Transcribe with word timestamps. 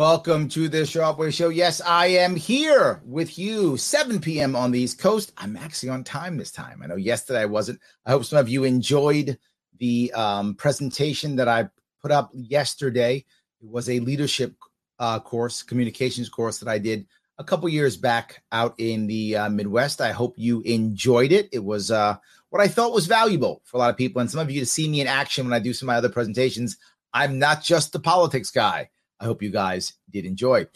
Welcome 0.00 0.48
to 0.48 0.66
the 0.70 0.86
Sharpe 0.86 1.18
Way 1.18 1.30
Show. 1.30 1.50
Yes, 1.50 1.82
I 1.82 2.06
am 2.06 2.34
here 2.34 3.02
with 3.04 3.38
you, 3.38 3.76
7 3.76 4.18
p.m. 4.18 4.56
on 4.56 4.70
the 4.70 4.80
East 4.80 4.98
Coast. 4.98 5.30
I'm 5.36 5.58
actually 5.58 5.90
on 5.90 6.04
time 6.04 6.38
this 6.38 6.50
time. 6.50 6.80
I 6.82 6.86
know 6.86 6.96
yesterday 6.96 7.40
I 7.40 7.44
wasn't. 7.44 7.80
I 8.06 8.12
hope 8.12 8.24
some 8.24 8.38
of 8.38 8.48
you 8.48 8.64
enjoyed 8.64 9.38
the 9.78 10.10
um, 10.14 10.54
presentation 10.54 11.36
that 11.36 11.48
I 11.48 11.68
put 12.00 12.12
up 12.12 12.30
yesterday. 12.32 13.26
It 13.60 13.68
was 13.68 13.90
a 13.90 14.00
leadership 14.00 14.54
uh, 14.98 15.20
course, 15.20 15.62
communications 15.62 16.30
course 16.30 16.60
that 16.60 16.68
I 16.70 16.78
did 16.78 17.06
a 17.36 17.44
couple 17.44 17.68
years 17.68 17.98
back 17.98 18.42
out 18.52 18.74
in 18.78 19.06
the 19.06 19.36
uh, 19.36 19.50
Midwest. 19.50 20.00
I 20.00 20.12
hope 20.12 20.32
you 20.38 20.62
enjoyed 20.62 21.30
it. 21.30 21.50
It 21.52 21.62
was 21.62 21.90
uh, 21.90 22.16
what 22.48 22.62
I 22.62 22.68
thought 22.68 22.94
was 22.94 23.06
valuable 23.06 23.60
for 23.66 23.76
a 23.76 23.80
lot 23.80 23.90
of 23.90 23.98
people. 23.98 24.22
And 24.22 24.30
some 24.30 24.40
of 24.40 24.50
you 24.50 24.60
to 24.60 24.66
see 24.66 24.88
me 24.88 25.02
in 25.02 25.06
action 25.06 25.44
when 25.44 25.52
I 25.52 25.58
do 25.58 25.74
some 25.74 25.90
of 25.90 25.92
my 25.92 25.98
other 25.98 26.08
presentations. 26.08 26.78
I'm 27.12 27.38
not 27.38 27.62
just 27.62 27.92
the 27.92 28.00
politics 28.00 28.50
guy. 28.50 28.88
I 29.20 29.26
hope 29.26 29.42
you 29.42 29.50
guys 29.50 29.92
did 30.10 30.24
enjoy. 30.24 30.66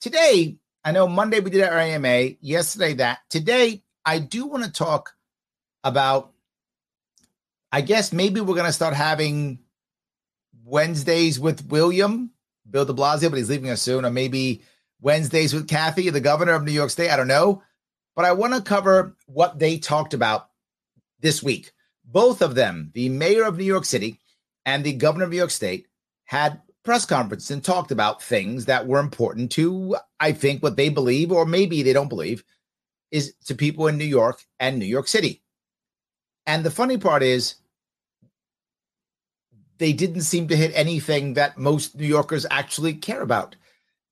Today, 0.00 0.56
I 0.84 0.92
know 0.92 1.06
Monday 1.06 1.40
we 1.40 1.50
did 1.50 1.62
our 1.62 1.78
AMA, 1.78 2.36
yesterday 2.40 2.94
that. 2.94 3.18
Today, 3.28 3.82
I 4.04 4.18
do 4.18 4.46
want 4.46 4.64
to 4.64 4.72
talk 4.72 5.14
about, 5.84 6.32
I 7.70 7.82
guess 7.82 8.12
maybe 8.12 8.40
we're 8.40 8.54
going 8.54 8.66
to 8.66 8.72
start 8.72 8.94
having 8.94 9.58
Wednesdays 10.64 11.38
with 11.38 11.66
William, 11.66 12.30
Bill 12.68 12.86
de 12.86 12.94
Blasio, 12.94 13.28
but 13.28 13.36
he's 13.36 13.50
leaving 13.50 13.68
us 13.68 13.82
soon, 13.82 14.06
or 14.06 14.10
maybe 14.10 14.62
Wednesdays 15.02 15.52
with 15.52 15.68
Kathy, 15.68 16.08
the 16.08 16.20
governor 16.20 16.52
of 16.52 16.64
New 16.64 16.72
York 16.72 16.90
State. 16.90 17.10
I 17.10 17.16
don't 17.16 17.28
know. 17.28 17.62
But 18.16 18.24
I 18.24 18.32
want 18.32 18.54
to 18.54 18.62
cover 18.62 19.16
what 19.26 19.58
they 19.58 19.78
talked 19.78 20.14
about 20.14 20.48
this 21.20 21.42
week. 21.42 21.72
Both 22.04 22.40
of 22.40 22.54
them, 22.54 22.90
the 22.94 23.08
mayor 23.10 23.44
of 23.44 23.58
New 23.58 23.64
York 23.64 23.84
City 23.84 24.18
and 24.64 24.82
the 24.82 24.94
governor 24.94 25.24
of 25.24 25.30
New 25.30 25.36
York 25.36 25.50
State, 25.50 25.86
had 26.24 26.60
press 26.84 27.04
conference 27.04 27.50
and 27.50 27.62
talked 27.62 27.90
about 27.90 28.22
things 28.22 28.64
that 28.64 28.86
were 28.86 29.00
important 29.00 29.52
to, 29.52 29.96
I 30.18 30.32
think, 30.32 30.62
what 30.62 30.76
they 30.76 30.88
believe, 30.88 31.30
or 31.30 31.44
maybe 31.44 31.82
they 31.82 31.92
don't 31.92 32.08
believe, 32.08 32.42
is 33.10 33.34
to 33.46 33.54
people 33.54 33.86
in 33.86 33.98
New 33.98 34.04
York 34.04 34.42
and 34.58 34.78
New 34.78 34.86
York 34.86 35.08
City. 35.08 35.42
And 36.46 36.64
the 36.64 36.70
funny 36.70 36.96
part 36.96 37.22
is, 37.22 37.56
they 39.78 39.92
didn't 39.92 40.22
seem 40.22 40.48
to 40.48 40.56
hit 40.56 40.72
anything 40.74 41.34
that 41.34 41.56
most 41.56 41.96
New 41.96 42.06
Yorkers 42.06 42.44
actually 42.50 42.94
care 42.94 43.22
about. 43.22 43.56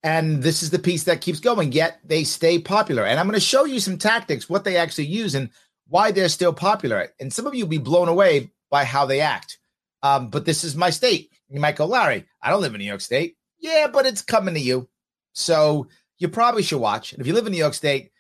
And 0.03 0.43
this 0.43 0.63
is 0.63 0.71
the 0.71 0.79
piece 0.79 1.05
that 1.05 1.21
keeps 1.21 1.41
going, 1.41 1.73
yet 1.73 1.99
they 2.05 2.25
stay 2.25 2.59
popular. 2.59 3.05
And 3.05 3.19
I'm 3.19 3.27
going 3.27 3.35
to 3.35 3.41
show 3.41 3.65
you 3.65 3.81
some 3.81 3.99
tactics, 3.99 4.49
what 4.49 4.65
they 4.65 4.77
actually 4.77 5.07
use, 5.07 5.35
and 5.35 5.51
why 5.89 6.11
they're 6.11 6.29
still 6.29 6.53
popular. 6.53 7.09
And 7.19 7.33
some 7.33 7.47
of 7.47 7.55
you 7.55 7.65
will 7.65 7.71
be 7.71 7.79
blown 7.79 8.09
away 8.09 8.51
by 8.71 8.85
how 8.85 9.07
they 9.07 9.21
act. 9.21 9.59
Um, 10.03 10.29
but 10.29 10.45
this 10.45 10.65
is 10.65 10.77
my 10.77 10.91
state. 10.91 11.33
You 11.49 11.61
might 11.61 11.77
go, 11.77 11.87
Larry, 11.87 12.25
I 12.43 12.51
don't 12.51 12.61
live 12.61 12.75
in 12.75 12.79
New 12.79 12.87
York 12.87 13.01
State. 13.01 13.37
Yeah, 13.59 13.89
but 13.93 14.07
it's 14.07 14.23
coming 14.23 14.55
to 14.55 14.61
you. 14.61 14.89
So 15.33 15.89
you 16.19 16.29
probably 16.29 16.63
should 16.63 16.81
watch. 16.81 17.13
And 17.13 17.21
if 17.21 17.27
you 17.27 17.35
live 17.35 17.47
in 17.47 17.53
New 17.53 17.59
York 17.59 17.75
State, 17.75 18.13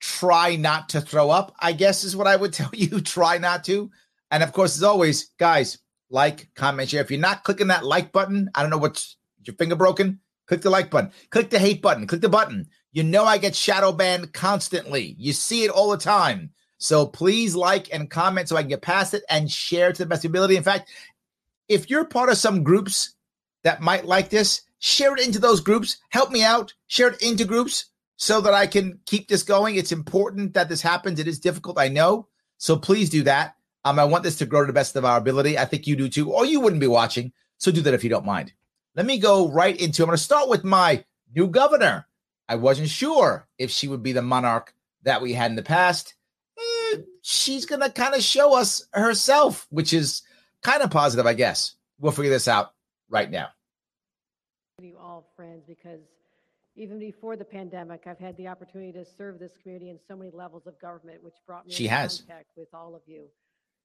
try 0.00 0.56
not 0.56 0.90
to 0.90 1.00
throw 1.00 1.30
up, 1.30 1.54
I 1.58 1.72
guess 1.72 2.04
is 2.04 2.16
what 2.16 2.26
I 2.26 2.36
would 2.36 2.52
tell 2.52 2.70
you. 2.72 3.00
try 3.00 3.38
not 3.38 3.64
to. 3.64 3.90
And 4.30 4.42
of 4.42 4.52
course, 4.52 4.76
as 4.76 4.82
always, 4.82 5.30
guys, 5.38 5.78
like, 6.10 6.48
comment, 6.54 6.90
share. 6.90 7.02
If 7.02 7.10
you're 7.10 7.20
not 7.20 7.44
clicking 7.44 7.68
that 7.68 7.84
like 7.84 8.12
button, 8.12 8.50
I 8.54 8.62
don't 8.62 8.70
know 8.70 8.78
what's 8.78 9.16
your 9.44 9.56
finger 9.56 9.76
broken. 9.76 10.20
Click 10.46 10.62
the 10.62 10.70
like 10.70 10.90
button. 10.90 11.10
Click 11.30 11.50
the 11.50 11.58
hate 11.58 11.82
button. 11.82 12.06
Click 12.06 12.20
the 12.20 12.28
button. 12.28 12.68
You 12.92 13.02
know 13.02 13.24
I 13.24 13.38
get 13.38 13.54
shadow 13.54 13.92
banned 13.92 14.32
constantly. 14.32 15.16
You 15.18 15.32
see 15.32 15.64
it 15.64 15.70
all 15.70 15.90
the 15.90 15.98
time. 15.98 16.50
So 16.78 17.06
please 17.06 17.56
like 17.56 17.92
and 17.92 18.10
comment 18.10 18.48
so 18.48 18.56
I 18.56 18.62
can 18.62 18.68
get 18.68 18.82
past 18.82 19.14
it 19.14 19.24
and 19.28 19.50
share 19.50 19.92
to 19.92 20.02
the 20.02 20.08
best 20.08 20.24
ability. 20.24 20.56
In 20.56 20.62
fact, 20.62 20.90
if 21.68 21.90
you're 21.90 22.04
part 22.04 22.30
of 22.30 22.36
some 22.36 22.62
groups 22.62 23.14
that 23.66 23.80
might 23.80 24.06
like 24.06 24.30
this, 24.30 24.62
share 24.78 25.14
it 25.16 25.26
into 25.26 25.40
those 25.40 25.60
groups. 25.60 25.98
Help 26.10 26.30
me 26.30 26.44
out. 26.44 26.72
Share 26.86 27.08
it 27.08 27.20
into 27.20 27.44
groups 27.44 27.86
so 28.16 28.40
that 28.40 28.54
I 28.54 28.68
can 28.68 29.00
keep 29.06 29.26
this 29.26 29.42
going. 29.42 29.74
It's 29.74 29.90
important 29.90 30.54
that 30.54 30.68
this 30.68 30.82
happens. 30.82 31.18
It 31.18 31.26
is 31.26 31.40
difficult, 31.40 31.76
I 31.76 31.88
know. 31.88 32.28
So 32.58 32.76
please 32.76 33.10
do 33.10 33.24
that. 33.24 33.56
Um, 33.84 33.98
I 33.98 34.04
want 34.04 34.22
this 34.22 34.38
to 34.38 34.46
grow 34.46 34.60
to 34.60 34.68
the 34.68 34.72
best 34.72 34.94
of 34.94 35.04
our 35.04 35.18
ability. 35.18 35.58
I 35.58 35.64
think 35.64 35.88
you 35.88 35.96
do 35.96 36.08
too, 36.08 36.32
or 36.32 36.46
you 36.46 36.60
wouldn't 36.60 36.80
be 36.80 36.86
watching. 36.86 37.32
So 37.58 37.72
do 37.72 37.80
that 37.82 37.94
if 37.94 38.04
you 38.04 38.10
don't 38.10 38.24
mind. 38.24 38.52
Let 38.94 39.04
me 39.04 39.18
go 39.18 39.50
right 39.50 39.76
into. 39.76 40.04
I'm 40.04 40.06
going 40.06 40.16
to 40.16 40.22
start 40.22 40.48
with 40.48 40.62
my 40.62 41.04
new 41.34 41.48
governor. 41.48 42.06
I 42.48 42.54
wasn't 42.54 42.88
sure 42.88 43.48
if 43.58 43.72
she 43.72 43.88
would 43.88 44.02
be 44.04 44.12
the 44.12 44.22
monarch 44.22 44.74
that 45.02 45.22
we 45.22 45.32
had 45.32 45.50
in 45.50 45.56
the 45.56 45.62
past. 45.62 46.14
Eh, 46.56 46.98
she's 47.20 47.66
going 47.66 47.80
to 47.80 47.90
kind 47.90 48.14
of 48.14 48.22
show 48.22 48.56
us 48.56 48.86
herself, 48.92 49.66
which 49.70 49.92
is 49.92 50.22
kind 50.62 50.82
of 50.82 50.90
positive, 50.92 51.26
I 51.26 51.34
guess. 51.34 51.74
We'll 51.98 52.12
figure 52.12 52.30
this 52.30 52.46
out 52.46 52.70
right 53.10 53.30
now. 53.30 53.48
Because 55.66 56.00
even 56.74 56.98
before 56.98 57.36
the 57.36 57.44
pandemic, 57.44 58.06
I've 58.06 58.18
had 58.18 58.36
the 58.36 58.48
opportunity 58.48 58.92
to 58.92 59.04
serve 59.04 59.38
this 59.38 59.52
community 59.62 59.90
in 59.90 59.98
so 60.08 60.16
many 60.16 60.30
levels 60.30 60.66
of 60.66 60.78
government, 60.80 61.22
which 61.22 61.34
brought 61.46 61.66
me 61.66 61.72
she 61.72 61.86
has. 61.86 62.18
contact 62.18 62.50
with 62.56 62.68
all 62.74 62.94
of 62.94 63.02
you. 63.06 63.24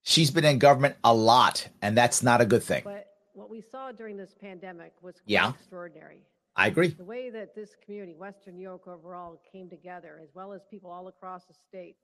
She's 0.04 0.32
been 0.32 0.46
in 0.46 0.60
government 0.60 0.96
a 1.04 1.14
lot, 1.14 1.68
and 1.82 1.96
that's 1.98 2.24
not 2.24 2.42
a 2.42 2.46
good 2.46 2.64
thing. 2.64 2.82
But 2.84 3.08
what 3.34 3.50
we 3.50 3.62
saw 3.62 3.92
during 3.92 4.18
this 4.18 4.34
pandemic 4.34 4.94
was 5.02 5.16
Yeah. 5.26 5.52
extraordinary. 5.52 6.26
I 6.56 6.68
agree. 6.68 6.90
The 6.90 7.06
way 7.06 7.30
that 7.30 7.56
this 7.56 7.76
community, 7.76 8.14
Western 8.14 8.56
New 8.56 8.62
York 8.62 8.88
overall, 8.88 9.42
came 9.52 9.70
together, 9.70 10.20
as 10.22 10.34
well 10.36 10.52
as 10.52 10.62
people 10.70 10.92
all 10.92 11.08
across 11.08 11.46
the 11.46 11.54
state, 11.54 11.96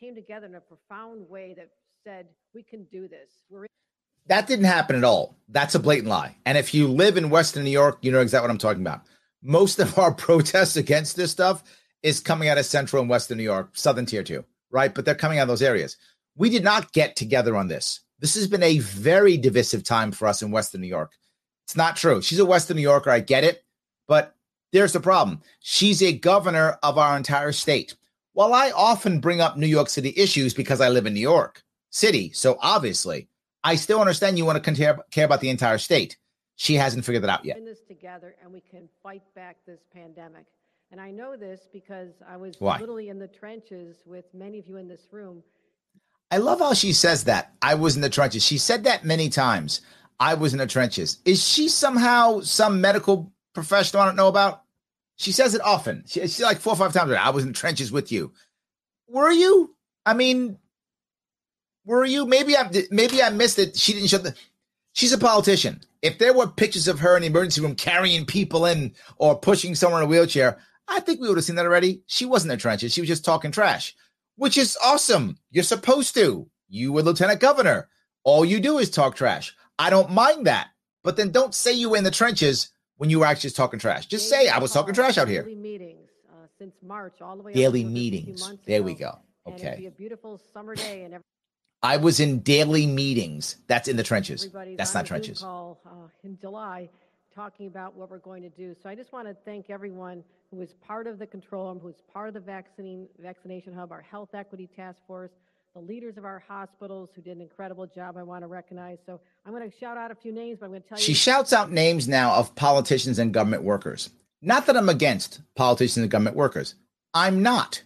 came 0.00 0.14
together 0.14 0.46
in 0.46 0.54
a 0.56 0.60
profound 0.60 1.28
way 1.28 1.54
that 1.54 1.70
said, 2.02 2.26
we 2.54 2.62
can 2.62 2.84
do 2.84 3.06
this. 3.06 3.44
We're 3.48 3.66
That 4.26 4.46
didn't 4.46 4.64
happen 4.64 4.96
at 4.96 5.04
all. 5.04 5.36
That's 5.48 5.74
a 5.74 5.80
blatant 5.80 6.08
lie. 6.08 6.36
And 6.46 6.56
if 6.56 6.72
you 6.72 6.88
live 6.88 7.16
in 7.16 7.30
Western 7.30 7.64
New 7.64 7.70
York, 7.70 7.98
you 8.00 8.10
know 8.10 8.20
exactly 8.20 8.44
what 8.44 8.50
I'm 8.50 8.58
talking 8.58 8.82
about. 8.82 9.02
Most 9.42 9.78
of 9.78 9.98
our 9.98 10.12
protests 10.14 10.76
against 10.76 11.16
this 11.16 11.30
stuff 11.30 11.62
is 12.02 12.20
coming 12.20 12.48
out 12.48 12.58
of 12.58 12.66
Central 12.66 13.00
and 13.00 13.10
Western 13.10 13.38
New 13.38 13.44
York, 13.44 13.70
Southern 13.72 14.06
Tier 14.06 14.22
2, 14.22 14.44
right? 14.70 14.94
But 14.94 15.04
they're 15.04 15.14
coming 15.14 15.38
out 15.38 15.42
of 15.42 15.48
those 15.48 15.62
areas. 15.62 15.96
We 16.36 16.50
did 16.50 16.64
not 16.64 16.92
get 16.92 17.16
together 17.16 17.56
on 17.56 17.68
this. 17.68 18.00
This 18.18 18.34
has 18.34 18.46
been 18.46 18.62
a 18.62 18.78
very 18.78 19.36
divisive 19.36 19.84
time 19.84 20.12
for 20.12 20.26
us 20.26 20.42
in 20.42 20.50
Western 20.50 20.80
New 20.80 20.88
York. 20.88 21.12
It's 21.64 21.76
not 21.76 21.96
true. 21.96 22.22
She's 22.22 22.38
a 22.38 22.46
Western 22.46 22.76
New 22.76 22.82
Yorker. 22.82 23.10
I 23.10 23.20
get 23.20 23.44
it. 23.44 23.64
But 24.06 24.34
there's 24.72 24.92
the 24.92 25.00
problem. 25.00 25.40
She's 25.60 26.02
a 26.02 26.12
governor 26.12 26.78
of 26.82 26.98
our 26.98 27.16
entire 27.16 27.52
state. 27.52 27.96
While 28.32 28.52
I 28.52 28.72
often 28.72 29.20
bring 29.20 29.40
up 29.40 29.56
New 29.56 29.66
York 29.66 29.88
City 29.88 30.12
issues 30.16 30.52
because 30.52 30.80
I 30.80 30.88
live 30.88 31.06
in 31.06 31.14
New 31.14 31.20
York 31.20 31.62
City, 31.90 32.32
so 32.32 32.58
obviously, 32.60 33.28
I 33.64 33.76
still 33.76 33.98
understand 34.00 34.36
you 34.38 34.44
want 34.44 34.62
to 34.62 34.74
care, 34.74 34.98
care 35.10 35.24
about 35.24 35.40
the 35.40 35.48
entire 35.48 35.78
state. 35.78 36.18
She 36.56 36.74
hasn't 36.74 37.04
figured 37.04 37.24
that 37.24 37.30
out 37.30 37.44
yet. 37.44 37.64
this 37.64 37.80
together 37.80 38.36
and 38.42 38.52
we 38.52 38.60
can 38.60 38.88
fight 39.02 39.22
back 39.34 39.56
this 39.66 39.80
pandemic. 39.92 40.44
And 40.92 41.00
I 41.00 41.10
know 41.10 41.36
this 41.36 41.66
because 41.72 42.10
I 42.28 42.36
was 42.36 42.54
Why? 42.60 42.78
literally 42.78 43.08
in 43.08 43.18
the 43.18 43.26
trenches 43.26 43.96
with 44.06 44.26
many 44.32 44.60
of 44.60 44.68
you 44.68 44.76
in 44.76 44.86
this 44.86 45.08
room. 45.10 45.42
I 46.30 46.36
love 46.36 46.60
how 46.60 46.74
she 46.74 46.92
says 46.92 47.24
that. 47.24 47.52
I 47.62 47.74
was 47.74 47.96
in 47.96 48.02
the 48.02 48.10
trenches. 48.10 48.44
She 48.44 48.58
said 48.58 48.84
that 48.84 49.04
many 49.04 49.28
times. 49.28 49.80
I 50.20 50.34
was 50.34 50.52
in 50.52 50.58
the 50.58 50.66
trenches. 50.66 51.18
Is 51.24 51.46
she 51.46 51.68
somehow 51.68 52.40
some 52.40 52.80
medical 52.80 53.32
professional 53.54 54.02
I 54.02 54.06
don't 54.06 54.16
know 54.16 54.28
about? 54.28 54.62
She 55.16 55.32
says 55.32 55.54
it 55.54 55.60
often. 55.62 56.04
She, 56.06 56.20
she's 56.20 56.40
like 56.40 56.60
four 56.60 56.74
or 56.74 56.76
five 56.76 56.92
times. 56.92 57.12
I 57.12 57.30
was 57.30 57.44
in 57.44 57.50
the 57.50 57.58
trenches 57.58 57.90
with 57.90 58.12
you. 58.12 58.32
Were 59.08 59.30
you? 59.30 59.74
I 60.06 60.14
mean, 60.14 60.58
were 61.84 62.04
you? 62.04 62.26
Maybe 62.26 62.56
I 62.56 62.70
maybe 62.90 63.22
I 63.22 63.30
missed 63.30 63.58
it. 63.58 63.76
She 63.76 63.92
didn't 63.92 64.08
show 64.08 64.18
the. 64.18 64.34
She's 64.92 65.12
a 65.12 65.18
politician. 65.18 65.80
If 66.02 66.18
there 66.18 66.32
were 66.34 66.46
pictures 66.46 66.86
of 66.86 67.00
her 67.00 67.16
in 67.16 67.22
the 67.22 67.26
emergency 67.28 67.60
room 67.60 67.74
carrying 67.74 68.26
people 68.26 68.66
in 68.66 68.94
or 69.18 69.36
pushing 69.38 69.74
someone 69.74 70.02
in 70.02 70.06
a 70.06 70.08
wheelchair, 70.10 70.58
I 70.86 71.00
think 71.00 71.20
we 71.20 71.28
would 71.28 71.36
have 71.38 71.44
seen 71.44 71.56
that 71.56 71.64
already. 71.66 72.02
She 72.06 72.26
wasn't 72.26 72.52
in 72.52 72.58
the 72.58 72.62
trenches. 72.62 72.92
She 72.92 73.00
was 73.00 73.08
just 73.08 73.24
talking 73.24 73.50
trash, 73.50 73.94
which 74.36 74.56
is 74.56 74.78
awesome. 74.84 75.38
You're 75.50 75.64
supposed 75.64 76.14
to. 76.14 76.48
You 76.68 76.92
were 76.92 77.02
lieutenant 77.02 77.40
governor. 77.40 77.88
All 78.22 78.44
you 78.44 78.60
do 78.60 78.78
is 78.78 78.90
talk 78.90 79.16
trash. 79.16 79.54
I 79.78 79.90
don't 79.90 80.10
mind 80.10 80.46
that. 80.46 80.68
But 81.02 81.16
then 81.16 81.30
don't 81.32 81.54
say 81.54 81.72
you 81.72 81.90
were 81.90 81.96
in 81.96 82.04
the 82.04 82.10
trenches 82.10 82.70
when 82.96 83.10
you 83.10 83.18
were 83.20 83.26
actually 83.26 83.48
just 83.48 83.56
talking 83.56 83.78
trash. 83.80 84.06
Just 84.06 84.28
say 84.30 84.48
I 84.48 84.58
was 84.58 84.72
talking 84.72 84.94
trash 84.94 85.18
out 85.18 85.28
here. 85.28 85.42
Daily 85.42 85.56
meetings 85.56 86.10
uh, 86.30 86.46
since 86.58 86.74
March, 86.82 87.20
all 87.20 87.36
the 87.36 87.42
way 87.42 87.52
Daily 87.52 87.82
until 87.82 87.94
just 87.94 88.06
a 88.06 88.10
few 88.10 88.20
meetings. 88.22 88.58
There 88.66 88.82
we 88.82 88.92
ago. 88.92 89.18
go. 89.46 89.50
And 89.50 89.54
it'd 89.60 89.62
be 89.62 89.86
Okay. 89.86 89.86
a 89.86 89.90
beautiful 89.90 90.40
summer 90.52 90.74
day, 90.74 91.02
and 91.04 91.14
I 91.84 91.98
was 91.98 92.18
in 92.18 92.40
daily 92.40 92.86
meetings. 92.86 93.56
That's 93.66 93.88
in 93.88 93.98
the 93.98 94.02
trenches. 94.02 94.46
everybody's 94.46 94.78
That's 94.78 94.94
not 94.94 95.04
trenches. 95.04 95.40
call 95.40 95.78
uh, 95.84 96.08
in 96.22 96.38
July 96.40 96.88
talking 97.34 97.66
about 97.66 97.94
what 97.94 98.10
we're 98.10 98.18
going 98.18 98.42
to 98.42 98.48
do. 98.48 98.74
So 98.82 98.88
I 98.88 98.94
just 98.94 99.12
want 99.12 99.28
to 99.28 99.36
thank 99.44 99.68
everyone 99.68 100.24
who 100.50 100.56
was 100.56 100.72
part 100.86 101.06
of 101.06 101.18
the 101.18 101.26
control 101.26 101.68
room, 101.68 101.78
who 101.80 101.88
was 101.88 102.00
part 102.10 102.28
of 102.28 102.34
the 102.34 102.40
vaccine 102.40 103.06
vaccination 103.18 103.74
hub, 103.74 103.92
our 103.92 104.00
health 104.00 104.30
equity 104.32 104.66
task 104.74 104.96
force, 105.06 105.30
the 105.74 105.80
leaders 105.82 106.16
of 106.16 106.24
our 106.24 106.42
hospitals 106.48 107.10
who 107.14 107.20
did 107.20 107.36
an 107.36 107.42
incredible 107.42 107.86
job. 107.86 108.16
I 108.16 108.22
want 108.22 108.44
to 108.44 108.48
recognize. 108.48 108.96
So 109.04 109.20
I'm 109.44 109.52
going 109.52 109.70
to 109.70 109.76
shout 109.76 109.98
out 109.98 110.10
a 110.10 110.14
few 110.14 110.32
names, 110.32 110.60
but 110.60 110.66
I'm 110.66 110.72
going 110.72 110.82
to 110.82 110.88
tell 110.88 110.96
you. 110.96 111.04
She 111.04 111.12
shouts 111.12 111.52
out 111.52 111.70
names 111.70 112.08
now 112.08 112.34
of 112.34 112.54
politicians 112.54 113.18
and 113.18 113.34
government 113.34 113.62
workers. 113.62 114.08
Not 114.40 114.64
that 114.66 114.76
I'm 114.78 114.88
against 114.88 115.42
politicians 115.54 116.04
and 116.04 116.10
government 116.10 116.36
workers. 116.36 116.76
I'm 117.12 117.42
not. 117.42 117.82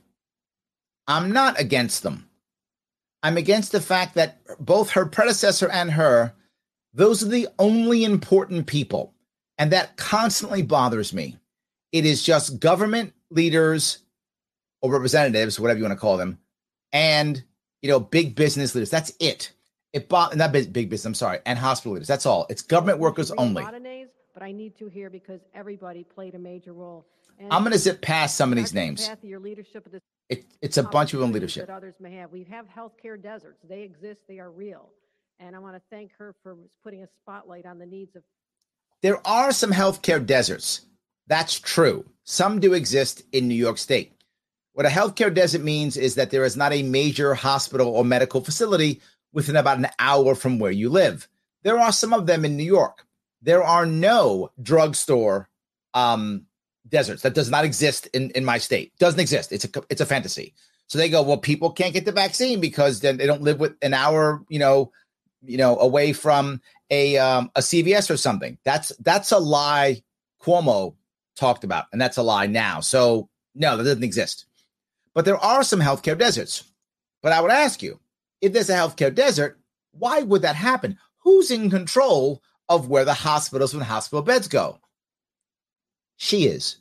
I'm 1.08 1.32
not 1.32 1.58
against 1.58 2.04
them. 2.04 2.27
I'm 3.22 3.36
against 3.36 3.72
the 3.72 3.80
fact 3.80 4.14
that 4.14 4.38
both 4.60 4.90
her 4.90 5.06
predecessor 5.06 5.68
and 5.68 5.90
her, 5.92 6.34
those 6.94 7.22
are 7.22 7.28
the 7.28 7.48
only 7.58 8.04
important 8.04 8.66
people. 8.66 9.14
And 9.58 9.72
that 9.72 9.96
constantly 9.96 10.62
bothers 10.62 11.12
me. 11.12 11.36
It 11.90 12.06
is 12.06 12.22
just 12.22 12.60
government 12.60 13.12
leaders 13.30 13.98
or 14.82 14.92
representatives, 14.92 15.58
whatever 15.58 15.78
you 15.78 15.84
want 15.84 15.96
to 15.96 16.00
call 16.00 16.16
them, 16.16 16.38
and 16.92 17.42
you 17.82 17.88
know, 17.88 18.00
big 18.00 18.34
business 18.34 18.74
leaders. 18.74 18.90
That's 18.90 19.12
it. 19.20 19.52
It 19.92 20.08
bought 20.08 20.36
not 20.36 20.52
big, 20.52 20.72
big 20.72 20.90
business. 20.90 21.06
I'm 21.06 21.14
sorry, 21.14 21.38
and 21.46 21.58
hospital 21.58 21.94
leaders. 21.94 22.08
That's 22.08 22.26
all. 22.26 22.46
It's 22.50 22.62
government 22.62 22.98
workers 22.98 23.30
only. 23.32 23.62
A 23.62 23.64
lot 23.64 23.74
of 23.74 23.82
names, 23.82 24.10
but 24.34 24.42
I 24.42 24.52
need 24.52 24.76
to 24.78 24.88
hear 24.88 25.10
because 25.10 25.40
everybody 25.54 26.04
played 26.04 26.34
a 26.34 26.38
major 26.38 26.72
role. 26.72 27.06
And 27.38 27.52
I'm 27.52 27.62
going 27.62 27.72
to 27.72 27.78
zip 27.78 28.02
past 28.02 28.36
some 28.36 28.52
of 28.52 28.56
these 28.56 28.74
names. 28.74 29.08
Your 29.22 29.40
leadership 29.40 29.86
of 29.86 29.92
this 29.92 30.02
it, 30.28 30.44
it's 30.60 30.76
a 30.76 30.82
bunch 30.82 31.14
of 31.14 31.20
them 31.20 31.32
leadership 31.32 31.66
that 31.66 31.74
others 31.74 31.94
may 32.00 32.14
have. 32.16 32.30
We 32.30 32.44
have 32.44 32.66
healthcare 32.68 33.20
deserts. 33.20 33.60
They 33.68 33.82
exist. 33.82 34.20
They 34.28 34.38
are 34.38 34.50
real. 34.50 34.90
And 35.40 35.54
I 35.54 35.58
want 35.58 35.76
to 35.76 35.82
thank 35.90 36.10
her 36.18 36.34
for 36.42 36.56
putting 36.82 37.02
a 37.02 37.08
spotlight 37.22 37.64
on 37.64 37.78
the 37.78 37.86
needs 37.86 38.14
of. 38.16 38.22
There 39.02 39.24
are 39.26 39.52
some 39.52 39.70
healthcare 39.70 40.24
deserts. 40.24 40.82
That's 41.28 41.58
true. 41.58 42.04
Some 42.24 42.58
do 42.58 42.72
exist 42.72 43.22
in 43.32 43.48
New 43.48 43.54
York 43.54 43.78
State. 43.78 44.12
What 44.72 44.86
a 44.86 44.90
healthcare 44.90 45.32
desert 45.32 45.62
means 45.62 45.96
is 45.96 46.14
that 46.16 46.30
there 46.30 46.44
is 46.44 46.56
not 46.56 46.72
a 46.72 46.82
major 46.82 47.34
hospital 47.34 47.88
or 47.88 48.04
medical 48.04 48.42
facility 48.42 49.00
within 49.32 49.56
about 49.56 49.78
an 49.78 49.88
hour 49.98 50.34
from 50.34 50.58
where 50.58 50.70
you 50.70 50.88
live. 50.88 51.28
There 51.62 51.78
are 51.78 51.92
some 51.92 52.12
of 52.12 52.26
them 52.26 52.44
in 52.44 52.56
New 52.56 52.64
York. 52.64 53.04
There 53.42 53.62
are 53.62 53.86
no 53.86 54.50
drugstore 54.60 55.48
um, 55.94 56.46
deserts. 56.88 57.22
That 57.22 57.34
does 57.34 57.50
not 57.50 57.64
exist 57.64 58.06
in, 58.08 58.30
in 58.30 58.44
my 58.44 58.58
state. 58.58 58.92
Doesn't 58.98 59.20
exist. 59.20 59.52
It's 59.52 59.64
a 59.64 59.70
it's 59.88 60.00
a 60.00 60.06
fantasy. 60.06 60.54
So 60.88 60.98
they 60.98 61.10
go, 61.10 61.22
well, 61.22 61.36
people 61.36 61.70
can't 61.70 61.92
get 61.92 62.06
the 62.06 62.12
vaccine 62.12 62.60
because 62.60 63.00
then 63.00 63.18
they 63.18 63.26
don't 63.26 63.42
live 63.42 63.60
with 63.60 63.74
an 63.82 63.92
hour, 63.92 64.42
you 64.48 64.58
know, 64.58 64.90
you 65.42 65.58
know, 65.58 65.78
away 65.78 66.12
from 66.12 66.62
a 66.90 67.18
um, 67.18 67.50
a 67.54 67.60
CVS 67.60 68.10
or 68.10 68.16
something. 68.16 68.58
That's 68.64 68.88
that's 69.00 69.32
a 69.32 69.38
lie. 69.38 70.02
Cuomo 70.42 70.94
talked 71.36 71.64
about, 71.64 71.86
and 71.92 72.00
that's 72.00 72.16
a 72.16 72.22
lie 72.22 72.46
now. 72.46 72.80
So 72.80 73.28
no, 73.54 73.76
that 73.76 73.84
doesn't 73.84 74.04
exist. 74.04 74.46
But 75.14 75.24
there 75.24 75.36
are 75.36 75.62
some 75.62 75.80
healthcare 75.80 76.16
deserts. 76.16 76.64
But 77.22 77.32
I 77.32 77.40
would 77.40 77.50
ask 77.50 77.82
you, 77.82 77.98
if 78.40 78.52
there's 78.52 78.70
a 78.70 78.74
healthcare 78.74 79.14
desert, 79.14 79.58
why 79.90 80.22
would 80.22 80.42
that 80.42 80.56
happen? 80.56 80.98
Who's 81.24 81.50
in 81.50 81.70
control 81.70 82.42
of 82.68 82.88
where 82.88 83.04
the 83.04 83.14
hospitals 83.14 83.74
and 83.74 83.82
hospital 83.82 84.22
beds 84.22 84.46
go? 84.46 84.78
She 86.18 86.46
is. 86.46 86.76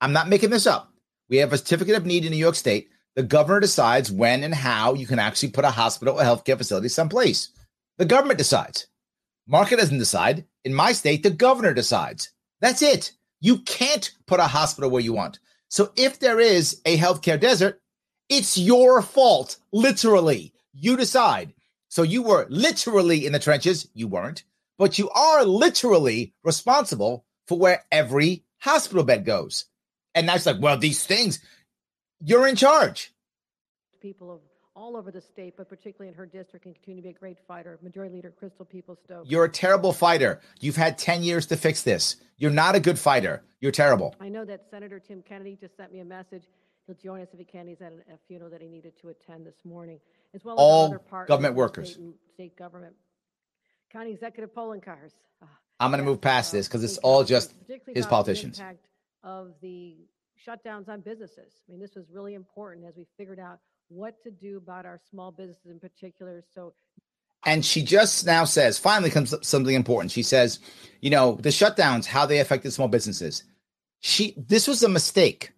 I'm 0.00 0.12
not 0.12 0.28
making 0.28 0.50
this 0.50 0.66
up. 0.66 0.92
We 1.28 1.36
have 1.36 1.52
a 1.52 1.58
certificate 1.58 1.94
of 1.94 2.06
need 2.06 2.24
in 2.24 2.32
New 2.32 2.38
York 2.38 2.56
State. 2.56 2.88
The 3.14 3.22
governor 3.22 3.60
decides 3.60 4.10
when 4.10 4.42
and 4.42 4.54
how 4.54 4.94
you 4.94 5.06
can 5.06 5.18
actually 5.18 5.50
put 5.50 5.66
a 5.66 5.70
hospital 5.70 6.18
or 6.18 6.24
healthcare 6.24 6.56
facility 6.56 6.88
someplace. 6.88 7.50
The 7.98 8.06
government 8.06 8.38
decides. 8.38 8.86
Market 9.46 9.76
doesn't 9.76 9.98
decide. 9.98 10.46
In 10.64 10.74
my 10.74 10.92
state, 10.92 11.22
the 11.22 11.30
governor 11.30 11.74
decides. 11.74 12.30
That's 12.60 12.80
it. 12.80 13.12
You 13.40 13.58
can't 13.58 14.10
put 14.26 14.40
a 14.40 14.44
hospital 14.44 14.90
where 14.90 15.02
you 15.02 15.12
want. 15.12 15.38
So 15.68 15.92
if 15.96 16.18
there 16.18 16.40
is 16.40 16.80
a 16.86 16.96
healthcare 16.96 17.38
desert, 17.38 17.80
it's 18.30 18.56
your 18.56 19.02
fault, 19.02 19.58
literally. 19.72 20.54
You 20.72 20.96
decide. 20.96 21.52
So 21.88 22.02
you 22.02 22.22
were 22.22 22.46
literally 22.48 23.26
in 23.26 23.32
the 23.32 23.38
trenches. 23.38 23.88
You 23.92 24.08
weren't, 24.08 24.44
but 24.78 24.98
you 24.98 25.10
are 25.10 25.44
literally 25.44 26.32
responsible 26.42 27.26
for 27.46 27.58
where 27.58 27.84
every 27.92 28.44
hospital 28.62 29.04
bed 29.04 29.24
goes. 29.24 29.64
And 30.14 30.28
that's 30.28 30.46
like, 30.46 30.60
well, 30.60 30.78
these 30.78 31.04
things, 31.04 31.40
you're 32.20 32.46
in 32.46 32.56
charge. 32.56 33.12
People 34.00 34.30
of 34.30 34.40
all 34.74 34.96
over 34.96 35.10
the 35.10 35.20
state, 35.20 35.54
but 35.56 35.68
particularly 35.68 36.08
in 36.08 36.14
her 36.14 36.26
district, 36.26 36.64
and 36.64 36.74
continue 36.74 37.02
to 37.02 37.08
be 37.08 37.10
a 37.10 37.18
great 37.18 37.38
fighter. 37.46 37.78
Majority 37.82 38.14
Leader 38.14 38.30
Crystal 38.30 38.64
Peoples-Stokes. 38.64 39.28
You're 39.28 39.44
a 39.44 39.48
terrible 39.48 39.92
fighter. 39.92 40.40
You've 40.60 40.76
had 40.76 40.96
10 40.96 41.22
years 41.22 41.46
to 41.46 41.56
fix 41.56 41.82
this. 41.82 42.16
You're 42.38 42.50
not 42.50 42.74
a 42.74 42.80
good 42.80 42.98
fighter. 42.98 43.42
You're 43.60 43.72
terrible. 43.72 44.14
I 44.20 44.28
know 44.28 44.44
that 44.44 44.62
Senator 44.70 44.98
Tim 44.98 45.22
Kennedy 45.22 45.58
just 45.60 45.76
sent 45.76 45.92
me 45.92 46.00
a 46.00 46.04
message. 46.04 46.44
He'll 46.86 46.96
join 46.96 47.20
us 47.20 47.28
if 47.32 47.38
he 47.38 47.44
can. 47.44 47.68
He's 47.68 47.80
at 47.80 47.92
a 47.92 48.16
funeral 48.26 48.50
that 48.50 48.62
he 48.62 48.68
needed 48.68 48.94
to 49.02 49.08
attend 49.10 49.46
this 49.46 49.54
morning, 49.64 50.00
as 50.34 50.44
well 50.44 50.54
as 50.54 50.60
all 50.60 50.86
other 50.86 50.98
partners, 50.98 51.28
government 51.28 51.54
workers, 51.54 51.92
state, 51.92 52.14
state, 52.34 52.56
government, 52.56 52.94
county 53.92 54.10
executive 54.10 54.52
Poloncarz. 54.54 55.12
Uh, 55.40 55.46
I'm 55.82 55.90
going 55.90 55.98
to 55.98 56.08
move 56.08 56.20
past 56.20 56.52
this 56.52 56.68
because 56.68 56.84
it's 56.84 56.98
all 56.98 57.24
just 57.24 57.52
his 57.92 58.06
politicians. 58.06 58.62
Of 59.24 59.52
the 59.60 59.96
shutdowns 60.46 60.88
on 60.88 61.00
businesses. 61.00 61.52
I 61.68 61.72
mean, 61.72 61.80
this 61.80 61.96
was 61.96 62.06
really 62.08 62.34
important 62.34 62.86
as 62.86 62.96
we 62.96 63.04
figured 63.16 63.40
out 63.40 63.58
what 63.88 64.22
to 64.22 64.30
do 64.30 64.58
about 64.58 64.86
our 64.86 65.00
small 65.10 65.32
businesses 65.32 65.66
in 65.66 65.80
particular. 65.80 66.44
So 66.54 66.72
and 67.44 67.64
she 67.64 67.82
just 67.82 68.24
now 68.24 68.44
says, 68.44 68.78
finally 68.78 69.10
comes 69.10 69.34
up 69.34 69.44
something 69.44 69.74
important. 69.74 70.12
She 70.12 70.22
says, 70.22 70.60
you 71.00 71.10
know, 71.10 71.34
the 71.40 71.48
shutdowns, 71.48 72.06
how 72.06 72.26
they 72.26 72.38
affected 72.38 72.72
small 72.72 72.86
businesses. 72.88 73.42
She 73.98 74.34
this 74.36 74.68
was 74.68 74.84
a 74.84 74.88
mistake. 74.88 75.52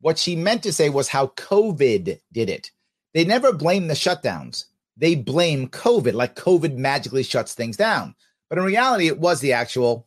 What 0.00 0.18
she 0.18 0.34
meant 0.34 0.64
to 0.64 0.72
say 0.72 0.88
was 0.88 1.08
how 1.08 1.28
COVID 1.28 2.18
did 2.32 2.50
it. 2.50 2.72
They 3.14 3.24
never 3.24 3.52
blame 3.52 3.86
the 3.86 3.94
shutdowns. 3.94 4.64
They 4.96 5.14
blame 5.14 5.68
COVID, 5.68 6.14
like 6.14 6.34
COVID 6.34 6.76
magically 6.76 7.22
shuts 7.22 7.54
things 7.54 7.76
down. 7.76 8.16
But 8.52 8.58
in 8.58 8.64
reality, 8.66 9.06
it 9.06 9.18
was 9.18 9.40
the 9.40 9.54
actual 9.54 10.06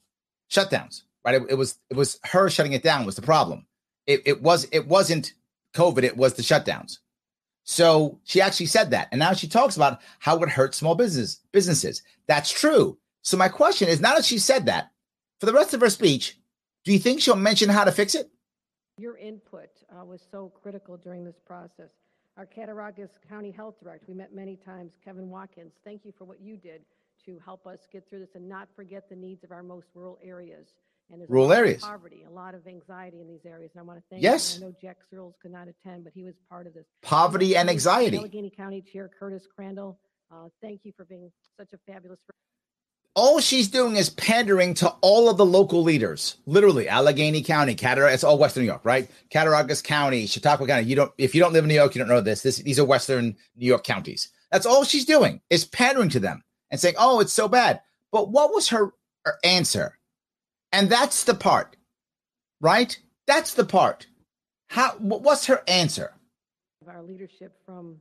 shutdowns, 0.52 1.02
right? 1.26 1.34
It, 1.34 1.48
it 1.50 1.56
was 1.56 1.80
it 1.90 1.98
was 1.98 2.20
her 2.26 2.48
shutting 2.48 2.74
it 2.74 2.84
down 2.84 3.04
was 3.04 3.16
the 3.16 3.24
problem. 3.24 3.66
It, 4.06 4.22
it 4.24 4.44
was 4.44 4.68
it 4.72 4.88
wasn't 4.88 5.34
COVID, 5.74 6.04
it 6.04 6.16
was 6.16 6.36
the 6.36 6.44
shutdowns. 6.44 7.00
So 7.64 8.20
she 8.24 8.42
actually 8.42 8.68
said 8.68 8.92
that. 8.92 9.08
And 9.12 9.18
now 9.18 9.34
she 9.34 9.48
talks 9.48 9.76
about 9.76 10.00
how 10.20 10.38
it 10.44 10.50
hurt 10.50 10.76
small 10.76 10.94
business 10.94 11.40
businesses. 11.52 12.04
That's 12.28 12.52
true. 12.52 13.00
So 13.24 13.36
my 13.36 13.50
question 13.50 13.88
is 13.88 14.00
now 14.00 14.14
that 14.14 14.26
she 14.26 14.38
said 14.38 14.68
that, 14.68 14.92
for 15.40 15.48
the 15.48 15.54
rest 15.54 15.74
of 15.74 15.82
her 15.82 15.90
speech, 15.90 16.38
do 16.84 16.94
you 16.94 17.00
think 17.00 17.22
she'll 17.22 17.36
mention 17.36 17.70
how 17.70 17.84
to 17.84 17.92
fix 17.92 18.14
it? 18.14 18.30
Your 19.00 19.18
input 19.18 19.72
uh, 19.90 20.06
was 20.06 20.22
so 20.32 20.54
critical 20.62 20.98
during 20.98 21.26
this 21.26 21.40
process. 21.48 21.90
Our 22.38 22.46
Cattaraugus 22.46 23.10
County 23.28 23.50
Health 23.50 23.74
Director, 23.82 24.06
we 24.08 24.14
met 24.14 24.36
many 24.36 24.56
times, 24.56 24.92
Kevin 25.04 25.32
Watkins. 25.32 25.72
Thank 25.84 26.06
you 26.06 26.14
for 26.16 26.26
what 26.26 26.40
you 26.40 26.58
did 26.58 26.82
to 27.26 27.40
help 27.44 27.66
us 27.68 27.80
get 27.92 28.08
through 28.10 28.20
this 28.20 28.36
and 28.36 28.48
not 28.48 28.68
forget 28.76 29.10
the 29.10 29.16
needs 29.16 29.44
of 29.44 29.52
our 29.52 29.64
most 29.64 29.88
rural 29.94 30.20
areas. 30.24 30.68
And 31.12 31.22
there's 31.22 31.30
rural 31.30 31.54
areas. 31.54 31.84
poverty, 31.84 32.26
a 32.28 32.32
lot 32.32 32.56
of 32.56 32.66
anxiety 32.68 33.22
in 33.22 33.28
these 33.28 33.46
areas. 33.46 33.72
And 33.76 33.82
I 33.82 33.84
want 33.84 34.00
to 34.00 34.04
thank 34.10 34.24
yes. 34.24 34.58
You. 34.58 34.66
I 34.66 34.70
know 34.70 34.76
Jack 34.82 34.98
Searles 35.10 35.36
could 35.42 35.52
not 35.52 35.68
attend, 35.68 36.04
but 36.04 36.14
he 36.14 36.24
was 36.24 36.34
part 36.50 36.66
of 36.66 36.74
this. 36.74 36.86
Poverty 37.04 37.56
and 37.56 37.70
anxiety. 37.70 38.18
Allegany 38.18 38.56
County 38.56 38.82
Chair 38.82 39.10
Curtis 39.20 39.48
Crandall, 39.56 40.00
uh, 40.32 40.48
thank 40.62 40.82
you 40.84 40.94
for 40.98 41.06
being 41.06 41.32
such 41.58 41.74
a 41.74 41.78
fabulous 41.86 42.20
friend. 42.26 42.40
All 43.14 43.40
she's 43.40 43.70
doing 43.70 43.96
is 43.96 44.10
pandering 44.10 44.74
to 44.76 44.90
all 45.02 45.30
of 45.30 45.38
the 45.38 45.46
local 45.46 45.84
leaders. 45.84 46.36
Literally, 46.46 46.88
Allegany 46.88 47.46
County, 47.46 47.74
Cattaraugus, 47.74 48.16
it's 48.16 48.24
all 48.26 48.38
Western 48.38 48.64
New 48.64 48.68
York, 48.68 48.82
right? 48.84 49.10
Cattaraugus 49.30 49.82
County, 49.82 50.26
Chautauqua 50.26 50.68
County. 50.68 50.86
You 50.86 50.98
don't, 50.98 51.12
if 51.18 51.34
you 51.34 51.40
don't 51.40 51.54
live 51.54 51.64
in 51.64 51.70
New 51.70 51.76
York, 51.76 51.96
you 51.96 52.00
don't 52.00 52.10
know 52.10 52.20
this. 52.20 52.42
This, 52.42 52.58
these 52.58 52.78
are 52.78 52.84
Western 52.84 53.38
New 53.56 53.68
York 53.68 53.86
counties. 53.86 54.30
That's 54.52 54.66
all 54.66 54.84
she's 54.84 55.06
doing 55.06 55.42
is 55.50 55.66
pandering 55.66 56.10
to 56.10 56.20
them 56.20 56.44
and 56.72 56.80
saying, 56.80 56.96
"Oh, 56.98 57.20
it's 57.20 57.34
so 57.34 57.48
bad." 57.48 57.82
But 58.12 58.30
what 58.30 58.54
was 58.54 58.70
her, 58.70 58.94
her 59.26 59.38
answer? 59.44 59.98
And 60.72 60.90
that's 60.90 61.24
the 61.24 61.34
part, 61.34 61.76
right? 62.62 62.98
That's 63.28 63.54
the 63.54 63.66
part. 63.66 64.08
How? 64.68 64.92
What's 65.00 65.46
her 65.46 65.64
answer? 65.68 66.14
Our 66.88 67.02
leadership 67.02 67.54
from 67.66 67.98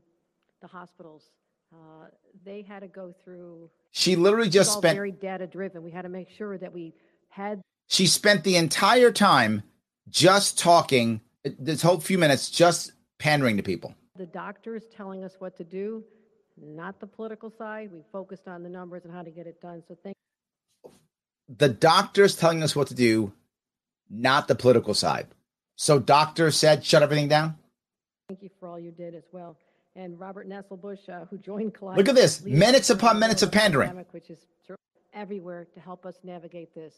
the 0.60 0.68
hospitals, 0.68 1.30
uh, 1.72 2.08
they 2.44 2.62
had 2.62 2.80
to 2.80 2.88
go 2.88 3.14
through. 3.24 3.70
She 3.92 4.14
literally 4.14 4.50
just 4.50 4.72
spent 4.72 4.94
very 4.94 5.12
data 5.12 5.46
driven. 5.46 5.82
We 5.82 5.90
had 5.90 6.02
to 6.02 6.08
make 6.08 6.30
sure 6.30 6.58
that 6.58 6.72
we 6.72 6.94
had. 7.28 7.60
She 7.88 8.06
spent 8.06 8.44
the 8.44 8.56
entire 8.56 9.10
time 9.10 9.62
just 10.08 10.58
talking. 10.58 11.20
This 11.44 11.82
whole 11.82 12.00
few 12.00 12.18
minutes 12.18 12.50
just 12.50 12.92
pandering 13.18 13.56
to 13.56 13.62
people. 13.62 13.94
The 14.16 14.26
doctors 14.26 14.84
telling 14.94 15.24
us 15.24 15.34
what 15.38 15.56
to 15.56 15.64
do, 15.64 16.04
not 16.60 17.00
the 17.00 17.06
political 17.06 17.50
side. 17.50 17.90
We 17.92 18.00
focused 18.12 18.46
on 18.46 18.62
the 18.62 18.68
numbers 18.68 19.04
and 19.04 19.12
how 19.12 19.22
to 19.22 19.30
get 19.30 19.46
it 19.46 19.60
done. 19.60 19.82
So 19.88 19.96
thank 20.02 20.14
the 21.48 21.68
doctors 21.68 22.36
telling 22.36 22.62
us 22.62 22.74
what 22.74 22.88
to 22.88 22.94
do, 22.94 23.32
not 24.08 24.48
the 24.48 24.54
political 24.54 24.94
side. 24.94 25.26
So 25.76 25.98
doctors 25.98 26.56
said, 26.56 26.84
shut 26.84 27.02
everything 27.02 27.28
down. 27.28 27.56
Thank 28.28 28.42
you 28.42 28.50
for 28.58 28.68
all 28.68 28.78
you 28.78 28.90
did 28.90 29.14
as 29.14 29.24
well. 29.32 29.56
And 29.96 30.18
Robert 30.18 30.48
Nesselbush, 30.48 31.08
uh, 31.08 31.26
who 31.26 31.38
joined 31.38 31.74
Kaleida. 31.74 31.96
Look 31.98 32.08
at 32.08 32.14
this 32.14 32.42
minutes 32.42 32.90
upon 32.90 33.18
minutes 33.18 33.42
of 33.42 33.52
pandering. 33.52 33.90
Which 34.10 34.30
is 34.30 34.38
everywhere 35.12 35.66
to 35.74 35.80
help 35.80 36.06
us 36.06 36.16
navigate 36.24 36.74
this. 36.74 36.94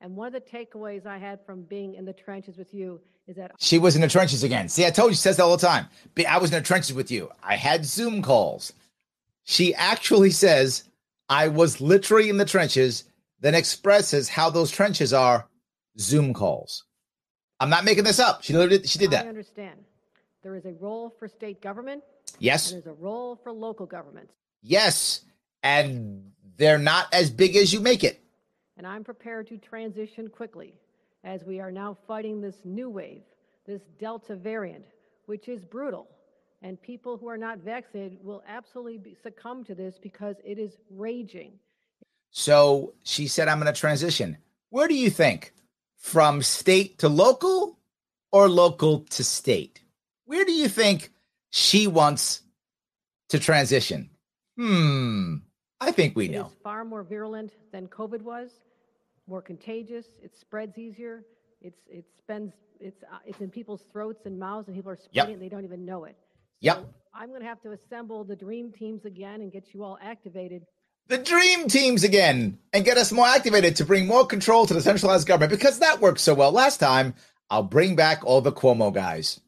And 0.00 0.16
one 0.16 0.28
of 0.28 0.32
the 0.32 0.40
takeaways 0.40 1.04
I 1.04 1.18
had 1.18 1.44
from 1.44 1.62
being 1.62 1.94
in 1.94 2.06
the 2.06 2.14
trenches 2.14 2.56
with 2.56 2.72
you 2.72 3.00
is 3.26 3.36
that 3.36 3.52
she 3.58 3.78
was 3.78 3.96
in 3.96 4.00
the 4.00 4.08
trenches 4.08 4.42
again. 4.42 4.68
See, 4.70 4.86
I 4.86 4.90
told 4.90 5.10
you, 5.10 5.14
she 5.14 5.20
says 5.20 5.36
that 5.36 5.42
all 5.42 5.56
the 5.56 5.66
time. 5.66 5.86
I 6.26 6.38
was 6.38 6.50
in 6.50 6.58
the 6.58 6.66
trenches 6.66 6.94
with 6.94 7.10
you. 7.10 7.30
I 7.42 7.56
had 7.56 7.84
Zoom 7.84 8.22
calls. 8.22 8.72
She 9.44 9.74
actually 9.74 10.30
says, 10.30 10.84
I 11.28 11.48
was 11.48 11.80
literally 11.80 12.28
in 12.28 12.36
the 12.36 12.44
trenches 12.44 13.04
then 13.40 13.54
expresses 13.54 14.28
how 14.28 14.50
those 14.50 14.70
trenches 14.70 15.12
are 15.12 15.48
Zoom 15.98 16.34
calls. 16.34 16.84
I'm 17.58 17.70
not 17.70 17.84
making 17.84 18.04
this 18.04 18.18
up. 18.18 18.42
She 18.42 18.52
did, 18.52 18.88
she 18.88 18.98
did 18.98 19.10
that. 19.10 19.26
I 19.26 19.28
understand. 19.28 19.80
There 20.42 20.54
is 20.54 20.64
a 20.64 20.72
role 20.72 21.14
for 21.18 21.28
state 21.28 21.60
government. 21.60 22.02
Yes. 22.38 22.70
there's 22.70 22.86
a 22.86 22.92
role 22.92 23.36
for 23.42 23.52
local 23.52 23.86
governments. 23.86 24.32
Yes. 24.62 25.20
And 25.62 26.32
they're 26.56 26.78
not 26.78 27.12
as 27.12 27.30
big 27.30 27.56
as 27.56 27.72
you 27.72 27.80
make 27.80 28.04
it. 28.04 28.22
And 28.78 28.86
I'm 28.86 29.04
prepared 29.04 29.46
to 29.48 29.58
transition 29.58 30.28
quickly 30.28 30.74
as 31.24 31.44
we 31.44 31.60
are 31.60 31.70
now 31.70 31.96
fighting 32.06 32.40
this 32.40 32.56
new 32.64 32.88
wave, 32.88 33.22
this 33.66 33.82
Delta 33.98 34.36
variant, 34.36 34.86
which 35.26 35.48
is 35.48 35.64
brutal. 35.64 36.08
And 36.62 36.80
people 36.80 37.16
who 37.16 37.28
are 37.28 37.38
not 37.38 37.58
vaccinated 37.58 38.18
will 38.22 38.42
absolutely 38.46 38.98
be, 38.98 39.16
succumb 39.22 39.64
to 39.64 39.74
this 39.74 39.98
because 40.00 40.36
it 40.44 40.58
is 40.58 40.72
raging. 40.90 41.52
So 42.30 42.94
she 43.02 43.28
said, 43.28 43.48
I'm 43.48 43.60
going 43.60 43.72
to 43.72 43.78
transition. 43.78 44.36
Where 44.68 44.86
do 44.86 44.94
you 44.94 45.10
think? 45.10 45.52
From 45.96 46.42
state 46.42 46.98
to 46.98 47.08
local 47.08 47.78
or 48.30 48.48
local 48.48 49.00
to 49.10 49.24
state? 49.24 49.80
Where 50.26 50.44
do 50.44 50.52
you 50.52 50.68
think 50.68 51.12
she 51.50 51.86
wants 51.86 52.42
to 53.30 53.38
transition? 53.38 54.10
Hmm. 54.56 55.36
I 55.80 55.92
think 55.92 56.14
we 56.14 56.28
know. 56.28 56.46
is 56.46 56.52
far 56.62 56.84
more 56.84 57.02
virulent 57.02 57.52
than 57.72 57.88
COVID 57.88 58.20
was, 58.20 58.50
more 59.26 59.40
contagious. 59.40 60.06
It 60.22 60.36
spreads 60.38 60.76
easier. 60.78 61.24
It's 61.62 61.80
it 61.88 62.04
spends 62.18 62.52
it's 62.78 63.02
uh, 63.02 63.18
it's 63.26 63.40
in 63.40 63.50
people's 63.50 63.84
throats 63.92 64.26
and 64.26 64.38
mouths, 64.38 64.68
and 64.68 64.76
people 64.76 64.92
are 64.92 64.96
spreading 64.96 65.30
it. 65.30 65.34
And 65.34 65.42
they 65.42 65.48
don't 65.48 65.64
even 65.64 65.84
know 65.86 66.04
it. 66.04 66.16
Yep. 66.60 66.78
So 66.78 66.86
I'm 67.14 67.28
going 67.28 67.40
to 67.40 67.46
have 67.46 67.60
to 67.62 67.72
assemble 67.72 68.24
the 68.24 68.36
dream 68.36 68.72
teams 68.72 69.04
again 69.04 69.40
and 69.40 69.52
get 69.52 69.74
you 69.74 69.82
all 69.82 69.98
activated. 70.02 70.64
The 71.08 71.18
dream 71.18 71.66
teams 71.68 72.04
again 72.04 72.58
and 72.72 72.84
get 72.84 72.96
us 72.96 73.10
more 73.10 73.26
activated 73.26 73.76
to 73.76 73.84
bring 73.84 74.06
more 74.06 74.26
control 74.26 74.66
to 74.66 74.74
the 74.74 74.80
centralized 74.80 75.26
government 75.26 75.50
because 75.50 75.80
that 75.80 76.00
worked 76.00 76.20
so 76.20 76.34
well 76.34 76.52
last 76.52 76.78
time. 76.78 77.14
I'll 77.50 77.64
bring 77.64 77.96
back 77.96 78.24
all 78.24 78.40
the 78.40 78.52
Cuomo 78.52 78.94
guys. 78.94 79.40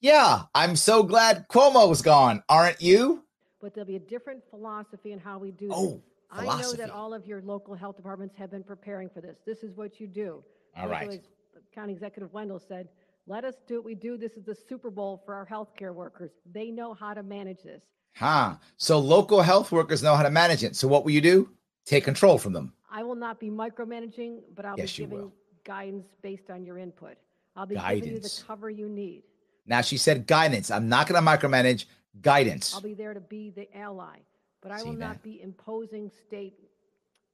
Yeah, 0.00 0.42
I'm 0.54 0.76
so 0.76 1.02
glad 1.02 1.48
Cuomo's 1.48 2.02
gone, 2.02 2.42
aren't 2.48 2.80
you? 2.80 3.24
But 3.60 3.74
there'll 3.74 3.86
be 3.86 3.96
a 3.96 4.00
different 4.00 4.42
philosophy 4.50 5.12
in 5.12 5.18
how 5.18 5.38
we 5.38 5.52
do 5.52 5.68
this. 5.68 5.76
Oh, 5.76 6.02
I 6.30 6.44
know 6.60 6.72
that 6.72 6.90
all 6.90 7.14
of 7.14 7.26
your 7.26 7.42
local 7.42 7.74
health 7.74 7.96
departments 7.96 8.34
have 8.36 8.50
been 8.50 8.64
preparing 8.64 9.10
for 9.10 9.20
this. 9.20 9.38
This 9.46 9.62
is 9.62 9.76
what 9.76 10.00
you 10.00 10.06
do. 10.06 10.42
All 10.76 10.88
right. 10.88 11.20
County 11.74 11.92
Executive 11.92 12.32
Wendell 12.32 12.60
said, 12.60 12.88
let 13.26 13.44
us 13.44 13.54
do 13.66 13.76
what 13.76 13.84
we 13.84 13.94
do. 13.94 14.16
This 14.16 14.32
is 14.32 14.44
the 14.44 14.54
Super 14.68 14.90
Bowl 14.90 15.22
for 15.24 15.34
our 15.34 15.46
healthcare 15.46 15.94
workers. 15.94 16.30
They 16.52 16.70
know 16.70 16.94
how 16.94 17.14
to 17.14 17.22
manage 17.22 17.62
this. 17.62 17.82
Huh. 18.16 18.56
So 18.76 18.98
local 18.98 19.42
health 19.42 19.72
workers 19.72 20.02
know 20.02 20.14
how 20.14 20.22
to 20.22 20.30
manage 20.30 20.64
it. 20.64 20.76
So 20.76 20.88
what 20.88 21.04
will 21.04 21.12
you 21.12 21.20
do? 21.20 21.50
Take 21.86 22.04
control 22.04 22.38
from 22.38 22.52
them. 22.52 22.72
I 22.90 23.02
will 23.02 23.14
not 23.14 23.40
be 23.40 23.48
micromanaging, 23.50 24.40
but 24.54 24.64
I'll 24.66 24.76
Yes, 24.76 24.96
be 24.96 25.04
giving 25.04 25.32
guidance 25.64 26.06
based 26.22 26.50
on 26.50 26.64
your 26.64 26.78
input. 26.78 27.16
I'll 27.56 27.66
be 27.66 27.76
giving 27.76 28.04
you 28.14 28.20
the 28.20 28.42
cover 28.46 28.68
you 28.70 28.88
need. 28.88 29.22
Now 29.66 29.80
she 29.80 29.96
said 29.96 30.26
guidance. 30.26 30.70
I'm 30.70 30.88
not 30.88 31.06
going 31.08 31.22
to 31.22 31.26
micromanage 31.30 31.86
guidance. 32.20 32.74
I'll 32.74 32.80
be 32.80 32.94
there 32.94 33.14
to 33.14 33.20
be 33.20 33.50
the 33.50 33.66
ally, 33.76 34.18
but 34.62 34.72
I 34.72 34.78
See 34.80 34.84
will 34.88 34.92
that? 34.96 34.98
not 34.98 35.22
be 35.22 35.40
imposing 35.40 36.10
state 36.26 36.54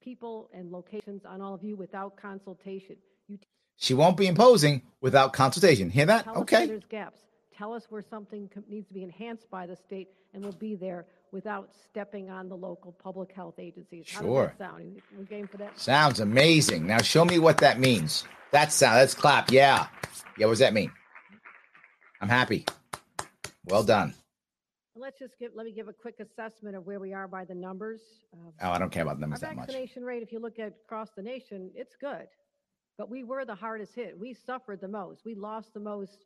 people 0.01 0.49
and 0.53 0.71
locations 0.71 1.25
on 1.25 1.41
all 1.41 1.53
of 1.53 1.63
you 1.63 1.75
without 1.75 2.15
consultation. 2.15 2.95
You 3.27 3.37
t- 3.37 3.47
She 3.79 3.93
won't 3.93 4.17
be 4.17 4.27
imposing 4.27 4.81
without 5.01 5.31
consultation. 5.33 5.89
Hear 5.89 6.05
that? 6.07 6.25
tell 6.25 6.33
us 6.33 6.35
where 6.35 6.41
Okay. 6.43 6.65
there's 6.67 6.83
gaps. 6.89 7.19
Tell 7.57 7.73
us 7.73 7.85
where 7.89 8.01
something 8.09 8.49
needs 8.67 8.87
to 8.89 8.93
be 8.93 9.03
enhanced 9.03 9.49
by 9.49 9.65
the 9.65 9.75
state, 9.75 10.09
and 10.33 10.43
we'll 10.43 10.51
be 10.53 10.75
there 10.75 11.05
without 11.31 11.69
stepping 11.89 12.29
on 12.29 12.49
the 12.49 12.55
local 12.55 12.91
public 12.91 13.31
health 13.31 13.55
agencies. 13.57 14.05
How 14.09 14.21
Sure. 14.21 14.47
does 14.47 14.57
that 14.57 14.69
sound? 14.71 15.01
We 15.17 15.25
game 15.25 15.47
for 15.47 15.57
that? 15.57 15.77
Sounds 15.79 16.19
amazing. 16.19 16.87
Now 16.87 16.99
show 17.01 17.23
me 17.23 17.39
what 17.39 17.57
that 17.59 17.79
means. 17.79 18.25
That 18.51 18.71
sound. 18.73 18.95
Let's 18.97 19.13
clap. 19.13 19.49
Yeah. 19.51 19.87
Yeah. 20.37 20.45
What 20.47 20.53
does 20.53 20.59
that 20.59 20.73
mean? 20.73 20.91
I'm 22.21 22.29
happy. 22.29 22.65
Well 23.65 23.83
done. 23.83 24.13
Let's 24.95 25.19
just 25.19 25.37
give, 25.39 25.51
let 25.55 25.65
me 25.65 25.71
give 25.71 25.87
a 25.87 25.93
quick 25.93 26.19
assessment 26.19 26.75
of 26.75 26.85
where 26.85 26.99
we 26.99 27.13
are 27.13 27.27
by 27.27 27.45
the 27.45 27.55
numbers. 27.55 28.01
Uh, 28.33 28.51
Oh, 28.61 28.71
I 28.71 28.79
don't 28.79 28.89
care 28.91 29.03
about 29.03 29.15
Our 29.15 29.21
numbers 29.21 29.39
that 29.41 29.55
much. 29.55 29.67
vaccination 29.67 30.03
rate, 30.03 30.21
if 30.23 30.31
you 30.33 30.39
look 30.39 30.59
at 30.59 30.73
across 30.85 31.09
the 31.15 31.21
nation, 31.21 31.71
it's 31.75 31.95
good. 32.01 32.27
But 32.99 33.09
we 33.09 33.23
were 33.23 33.45
the 33.45 33.55
hardest 33.55 33.95
hit. 33.95 34.19
We 34.19 34.33
suffered 34.33 34.81
the 34.81 34.89
most. 34.89 35.23
We 35.23 35.33
lost 35.33 35.73
the 35.73 35.79
most 35.79 36.25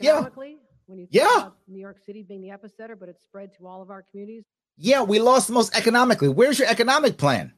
Yeah. 0.00 0.12
economically 0.12 0.58
when 0.86 0.98
you 0.98 1.06
think 1.06 1.22
Yeah. 1.22 1.36
about 1.42 1.58
New 1.68 1.78
York 1.78 1.98
City 1.98 2.22
being 2.22 2.40
the 2.40 2.48
epicenter, 2.48 2.98
but 2.98 3.10
it 3.10 3.20
spread 3.20 3.52
to 3.58 3.66
all 3.66 3.82
of 3.82 3.90
our 3.90 4.02
communities. 4.02 4.44
Yeah, 4.78 5.02
we 5.02 5.18
lost 5.20 5.48
the 5.48 5.52
most 5.52 5.76
economically. 5.76 6.30
Where's 6.30 6.58
your 6.58 6.66
economic 6.68 7.18
plan? 7.18 7.52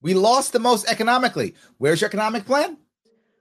We 0.00 0.14
lost 0.14 0.54
the 0.54 0.58
most 0.58 0.88
economically. 0.90 1.54
Where's 1.76 2.00
your 2.00 2.08
economic 2.08 2.46
plan? 2.46 2.78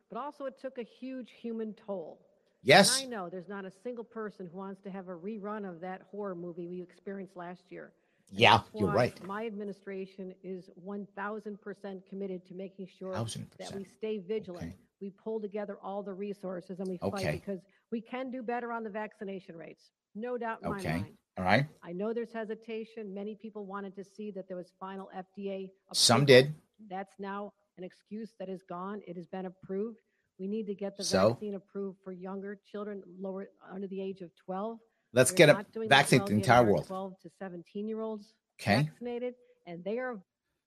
But 0.10 0.18
also, 0.20 0.46
it 0.46 0.60
took 0.60 0.78
a 0.78 0.84
huge 0.84 1.32
human 1.32 1.74
toll. 1.74 2.20
Yes. 2.64 3.02
And 3.02 3.08
I 3.14 3.16
know 3.18 3.30
there's 3.30 3.48
not 3.48 3.64
a 3.64 3.72
single 3.72 4.04
person 4.04 4.48
who 4.48 4.58
wants 4.58 4.82
to 4.82 4.90
have 4.92 5.08
a 5.08 5.16
rerun 5.16 5.70
of 5.70 5.80
that 5.80 6.02
horror 6.12 6.36
movie 6.36 6.68
we 6.68 6.82
experienced 6.82 7.38
last 7.38 7.72
year. 7.72 7.94
Yeah, 8.30 8.62
you're 8.74 8.92
right. 8.92 9.22
My 9.26 9.46
administration 9.46 10.34
is 10.44 10.70
1,000% 10.86 12.06
committed 12.10 12.46
to 12.48 12.54
making 12.54 12.88
sure 13.00 13.14
that 13.14 13.26
1000%. 13.26 13.76
we 13.76 13.84
stay 13.86 14.18
vigilant. 14.20 14.66
Okay. 14.68 14.76
We 15.00 15.12
pull 15.12 15.40
together 15.40 15.78
all 15.84 16.02
the 16.04 16.14
resources 16.14 16.80
and 16.80 16.88
we 16.90 16.98
fight 16.98 17.32
because 17.34 17.60
we 17.92 18.02
can 18.02 18.32
do 18.32 18.42
better 18.42 18.72
on 18.72 18.84
the 18.84 18.90
vaccination 18.90 19.56
rates. 19.56 19.92
No 20.16 20.38
doubt 20.38 20.60
in 20.64 20.68
Okay. 20.74 20.88
my 20.88 20.94
mind. 21.02 21.18
All 21.38 21.44
right. 21.46 21.66
I 21.84 21.94
know 21.94 22.14
there's 22.14 22.34
hesitation. 22.34 23.14
Many 23.14 23.36
people 23.36 23.66
wanted 23.66 23.96
to 23.96 24.04
see 24.04 24.32
that 24.32 24.48
there 24.48 24.58
was 24.58 24.72
final 24.80 25.10
FDA. 25.16 25.70
Some 25.94 26.24
approval. 26.24 26.26
did. 26.50 26.56
That's 26.90 27.14
now 27.20 27.54
an 27.78 27.84
excuse 27.84 28.34
that 28.40 28.50
is 28.50 28.64
gone. 28.68 29.02
It 29.08 29.16
has 29.18 29.28
been 29.28 29.46
approved. 29.46 30.00
We 30.40 30.48
need 30.48 30.66
to 30.68 30.74
get 30.76 30.98
the 30.98 31.04
So? 31.04 31.30
vaccine 31.30 31.54
approved 31.56 32.00
for 32.04 32.12
younger 32.12 32.60
children, 32.72 33.04
lower 33.20 33.50
under 33.72 33.88
the 33.88 34.02
age 34.02 34.22
of 34.22 34.32
12. 34.36 34.80
Let's 35.14 35.32
We're 35.32 35.38
get 35.38 35.50
it 35.50 35.68
vaccinate 35.90 36.22
well 36.22 36.28
the 36.28 36.34
entire 36.36 36.64
world. 36.64 36.88
12 36.88 37.20
to 37.22 37.30
17 37.40 37.88
year 37.88 38.02
olds 38.02 38.34
Okay. 38.60 38.84
vaccinated, 38.84 39.36
and 39.66 39.84
they 39.84 39.98
are 40.00 40.20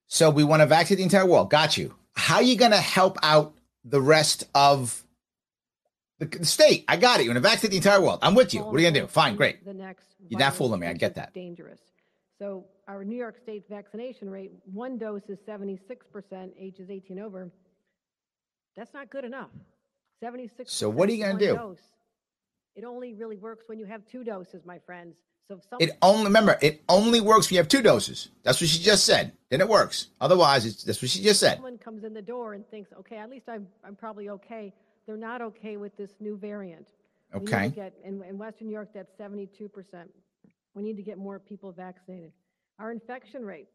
So 0.06 0.30
we 0.30 0.44
want 0.44 0.60
to 0.60 0.66
vaccinate 0.66 0.98
the 0.98 1.04
entire 1.04 1.26
world. 1.26 1.50
Got 1.50 1.76
you. 1.76 1.94
How 2.14 2.36
are 2.36 2.42
you 2.42 2.56
going 2.56 2.70
to 2.72 2.76
help 2.80 3.18
out 3.22 3.54
the 3.84 4.00
rest 4.00 4.44
of 4.54 5.04
the, 6.18 6.44
state? 6.44 6.84
I 6.88 6.96
got 6.96 7.20
it. 7.20 7.24
You 7.24 7.30
want 7.30 7.42
to 7.42 7.48
vaccinate 7.48 7.70
the 7.70 7.76
entire 7.76 8.00
world. 8.00 8.18
I'm 8.22 8.34
with 8.34 8.52
you. 8.52 8.62
What 8.62 8.74
are 8.74 8.78
you 8.78 8.84
going 8.84 8.94
to 8.94 9.00
do? 9.00 9.06
Fine. 9.06 9.36
Great. 9.36 9.64
The 9.64 9.74
next 9.74 10.06
You're 10.28 10.40
not 10.40 10.54
fooling 10.54 10.80
me. 10.80 10.86
I 10.86 10.92
get 10.94 11.14
that. 11.14 11.32
Dangerous. 11.32 11.80
So 12.38 12.64
our 12.88 13.04
New 13.04 13.16
York 13.16 13.36
State 13.42 13.64
vaccination 13.68 14.28
rate, 14.30 14.50
one 14.64 14.98
dose 14.98 15.22
is 15.28 15.38
76%, 15.46 15.78
ages 16.58 16.90
18 16.90 17.18
over. 17.18 17.50
That's 18.76 18.92
not 18.94 19.10
good 19.10 19.24
enough. 19.24 19.50
76. 20.20 20.70
So 20.72 20.88
what 20.90 21.08
are 21.08 21.12
you 21.12 21.24
gonna 21.24 21.38
do? 21.38 21.54
Dose. 21.54 21.78
It 22.80 22.86
only 22.86 23.12
really 23.12 23.36
works 23.36 23.64
when 23.66 23.78
you 23.78 23.84
have 23.84 24.06
two 24.06 24.24
doses, 24.24 24.64
my 24.64 24.78
friends. 24.78 25.14
So 25.46 25.56
if 25.56 25.64
some, 25.68 25.78
It 25.82 25.90
only 26.00 26.24
remember 26.24 26.56
it 26.62 26.82
only 26.88 27.20
works 27.20 27.50
when 27.50 27.56
you 27.56 27.58
have 27.58 27.68
two 27.68 27.82
doses. 27.82 28.30
That's 28.42 28.58
what 28.58 28.70
she 28.70 28.82
just 28.82 29.04
said. 29.04 29.32
Then 29.50 29.60
it 29.60 29.68
works. 29.68 30.06
Otherwise, 30.18 30.64
it's 30.64 30.82
that's 30.82 31.02
what 31.02 31.10
she 31.10 31.22
just 31.22 31.40
said. 31.40 31.56
someone 31.56 31.76
comes 31.76 32.04
in 32.04 32.14
the 32.14 32.22
door 32.22 32.54
and 32.54 32.66
thinks, 32.70 32.90
okay, 33.00 33.18
at 33.18 33.28
least 33.28 33.50
I'm, 33.50 33.66
I'm 33.84 33.96
probably 33.96 34.30
okay, 34.30 34.72
they're 35.06 35.18
not 35.18 35.42
okay 35.42 35.76
with 35.76 35.94
this 35.98 36.12
new 36.20 36.38
variant. 36.38 36.86
Okay. 37.34 37.68
get, 37.68 37.92
in, 38.02 38.22
in 38.24 38.38
Western 38.38 38.68
New 38.68 38.72
York, 38.72 38.88
that's 38.94 39.12
72%. 39.20 40.08
We 40.74 40.82
need 40.82 40.96
to 40.96 41.02
get 41.02 41.18
more 41.18 41.38
people 41.38 41.70
vaccinated. 41.72 42.32
Our 42.78 42.92
infection 42.92 43.44
rate, 43.44 43.68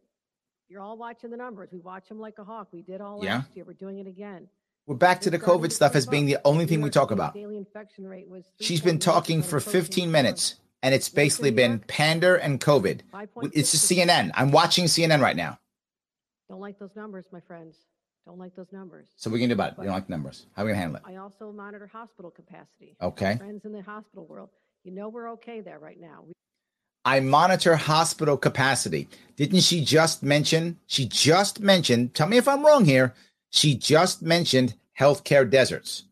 you're 0.67 0.81
all 0.81 0.97
watching 0.97 1.29
the 1.29 1.37
numbers. 1.37 1.69
We 1.71 1.79
watch 1.79 2.09
them 2.09 2.19
like 2.19 2.39
a 2.39 2.43
hawk. 2.43 2.69
We 2.71 2.81
did 2.81 3.01
all 3.01 3.23
Yeah. 3.23 3.37
last 3.37 3.55
year. 3.55 3.65
We're 3.65 3.73
doing 3.73 3.99
it 3.99 4.07
again. 4.07 4.47
We're 4.87 4.95
back 4.95 5.21
to 5.21 5.31
the 5.31 5.39
COVID 5.39 5.71
stuff 5.71 5.95
as 5.95 6.05
being 6.05 6.27
the 6.27 6.37
only 6.45 6.67
thing 6.67 6.79
we 6.81 6.91
talk 6.91 7.09
about. 7.09 7.33
Daily 7.33 7.57
infection 7.57 8.05
rate 8.05 8.29
was 8.29 8.43
She's 8.59 8.81
been 8.81 8.99
talking 8.99 9.41
for 9.41 9.59
15 9.59 10.11
minutes, 10.11 10.55
and 10.83 10.93
it's 10.93 11.09
basically 11.09 11.49
been 11.49 11.79
pander 11.79 12.35
and 12.35 12.61
COVID. 12.61 13.01
It's 13.51 13.71
just 13.71 13.91
CNN. 13.91 14.29
I'm 14.35 14.51
watching 14.51 14.85
CNN 14.85 15.21
right 15.21 15.35
now. 15.35 15.57
Don't 16.49 16.59
like 16.59 16.77
those 16.77 16.95
numbers, 16.95 17.25
my 17.31 17.39
friends. 17.39 17.77
Don't 18.27 18.37
like 18.37 18.55
those 18.55 18.71
numbers. 18.71 19.07
So 19.15 19.31
we're 19.31 19.37
gonna 19.39 19.47
do 19.47 19.53
about 19.53 19.71
it. 19.71 19.79
We 19.79 19.85
don't 19.85 19.95
like 19.95 20.07
numbers. 20.07 20.45
How 20.55 20.61
are 20.61 20.65
we 20.65 20.71
gonna 20.73 20.81
handle 20.81 20.97
it? 20.97 21.03
I 21.03 21.15
also 21.15 21.51
monitor 21.51 21.89
hospital 21.91 22.29
capacity. 22.29 22.95
Okay. 23.01 23.37
Friends 23.37 23.65
in 23.65 23.71
the 23.71 23.81
hospital 23.81 24.27
world, 24.27 24.49
you 24.83 24.91
know 24.91 25.09
we're 25.09 25.31
okay 25.31 25.61
there 25.61 25.79
right 25.79 25.99
now. 25.99 26.25
We 26.27 26.33
I 27.05 27.21
monitor 27.21 27.75
hospital 27.75 28.37
capacity. 28.37 29.07
Didn't 29.35 29.61
she 29.61 29.83
just 29.83 30.21
mention? 30.21 30.77
She 30.85 31.07
just 31.07 31.59
mentioned, 31.59 32.13
tell 32.13 32.27
me 32.27 32.37
if 32.37 32.47
I'm 32.47 32.63
wrong 32.63 32.85
here. 32.85 33.15
She 33.55 33.73
just 33.73 34.21
mentioned 34.21 34.75
healthcare 34.99 35.49
deserts. 35.49 36.03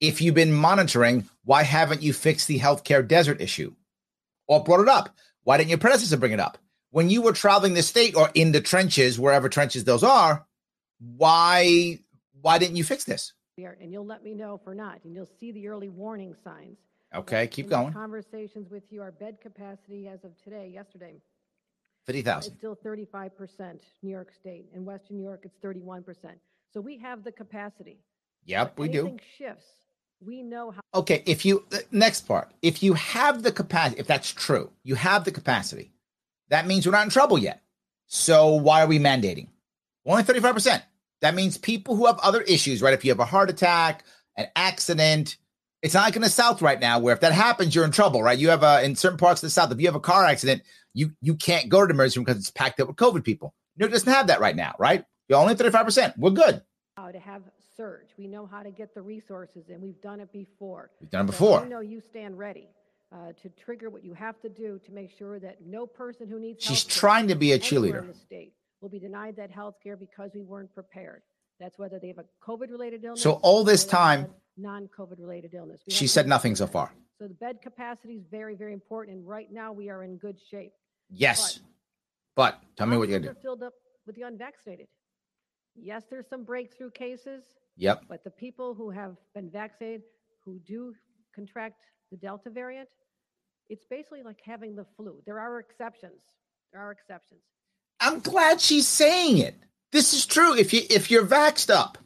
If 0.00 0.20
you've 0.20 0.34
been 0.34 0.52
monitoring, 0.52 1.26
why 1.44 1.62
haven't 1.62 2.02
you 2.02 2.12
fixed 2.12 2.46
the 2.46 2.58
healthcare 2.58 3.06
desert 3.06 3.40
issue 3.40 3.74
or 4.46 4.62
brought 4.62 4.82
it 4.82 4.88
up? 4.88 5.16
Why 5.44 5.56
didn't 5.56 5.70
your 5.70 5.78
predecessor 5.78 6.18
bring 6.18 6.32
it 6.32 6.40
up? 6.40 6.58
When 6.90 7.08
you 7.08 7.22
were 7.22 7.32
traveling 7.32 7.72
the 7.72 7.82
state 7.82 8.14
or 8.14 8.28
in 8.34 8.52
the 8.52 8.60
trenches, 8.60 9.18
wherever 9.18 9.48
trenches 9.48 9.84
those 9.84 10.04
are, 10.04 10.44
why 10.98 12.00
why 12.42 12.58
didn't 12.58 12.76
you 12.76 12.84
fix 12.84 13.04
this? 13.04 13.32
and 13.80 13.90
you'll 13.90 14.04
let 14.04 14.22
me 14.22 14.34
know 14.34 14.54
if 14.54 14.60
we're 14.66 14.74
not, 14.74 14.98
and 15.04 15.14
you'll 15.14 15.30
see 15.40 15.52
the 15.52 15.68
early 15.68 15.88
warning 15.88 16.34
signs. 16.44 16.76
Okay, 17.14 17.46
keep 17.46 17.66
in 17.66 17.70
going. 17.70 17.92
Conversations 17.94 18.68
with 18.70 18.82
you, 18.90 19.00
our 19.00 19.12
bed 19.12 19.38
capacity 19.40 20.08
as 20.08 20.24
of 20.24 20.36
today, 20.42 20.70
yesterday, 20.72 21.14
Fifty 22.06 22.28
is 22.28 22.50
still 22.58 22.76
35% 22.84 23.30
New 24.02 24.10
York 24.10 24.32
State. 24.40 24.66
In 24.74 24.84
Western 24.84 25.18
New 25.18 25.22
York, 25.22 25.42
it's 25.44 25.56
31%. 25.64 26.04
So 26.72 26.80
we 26.80 26.98
have 26.98 27.22
the 27.22 27.30
capacity. 27.30 27.98
Yep, 28.44 28.78
we 28.78 28.88
do. 28.88 29.00
anything 29.00 29.20
shifts. 29.38 29.66
We 30.20 30.42
know 30.42 30.72
how. 30.72 30.80
Okay, 30.94 31.22
if 31.26 31.44
you 31.44 31.64
the 31.70 31.84
next 31.92 32.22
part, 32.22 32.50
if 32.60 32.82
you 32.82 32.94
have 32.94 33.42
the 33.42 33.52
capacity, 33.52 34.00
if 34.00 34.06
that's 34.06 34.32
true, 34.32 34.70
you 34.82 34.94
have 34.96 35.24
the 35.24 35.30
capacity. 35.30 35.92
That 36.48 36.66
means 36.66 36.86
we're 36.86 36.92
not 36.92 37.04
in 37.04 37.10
trouble 37.10 37.38
yet. 37.38 37.62
So 38.06 38.54
why 38.54 38.82
are 38.82 38.86
we 38.86 38.98
mandating? 38.98 39.48
Only 40.04 40.22
35%. 40.22 40.82
That 41.20 41.34
means 41.34 41.56
people 41.56 41.96
who 41.96 42.06
have 42.06 42.18
other 42.18 42.42
issues, 42.42 42.82
right? 42.82 42.94
If 42.94 43.04
you 43.04 43.10
have 43.10 43.20
a 43.20 43.24
heart 43.24 43.48
attack, 43.48 44.04
an 44.36 44.48
accident, 44.56 45.36
it's 45.82 45.94
not 45.94 46.04
like 46.04 46.16
in 46.16 46.22
the 46.22 46.28
South 46.28 46.62
right 46.62 46.80
now 46.80 46.98
where 46.98 47.14
if 47.14 47.20
that 47.20 47.32
happens, 47.32 47.74
you're 47.74 47.84
in 47.84 47.90
trouble, 47.90 48.22
right? 48.22 48.38
You 48.38 48.50
have 48.50 48.62
a, 48.62 48.84
in 48.84 48.96
certain 48.96 49.18
parts 49.18 49.42
of 49.42 49.46
the 49.46 49.50
South, 49.50 49.72
if 49.72 49.80
you 49.80 49.86
have 49.86 49.94
a 49.94 50.00
car 50.00 50.24
accident, 50.24 50.62
you, 50.94 51.12
you 51.20 51.34
can't 51.34 51.68
go 51.68 51.80
to 51.80 51.86
the 51.86 51.94
emergency 51.94 52.18
room 52.20 52.24
because 52.24 52.38
it's 52.38 52.50
packed 52.50 52.80
up 52.80 52.88
with 52.88 52.96
COVID 52.96 53.24
people. 53.24 53.54
New 53.76 53.84
York 53.84 53.92
doesn't 53.92 54.12
have 54.12 54.26
that 54.26 54.40
right 54.40 54.56
now, 54.56 54.74
right? 54.78 55.04
You're 55.28 55.38
only 55.38 55.54
35%. 55.54 56.18
We're 56.18 56.30
good. 56.30 56.62
How 56.96 57.10
to 57.10 57.18
have 57.18 57.42
surge. 57.76 58.08
We 58.18 58.26
know 58.26 58.46
how 58.46 58.62
to 58.62 58.70
get 58.70 58.94
the 58.94 59.02
resources 59.02 59.64
and 59.68 59.82
we've 59.82 60.00
done 60.00 60.20
it 60.20 60.32
before. 60.32 60.90
We've 61.00 61.10
done 61.10 61.24
it 61.24 61.28
before. 61.28 61.58
So 61.58 61.64
you 61.64 61.70
know 61.70 61.80
you 61.80 62.00
stand 62.00 62.38
ready. 62.38 62.68
Uh, 63.12 63.30
to 63.42 63.50
trigger 63.50 63.90
what 63.90 64.02
you 64.02 64.14
have 64.14 64.40
to 64.40 64.48
do 64.48 64.80
to 64.86 64.90
make 64.90 65.10
sure 65.18 65.38
that 65.38 65.58
no 65.66 65.86
person 65.86 66.26
who 66.26 66.40
needs 66.40 66.64
she's 66.64 66.82
trying 66.82 67.28
to 67.28 67.34
be 67.34 67.52
a 67.52 67.58
cheerleader 67.58 68.00
in 68.00 68.06
the 68.06 68.14
state 68.14 68.54
will 68.80 68.88
be 68.88 68.98
denied 68.98 69.36
that 69.36 69.50
health 69.50 69.74
care 69.82 69.98
because 69.98 70.30
we 70.34 70.40
weren't 70.40 70.72
prepared 70.72 71.20
that's 71.60 71.78
whether 71.78 71.98
they 71.98 72.08
have 72.08 72.16
a 72.16 72.24
covid 72.42 72.70
related 72.70 73.04
illness 73.04 73.20
so 73.20 73.32
all 73.42 73.64
this 73.64 73.84
time 73.84 74.26
non-covid 74.56 75.18
related 75.18 75.52
illness 75.52 75.82
we 75.86 75.92
she 75.92 76.06
said 76.06 76.26
nothing 76.26 76.56
so 76.56 76.66
far 76.66 76.90
so 77.18 77.28
the 77.28 77.34
bed 77.34 77.58
capacity 77.62 78.14
is 78.14 78.24
very 78.30 78.54
very 78.54 78.72
important 78.72 79.18
and 79.18 79.28
right 79.28 79.52
now 79.52 79.72
we 79.72 79.90
are 79.90 80.04
in 80.04 80.16
good 80.16 80.38
shape 80.50 80.72
yes 81.12 81.60
but, 82.34 82.60
but 82.60 82.76
tell 82.76 82.86
me 82.86 82.96
what 82.96 83.08
you're 83.08 83.20
doing 83.20 83.34
filled 83.42 83.62
up 83.62 83.74
with 84.06 84.16
the 84.16 84.22
unvaccinated 84.22 84.86
yes 85.76 86.04
there's 86.10 86.28
some 86.28 86.44
breakthrough 86.44 86.90
cases 86.90 87.44
yep 87.76 88.02
but 88.08 88.24
the 88.24 88.30
people 88.30 88.74
who 88.74 88.90
have 88.90 89.16
been 89.34 89.50
vaccinated 89.50 90.02
who 90.44 90.58
do 90.66 90.94
contract 91.34 91.76
the 92.10 92.16
delta 92.16 92.50
variant 92.50 92.88
it's 93.72 93.86
basically 93.86 94.22
like 94.22 94.38
having 94.44 94.76
the 94.76 94.84
flu. 94.96 95.22
There 95.24 95.40
are 95.40 95.58
exceptions. 95.58 96.20
There 96.72 96.82
are 96.82 96.92
exceptions. 96.92 97.40
I'm 98.00 98.20
glad 98.20 98.60
she's 98.60 98.86
saying 98.86 99.38
it. 99.38 99.54
This 99.92 100.12
is 100.12 100.26
true. 100.26 100.54
If 100.54 100.74
you 100.74 100.82
if 100.90 101.10
you're 101.10 101.24
vaxxed 101.24 101.74
up, 101.74 101.96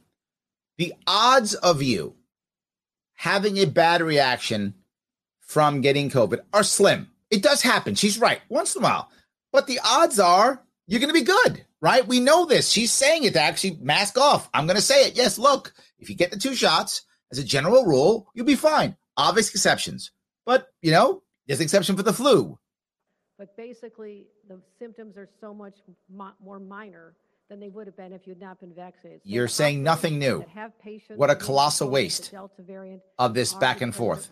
the 0.79 0.95
odds 1.09 1.55
of 1.55 1.83
you 1.83 2.15
having 3.15 3.59
a 3.59 3.65
bad 3.65 4.01
reaction 4.01 4.75
from 5.41 5.81
getting 5.81 6.09
COVID 6.09 6.41
are 6.53 6.63
slim. 6.63 7.11
It 7.31 7.43
does 7.43 7.63
happen. 7.63 7.95
She's 7.95 8.19
right 8.19 8.41
once 8.49 8.77
in 8.77 8.83
a 8.83 8.85
while. 8.85 9.11
But 9.53 9.67
the 9.67 9.81
odds 9.85 10.19
are 10.19 10.63
you're 10.87 11.01
going 11.01 11.13
to 11.13 11.19
be 11.19 11.23
good, 11.25 11.65
right? 11.81 12.07
We 12.07 12.21
know 12.21 12.47
this. 12.47 12.71
She's 12.71 12.93
saying 12.93 13.25
it 13.25 13.33
to 13.35 13.41
actually 13.41 13.79
mask 13.81 14.19
off. 14.19 14.49
I'm 14.55 14.67
going 14.67 14.77
to 14.77 14.83
say 14.83 15.07
it. 15.07 15.17
Yes, 15.17 15.39
look, 15.39 15.73
if 15.99 16.09
you 16.09 16.15
get 16.15 16.31
the 16.31 16.39
two 16.39 16.55
shots, 16.55 17.03
as 17.33 17.39
a 17.39 17.45
general 17.45 17.85
rule, 17.85 18.29
you'll 18.35 18.47
be 18.47 18.55
fine. 18.55 18.97
Obvious 19.17 19.51
exceptions. 19.51 20.13
But, 20.45 20.69
you 20.81 20.93
know, 20.93 21.23
there's 21.47 21.59
an 21.59 21.65
exception 21.65 21.97
for 21.97 22.03
the 22.03 22.13
flu. 22.13 22.59
But 23.39 23.57
basically, 23.57 24.27
the 24.49 24.61
symptoms 24.79 25.17
are 25.17 25.29
so 25.41 25.53
much 25.53 25.75
mo- 26.09 26.35
more 26.43 26.59
minor 26.59 27.15
than 27.49 27.61
they 27.61 27.69
would 27.69 27.87
have 27.87 27.97
been 27.97 28.13
if 28.13 28.27
you 28.27 28.33
had 28.33 28.41
not 28.41 28.61
been 28.61 28.75
vaccinated. 28.75 29.21
So 29.23 29.29
You're 29.31 29.49
saying 29.49 29.83
nothing 29.83 30.19
new. 30.19 30.45
What 31.15 31.31
a 31.31 31.37
colossal 31.37 31.89
waste 31.89 32.33
of 33.19 33.35
this 33.35 33.55
back 33.55 33.81
and 33.81 33.95
forth. 33.95 34.31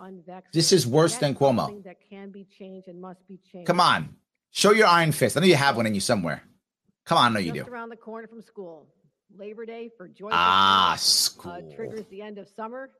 This 0.52 0.72
is 0.72 0.86
worse 0.86 1.16
than 1.16 1.34
Cuomo. 1.34 1.82
That 1.84 1.96
can 2.10 2.30
be 2.30 2.46
changed 2.58 2.88
and 2.88 3.00
must 3.00 3.26
be 3.28 3.38
changed. 3.52 3.66
Come 3.66 3.80
on, 3.80 4.16
show 4.50 4.72
your 4.72 4.86
iron 4.86 5.12
fist. 5.12 5.36
I 5.36 5.40
know 5.40 5.46
you 5.46 5.56
have 5.56 5.76
one 5.76 5.86
in 5.86 5.94
you 5.94 6.00
somewhere. 6.00 6.42
Come 7.04 7.18
on, 7.18 7.32
I 7.32 7.34
know 7.34 7.40
you 7.40 7.52
Just 7.52 7.66
do. 7.66 7.72
around 7.72 7.90
the 7.90 7.96
corner 7.96 8.26
from 8.26 8.40
school, 8.42 8.88
Labor 9.36 9.66
Day 9.66 9.90
for 9.96 10.08
joy. 10.08 10.30
Ah, 10.32 10.96
school 10.98 11.52
uh, 11.52 11.74
triggers 11.74 12.06
the 12.10 12.22
end 12.22 12.38
of 12.38 12.48
summer. 12.48 12.90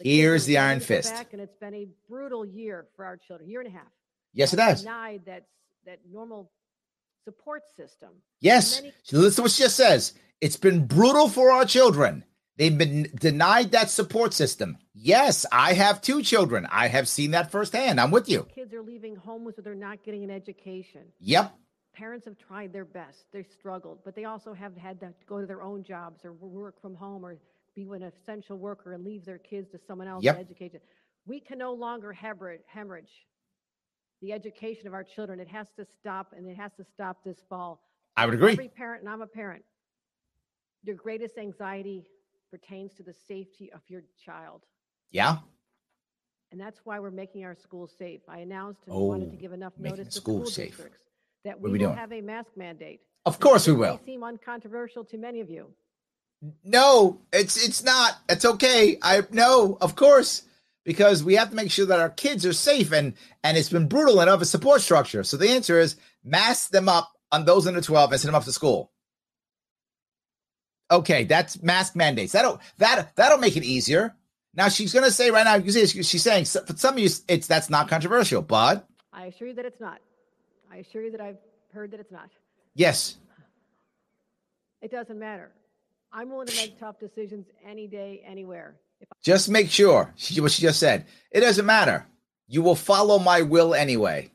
Here's 0.00 0.44
the 0.44 0.58
iron 0.58 0.80
fist. 0.80 1.14
Back, 1.14 1.32
and 1.32 1.40
it's 1.40 1.54
been 1.56 1.74
a 1.74 1.88
brutal 2.08 2.44
year 2.44 2.86
for 2.96 3.04
our 3.04 3.16
children, 3.16 3.48
year 3.48 3.60
and 3.60 3.68
a 3.68 3.72
half. 3.72 3.86
Yes, 4.32 4.52
it 4.52 4.58
has. 4.58 4.80
Denied 4.82 5.22
that 5.26 5.46
that 5.86 6.00
normal 6.10 6.50
support 7.24 7.62
system. 7.76 8.10
Yes, 8.40 8.80
many- 8.80 8.94
listen 9.12 9.36
to 9.36 9.42
what 9.42 9.50
she 9.50 9.62
just 9.62 9.76
says. 9.76 10.14
It's 10.40 10.56
been 10.56 10.86
brutal 10.86 11.28
for 11.28 11.50
our 11.50 11.64
children. 11.64 12.24
They've 12.56 12.76
been 12.76 13.10
denied 13.18 13.72
that 13.72 13.90
support 13.90 14.32
system. 14.32 14.78
Yes, 14.92 15.44
I 15.50 15.72
have 15.72 16.00
two 16.00 16.22
children. 16.22 16.68
I 16.70 16.86
have 16.86 17.08
seen 17.08 17.32
that 17.32 17.50
firsthand. 17.50 18.00
I'm 18.00 18.12
with 18.12 18.28
you. 18.28 18.46
Kids 18.54 18.72
are 18.72 18.82
leaving 18.82 19.16
homes 19.16 19.56
where 19.56 19.64
they're 19.64 19.74
not 19.74 20.04
getting 20.04 20.22
an 20.22 20.30
education. 20.30 21.02
Yep. 21.18 21.52
Parents 21.94 22.26
have 22.26 22.38
tried 22.38 22.72
their 22.72 22.84
best. 22.84 23.24
They've 23.32 23.46
struggled, 23.58 24.00
but 24.04 24.14
they 24.14 24.24
also 24.24 24.52
have 24.52 24.76
had 24.76 25.00
to 25.00 25.12
go 25.28 25.40
to 25.40 25.46
their 25.46 25.62
own 25.62 25.82
jobs 25.82 26.24
or 26.24 26.32
work 26.32 26.80
from 26.80 26.94
home 26.94 27.24
or 27.24 27.36
be 27.74 27.82
an 27.82 28.02
essential 28.02 28.56
worker 28.56 28.92
and 28.92 29.04
leave 29.04 29.24
their 29.24 29.38
kids 29.38 29.70
to 29.72 29.80
someone 29.86 30.06
else 30.06 30.22
yep. 30.22 30.36
to 30.36 30.40
educate. 30.40 30.80
We 31.26 31.40
can 31.40 31.58
no 31.58 31.72
longer 31.72 32.12
hemorrhage 32.12 33.08
the 34.20 34.32
education 34.32 34.86
of 34.86 34.94
our 34.94 35.04
children. 35.04 35.40
It 35.40 35.48
has 35.48 35.68
to 35.76 35.84
stop, 35.98 36.32
and 36.36 36.48
it 36.48 36.56
has 36.56 36.72
to 36.78 36.84
stop 36.84 37.24
this 37.24 37.38
fall. 37.48 37.80
I 38.16 38.26
would 38.26 38.34
agree. 38.34 38.52
Every 38.52 38.68
parent, 38.68 39.02
and 39.02 39.10
I'm 39.10 39.22
a 39.22 39.26
parent, 39.26 39.64
your 40.82 40.96
greatest 40.96 41.38
anxiety 41.38 42.04
pertains 42.50 42.94
to 42.94 43.02
the 43.02 43.14
safety 43.26 43.72
of 43.72 43.80
your 43.88 44.02
child. 44.24 44.62
Yeah. 45.10 45.38
And 46.52 46.60
that's 46.60 46.80
why 46.84 47.00
we're 47.00 47.10
making 47.10 47.44
our 47.44 47.56
schools 47.56 47.92
safe. 47.98 48.20
I 48.28 48.38
announced 48.38 48.82
and 48.86 48.94
oh, 48.94 49.04
wanted 49.04 49.30
to 49.30 49.36
give 49.36 49.52
enough 49.52 49.72
notice 49.78 50.08
to 50.08 50.12
school 50.12 50.46
safe. 50.46 50.68
districts 50.68 51.00
that 51.44 51.60
we, 51.60 51.70
we 51.70 51.78
will 51.78 51.86
doing? 51.88 51.96
have 51.96 52.12
a 52.12 52.20
mask 52.20 52.50
mandate. 52.56 53.00
Of 53.26 53.40
course 53.40 53.66
we 53.66 53.72
will. 53.72 53.94
It 53.94 54.00
may 54.06 54.12
seem 54.12 54.22
uncontroversial 54.22 55.04
to 55.06 55.18
many 55.18 55.40
of 55.40 55.50
you. 55.50 55.66
No, 56.62 57.20
it's 57.32 57.56
it's 57.66 57.82
not. 57.82 58.18
It's 58.28 58.44
okay. 58.44 58.98
I 59.02 59.22
no, 59.30 59.78
of 59.80 59.96
course, 59.96 60.42
because 60.84 61.24
we 61.24 61.34
have 61.34 61.50
to 61.50 61.56
make 61.56 61.70
sure 61.70 61.86
that 61.86 62.00
our 62.00 62.10
kids 62.10 62.46
are 62.46 62.52
safe 62.52 62.92
and 62.92 63.14
and 63.42 63.56
it's 63.56 63.70
been 63.70 63.88
brutal 63.88 64.20
enough 64.20 64.40
a 64.40 64.44
support 64.44 64.80
structure. 64.80 65.24
So 65.24 65.36
the 65.36 65.50
answer 65.50 65.80
is 65.80 65.96
mask 66.22 66.70
them 66.70 66.88
up 66.88 67.10
on 67.32 67.44
those 67.44 67.66
under 67.66 67.80
12 67.80 68.12
and 68.12 68.20
send 68.20 68.28
them 68.28 68.36
off 68.36 68.44
to 68.44 68.52
school. 68.52 68.92
Okay, 70.90 71.24
that's 71.24 71.62
mask 71.62 71.96
mandates. 71.96 72.32
That'll 72.32 72.60
that 72.78 73.16
that'll 73.16 73.38
make 73.38 73.56
it 73.56 73.64
easier. 73.64 74.14
Now 74.54 74.68
she's 74.68 74.92
going 74.92 75.04
to 75.04 75.10
say 75.10 75.30
right 75.30 75.44
now, 75.44 75.56
you 75.56 75.72
see, 75.72 76.02
she's 76.02 76.22
saying 76.22 76.44
for 76.44 76.76
some 76.76 76.94
of 76.94 77.00
you, 77.00 77.10
it's 77.26 77.46
that's 77.46 77.70
not 77.70 77.88
controversial, 77.88 78.42
but 78.42 78.86
I 79.12 79.26
assure 79.26 79.48
you 79.48 79.54
that 79.54 79.64
it's 79.64 79.80
not. 79.80 79.98
I 80.70 80.76
assure 80.76 81.02
you 81.02 81.10
that 81.12 81.20
I've 81.20 81.38
heard 81.72 81.90
that 81.90 82.00
it's 82.00 82.12
not. 82.12 82.30
Yes. 82.74 83.16
It 84.82 84.90
doesn't 84.90 85.18
matter. 85.18 85.50
I'm 86.12 86.30
willing 86.30 86.46
to 86.46 86.56
make 86.56 86.78
tough 86.80 87.00
decisions 87.00 87.46
any 87.66 87.86
day, 87.88 88.22
anywhere. 88.24 88.76
Just 89.22 89.48
make 89.48 89.70
sure, 89.70 90.12
she, 90.16 90.40
what 90.40 90.52
she 90.52 90.62
just 90.62 90.80
said, 90.80 91.06
it 91.30 91.40
doesn't 91.40 91.66
matter. 91.66 92.06
You 92.46 92.62
will 92.62 92.74
follow 92.74 93.18
my 93.18 93.42
will 93.42 93.74
anyway. 93.74 94.30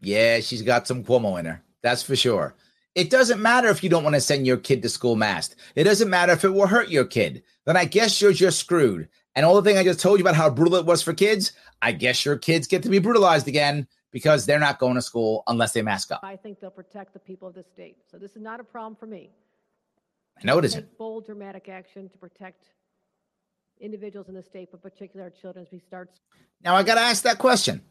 Yeah, 0.00 0.40
she's 0.40 0.62
got 0.62 0.86
some 0.86 1.04
Cuomo 1.04 1.38
in 1.38 1.46
her. 1.46 1.62
That's 1.82 2.02
for 2.02 2.16
sure. 2.16 2.54
It 2.94 3.10
doesn't 3.10 3.40
matter 3.40 3.68
if 3.68 3.84
you 3.84 3.90
don't 3.90 4.02
want 4.02 4.14
to 4.14 4.20
send 4.20 4.46
your 4.46 4.56
kid 4.56 4.82
to 4.82 4.88
school 4.88 5.14
masked. 5.14 5.54
It 5.76 5.84
doesn't 5.84 6.10
matter 6.10 6.32
if 6.32 6.44
it 6.44 6.50
will 6.50 6.66
hurt 6.66 6.88
your 6.88 7.04
kid. 7.04 7.42
Then 7.64 7.76
I 7.76 7.84
guess 7.84 8.20
you're 8.20 8.32
just 8.32 8.58
screwed. 8.58 9.08
And 9.36 9.46
all 9.46 9.54
the 9.54 9.62
thing 9.62 9.78
I 9.78 9.84
just 9.84 10.00
told 10.00 10.18
you 10.18 10.24
about 10.24 10.34
how 10.34 10.50
brutal 10.50 10.76
it 10.76 10.86
was 10.86 11.02
for 11.02 11.14
kids, 11.14 11.52
I 11.80 11.92
guess 11.92 12.24
your 12.24 12.36
kids 12.36 12.66
get 12.66 12.82
to 12.82 12.88
be 12.88 12.98
brutalized 12.98 13.46
again 13.46 13.86
because 14.10 14.44
they're 14.44 14.58
not 14.58 14.80
going 14.80 14.96
to 14.96 15.02
school 15.02 15.44
unless 15.46 15.72
they 15.72 15.82
mask 15.82 16.10
up. 16.10 16.20
I 16.24 16.34
think 16.36 16.58
they'll 16.60 16.70
protect 16.70 17.12
the 17.12 17.20
people 17.20 17.46
of 17.46 17.54
the 17.54 17.62
state. 17.62 17.98
So 18.10 18.18
this 18.18 18.32
is 18.32 18.42
not 18.42 18.58
a 18.58 18.64
problem 18.64 18.96
for 18.96 19.06
me. 19.06 19.30
No, 20.42 20.58
it 20.58 20.64
isn't. 20.64 20.98
bold, 20.98 21.26
dramatic 21.26 21.68
action 21.68 22.08
to 22.08 22.18
protect 22.18 22.64
individuals 23.80 24.28
in 24.28 24.34
the 24.34 24.42
state, 24.42 24.68
but 24.70 24.82
particularly 24.82 25.30
our 25.30 25.40
children 25.40 25.64
as 25.64 25.72
we 25.72 25.80
start. 25.86 26.10
Now, 26.62 26.76
I 26.76 26.82
got 26.82 26.94
to 26.96 27.00
ask 27.00 27.22
that 27.24 27.38
question. 27.38 27.82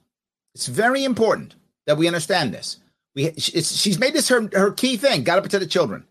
It's 0.54 0.68
very 0.68 1.04
important 1.04 1.56
that 1.86 1.98
we 1.98 2.08
understand 2.08 2.54
this. 2.54 2.78
We, 3.16 3.34
she's 3.38 4.00
made 4.00 4.14
this 4.14 4.30
her, 4.30 4.50
her 4.54 4.72
key 4.72 4.98
thing. 4.98 5.24
Got 5.24 5.36
to 5.36 5.42
protect 5.42 5.62
the 5.62 5.70
children. 5.70 6.06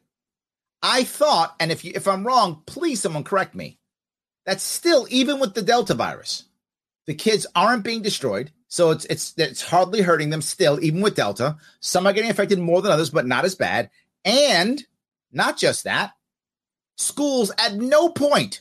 I 0.83 1.05
thought, 1.05 1.55
and 1.59 1.73
if 1.73 1.85
you, 1.85 1.93
if 1.95 2.07
I'm 2.07 2.27
wrong, 2.27 2.63
please 2.67 3.01
someone 3.01 3.25
correct 3.25 3.55
me. 3.55 3.79
That 4.47 4.61
still, 4.61 5.07
even 5.11 5.41
with 5.41 5.55
the 5.55 5.63
Delta 5.63 5.95
virus, 5.95 6.45
the 7.07 7.15
kids 7.15 7.47
aren't 7.55 7.85
being 7.85 8.03
destroyed, 8.03 8.53
so 8.69 8.91
it's 8.91 9.05
it's 9.07 9.35
it's 9.37 9.63
hardly 9.63 10.03
hurting 10.03 10.31
them. 10.31 10.43
Still, 10.43 10.83
even 10.83 11.01
with 11.01 11.17
Delta, 11.17 11.57
some 11.81 12.07
are 12.07 12.13
getting 12.13 12.31
affected 12.31 12.59
more 12.59 12.81
than 12.81 12.93
others, 12.93 13.11
but 13.11 13.27
not 13.27 13.45
as 13.45 13.55
bad. 13.55 13.91
And 14.25 14.85
not 15.33 15.59
just 15.59 15.85
that, 15.85 16.13
schools 16.97 17.51
at 17.59 17.75
no 17.75 18.09
point, 18.09 18.61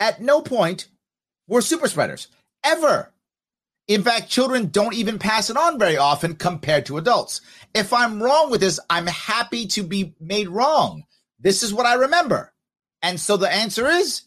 at 0.00 0.20
no 0.20 0.40
point 0.40 0.88
were 1.46 1.60
super 1.60 1.88
spreaders 1.88 2.28
ever. 2.64 3.12
In 3.86 4.02
fact, 4.02 4.28
children 4.28 4.68
don't 4.68 4.94
even 4.94 5.18
pass 5.18 5.48
it 5.48 5.56
on 5.56 5.78
very 5.78 5.96
often 5.96 6.36
compared 6.36 6.84
to 6.86 6.98
adults. 6.98 7.40
If 7.74 7.92
I'm 7.92 8.22
wrong 8.22 8.50
with 8.50 8.60
this, 8.60 8.78
I'm 8.90 9.06
happy 9.06 9.66
to 9.68 9.82
be 9.82 10.14
made 10.20 10.48
wrong. 10.48 11.04
This 11.38 11.62
is 11.62 11.72
what 11.72 11.86
I 11.86 11.94
remember. 11.94 12.52
And 13.02 13.18
so 13.18 13.36
the 13.36 13.50
answer 13.50 13.86
is 13.86 14.22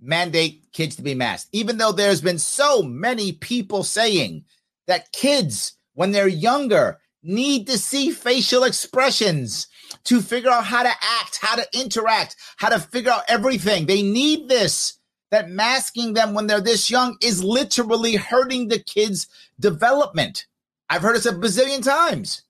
mandate 0.00 0.66
kids 0.72 0.96
to 0.96 1.02
be 1.02 1.14
masked, 1.14 1.48
even 1.52 1.78
though 1.78 1.92
there's 1.92 2.20
been 2.20 2.38
so 2.38 2.82
many 2.82 3.32
people 3.32 3.82
saying 3.82 4.44
that 4.86 5.12
kids, 5.12 5.74
when 5.94 6.10
they're 6.10 6.28
younger, 6.28 6.98
need 7.22 7.66
to 7.66 7.78
see 7.78 8.10
facial 8.10 8.64
expressions 8.64 9.68
to 10.04 10.20
figure 10.20 10.50
out 10.50 10.64
how 10.64 10.82
to 10.82 10.88
act, 10.88 11.38
how 11.40 11.56
to 11.56 11.66
interact, 11.72 12.36
how 12.56 12.68
to 12.68 12.78
figure 12.78 13.10
out 13.10 13.22
everything. 13.28 13.86
They 13.86 14.02
need 14.02 14.48
this. 14.48 14.95
That 15.30 15.50
masking 15.50 16.14
them 16.14 16.34
when 16.34 16.46
they're 16.46 16.60
this 16.60 16.90
young 16.90 17.16
is 17.20 17.42
literally 17.42 18.14
hurting 18.14 18.68
the 18.68 18.78
kids' 18.78 19.26
development. 19.58 20.46
I've 20.88 21.02
heard 21.02 21.16
it 21.16 21.26
a 21.26 21.32
bazillion 21.32 21.82
times. 21.82 22.42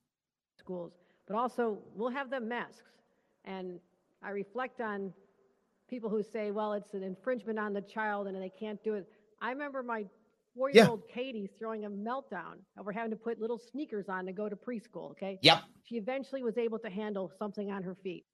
Schools, 0.59 0.93
but 1.27 1.37
also 1.37 1.79
we'll 1.95 2.11
have 2.11 2.29
them 2.29 2.49
masks. 2.49 2.83
And 3.45 3.81
I 4.23 4.31
reflect 4.31 4.81
on 4.81 5.13
people 5.89 6.11
who 6.11 6.23
say, 6.23 6.51
well, 6.51 6.73
it's 6.75 6.95
an 6.95 7.03
infringement 7.03 7.59
on 7.59 7.73
the 7.73 7.81
child 7.81 8.27
and 8.27 8.41
they 8.41 8.53
can't 8.61 8.83
do 8.85 8.95
it. 8.95 9.09
I 9.41 9.51
remember 9.51 9.83
my 9.83 10.05
four 10.55 10.71
year 10.71 10.89
old 10.89 11.03
yeah. 11.09 11.15
Katie 11.15 11.49
throwing 11.59 11.85
a 11.85 11.91
meltdown 11.91 12.57
over 12.79 12.93
having 12.93 13.11
to 13.11 13.17
put 13.17 13.41
little 13.41 13.59
sneakers 13.59 14.09
on 14.09 14.27
to 14.27 14.33
go 14.33 14.49
to 14.49 14.57
preschool. 14.57 15.13
Okay. 15.13 15.39
Yep. 15.43 15.63
She 15.85 15.97
eventually 15.97 16.43
was 16.43 16.59
able 16.59 16.79
to 16.81 16.91
handle 16.91 17.31
something 17.39 17.71
on 17.71 17.83
her 17.83 17.95
feet. 18.03 18.25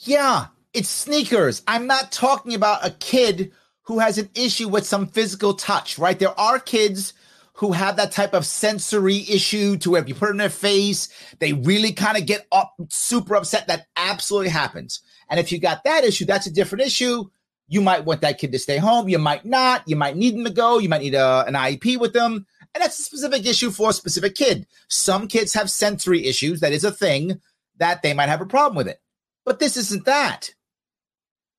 Yeah, 0.00 0.46
it's 0.74 0.88
sneakers. 0.88 1.62
I'm 1.66 1.86
not 1.86 2.12
talking 2.12 2.54
about 2.54 2.86
a 2.86 2.90
kid 2.90 3.52
who 3.82 3.98
has 3.98 4.18
an 4.18 4.28
issue 4.34 4.68
with 4.68 4.86
some 4.86 5.06
physical 5.06 5.54
touch, 5.54 5.98
right? 5.98 6.18
There 6.18 6.38
are 6.38 6.58
kids 6.58 7.14
who 7.54 7.72
have 7.72 7.96
that 7.96 8.12
type 8.12 8.34
of 8.34 8.46
sensory 8.46 9.24
issue 9.28 9.76
to 9.78 9.90
where 9.90 10.02
if 10.02 10.08
you 10.08 10.14
put 10.14 10.28
it 10.28 10.32
in 10.32 10.36
their 10.36 10.48
face, 10.48 11.08
they 11.40 11.54
really 11.54 11.92
kind 11.92 12.16
of 12.16 12.26
get 12.26 12.46
up 12.52 12.74
super 12.88 13.34
upset. 13.34 13.66
That 13.66 13.86
absolutely 13.96 14.50
happens. 14.50 15.00
And 15.28 15.40
if 15.40 15.50
you 15.50 15.58
got 15.58 15.82
that 15.84 16.04
issue, 16.04 16.24
that's 16.24 16.46
a 16.46 16.52
different 16.52 16.84
issue. 16.84 17.24
You 17.66 17.80
might 17.80 18.04
want 18.04 18.20
that 18.20 18.38
kid 18.38 18.52
to 18.52 18.58
stay 18.58 18.76
home. 18.76 19.08
You 19.08 19.18
might 19.18 19.44
not. 19.44 19.82
You 19.86 19.96
might 19.96 20.16
need 20.16 20.36
them 20.36 20.44
to 20.44 20.50
go. 20.50 20.78
You 20.78 20.88
might 20.88 21.02
need 21.02 21.14
a, 21.14 21.44
an 21.46 21.54
IEP 21.54 21.98
with 21.98 22.12
them. 22.12 22.46
And 22.74 22.82
that's 22.82 22.98
a 22.98 23.02
specific 23.02 23.44
issue 23.44 23.70
for 23.70 23.90
a 23.90 23.94
specific 23.94 24.34
kid. 24.34 24.66
Some 24.88 25.26
kids 25.26 25.52
have 25.54 25.70
sensory 25.70 26.26
issues. 26.26 26.60
That 26.60 26.72
is 26.72 26.84
a 26.84 26.92
thing 26.92 27.40
that 27.78 28.02
they 28.02 28.14
might 28.14 28.28
have 28.28 28.40
a 28.40 28.46
problem 28.46 28.76
with 28.76 28.86
it. 28.86 29.00
But 29.44 29.58
this 29.58 29.76
isn't 29.76 30.04
that. 30.04 30.50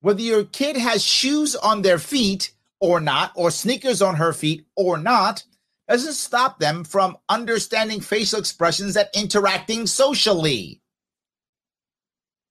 Whether 0.02 0.22
your 0.22 0.46
kid 0.46 0.78
has 0.78 1.04
shoes 1.04 1.56
on 1.56 1.82
their 1.82 2.00
feet 2.00 2.52
or 2.80 3.02
not, 3.02 3.32
or 3.36 3.52
sneakers 3.52 4.02
on 4.02 4.16
her 4.16 4.32
feet 4.32 4.66
or 4.76 4.98
not, 4.98 5.44
doesn't 5.90 6.14
stop 6.14 6.60
them 6.60 6.84
from 6.84 7.18
understanding 7.28 8.00
facial 8.00 8.40
expressions 8.40 8.96
and 8.96 9.10
interacting 9.14 9.88
socially. 9.88 10.82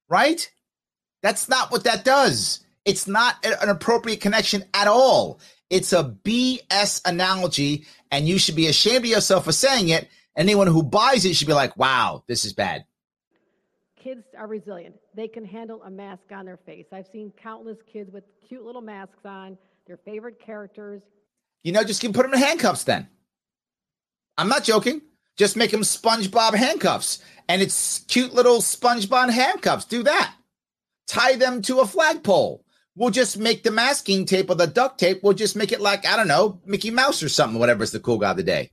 Right? 0.09 0.51
That's 1.23 1.49
not 1.49 1.71
what 1.71 1.85
that 1.85 2.05
does. 2.05 2.61
It's 2.85 3.07
not 3.07 3.37
an 3.45 3.69
appropriate 3.69 4.21
connection 4.21 4.65
at 4.75 4.89
all. 4.89 5.41
It's 5.71 5.93
a 5.93 6.05
BS 6.05 7.03
analogy, 7.07 7.87
and 8.11 8.29
you 8.29 8.39
should 8.39 8.57
be 8.57 8.67
ashamed 8.67 9.05
of 9.05 9.11
yourself 9.11 9.45
for 9.45 9.53
saying 9.53 9.89
it. 9.89 10.09
Anyone 10.37 10.67
who 10.67 10.83
buys 10.83 11.25
it 11.25 11.37
should 11.37 11.47
be 11.47 11.53
like, 11.53 11.77
wow, 11.77 12.25
this 12.27 12.45
is 12.45 12.53
bad. 12.53 12.85
Kids 14.03 14.25
are 14.39 14.47
resilient. 14.47 14.95
They 15.19 15.27
can 15.27 15.45
handle 15.45 15.83
a 15.83 15.91
mask 15.91 16.31
on 16.31 16.47
their 16.47 16.59
face. 16.59 16.87
I've 16.93 17.09
seen 17.13 17.33
countless 17.43 17.79
kids 17.93 18.09
with 18.13 18.23
cute 18.49 18.65
little 18.65 18.81
masks 18.81 19.25
on, 19.25 19.59
their 19.89 19.97
favorite 19.97 20.39
characters. 20.39 21.03
You 21.65 21.73
know, 21.73 21.83
just 21.83 22.01
can 22.01 22.13
put 22.13 22.23
them 22.23 22.35
in 22.35 22.39
handcuffs 22.39 22.85
then. 22.85 23.09
I'm 24.37 24.49
not 24.49 24.63
joking. 24.63 25.03
Just 25.37 25.57
make 25.57 25.73
them 25.73 25.81
SpongeBob 25.81 26.55
handcuffs. 26.55 27.19
And 27.49 27.61
it's 27.61 28.05
cute 28.07 28.33
little 28.33 28.59
SpongeBob 28.59 29.31
handcuffs. 29.31 29.87
Do 29.87 30.05
that. 30.05 30.37
Tie 31.09 31.35
them 31.35 31.63
to 31.63 31.81
a 31.81 31.87
flagpole. 31.87 32.65
We'll 32.95 33.11
just 33.11 33.41
make 33.41 33.65
the 33.65 33.73
masking 33.73 34.25
tape 34.25 34.49
or 34.49 34.55
the 34.55 34.69
duct 34.69 35.01
tape. 35.01 35.25
We'll 35.25 35.33
just 35.33 35.57
make 35.57 35.73
it 35.73 35.81
like, 35.81 36.07
I 36.07 36.17
don't 36.17 36.29
know, 36.29 36.61
Mickey 36.65 36.93
Mouse 36.93 37.25
or 37.25 37.29
something, 37.29 37.59
whatever's 37.59 37.91
the 37.91 37.99
cool 37.99 38.19
guy 38.19 38.31
of 38.31 38.37
the 38.37 38.45
day. 38.45 38.71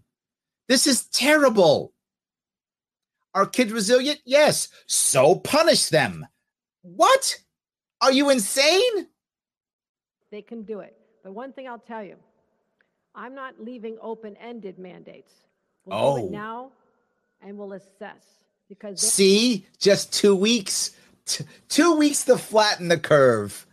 This 0.67 0.85
is 0.85 1.07
terrible. 1.07 1.91
Are 3.33 3.47
kids 3.47 3.73
resilient? 3.73 4.19
Yes. 4.25 4.67
So 4.85 5.33
punish 5.37 5.89
them. 5.89 6.27
What? 6.85 7.37
Are 8.01 8.11
you 8.11 8.29
insane? 8.29 9.07
They 10.31 10.41
can 10.41 10.63
do 10.63 10.79
it. 10.79 10.95
But 11.23 11.33
one 11.33 11.53
thing 11.53 11.67
I'll 11.67 11.79
tell 11.79 12.03
you 12.03 12.15
I'm 13.15 13.33
not 13.33 13.55
leaving 13.59 13.97
open 14.01 14.35
ended 14.37 14.77
mandates. 14.77 15.31
We'll 15.85 15.97
oh. 15.97 16.17
do 16.17 16.25
it 16.25 16.27
oh. 16.27 16.31
now 16.31 16.71
and 17.41 17.57
we'll 17.57 17.73
assess 17.73 18.43
because 18.67 18.99
see 18.99 19.65
just 19.79 20.13
two 20.13 20.35
weeks 20.35 20.91
T- 21.25 21.45
two 21.69 21.95
weeks 21.95 22.25
to 22.25 22.37
flatten 22.37 22.87
the 22.87 22.99
curve 22.99 23.65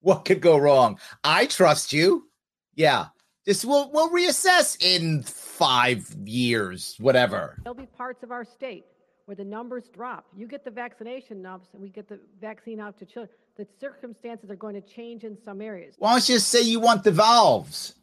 what 0.00 0.24
could 0.24 0.40
go 0.40 0.56
wrong 0.56 0.98
i 1.24 1.46
trust 1.46 1.92
you 1.92 2.28
yeah 2.74 3.06
This 3.44 3.64
we'll 3.64 3.90
we'll 3.92 4.10
reassess 4.10 4.80
in 4.82 5.22
five 5.22 6.08
years 6.24 6.94
whatever 6.98 7.58
there'll 7.62 7.76
be 7.76 7.86
parts 7.86 8.22
of 8.22 8.30
our 8.30 8.44
state 8.44 8.84
where 9.28 9.36
the 9.36 9.44
numbers 9.44 9.84
drop 9.94 10.26
you 10.36 10.46
get 10.46 10.64
the 10.64 10.70
vaccination 10.70 11.42
numbers 11.42 11.68
and 11.72 11.82
we 11.82 11.88
get 11.88 12.08
the 12.08 12.18
vaccine 12.40 12.80
out 12.80 12.98
to 12.98 13.04
children 13.04 13.28
the 13.56 13.66
circumstances 13.80 14.50
are 14.50 14.56
going 14.56 14.74
to 14.74 14.80
change 14.80 15.22
in 15.24 15.36
some 15.44 15.60
areas 15.60 15.94
why 15.98 16.12
don't 16.12 16.28
you 16.28 16.36
just 16.36 16.48
say 16.48 16.62
you 16.62 16.80
want 16.80 17.04
the 17.04 17.10
valves 17.10 17.94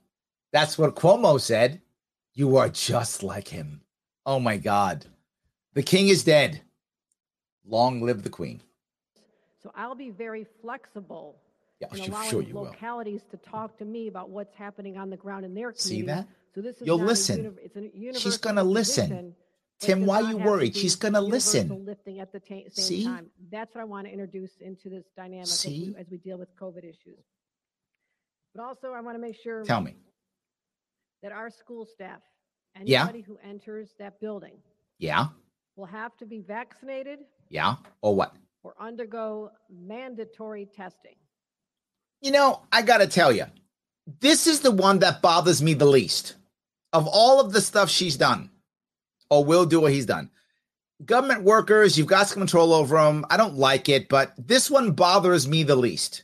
that's 0.51 0.77
what 0.77 0.95
cuomo 0.95 1.41
said 1.41 1.81
you 2.35 2.57
are 2.57 2.69
just 2.69 3.23
like 3.23 3.47
him. 3.47 3.81
Oh 4.25 4.39
my 4.39 4.57
God. 4.57 5.05
The 5.73 5.81
king 5.81 6.09
is 6.09 6.23
dead. 6.23 6.61
Long 7.65 8.01
live 8.01 8.23
the 8.23 8.29
queen. 8.29 8.61
So 9.63 9.71
I'll 9.73 9.95
be 9.95 10.11
very 10.11 10.45
flexible 10.61 11.37
yeah, 11.79 11.87
in 11.93 12.11
allowing 12.11 12.29
sure 12.29 12.43
localities 12.51 13.21
will. 13.31 13.39
to 13.39 13.49
talk 13.49 13.77
to 13.79 13.85
me 13.85 14.07
about 14.07 14.29
what's 14.29 14.53
happening 14.53 14.97
on 14.97 15.09
the 15.09 15.17
ground 15.17 15.45
in 15.45 15.53
their 15.53 15.71
community. 15.71 16.01
See 16.01 16.01
that? 16.03 16.27
So 16.53 16.61
this 16.61 16.75
is 16.77 16.87
You'll 16.87 16.99
listen. 16.99 17.57
Uni- 17.93 18.19
She's 18.19 18.37
going 18.37 18.57
to 18.57 18.63
listen. 18.63 19.33
Tim, 19.79 20.05
why 20.05 20.21
are 20.21 20.31
you 20.31 20.37
worried? 20.37 20.75
She's 20.75 20.95
going 20.95 21.13
to 21.13 21.21
listen. 21.21 21.85
Lifting 21.85 22.19
at 22.19 22.31
the 22.31 22.41
same 22.47 22.69
See? 22.71 23.05
time. 23.05 23.27
That's 23.51 23.75
what 23.75 23.81
I 23.81 23.85
want 23.85 24.07
to 24.07 24.13
introduce 24.13 24.51
into 24.61 24.89
this 24.89 25.05
dynamic 25.15 25.43
as 25.43 25.65
we, 25.65 25.95
as 25.99 26.07
we 26.09 26.17
deal 26.17 26.37
with 26.37 26.55
COVID 26.55 26.83
issues. 26.83 27.23
But 28.53 28.63
also, 28.63 28.93
I 28.93 29.01
want 29.01 29.15
to 29.15 29.21
make 29.21 29.35
sure. 29.35 29.63
Tell 29.63 29.81
me 29.81 29.95
that 31.21 31.31
our 31.33 31.49
school 31.49 31.85
staff, 31.85 32.21
anybody 32.75 33.19
yeah. 33.19 33.25
who 33.25 33.37
enters 33.47 33.89
that 33.99 34.21
building, 34.21 34.57
yeah, 34.97 35.27
will 35.75 35.85
have 35.85 36.15
to 36.17 36.25
be 36.25 36.39
vaccinated. 36.39 37.19
Yeah, 37.49 37.75
or 38.01 38.15
what? 38.15 38.33
Or 38.63 38.75
undergo 38.79 39.51
mandatory 39.69 40.67
testing. 40.73 41.15
You 42.21 42.31
know, 42.31 42.61
I 42.71 42.81
got 42.81 42.99
to 42.99 43.07
tell 43.07 43.33
you, 43.33 43.45
this 44.21 44.47
is 44.47 44.61
the 44.61 44.71
one 44.71 44.99
that 44.99 45.21
bothers 45.21 45.61
me 45.61 45.73
the 45.73 45.85
least 45.85 46.35
of 46.93 47.07
all 47.07 47.41
of 47.41 47.51
the 47.51 47.61
stuff 47.61 47.89
she's 47.89 48.15
done 48.15 48.49
or 49.29 49.43
will 49.43 49.65
do 49.65 49.81
what 49.81 49.91
he's 49.91 50.05
done. 50.05 50.29
Government 51.03 51.43
workers, 51.43 51.97
you've 51.97 52.07
got 52.07 52.27
some 52.27 52.39
control 52.39 52.73
over 52.73 52.95
them. 52.97 53.25
I 53.29 53.37
don't 53.37 53.55
like 53.55 53.89
it, 53.89 54.07
but 54.07 54.33
this 54.37 54.71
one 54.71 54.91
bothers 54.91 55.47
me 55.47 55.63
the 55.63 55.75
least 55.75 56.23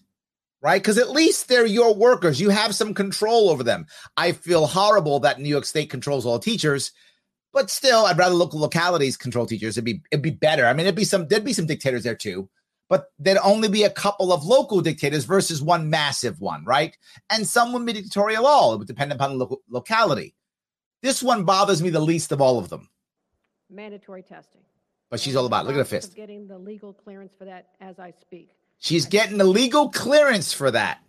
right? 0.62 0.82
Because 0.82 0.98
at 0.98 1.12
least 1.12 1.48
they're 1.48 1.66
your 1.66 1.94
workers. 1.94 2.40
You 2.40 2.50
have 2.50 2.76
some 2.76 2.94
control 2.94 3.50
over 3.50 3.64
them. 3.64 3.88
I 4.16 4.32
feel 4.32 4.68
horrible 4.68 5.20
that 5.22 5.40
New 5.40 5.50
York 5.50 5.66
State 5.66 5.90
controls 5.90 6.26
all 6.26 6.40
teachers, 6.40 6.92
but 7.52 7.70
still, 7.70 8.06
I'd 8.06 8.18
rather 8.18 8.36
local 8.36 8.60
localities 8.60 9.18
control 9.18 9.46
teachers. 9.46 9.78
It'd 9.78 9.86
be 9.86 10.02
it'd 10.12 10.24
be 10.24 10.30
better. 10.30 10.66
I 10.66 10.74
mean, 10.74 10.86
it'd 10.86 10.96
be 10.96 11.04
some 11.04 11.28
there'd 11.28 11.44
be 11.44 11.54
some 11.54 11.66
dictators 11.66 12.04
there 12.04 12.16
too, 12.16 12.50
but 12.90 13.08
there'd 13.20 13.40
only 13.44 13.68
be 13.68 13.84
a 13.84 13.90
couple 13.90 14.32
of 14.32 14.46
local 14.46 14.82
dictators 14.82 15.26
versus 15.26 15.62
one 15.62 15.90
massive 15.90 16.40
one, 16.40 16.64
right? 16.64 16.98
And 17.30 17.46
some 17.46 17.74
would 17.74 17.86
be 17.86 17.94
dictatorial 17.94 18.46
all. 18.46 18.74
It 18.74 18.78
would 18.78 18.88
depend 18.88 19.12
upon 19.12 19.32
the 19.32 19.38
local 19.38 19.62
locality. 19.70 20.36
This 21.02 21.24
one 21.24 21.44
bothers 21.44 21.82
me 21.82 21.90
the 21.90 22.00
least 22.00 22.32
of 22.32 22.42
all 22.42 22.60
of 22.60 22.70
them. 22.70 22.90
Mandatory 23.72 24.24
testing. 24.24 24.62
But 25.10 25.20
she's 25.20 25.36
all 25.36 25.46
about. 25.46 25.66
Look 25.66 25.76
at 25.76 25.80
her 25.80 25.84
fist. 25.84 26.16
Getting 26.16 26.48
the 26.48 26.58
legal 26.58 26.94
clearance 26.94 27.34
for 27.38 27.46
that 27.46 27.70
as 27.80 28.00
I 28.00 28.12
speak. 28.12 28.50
She's 28.80 29.06
getting 29.06 29.38
the 29.38 29.46
legal 29.46 29.90
clearance 29.90 30.54
for 30.54 30.72
that. 30.72 31.00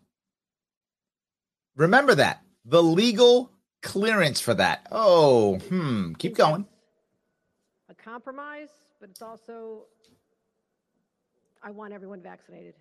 Remember 1.77 2.15
that. 2.15 2.43
The 2.65 2.83
legal 2.83 3.51
clearance 3.81 4.41
for 4.41 4.55
that. 4.55 4.87
Oh, 4.91 5.59
hmm. 5.59 6.13
Keep 6.15 6.37
going. 6.37 6.67
A 7.89 7.95
compromise, 7.95 8.69
but 9.01 9.11
it's 9.11 9.23
also 9.23 9.85
I 11.63 11.71
want 11.71 11.93
everyone 11.93 12.21
vaccinated. 12.21 12.75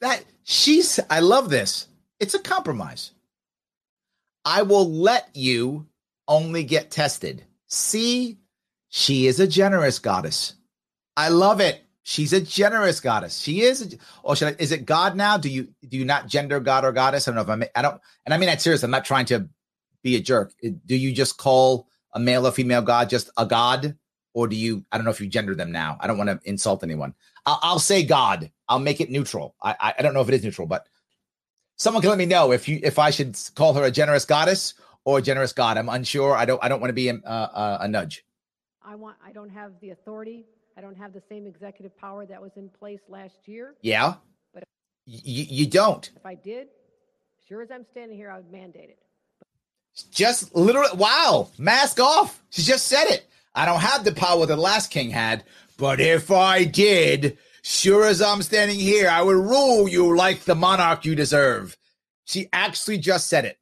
That 0.00 0.24
she's 0.44 0.98
I 1.10 1.20
love 1.20 1.50
this. 1.50 1.88
It's 2.20 2.34
a 2.34 2.38
compromise. 2.38 3.12
I 4.44 4.62
will 4.62 4.90
let 4.90 5.28
you 5.34 5.86
only 6.26 6.64
get 6.64 6.90
tested. 6.90 7.44
See, 7.66 8.38
she 8.88 9.26
is 9.26 9.40
a 9.40 9.46
generous 9.46 9.98
goddess. 9.98 10.54
I 11.16 11.28
love 11.28 11.60
it. 11.60 11.82
She's 12.02 12.32
a 12.32 12.40
generous 12.40 13.00
goddess. 13.00 13.38
She 13.38 13.60
is, 13.60 13.96
or 14.22 14.34
should 14.34 14.54
I, 14.54 14.56
is 14.58 14.72
it 14.72 14.86
God 14.86 15.14
now? 15.14 15.36
Do 15.36 15.50
you 15.50 15.68
do 15.86 15.98
you 15.98 16.06
not 16.06 16.26
gender 16.26 16.58
God 16.58 16.84
or 16.84 16.92
goddess? 16.92 17.28
I 17.28 17.32
don't 17.32 17.36
know 17.36 17.42
if 17.42 17.50
I'm. 17.50 17.64
I 17.74 17.82
don't, 17.82 18.00
and 18.24 18.32
I 18.32 18.38
mean 18.38 18.46
that 18.46 18.62
serious. 18.62 18.82
I'm 18.82 18.90
not 18.90 19.04
trying 19.04 19.26
to 19.26 19.46
be 20.02 20.16
a 20.16 20.20
jerk. 20.20 20.54
Do 20.86 20.96
you 20.96 21.12
just 21.12 21.36
call 21.36 21.86
a 22.14 22.18
male 22.18 22.46
or 22.46 22.50
female 22.50 22.80
god 22.80 23.10
just 23.10 23.28
a 23.36 23.44
god, 23.44 23.98
or 24.32 24.48
do 24.48 24.56
you? 24.56 24.86
I 24.90 24.96
don't 24.96 25.04
know 25.04 25.10
if 25.10 25.20
you 25.20 25.26
gender 25.26 25.54
them 25.54 25.70
now. 25.70 25.98
I 26.00 26.06
don't 26.06 26.16
want 26.16 26.30
to 26.30 26.40
insult 26.48 26.82
anyone. 26.82 27.12
I'll, 27.44 27.58
I'll 27.62 27.78
say 27.78 28.02
God. 28.02 28.50
I'll 28.70 28.78
make 28.78 29.02
it 29.02 29.10
neutral. 29.10 29.54
I, 29.60 29.76
I 29.78 29.94
I 29.98 30.02
don't 30.02 30.14
know 30.14 30.22
if 30.22 30.28
it 30.28 30.34
is 30.34 30.44
neutral, 30.44 30.66
but 30.66 30.88
someone 31.76 32.00
can 32.00 32.08
let 32.08 32.18
me 32.18 32.24
know 32.24 32.52
if 32.52 32.68
you 32.68 32.80
if 32.82 32.98
I 32.98 33.10
should 33.10 33.38
call 33.54 33.74
her 33.74 33.84
a 33.84 33.90
generous 33.90 34.24
goddess 34.24 34.72
or 35.04 35.18
a 35.18 35.22
generous 35.22 35.52
god. 35.52 35.76
I'm 35.76 35.90
unsure. 35.90 36.34
I 36.34 36.46
don't 36.46 36.62
I 36.64 36.68
don't 36.68 36.80
want 36.80 36.88
to 36.88 36.94
be 36.94 37.10
a, 37.10 37.16
a, 37.16 37.78
a 37.82 37.88
nudge. 37.88 38.24
I 38.88 38.94
want. 38.94 39.16
I 39.24 39.32
don't 39.32 39.50
have 39.50 39.72
the 39.80 39.90
authority 39.90 40.46
I 40.76 40.80
don't 40.80 40.96
have 40.96 41.12
the 41.12 41.22
same 41.28 41.44
executive 41.44 41.96
power 41.98 42.24
that 42.24 42.40
was 42.40 42.52
in 42.54 42.68
place 42.68 43.00
last 43.08 43.48
year. 43.48 43.74
Yeah. 43.82 44.14
But 44.54 44.62
if, 45.08 45.22
you, 45.24 45.66
don't. 45.66 46.08
If 46.14 46.24
I 46.24 46.36
did, 46.36 46.68
sure 47.48 47.62
as 47.62 47.72
I'm 47.72 47.84
standing 47.90 48.16
here, 48.16 48.30
I 48.30 48.36
would 48.36 48.52
mandate 48.52 48.90
it. 48.90 48.98
Just 50.12 50.54
literally, 50.54 50.96
wow, 50.96 51.48
mask 51.58 51.98
off. 51.98 52.44
She 52.50 52.62
just 52.62 52.86
said 52.86 53.06
it. 53.06 53.26
I 53.56 53.66
don't 53.66 53.80
have 53.80 54.04
the 54.04 54.12
power 54.12 54.46
the 54.46 54.56
last 54.56 54.92
king 54.92 55.10
had, 55.10 55.42
but 55.78 55.98
if 55.98 56.30
I 56.30 56.62
did, 56.62 57.38
Sure 57.70 58.06
as 58.06 58.22
I'm 58.22 58.40
standing 58.40 58.78
here, 58.78 59.10
I 59.10 59.20
will 59.20 59.34
rule 59.34 59.88
you 59.88 60.16
like 60.16 60.44
the 60.44 60.54
monarch 60.54 61.04
you 61.04 61.14
deserve. 61.14 61.76
She 62.24 62.48
actually 62.52 62.96
just 62.96 63.28
said 63.28 63.44
it. 63.44 63.58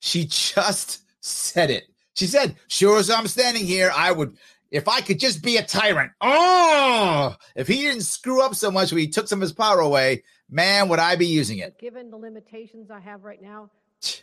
She 0.00 0.26
just 0.26 1.02
said 1.20 1.70
it. 1.70 1.84
She 2.14 2.26
said, 2.26 2.56
Sure 2.68 2.98
as 2.98 3.10
I'm 3.10 3.26
standing 3.26 3.64
here, 3.64 3.92
I 3.94 4.12
would, 4.12 4.36
if 4.70 4.88
I 4.88 5.00
could 5.00 5.18
just 5.18 5.42
be 5.42 5.56
a 5.56 5.62
tyrant. 5.62 6.12
Oh, 6.20 7.34
if 7.56 7.68
he 7.68 7.82
didn't 7.82 8.02
screw 8.02 8.42
up 8.42 8.54
so 8.54 8.70
much 8.70 8.92
when 8.92 9.00
he 9.00 9.08
took 9.08 9.28
some 9.28 9.38
of 9.38 9.42
his 9.42 9.52
power 9.52 9.80
away, 9.80 10.24
man, 10.50 10.88
would 10.88 10.98
I 10.98 11.16
be 11.16 11.26
using 11.26 11.58
it? 11.58 11.78
Given 11.78 12.10
the 12.10 12.16
limitations 12.16 12.90
I 12.90 13.00
have 13.00 13.24
right 13.24 13.42
now, 13.42 13.70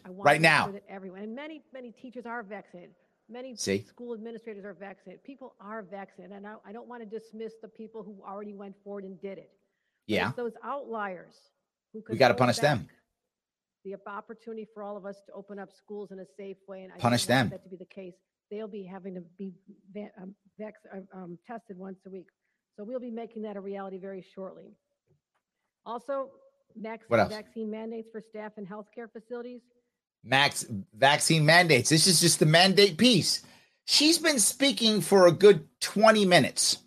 I 0.06 0.10
want 0.10 0.26
right 0.26 0.36
to 0.38 0.42
now. 0.42 0.72
that 0.72 0.84
everyone, 0.90 1.22
and 1.22 1.36
many, 1.36 1.64
many 1.74 1.92
teachers 1.92 2.26
are 2.26 2.44
vaccinated. 2.44 2.92
Many 3.32 3.56
See? 3.56 3.86
school 3.88 4.16
administrators 4.16 4.66
are 4.66 4.74
vaccinated. 4.74 5.24
People 5.24 5.54
are 5.62 5.84
vaccinated. 5.84 6.36
And 6.36 6.48
I, 6.48 6.56
I 6.66 6.72
don't 6.72 6.88
want 6.88 7.04
to 7.04 7.20
dismiss 7.20 7.54
the 7.62 7.68
people 7.68 8.02
who 8.02 8.18
already 8.28 8.54
went 8.54 8.76
forward 8.84 9.04
and 9.04 9.22
did 9.22 9.38
it. 9.38 9.52
Yeah. 10.08 10.30
it's 10.30 10.38
those 10.38 10.54
outliers 10.64 11.36
who 11.94 12.02
could 12.02 12.18
gotta 12.18 12.34
hold 12.34 12.40
punish 12.40 12.58
them. 12.58 12.88
The 13.86 13.96
opportunity 14.08 14.68
for 14.74 14.84
all 14.84 14.98
of 14.98 15.06
us 15.06 15.16
to 15.28 15.34
open 15.34 15.58
up 15.58 15.70
schools 15.72 16.12
in 16.12 16.20
a 16.20 16.26
safe 16.38 16.58
way, 16.68 16.84
and 16.84 16.92
I 16.92 16.96
don't 16.96 17.02
Punish 17.02 17.22
want 17.22 17.28
them. 17.28 17.50
That 17.50 17.64
to 17.64 17.70
be 17.70 17.78
the 17.78 17.86
case. 17.86 18.14
They'll 18.52 18.68
be 18.68 18.84
having 18.84 19.16
to 19.16 19.22
be 19.38 19.54
va- 19.94 20.12
um, 20.22 20.36
vac- 20.60 20.74
uh, 20.94 21.18
um, 21.18 21.38
tested 21.48 21.78
once 21.78 22.00
a 22.06 22.10
week. 22.10 22.28
So 22.76 22.84
we'll 22.84 23.00
be 23.00 23.12
making 23.12 23.44
that 23.44 23.56
a 23.56 23.62
reality 23.62 23.98
very 23.98 24.26
shortly. 24.36 24.74
Also, 25.86 26.30
next 26.76 27.10
What 27.10 27.20
else? 27.20 27.32
vaccine 27.32 27.70
mandates 27.70 28.10
for 28.12 28.22
staff 28.30 28.54
in 28.58 28.66
healthcare 28.66 29.12
facilities. 29.12 29.62
Max 30.24 30.66
vaccine 30.94 31.46
mandates. 31.46 31.90
This 31.90 32.08
is 32.08 32.20
just 32.20 32.40
the 32.40 32.46
mandate 32.46 32.98
piece. 32.98 33.44
She's 33.86 34.18
been 34.18 34.40
speaking 34.40 35.02
for 35.02 35.28
a 35.28 35.32
good 35.32 35.68
20 35.80 36.26
minutes. 36.26 36.78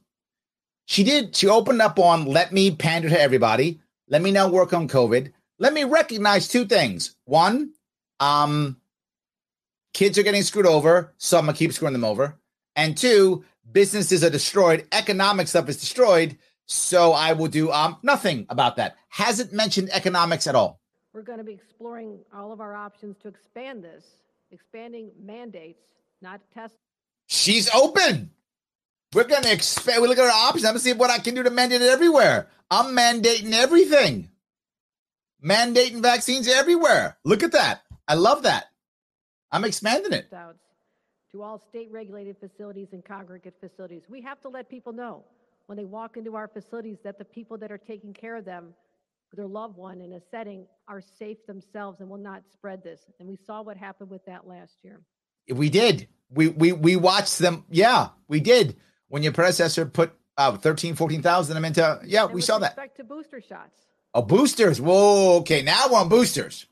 She 0.87 1.05
did, 1.05 1.35
she 1.35 1.49
opened 1.49 1.81
up 1.81 1.99
on 1.99 2.27
let 2.27 2.53
me 2.53 2.71
pander 2.71 3.09
to 3.09 3.21
everybody. 3.21 3.81
Let 4.09 4.23
me 4.23 4.31
now 4.31 4.49
work 4.49 4.73
on 4.73 4.89
COVID. 4.89 5.33
Let 5.63 5.75
me 5.75 5.85
recognize 5.85 6.49
two 6.49 6.65
things. 6.65 7.15
One, 7.25 7.75
um, 8.19 8.79
kids 9.95 10.19
are 10.19 10.25
getting 10.25 10.43
screwed 10.43 10.67
over, 10.67 11.15
so 11.19 11.39
I'm 11.39 11.47
gonna 11.47 11.57
keep 11.57 11.73
screwing 11.73 11.93
them 11.93 12.03
over. 12.03 12.37
And 12.75 12.97
two, 12.97 13.45
businesses 13.71 14.25
are 14.25 14.31
destroyed, 14.31 14.89
economic 14.91 15.47
stuff 15.47 15.69
is 15.69 15.77
destroyed, 15.77 16.37
so 16.67 17.13
I 17.13 17.35
will 17.35 17.47
do 17.47 17.71
um 17.71 17.99
nothing 18.03 18.45
about 18.51 18.75
that. 18.75 18.97
Hasn't 19.09 19.53
mentioned 19.53 19.91
economics 19.93 20.49
at 20.49 20.57
all. 20.57 20.81
We're 21.13 21.23
going 21.23 21.39
to 21.39 21.45
be 21.45 21.53
exploring 21.53 22.19
all 22.35 22.51
of 22.51 22.61
our 22.61 22.75
options 22.75 23.17
to 23.23 23.29
expand 23.29 23.85
this, 23.85 24.05
expanding 24.51 25.13
mandates, 25.23 25.85
not 26.21 26.41
test. 26.53 26.75
She's 27.29 27.71
open. 27.73 28.33
We're 29.13 29.29
gonna 29.29 29.51
expand. 29.51 30.03
We 30.03 30.09
look 30.09 30.19
at 30.19 30.25
our 30.25 30.49
options. 30.49 30.65
I'm 30.65 30.71
gonna 30.73 30.81
see 30.81 30.93
what 30.93 31.11
I 31.11 31.19
can 31.19 31.37
do 31.37 31.45
to 31.45 31.51
mandate 31.51 31.83
it 31.83 31.89
everywhere. 31.89 32.49
I'm 32.69 32.97
mandating 32.97 33.53
everything. 33.53 34.32
Mandating 35.45 36.03
vaccines 36.03 36.49
everywhere. 36.49 37.17
Look 37.25 37.43
at 37.43 37.53
that. 37.53 37.83
I 38.07 38.15
love 38.15 38.45
that. 38.45 38.67
I'm 39.51 39.65
expanding 39.65 40.13
it. 40.13 40.31
to 41.33 41.43
all 41.43 41.59
state 41.59 41.89
regulated 41.91 42.37
facilities 42.39 42.89
and 42.93 43.05
congregate 43.05 43.55
facilities. 43.61 44.03
We 44.09 44.21
have 44.23 44.41
to 44.43 44.49
let 44.49 44.69
people 44.69 44.93
know 44.93 45.25
when 45.67 45.77
they 45.77 45.85
walk 45.85 46.17
into 46.17 46.37
our 46.37 46.49
facilities 46.49 46.99
that 47.05 47.19
the 47.19 47.25
people 47.25 47.57
that 47.59 47.73
are 47.73 47.79
taking 47.79 48.13
care 48.13 48.37
of 48.37 48.45
them, 48.45 48.75
their 49.33 49.47
loved 49.47 49.77
one 49.77 50.01
in 50.01 50.13
a 50.13 50.21
setting, 50.31 50.67
are 50.89 51.01
safe 51.01 51.39
themselves 51.47 52.01
and 52.01 52.09
will 52.09 52.19
not 52.19 52.43
spread 52.53 52.85
this. 52.85 53.01
And 53.19 53.29
we 53.29 53.37
saw 53.37 53.63
what 53.63 53.77
happened 53.77 54.11
with 54.11 54.25
that 54.27 54.47
last 54.47 54.75
year. 54.83 55.01
We 55.49 55.71
did. 55.71 56.07
We 56.31 56.49
we 56.49 56.73
we 56.73 56.97
watched 56.97 57.39
them. 57.39 57.65
Yeah, 57.71 58.09
we 58.29 58.41
did. 58.41 58.77
When 59.09 59.23
your 59.23 59.33
predecessor 59.33 59.87
put 59.87 60.13
uh 60.37 60.57
13, 60.57 60.95
14,000 60.95 61.55
them 61.55 61.65
into 61.65 62.01
yeah, 62.05 62.25
And 62.25 62.35
we 62.35 62.41
saw 62.43 62.59
that. 62.59 62.73
respect 62.77 62.97
to 62.99 63.05
booster 63.05 63.41
shots, 63.41 63.79
Oh, 64.15 64.23
boosters. 64.23 64.81
Whoa, 64.81 65.39
okay. 65.39 65.63
Now 65.63 65.87
we're 65.91 65.99
on 65.99 66.09
boosters. 66.09 66.67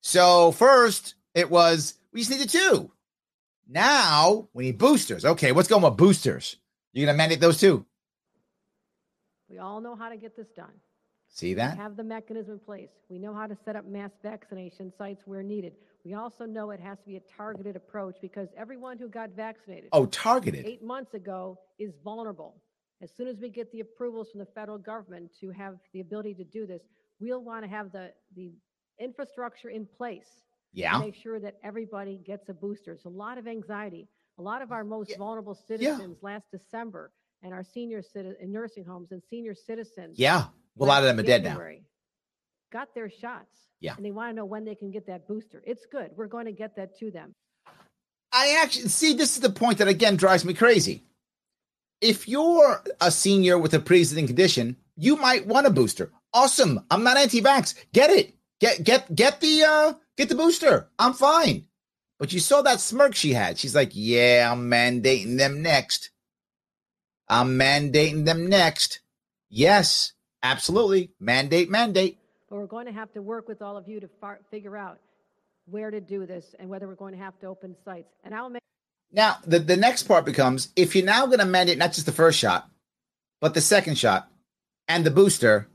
So 0.00 0.52
first 0.52 1.14
it 1.34 1.50
was 1.50 1.94
we 2.12 2.20
just 2.20 2.30
needed 2.30 2.48
two. 2.48 2.90
Now 3.68 4.48
we 4.52 4.64
need 4.66 4.78
boosters. 4.78 5.24
Okay, 5.24 5.52
what's 5.52 5.68
going 5.68 5.82
with 5.82 5.96
boosters? 5.96 6.56
You're 6.92 7.06
gonna 7.06 7.18
mandate 7.18 7.40
those 7.40 7.58
two. 7.58 7.84
we 9.50 9.58
all 9.58 9.80
know 9.80 9.96
how 9.96 10.08
to 10.08 10.16
get 10.16 10.36
this 10.36 10.46
done. 10.56 10.72
See 11.28 11.48
We 11.48 11.54
that? 11.54 11.76
have 11.76 11.96
the 11.96 12.04
mechanism 12.04 12.52
in 12.54 12.58
place. 12.60 12.88
We 13.10 13.18
know 13.18 13.34
how 13.34 13.46
to 13.46 13.56
set 13.64 13.76
up 13.76 13.84
mass 13.86 14.10
vaccination 14.22 14.92
sites 14.96 15.20
where 15.26 15.42
needed. 15.42 15.72
We 16.04 16.14
also 16.14 16.46
know 16.46 16.70
it 16.70 16.80
has 16.80 16.98
to 16.98 17.04
be 17.06 17.16
a 17.16 17.20
targeted 17.36 17.74
approach 17.76 18.16
because 18.22 18.48
everyone 18.56 18.96
who 18.96 19.08
got 19.08 19.30
vaccinated 19.30 19.88
Oh, 19.92 20.06
targeted. 20.06 20.64
eight 20.64 20.82
months 20.84 21.12
ago 21.14 21.58
is 21.78 21.92
vulnerable. 22.04 22.54
As 23.02 23.10
soon 23.14 23.28
as 23.28 23.38
we 23.38 23.50
get 23.50 23.70
the 23.72 23.80
approvals 23.80 24.30
from 24.30 24.40
the 24.40 24.46
federal 24.46 24.78
government 24.78 25.30
to 25.40 25.50
have 25.50 25.76
the 25.92 26.00
ability 26.00 26.34
to 26.34 26.44
do 26.44 26.66
this, 26.66 26.82
we'll 27.20 27.42
want 27.42 27.64
to 27.64 27.68
have 27.68 27.92
the, 27.92 28.12
the 28.34 28.52
infrastructure 28.98 29.68
in 29.68 29.86
place 29.86 30.28
to 30.74 30.98
make 31.00 31.14
sure 31.14 31.38
that 31.40 31.56
everybody 31.62 32.18
gets 32.26 32.48
a 32.48 32.54
booster. 32.54 32.92
It's 32.92 33.04
a 33.04 33.10
lot 33.10 33.38
of 33.38 33.46
anxiety. 33.46 34.08
A 34.38 34.42
lot 34.42 34.60
of 34.62 34.72
our 34.72 34.84
most 34.84 35.10
Yeah. 35.10 35.16
vulnerable 35.18 35.54
citizens 35.54 36.18
last 36.22 36.50
December 36.50 37.12
and 37.42 37.52
our 37.54 37.62
senior 37.64 38.02
citizens 38.02 38.36
in 38.42 38.52
nursing 38.52 38.84
homes 38.84 39.12
and 39.12 39.22
senior 39.30 39.54
citizens 39.54 40.18
Yeah. 40.18 40.48
Well, 40.74 40.88
a 40.88 40.90
lot 40.90 41.02
of 41.02 41.06
them 41.06 41.18
are 41.18 41.22
dead 41.22 41.42
now. 41.42 41.50
January 41.50 41.82
Got 42.72 42.94
their 42.94 43.08
shots. 43.08 43.56
Yeah. 43.80 43.94
And 43.96 44.04
they 44.04 44.10
want 44.10 44.30
to 44.30 44.36
know 44.36 44.44
when 44.44 44.64
they 44.64 44.74
can 44.74 44.90
get 44.90 45.06
that 45.06 45.26
booster. 45.28 45.62
It's 45.66 45.86
good. 45.86 46.10
We're 46.16 46.26
going 46.26 46.46
to 46.46 46.52
get 46.52 46.76
that 46.76 46.98
to 46.98 47.10
them. 47.10 47.34
I 48.32 48.58
actually 48.62 48.88
see 48.88 49.14
this 49.14 49.36
is 49.36 49.40
the 49.40 49.50
point 49.50 49.78
that 49.78 49.88
again 49.88 50.16
drives 50.16 50.44
me 50.44 50.52
crazy. 50.52 51.04
If 52.00 52.28
you're 52.28 52.82
a 53.00 53.10
senior 53.10 53.58
with 53.58 53.74
a 53.74 53.80
pre-existing 53.80 54.26
condition, 54.26 54.76
you 54.96 55.16
might 55.16 55.46
want 55.46 55.66
a 55.66 55.70
booster. 55.70 56.12
Awesome. 56.32 56.84
I'm 56.90 57.02
not 57.02 57.16
anti-vax. 57.16 57.74
Get 57.92 58.10
it. 58.10 58.34
Get 58.58 58.84
get 58.84 59.14
get 59.14 59.40
the 59.40 59.64
uh 59.64 59.92
get 60.16 60.28
the 60.30 60.34
booster. 60.34 60.88
I'm 60.98 61.12
fine. 61.12 61.66
But 62.18 62.32
you 62.32 62.40
saw 62.40 62.62
that 62.62 62.80
smirk 62.80 63.14
she 63.14 63.34
had. 63.34 63.58
She's 63.58 63.74
like, 63.74 63.90
"Yeah, 63.92 64.50
I'm 64.50 64.70
mandating 64.70 65.36
them 65.36 65.60
next. 65.60 66.10
I'm 67.28 67.58
mandating 67.58 68.24
them 68.24 68.48
next." 68.48 69.00
Yes, 69.50 70.12
absolutely. 70.42 71.10
Mandate, 71.20 71.68
mandate. 71.68 72.18
But 72.48 72.56
we're 72.56 72.66
going 72.66 72.86
to 72.86 72.92
have 72.92 73.12
to 73.12 73.20
work 73.20 73.46
with 73.46 73.60
all 73.60 73.76
of 73.76 73.88
you 73.88 74.00
to 74.00 74.08
far, 74.20 74.40
figure 74.50 74.76
out 74.76 74.98
where 75.66 75.90
to 75.90 76.00
do 76.00 76.26
this 76.26 76.54
and 76.58 76.68
whether 76.70 76.86
we're 76.86 76.94
going 76.94 77.12
to 77.12 77.20
have 77.20 77.38
to 77.40 77.46
open 77.46 77.76
sites. 77.84 78.12
And 78.24 78.34
I'll 78.34 78.48
make 78.48 78.62
Now, 79.12 79.36
the, 79.46 79.58
the 79.58 79.76
next 79.76 80.04
part 80.04 80.24
becomes 80.24 80.68
if 80.76 80.94
you're 80.94 81.04
now 81.04 81.26
going 81.26 81.38
to 81.38 81.46
mandate 81.46 81.78
not 81.78 81.92
just 81.92 82.06
the 82.06 82.12
first 82.12 82.38
shot, 82.38 82.68
but 83.40 83.54
the 83.54 83.60
second 83.60 83.96
shot 83.96 84.28
and 84.88 85.04
the 85.04 85.10
booster, 85.10 85.68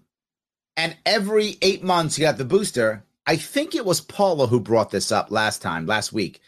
and 0.77 0.95
every 1.05 1.57
eight 1.61 1.83
months 1.83 2.17
you 2.17 2.25
got 2.25 2.37
the 2.37 2.45
booster. 2.45 3.03
I 3.25 3.35
think 3.35 3.75
it 3.75 3.85
was 3.85 4.01
Paula 4.01 4.47
who 4.47 4.59
brought 4.59 4.89
this 4.89 5.11
up 5.11 5.31
last 5.31 5.61
time, 5.61 5.85
last 5.85 6.11
week. 6.11 6.41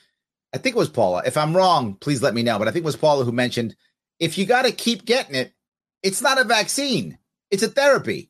I 0.54 0.58
think 0.58 0.76
it 0.76 0.80
was 0.80 0.90
Paula. 0.90 1.24
If 1.26 1.38
I'm 1.38 1.56
wrong, 1.56 1.96
please 1.96 2.22
let 2.22 2.34
me 2.34 2.44
know. 2.44 2.60
But 2.60 2.68
I 2.68 2.72
think 2.72 2.84
it 2.84 2.86
was 2.86 2.96
Paula 2.96 3.26
who 3.26 3.32
mentioned 3.32 3.76
if 4.20 4.38
you 4.38 4.46
got 4.46 4.64
to 4.64 4.72
keep 4.72 5.06
getting 5.06 5.36
it, 5.36 5.54
it's 6.02 6.22
not 6.22 6.40
a 6.40 6.44
vaccine, 6.44 7.18
it's 7.52 7.64
a 7.64 7.68
therapy. 7.68 8.30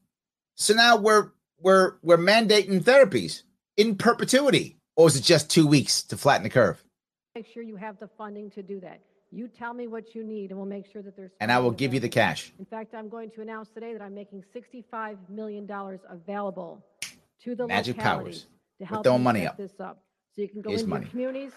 So 0.56 0.74
now 0.74 0.98
we're 0.98 1.32
we're 1.60 1.94
we're 2.02 2.18
mandating 2.18 2.84
therapies 2.84 3.44
in 3.78 3.96
perpetuity, 3.96 4.78
or 4.96 5.08
is 5.08 5.16
it 5.16 5.24
just 5.24 5.50
two 5.50 5.66
weeks 5.66 6.04
to 6.04 6.18
flatten 6.18 6.44
the 6.44 6.50
curve? 6.50 6.84
Make 7.36 7.48
sure 7.52 7.64
you 7.64 7.76
have 7.76 8.00
the 8.00 8.10
funding 8.18 8.50
to 8.52 8.62
do 8.62 8.80
that. 8.82 9.00
You 9.32 9.48
tell 9.48 9.74
me 9.74 9.88
what 9.88 10.14
you 10.14 10.24
need, 10.24 10.52
and 10.52 10.60
we'll 10.60 10.68
make 10.68 10.86
sure 10.92 11.02
that 11.02 11.16
there's. 11.16 11.32
And 11.40 11.52
I 11.52 11.58
will 11.58 11.72
give 11.72 11.94
you 11.94 12.00
the 12.00 12.10
cash. 12.10 12.54
In 12.60 12.66
fact, 12.66 12.94
I'm 12.94 13.10
going 13.10 13.32
to 13.32 13.42
announce 13.42 13.70
today 13.70 13.94
that 13.94 14.02
I'm 14.02 14.14
making 14.14 14.44
$65 14.56 15.18
million 15.30 15.68
available 16.10 16.86
to 17.44 17.56
the 17.56 17.66
Magic 17.68 17.98
powers. 17.98 18.46
to 18.78 18.86
help 18.86 19.04
throwing 19.04 19.22
you 19.22 19.24
money 19.24 19.48
up. 19.48 19.58
this 19.58 19.80
up. 19.80 20.04
So 20.36 20.44
you 20.44 20.50
can 20.50 20.62
go 20.62 20.70
Here's 20.70 20.82
into 20.82 20.92
money. 20.94 21.08
communities. 21.08 21.52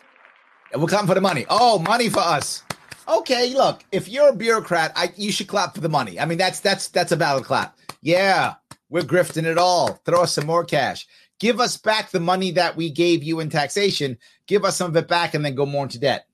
And 0.73 0.81
we're 0.81 0.89
clapping 0.89 1.09
for 1.09 1.15
the 1.15 1.21
money. 1.21 1.45
Oh, 1.51 1.79
money 1.79 2.09
for 2.09 2.21
us. 2.21 2.63
Okay, 3.09 3.55
look, 3.55 3.85
if 3.93 4.09
you're 4.09 4.31
a 4.31 4.35
bureaucrat, 4.35 4.93
I, 4.97 5.13
you 5.17 5.31
should 5.31 5.47
clap 5.47 5.75
for 5.75 5.81
the 5.81 5.89
money. 5.89 6.19
I 6.19 6.25
mean, 6.25 6.39
that's 6.39 6.59
that's 6.61 6.89
that's 6.89 7.13
a 7.13 7.17
valid 7.17 7.45
clap. 7.45 7.79
Yeah, 8.01 8.55
we're 8.89 9.03
grifting 9.03 9.45
it 9.45 9.59
all. 9.59 10.01
Throw 10.05 10.23
us 10.23 10.33
some 10.33 10.47
more 10.47 10.65
cash. 10.65 11.07
Give 11.39 11.61
us 11.61 11.77
back 11.77 12.11
the 12.11 12.21
money 12.21 12.53
that 12.53 12.77
we 12.77 12.91
gave 12.91 13.23
you 13.23 13.41
in 13.41 13.51
taxation. 13.51 14.19
Give 14.47 14.65
us 14.65 14.77
some 14.77 14.91
of 14.91 14.97
it 14.97 15.09
back, 15.09 15.35
and 15.35 15.45
then 15.45 15.55
go 15.55 15.67
more 15.67 15.85
into 15.85 15.99
debt. 15.99 16.27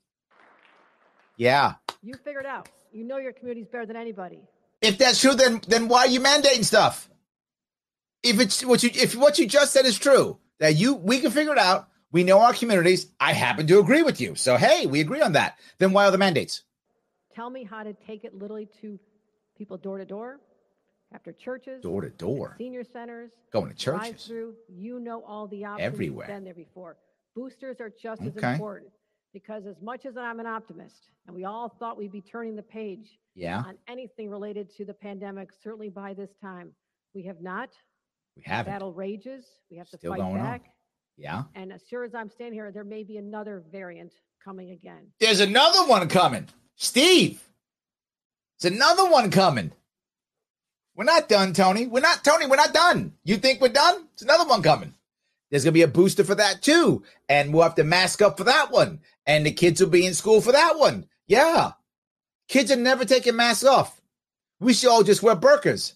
Yeah. 1.37 1.75
You 2.03 2.15
figure 2.25 2.41
it 2.41 2.47
out. 2.47 2.69
You 2.93 3.05
know 3.05 3.19
your 3.19 3.33
community's 3.33 3.69
better 3.69 3.87
than 3.87 3.97
anybody. 3.97 4.41
If 4.81 4.99
that's 4.99 5.21
true, 5.21 5.35
then 5.35 5.61
then 5.67 5.89
why 5.89 6.01
are 6.01 6.09
you 6.09 6.21
mandating 6.21 6.65
stuff? 6.65 7.09
If 8.23 8.41
it's 8.41 8.65
what 8.65 8.83
you 8.83 8.91
if 8.95 9.17
what 9.17 9.39
you 9.39 9.47
just 9.47 9.73
said 9.73 9.87
is 9.87 9.99
true, 9.99 10.39
that 10.59 10.77
you 10.77 10.95
we 10.95 11.21
can 11.21 11.31
figure 11.31 11.53
it 11.53 11.59
out. 11.59 11.89
We 12.11 12.25
know 12.25 12.41
our 12.41 12.53
communities. 12.53 13.07
I 13.19 13.33
happen 13.33 13.67
to 13.69 13.79
agree 13.79 14.03
with 14.03 14.21
you. 14.21 14.35
So 14.35 14.57
hey, 14.57 14.87
we 14.87 15.01
agree 15.01 15.23
on 15.23 15.33
that. 15.33 15.59
Then 15.79 15.93
why 15.93 16.07
are 16.07 16.11
the 16.11 16.19
mandates? 16.19 16.63
Tell 17.35 17.49
me 17.49 17.65
how 17.65 17.83
to 17.83 17.95
take 18.07 18.25
it 18.25 18.35
literally 18.35 18.69
to 18.83 18.99
people 19.57 19.79
door 19.79 19.99
to 19.99 20.05
door, 20.05 20.39
after 21.13 21.33
churches, 21.33 21.83
Door 21.83 22.03
to 22.03 22.11
door. 22.11 22.55
senior 22.59 22.85
centers, 22.85 23.31
Going 23.53 23.69
to 23.71 23.77
churches. 23.77 24.27
through. 24.27 24.55
You 24.69 24.99
know 25.01 25.23
all 25.25 25.47
the 25.47 25.65
options. 25.65 25.87
Everywhere. 25.87 26.27
Been 26.27 26.45
there 26.45 26.55
before. 26.55 26.97
Boosters 27.35 27.81
are 27.81 27.91
just 27.91 28.23
Okay. 28.23 28.31
as 28.31 28.55
important. 28.55 28.91
because 29.33 29.65
as 29.65 29.81
much 29.81 30.05
as 30.05 30.15
I'm 30.19 30.41
an 30.41 30.47
optimist, 30.47 31.09
and 31.27 31.35
we 31.35 31.45
all 31.47 31.71
thought 31.71 31.97
we'd 31.97 32.13
be 32.13 32.21
turning 32.21 32.55
the 32.55 32.63
page 32.63 33.19
Yeah, 33.35 33.63
on 33.67 33.79
anything 33.89 34.29
related 34.29 34.69
to 34.77 34.85
the 34.85 34.93
pandemic, 34.93 35.49
certainly 35.63 35.89
by 35.89 36.13
this 36.13 36.29
time, 36.43 36.75
we 37.15 37.23
have 37.23 37.41
not. 37.41 37.71
we 38.37 38.43
have 38.43 38.67
it. 38.67 38.71
Battle 38.71 38.93
rages. 38.93 39.47
We 39.71 39.79
have 39.79 39.89
to 39.91 39.97
fight 39.97 40.19
going 40.19 40.37
on. 40.37 40.43
back. 40.43 40.75
Yeah. 41.17 41.45
And 41.55 41.73
as 41.73 41.83
sure 41.89 42.05
as 42.05 42.15
I'm 42.15 42.29
standing 42.31 42.55
here, 42.55 42.71
there 42.73 42.85
may 42.85 43.05
be 43.05 43.17
another 43.19 43.63
variant 43.73 44.13
coming 44.45 44.71
again. 44.71 45.11
There's 45.21 45.41
another 45.41 45.87
one 45.87 46.07
coming. 46.11 46.49
Steve. 46.77 47.43
There's 48.61 48.75
another 48.75 49.07
one 49.11 49.31
coming. 49.31 49.73
We're 50.95 51.05
not 51.05 51.29
done, 51.29 51.53
Tony. 51.53 51.87
We're 51.87 52.01
not, 52.01 52.23
Tony, 52.23 52.47
we're 52.47 52.57
not 52.57 52.75
done. 52.75 53.15
You 53.25 53.37
think 53.37 53.61
we're 53.61 53.69
done? 53.69 54.09
It's 54.13 54.23
another 54.23 54.49
one 54.49 54.63
coming. 54.63 54.95
There's 55.51 55.65
going 55.65 55.73
to 55.73 55.79
be 55.79 55.83
a 55.83 55.89
booster 55.89 56.25
for 56.25 56.35
that 56.35 56.63
too. 56.63 57.03
And 57.29 57.53
we'll 57.53 57.63
have 57.63 57.75
to 57.77 57.85
mask 57.85 58.23
up 58.23 58.39
for 58.39 58.45
that 58.45 58.71
one. 58.71 59.01
And 59.27 59.47
the 59.47 59.53
kids 59.53 59.81
will 59.81 59.91
be 59.91 60.07
in 60.07 60.15
school 60.15 60.41
for 60.41 60.53
that 60.53 60.79
one. 60.79 61.07
Yeah. 61.27 61.73
Kids 62.49 62.71
are 62.71 62.77
never 62.77 63.05
taking 63.05 63.37
masks 63.37 63.65
off. 63.65 64.01
We 64.61 64.75
should 64.75 64.91
all 64.91 65.03
just 65.03 65.23
wear 65.23 65.37
burkas. 65.37 65.95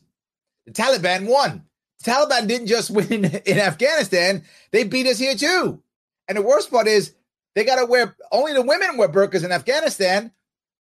The 0.66 0.72
Taliban 0.72 1.26
won. 1.26 1.64
The 2.02 2.10
Taliban 2.10 2.46
didn't 2.46 2.66
just 2.66 2.90
win 2.92 3.24
in, 3.24 3.58
Afghanistan, 3.58 4.44
they 4.72 4.84
beat 4.84 5.06
us 5.06 5.18
here 5.18 5.34
too. 5.34 5.82
And 6.28 6.36
the 6.36 6.42
worst 6.42 6.70
part 6.70 6.86
is 6.86 7.14
they 7.54 7.64
got 7.64 7.76
to 7.76 7.86
wear, 7.86 8.16
only 8.32 8.52
the 8.52 8.62
women 8.62 8.96
wear 8.96 9.08
burkas 9.08 9.44
in 9.44 9.52
Afghanistan. 9.52 10.32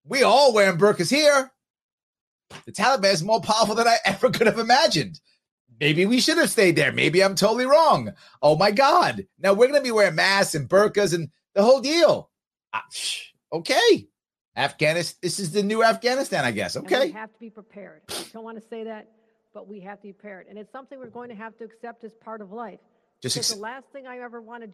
We 0.05 0.23
all 0.23 0.53
wearing 0.53 0.77
burkas 0.77 1.09
here. 1.09 1.51
The 2.65 2.71
Taliban 2.71 3.11
is 3.13 3.23
more 3.23 3.41
powerful 3.41 3.75
than 3.75 3.87
I 3.87 3.97
ever 4.05 4.29
could 4.29 4.47
have 4.47 4.59
imagined. 4.59 5.19
Maybe 5.79 6.05
we 6.05 6.21
should 6.21 6.37
have 6.37 6.49
stayed 6.49 6.75
there. 6.75 6.91
Maybe 6.91 7.23
I'm 7.23 7.35
totally 7.35 7.65
wrong. 7.65 8.13
Oh 8.41 8.55
my 8.57 8.71
God. 8.71 9.27
Now 9.39 9.53
we're 9.53 9.67
going 9.67 9.79
to 9.79 9.83
be 9.83 9.91
wearing 9.91 10.15
masks 10.15 10.55
and 10.55 10.69
burqas 10.69 11.13
and 11.13 11.29
the 11.53 11.63
whole 11.63 11.81
deal. 11.81 12.29
Ah, 12.73 12.85
okay. 13.51 14.07
Afghanistan. 14.55 15.17
This 15.21 15.39
is 15.39 15.51
the 15.51 15.63
new 15.63 15.83
Afghanistan, 15.83 16.45
I 16.45 16.51
guess. 16.51 16.75
And 16.77 16.89
we 16.89 16.95
Okay. 16.95 17.11
have 17.11 17.33
to 17.33 17.39
be 17.39 17.49
prepared. 17.49 18.03
I 18.09 18.23
don't 18.31 18.43
want 18.45 18.61
to 18.61 18.67
say 18.69 18.85
that, 18.85 19.09
but 19.53 19.67
we 19.67 19.81
have 19.81 19.97
to 19.97 20.03
be 20.03 20.13
prepared. 20.13 20.47
And 20.49 20.57
it's 20.57 20.71
something 20.71 20.97
we're 20.97 21.07
going 21.07 21.29
to 21.29 21.35
have 21.35 21.57
to 21.57 21.65
accept 21.65 22.05
as 22.05 22.11
part 22.23 22.39
of 22.41 22.53
life. 22.53 22.79
Just, 23.21 23.35
ex- 23.35 23.53
the 23.53 23.59
last 23.59 23.85
thing 23.91 24.07
I 24.07 24.19
ever 24.19 24.41
wanted 24.41 24.71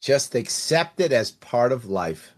just 0.00 0.34
accept 0.34 1.00
it 1.00 1.12
as 1.12 1.30
part 1.32 1.72
of 1.72 1.84
life. 1.86 2.32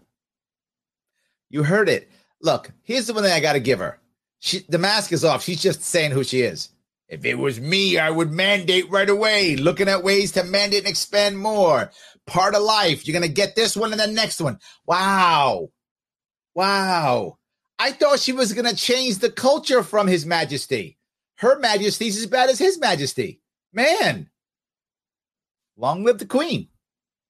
You 1.49 1.63
heard 1.63 1.87
it. 1.87 2.09
Look, 2.41 2.71
here's 2.83 3.07
the 3.07 3.13
one 3.13 3.23
thing 3.23 3.31
I 3.33 3.39
got 3.39 3.53
to 3.53 3.59
give 3.59 3.79
her. 3.79 3.99
She, 4.43 4.65
the 4.67 4.79
mask 4.79 5.11
is 5.11 5.23
off. 5.23 5.43
She's 5.43 5.61
just 5.61 5.83
saying 5.83 6.11
who 6.11 6.23
she 6.23 6.41
is. 6.41 6.69
If 7.07 7.25
it 7.25 7.35
was 7.35 7.59
me, 7.59 7.99
I 7.99 8.09
would 8.09 8.31
mandate 8.31 8.89
right 8.89 9.09
away, 9.09 9.55
looking 9.55 9.87
at 9.87 10.03
ways 10.03 10.31
to 10.31 10.43
mandate 10.43 10.79
and 10.79 10.87
expand 10.87 11.37
more. 11.37 11.91
Part 12.25 12.55
of 12.55 12.63
life. 12.63 13.05
You're 13.05 13.17
going 13.17 13.29
to 13.29 13.33
get 13.33 13.55
this 13.55 13.77
one 13.77 13.91
and 13.91 14.01
the 14.01 14.07
next 14.07 14.41
one. 14.41 14.57
Wow. 14.87 15.69
Wow. 16.55 17.37
I 17.77 17.91
thought 17.91 18.19
she 18.19 18.33
was 18.33 18.53
going 18.53 18.67
to 18.67 18.75
change 18.75 19.19
the 19.19 19.29
culture 19.29 19.83
from 19.83 20.07
His 20.07 20.25
Majesty. 20.25 20.97
Her 21.35 21.59
Majesty's 21.59 22.17
as 22.17 22.25
bad 22.25 22.49
as 22.49 22.57
His 22.57 22.79
Majesty. 22.79 23.41
Man. 23.71 24.29
Long 25.77 26.03
live 26.03 26.17
the 26.17 26.25
Queen. 26.25 26.69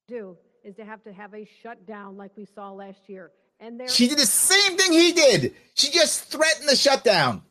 do 0.08 0.38
is 0.64 0.76
to 0.76 0.84
have 0.84 1.02
to 1.04 1.12
have 1.12 1.34
a 1.34 1.46
shutdown 1.62 2.16
like 2.16 2.30
we 2.36 2.46
saw 2.54 2.70
last 2.72 3.00
year. 3.06 3.32
And 3.62 3.78
there 3.78 3.88
She 3.88 4.08
did 4.08 4.18
the 4.18 4.26
same 4.26 4.76
thing 4.76 4.92
he 4.92 5.12
did. 5.12 5.54
She 5.74 5.90
just 5.92 6.24
threatened 6.24 6.68
the 6.68 6.74
shutdown. 6.74 7.42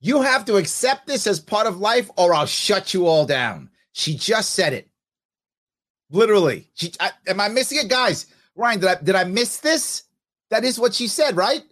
You 0.00 0.22
have 0.22 0.46
to 0.46 0.56
accept 0.56 1.06
this 1.06 1.26
as 1.26 1.38
part 1.38 1.66
of 1.66 1.78
life, 1.78 2.10
or 2.16 2.34
I'll 2.34 2.46
shut 2.46 2.94
you 2.94 3.06
all 3.06 3.26
down. 3.26 3.70
She 3.92 4.16
just 4.16 4.54
said 4.54 4.72
it. 4.72 4.88
Literally. 6.10 6.70
She, 6.74 6.92
I, 6.98 7.10
am 7.26 7.40
I 7.40 7.48
missing 7.48 7.78
it, 7.78 7.90
guys? 7.90 8.26
Ryan, 8.56 8.80
did 8.80 8.88
I 8.88 8.94
did 9.02 9.14
I 9.14 9.24
miss 9.24 9.58
this? 9.58 10.04
That 10.48 10.64
is 10.64 10.78
what 10.78 10.94
she 10.94 11.08
said, 11.08 11.36
right? 11.36 11.62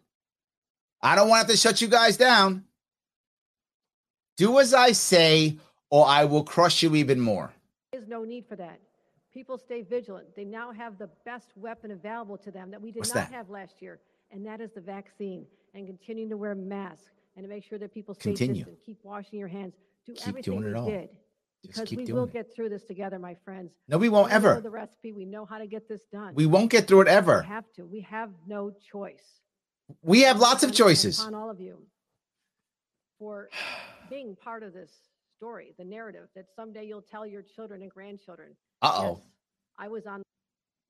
I 1.01 1.17
don't 1.17 1.29
want 1.29 1.49
to 1.49 1.57
shut 1.57 1.81
you 1.81 1.89
guys 1.89 2.17
down. 2.17 2.65
Do 4.37 4.59
as 4.59 4.75
I 4.75 4.93
say, 4.93 5.59
or 5.91 6.07
I 6.07 6.25
will 6.25 6.45
crush 6.45 6.83
you 6.83 6.95
even 6.97 7.21
more. 7.21 7.53
There's 7.93 8.09
no 8.09 8.25
need 8.25 8.47
for 8.49 8.57
that. 8.57 8.81
People 9.33 9.57
stay 9.59 9.83
vigilant. 9.83 10.35
They 10.37 10.45
now 10.45 10.73
have 10.73 10.99
the 10.99 11.09
best 11.25 11.49
weapon 11.57 11.91
available 11.93 12.37
to 12.39 12.51
them 12.51 12.71
that 12.71 12.81
we 12.83 12.91
did 12.93 13.01
What's 13.01 13.15
not 13.15 13.31
that? 13.31 13.33
have 13.37 13.49
last 13.51 13.81
year, 13.81 13.99
and 14.31 14.45
that 14.47 14.61
is 14.61 14.71
the 14.75 14.81
vaccine. 14.81 15.47
And 15.75 15.87
continuing 15.87 16.29
to 16.29 16.37
wear 16.37 16.55
masks 16.55 17.07
and 17.35 17.45
to 17.45 17.49
make 17.49 17.65
sure 17.65 17.79
that 17.79 17.95
people 17.95 18.15
stay 18.15 18.31
Continue. 18.33 18.57
distant, 18.57 18.79
keep 18.85 18.99
washing 19.03 19.39
your 19.39 19.49
hands, 19.49 19.73
do 20.07 20.13
Keep 20.13 20.29
everything 20.29 20.61
doing 20.61 20.65
it 20.69 20.73
we 20.75 20.79
all. 20.79 20.87
did. 20.87 21.09
Just 21.09 21.19
Because 21.63 21.89
keep 21.89 21.99
we 22.01 22.05
doing 22.05 22.17
will 22.19 22.25
it. 22.25 22.33
get 22.35 22.55
through 22.55 22.69
this 22.69 22.85
together, 22.85 23.19
my 23.19 23.35
friends. 23.43 23.71
No, 23.89 23.97
we 23.97 24.11
won't 24.11 24.27
We 24.27 24.31
know 24.33 24.37
ever. 24.37 24.61
the 24.61 24.69
recipe. 24.69 25.13
We 25.13 25.25
know 25.25 25.47
how 25.47 25.57
to 25.57 25.67
get 25.67 25.89
this 25.89 26.03
done. 26.13 26.35
We 26.35 26.45
won't 26.45 26.71
get 26.71 26.87
through 26.87 27.03
it 27.03 27.05
We 27.07 27.11
ever. 27.13 27.41
have 27.43 27.65
to. 27.77 27.87
We 27.87 28.01
have 28.03 28.31
no 28.47 28.71
choice. 28.93 29.41
We 30.03 30.21
have 30.23 30.39
lots 30.41 30.63
of 30.63 30.73
choices. 30.75 31.21
On 31.21 31.35
all 31.35 31.49
of 31.49 31.59
you 31.61 31.79
for 33.19 33.49
being 34.11 34.37
part 34.37 34.63
of 34.63 34.75
this 34.75 34.91
story, 35.43 35.75
the 35.77 35.85
narrative 35.85 36.29
that 36.37 36.47
someday 36.55 36.85
you'll 36.87 37.03
tell 37.03 37.27
your 37.27 37.43
children 37.43 37.83
and 37.83 37.91
grandchildren. 37.91 38.51
Uh 38.81 38.93
oh. 38.95 39.19
Yes, 39.19 39.27
I 39.77 39.89
was 39.89 40.07
on 40.07 40.23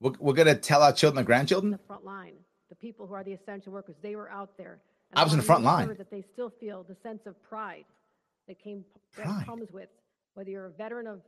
We're, 0.02 0.12
we're 0.20 0.34
going 0.34 0.48
to 0.48 0.54
tell 0.54 0.82
our 0.82 0.92
children 0.92 1.18
and 1.20 1.26
grandchildren? 1.26 1.72
the 1.72 1.78
front 1.86 2.04
line. 2.04 2.34
The 2.68 2.74
people 2.76 3.06
who 3.06 3.14
are 3.14 3.24
the 3.24 3.32
essential 3.32 3.72
workers, 3.72 3.94
they 4.02 4.14
were 4.14 4.30
out 4.30 4.50
there. 4.58 4.80
I 5.14 5.24
was 5.24 5.32
in 5.32 5.38
the 5.38 5.44
front 5.44 5.64
line. 5.64 5.88
That 5.96 6.10
they 6.10 6.22
still 6.34 6.50
feel 6.50 6.84
the 6.86 6.96
sense 7.02 7.22
of 7.26 7.42
pride 7.42 7.84
that 8.46 8.62
came 8.62 8.84
Pride. 9.12 9.26
that 9.40 9.46
comes 9.46 9.70
with 9.72 9.88
whether 10.34 10.50
you're 10.50 10.66
a 10.66 10.70
veteran 10.70 11.06
of 11.06 11.20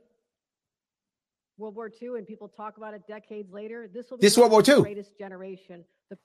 World 1.57 1.75
War 1.75 1.89
II 2.01 2.09
and 2.17 2.27
people 2.27 2.47
talk 2.47 2.77
about 2.77 2.93
it 2.93 3.07
decades 3.07 3.51
later. 3.51 3.87
This 3.91 4.11
will 4.11 4.17
be 4.17 4.21
This 4.21 4.37
World 4.37 4.51
War 4.51 4.61
II. 4.67 4.81
greatest 4.81 5.17
generation. 5.17 5.83
The 6.11 6.17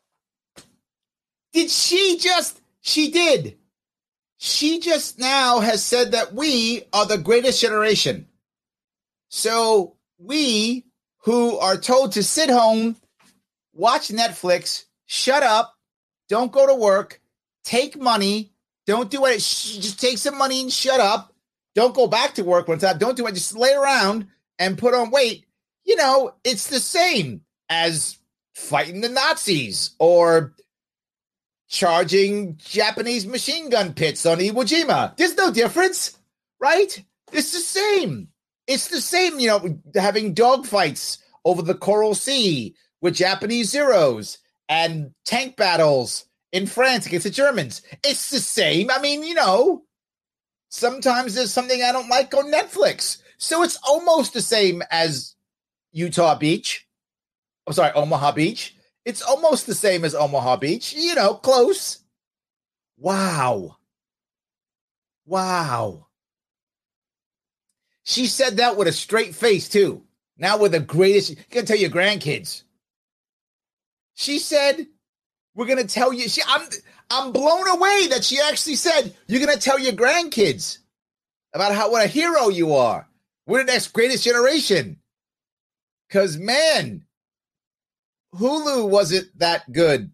Did 1.55 1.71
she 1.71 2.19
just? 2.19 2.61
She 2.83 3.11
did. 3.11 3.57
She 4.43 4.81
just 4.81 5.19
now 5.19 5.61
has 5.61 5.85
said 5.85 6.13
that 6.13 6.33
we 6.33 6.85
are 6.95 7.05
the 7.05 7.19
greatest 7.19 7.61
generation. 7.61 8.27
So 9.29 9.97
we 10.19 10.87
who 11.25 11.59
are 11.59 11.77
told 11.77 12.13
to 12.13 12.23
sit 12.23 12.49
home, 12.49 12.97
watch 13.75 14.09
Netflix, 14.09 14.87
shut 15.05 15.43
up, 15.43 15.77
don't 16.31 16.51
go 16.51 16.67
to 16.67 16.75
work, 16.75 17.21
take 17.65 18.01
money, 18.01 18.55
don't 18.87 19.11
do 19.11 19.27
it. 19.27 19.41
Just 19.41 20.01
take 20.01 20.17
some 20.17 20.39
money 20.39 20.63
and 20.63 20.73
shut 20.73 21.01
up. 21.01 21.35
Don't 21.75 21.95
go 21.95 22.07
back 22.07 22.35
to 22.37 22.43
work 22.43 22.67
it's 22.71 22.83
out. 22.83 22.99
Don't 22.99 23.19
do 23.19 23.27
it. 23.27 23.35
Just 23.35 23.55
lay 23.55 23.75
around 23.75 24.27
and 24.59 24.79
put 24.79 24.95
on 24.95 25.11
weight. 25.11 25.45
You 25.85 25.97
know, 25.97 26.33
it's 26.45 26.69
the 26.69 26.81
same 26.81 27.43
as 27.69 28.19
fighting 28.55 29.03
the 29.03 29.11
Nazis 29.11 29.91
or 29.99 30.55
charging 31.71 32.57
Japanese 32.57 33.27
machine 33.27 33.71
gun 33.71 33.95
pits 33.95 34.27
on 34.27 34.39
Iwo 34.39 34.65
Jima. 34.65 35.17
There's 35.17 35.37
no 35.37 35.53
difference, 35.53 36.19
right? 36.59 37.03
It's 37.33 37.53
the 37.53 37.61
same. 37.61 38.29
It's 38.67 38.89
the 38.89 39.01
same, 39.01 39.39
you 39.39 39.47
know, 39.47 39.81
having 39.95 40.35
dogfights 40.35 41.19
over 41.45 41.63
the 41.63 41.75
Coral 41.75 42.15
Sea 42.15 42.75
with 43.01 43.15
Japanese 43.15 43.71
Zeros 43.71 44.39
and 44.69 45.13
tank 45.25 45.57
battles 45.57 46.27
in 46.53 46.67
France 46.67 47.07
against 47.07 47.25
the 47.25 47.31
Germans. 47.31 47.83
It's 48.05 48.31
the 48.31 48.41
same. 48.41 48.91
I 48.91 49.01
mean, 49.01 49.23
you 49.23 49.35
know, 49.35 49.85
sometimes 50.71 51.35
there's 51.35 51.53
something 51.53 51.83
I 51.83 51.93
don't 51.93 52.11
like 52.11 52.35
on 52.35 52.53
Netflix. 52.53 53.19
So 53.39 53.63
it's 53.63 53.79
almost 53.87 54.35
the 54.35 54.43
same 54.43 54.83
as 54.91 55.37
Utah 55.93 56.35
Beach. 56.35 56.87
I'm 57.67 57.73
sorry, 57.73 57.93
Omaha 57.93 58.33
Beach. 58.33 58.75
It's 59.11 59.23
almost 59.23 59.67
the 59.67 59.75
same 59.75 60.05
as 60.05 60.15
Omaha 60.15 60.59
Beach, 60.59 60.93
you 60.93 61.17
know, 61.17 61.35
close. 61.35 61.99
Wow. 62.97 63.77
Wow. 65.27 66.07
She 68.05 68.27
said 68.27 68.59
that 68.59 68.77
with 68.77 68.87
a 68.87 68.93
straight 68.93 69.35
face, 69.35 69.69
too. 69.69 70.05
Now 70.39 70.59
with 70.59 70.71
the 70.71 70.79
greatest, 70.79 71.31
you 71.31 71.37
can 71.51 71.67
tell 71.67 71.77
your 71.77 71.91
grandkids. 71.91 72.63
She 74.15 74.39
said, 74.39 74.87
We're 75.57 75.67
gonna 75.67 75.85
tell 75.89 76.13
you. 76.13 76.29
She 76.29 76.43
I'm 76.47 76.69
I'm 77.11 77.33
blown 77.33 77.67
away 77.67 78.07
that 78.11 78.23
she 78.23 78.39
actually 78.41 78.77
said, 78.77 79.13
You're 79.27 79.45
gonna 79.45 79.59
tell 79.59 79.81
your 79.81 79.95
grandkids 79.95 80.79
about 81.53 81.75
how 81.75 81.91
what 81.91 82.05
a 82.05 82.09
hero 82.09 82.49
you 82.49 82.77
are. 82.77 83.09
We're 83.49 83.65
the 83.65 83.73
next 83.73 83.89
greatest 83.89 84.23
generation. 84.23 85.01
Cause 86.11 86.39
man, 86.39 87.07
Hulu 88.35 88.89
wasn't 88.89 89.37
that 89.39 89.71
good 89.73 90.13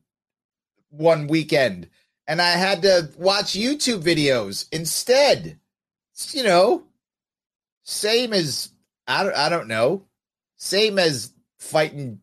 one 0.91 1.27
weekend, 1.27 1.89
and 2.27 2.41
I 2.41 2.51
had 2.51 2.83
to 2.83 3.11
watch 3.19 3.53
YouTube 3.53 4.03
videos 4.03 4.67
instead. 4.73 5.59
It's, 6.13 6.35
you 6.35 6.43
know, 6.43 6.85
same 7.85 8.33
as 8.33 8.71
I 9.07 9.23
don't, 9.23 9.37
I 9.37 9.49
don't 9.49 9.69
know, 9.69 10.07
same 10.57 10.99
as 10.99 11.33
fighting 11.59 12.21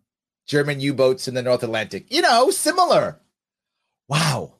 German 0.47 0.79
U-boats 0.79 1.27
in 1.27 1.35
the 1.35 1.43
North 1.43 1.63
Atlantic. 1.63 2.11
You 2.11 2.21
know, 2.21 2.49
similar. 2.49 3.19
Wow. 4.07 4.55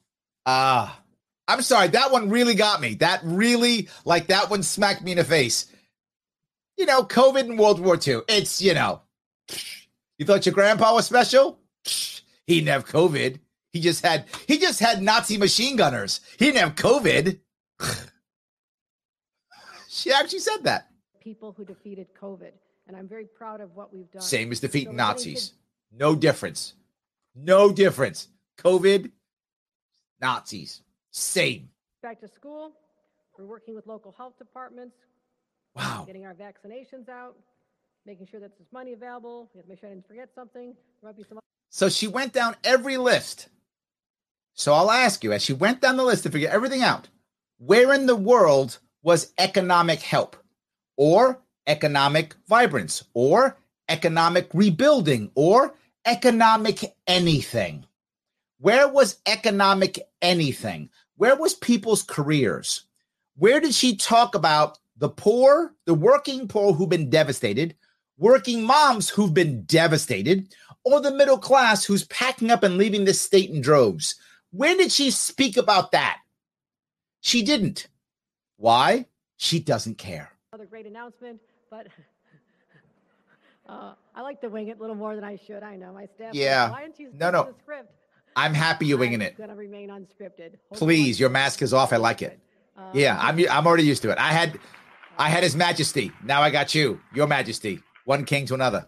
Ah, 0.46 1.02
I'm 1.48 1.62
sorry. 1.62 1.88
That 1.90 2.12
one 2.12 2.30
really 2.30 2.54
got 2.54 2.80
me. 2.80 2.96
That 2.96 3.22
really, 3.24 3.90
like, 4.06 4.28
that 4.28 4.50
one 4.50 4.64
smacked 4.64 5.02
me 5.02 5.12
in 5.12 5.18
the 5.18 5.24
face. 5.24 5.66
You 6.78 6.86
know, 6.86 7.04
COVID 7.04 7.42
and 7.42 7.60
World 7.60 7.80
War 7.80 7.96
II. 7.96 8.22
It's, 8.28 8.62
you 8.62 8.74
know, 8.74 9.02
you 10.18 10.26
thought 10.26 10.45
your 10.45 10.53
grandpa 10.53 10.93
was 10.93 11.05
special? 11.05 11.59
He 12.45 12.55
didn't 12.59 12.70
have 12.70 12.88
COVID. 12.88 13.39
He 13.72 13.82
just 13.82 14.05
had 14.05 14.26
he 14.47 14.57
just 14.59 14.80
had 14.80 15.01
Nazi 15.01 15.38
machine 15.38 15.76
gunners. 15.76 16.22
He 16.38 16.45
didn't 16.45 16.61
have 16.61 16.76
COVID. 16.76 17.39
she 19.89 20.11
actually 20.11 20.39
said 20.39 20.64
that. 20.64 20.89
People 21.20 21.53
who 21.55 21.66
defeated 21.66 22.07
COVID, 22.22 22.51
and 22.88 22.95
I'm 22.95 23.07
very 23.07 23.26
proud 23.26 23.61
of 23.61 23.76
what 23.76 23.93
we've 23.93 24.11
done. 24.11 24.22
Same 24.22 24.51
as 24.51 24.59
defeating 24.59 24.93
so 24.93 24.97
Nazis. 24.97 25.53
No 25.91 26.16
difference. 26.16 26.74
No 27.36 27.72
difference. 27.72 28.28
COVID, 28.57 29.11
Nazis, 30.22 30.82
same. 31.11 31.70
Back 32.01 32.20
to 32.22 32.28
school. 32.28 32.74
We're 33.38 33.45
working 33.45 33.74
with 33.76 33.88
local 33.88 34.14
health 34.16 34.38
departments. 34.38 34.95
Wow. 35.76 36.03
Getting 36.05 36.26
our 36.26 36.36
vaccinations 36.36 37.09
out, 37.09 37.36
making 38.06 38.28
sure 38.28 38.39
that 38.39 38.51
there's 38.58 38.72
money 38.72 38.93
available. 38.93 39.49
We 39.54 39.60
have 39.60 39.66
to 39.66 39.70
make 39.70 39.80
sure 39.80 39.89
I 39.89 39.93
didn't 39.93 40.08
forget 40.08 40.30
something. 40.36 40.74
There 41.01 41.10
might 41.10 41.18
be 41.18 41.24
some. 41.28 41.39
So 41.70 41.89
she 41.89 42.08
went 42.08 42.34
down 42.34 42.56
every 42.64 42.97
list. 42.97 43.47
So 44.54 44.74
I'll 44.74 44.91
ask 44.91 45.24
you, 45.24 45.34
as 45.34 45.43
she 45.43 45.54
went 45.54 45.82
down 45.82 45.97
the 45.97 46.04
list 46.04 46.24
to 46.24 46.32
figure 46.32 46.49
everything 46.49 46.84
out, 46.84 47.10
where 47.58 47.93
in 47.93 48.06
the 48.06 48.16
world 48.16 48.80
was 49.01 49.34
economic 49.38 50.01
help 50.01 50.36
or 50.95 51.41
economic 51.66 52.36
vibrance 52.47 53.04
or 53.14 53.58
economic 53.89 54.49
rebuilding 54.54 55.32
or 55.34 55.74
economic 56.06 56.95
anything? 57.08 57.86
Where 58.60 58.88
was 58.88 59.18
economic 59.26 59.99
anything? 60.22 60.89
Where 61.16 61.36
was 61.36 61.54
people's 61.54 62.04
careers? 62.04 62.86
Where 63.36 63.60
did 63.60 63.74
she 63.74 63.95
talk 63.95 64.36
about 64.36 64.78
the 64.97 65.10
poor, 65.10 65.74
the 65.86 65.93
working 65.95 66.47
poor 66.47 66.74
who've 66.74 66.88
been 66.88 67.10
devastated, 67.10 67.76
working 68.24 68.63
moms 68.63 69.09
who've 69.09 69.34
been 69.34 69.63
devastated, 69.63 70.55
or 70.86 71.01
the 71.01 71.11
middle 71.11 71.38
class 71.38 71.84
who's 71.84 72.05
packing 72.05 72.49
up 72.49 72.63
and 72.63 72.78
leaving 72.78 73.03
this 73.03 73.19
state 73.19 73.49
in 73.49 73.61
droves? 73.61 74.15
When 74.51 74.78
did 74.78 74.91
she 74.93 75.11
speak 75.11 75.57
about 75.57 75.91
that? 75.91 76.19
She 77.19 77.43
didn't. 77.43 77.88
Why? 78.55 79.07
She 79.36 79.59
doesn't 79.59 79.97
care. 79.97 80.32
Another 80.53 80.67
great 80.67 80.86
announcement, 80.86 81.41
but 81.69 81.88
uh, 83.67 83.93
I 84.15 84.21
like 84.21 84.39
to 84.41 84.47
wing 84.47 84.69
it 84.69 84.78
a 84.78 84.82
little 84.82 84.95
more 84.95 85.15
than 85.15 85.26
I 85.26 85.38
should. 85.45 85.61
I 85.61 85.76
know 85.76 85.91
my 85.91 86.07
staff. 86.15 86.34
Yeah. 86.34 86.71
Why 86.71 86.84
didn't 86.84 86.99
you 86.99 87.11
no, 87.13 87.30
no. 87.30 87.43
The 87.43 87.55
script? 87.61 87.91
I'm 88.38 88.53
happy 88.53 88.86
you're 88.86 88.97
winging 88.97 89.21
it. 89.21 89.38
Going 89.38 89.49
to 89.49 89.55
remain 89.55 89.89
unscripted. 89.89 90.53
Please, 90.74 91.19
your 91.19 91.30
mask 91.30 91.61
is 91.61 91.74
off. 91.74 91.91
I 91.91 91.97
like 91.97 92.21
it. 92.21 92.39
Uh, 92.78 92.89
yeah, 92.93 93.17
I'm. 93.19 93.38
I'm 93.49 93.67
already 93.67 93.84
used 93.84 94.01
to 94.03 94.11
it. 94.11 94.17
I 94.17 94.30
had, 94.30 94.59
I 95.19 95.30
had 95.30 95.43
His 95.43 95.55
Majesty. 95.55 96.11
Now 96.24 96.41
I 96.41 96.49
got 96.49 96.74
you, 96.74 96.99
Your 97.13 97.28
Majesty. 97.28 97.84
One 98.06 98.26
king 98.26 98.45
to 98.47 98.54
another. 98.54 98.88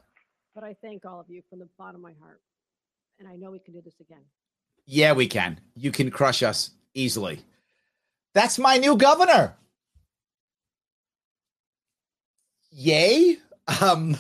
But 0.54 0.64
I 0.64 0.76
thank 0.82 1.06
all 1.06 1.20
of 1.20 1.30
you 1.30 1.42
from 1.50 1.60
the 1.60 1.68
bottom 1.78 1.98
of 1.98 2.02
my 2.02 2.14
heart, 2.22 2.42
and 3.20 3.28
I 3.28 3.36
know 3.36 3.52
we 3.52 3.60
can 3.60 3.74
do 3.74 3.82
this 3.82 4.00
again. 4.00 4.22
Yeah, 4.86 5.14
we 5.14 5.28
can. 5.28 5.60
You 5.76 5.92
can 5.92 6.12
crush 6.12 6.44
us 6.44 6.72
easily. 6.94 7.42
That's 8.34 8.60
my 8.60 8.78
new 8.78 8.98
governor. 8.98 9.56
Yay. 12.72 13.38
Um 13.82 14.18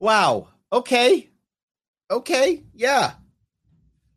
wow. 0.00 0.48
Okay. 0.72 1.28
Okay. 2.10 2.64
Yeah. 2.74 3.12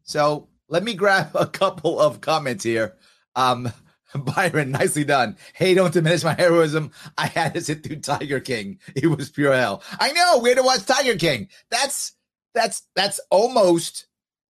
So 0.03 0.47
let 0.69 0.83
me 0.83 0.93
grab 0.93 1.31
a 1.35 1.45
couple 1.45 1.99
of 1.99 2.21
comments 2.21 2.63
here. 2.63 2.95
Um 3.35 3.71
Byron, 4.15 4.71
nicely 4.71 5.03
done. 5.03 5.37
Hey, 5.53 5.73
don't 5.73 5.93
diminish 5.93 6.23
my 6.23 6.33
heroism. 6.33 6.91
I 7.17 7.27
had 7.27 7.53
to 7.53 7.61
sit 7.61 7.83
through 7.83 7.97
Tiger 7.97 8.39
King. 8.39 8.79
It 8.95 9.07
was 9.07 9.29
pure 9.29 9.53
hell. 9.53 9.83
I 9.99 10.11
know. 10.11 10.39
We 10.39 10.49
had 10.49 10.57
to 10.57 10.63
watch 10.63 10.85
Tiger 10.85 11.15
King. 11.15 11.47
That's 11.69 12.13
that's 12.53 12.83
that's 12.95 13.19
almost 13.29 14.07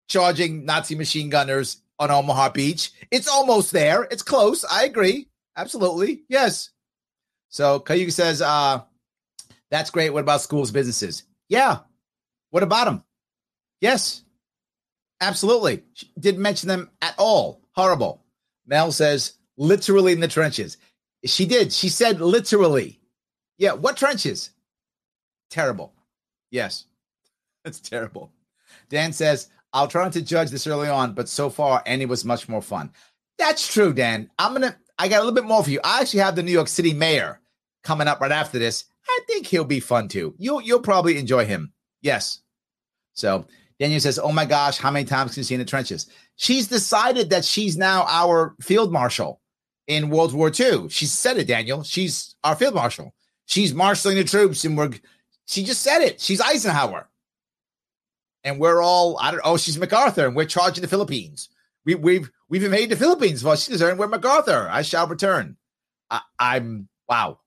charging 0.07 0.65
Nazi 0.65 0.95
machine 0.95 1.29
gunners 1.29 1.81
on 1.99 2.11
Omaha 2.11 2.49
Beach. 2.49 2.91
It's 3.11 3.27
almost 3.27 3.71
there. 3.71 4.03
It's 4.03 4.23
close. 4.23 4.63
I 4.65 4.85
agree. 4.85 5.27
Absolutely. 5.55 6.23
Yes. 6.29 6.71
So 7.49 7.79
Cayuga 7.79 8.11
says, 8.11 8.41
uh, 8.41 8.81
that's 9.69 9.91
great. 9.91 10.09
What 10.11 10.21
about 10.21 10.41
schools, 10.41 10.71
businesses? 10.71 11.23
Yeah. 11.49 11.79
What 12.49 12.63
about 12.63 12.85
them? 12.85 13.03
Yes. 13.81 14.23
Absolutely. 15.19 15.83
She 15.93 16.09
didn't 16.19 16.41
mention 16.41 16.69
them 16.69 16.89
at 17.01 17.15
all. 17.17 17.61
Horrible. 17.73 18.23
Mel 18.65 18.91
says, 18.91 19.33
literally 19.61 20.11
in 20.11 20.19
the 20.19 20.27
trenches. 20.27 20.77
She 21.23 21.45
did. 21.45 21.71
She 21.71 21.87
said 21.87 22.19
literally. 22.19 22.99
Yeah. 23.57 23.73
What 23.73 23.95
trenches? 23.95 24.49
Terrible. 25.49 25.93
Yes. 26.49 26.85
That's 27.63 27.79
terrible. 27.79 28.31
Dan 28.89 29.13
says, 29.13 29.49
I'll 29.71 29.87
try 29.87 30.03
not 30.03 30.13
to 30.13 30.21
judge 30.21 30.49
this 30.49 30.67
early 30.67 30.89
on, 30.89 31.13
but 31.13 31.29
so 31.29 31.49
far, 31.49 31.83
Annie 31.85 32.05
was 32.05 32.25
much 32.25 32.49
more 32.49 32.61
fun. 32.61 32.91
That's 33.37 33.71
true, 33.71 33.93
Dan. 33.93 34.29
I'm 34.37 34.53
gonna. 34.53 34.75
I 34.99 35.07
got 35.07 35.17
a 35.17 35.23
little 35.23 35.33
bit 35.33 35.45
more 35.45 35.63
for 35.63 35.69
you. 35.69 35.79
I 35.83 36.01
actually 36.01 36.19
have 36.19 36.35
the 36.35 36.43
New 36.43 36.51
York 36.51 36.67
City 36.67 36.93
mayor 36.93 37.39
coming 37.83 38.07
up 38.07 38.19
right 38.19 38.31
after 38.31 38.59
this. 38.59 38.85
I 39.07 39.19
think 39.27 39.47
he'll 39.47 39.63
be 39.63 39.79
fun 39.79 40.07
too. 40.07 40.35
You'll 40.37 40.61
you'll 40.61 40.81
probably 40.81 41.17
enjoy 41.17 41.45
him. 41.45 41.71
Yes. 42.01 42.41
So 43.13 43.45
Daniel 43.79 43.99
says, 43.99 44.19
"Oh 44.19 44.31
my 44.31 44.45
gosh, 44.45 44.77
how 44.77 44.91
many 44.91 45.05
times 45.05 45.33
can 45.33 45.39
you 45.39 45.45
see 45.45 45.55
in 45.55 45.59
the 45.59 45.65
trenches?" 45.65 46.07
She's 46.35 46.67
decided 46.67 47.29
that 47.29 47.45
she's 47.45 47.77
now 47.77 48.05
our 48.07 48.55
field 48.61 48.91
marshal 48.91 49.40
in 49.91 50.09
World 50.09 50.33
War 50.33 50.51
II. 50.57 50.89
She 50.89 51.05
said 51.05 51.37
it, 51.37 51.47
Daniel. 51.47 51.83
She's 51.83 52.35
our 52.43 52.55
field 52.55 52.75
marshal. 52.75 53.13
She's 53.45 53.73
marshaling 53.73 54.17
the 54.17 54.23
troops, 54.23 54.63
and 54.65 54.77
we're. 54.77 54.91
She 55.45 55.63
just 55.63 55.81
said 55.81 56.01
it. 56.01 56.21
She's 56.21 56.39
Eisenhower 56.39 57.09
and 58.43 58.59
we're 58.59 58.81
all 58.81 59.17
I 59.19 59.31
don't 59.31 59.41
oh 59.43 59.57
she's 59.57 59.77
MacArthur 59.77 60.25
and 60.25 60.35
we're 60.35 60.45
charging 60.45 60.81
the 60.81 60.87
Philippines. 60.87 61.49
We 61.85 61.95
we've 61.95 62.31
we've 62.49 62.63
invaded 62.63 62.91
the 62.91 62.95
Philippines. 62.95 63.43
Well, 63.43 63.55
she's 63.55 63.69
concerned 63.69 63.99
we're 63.99 64.07
MacArthur. 64.07 64.67
I 64.69 64.81
shall 64.81 65.07
return. 65.07 65.57
I, 66.09 66.21
I'm 66.39 66.87
wow. 67.09 67.39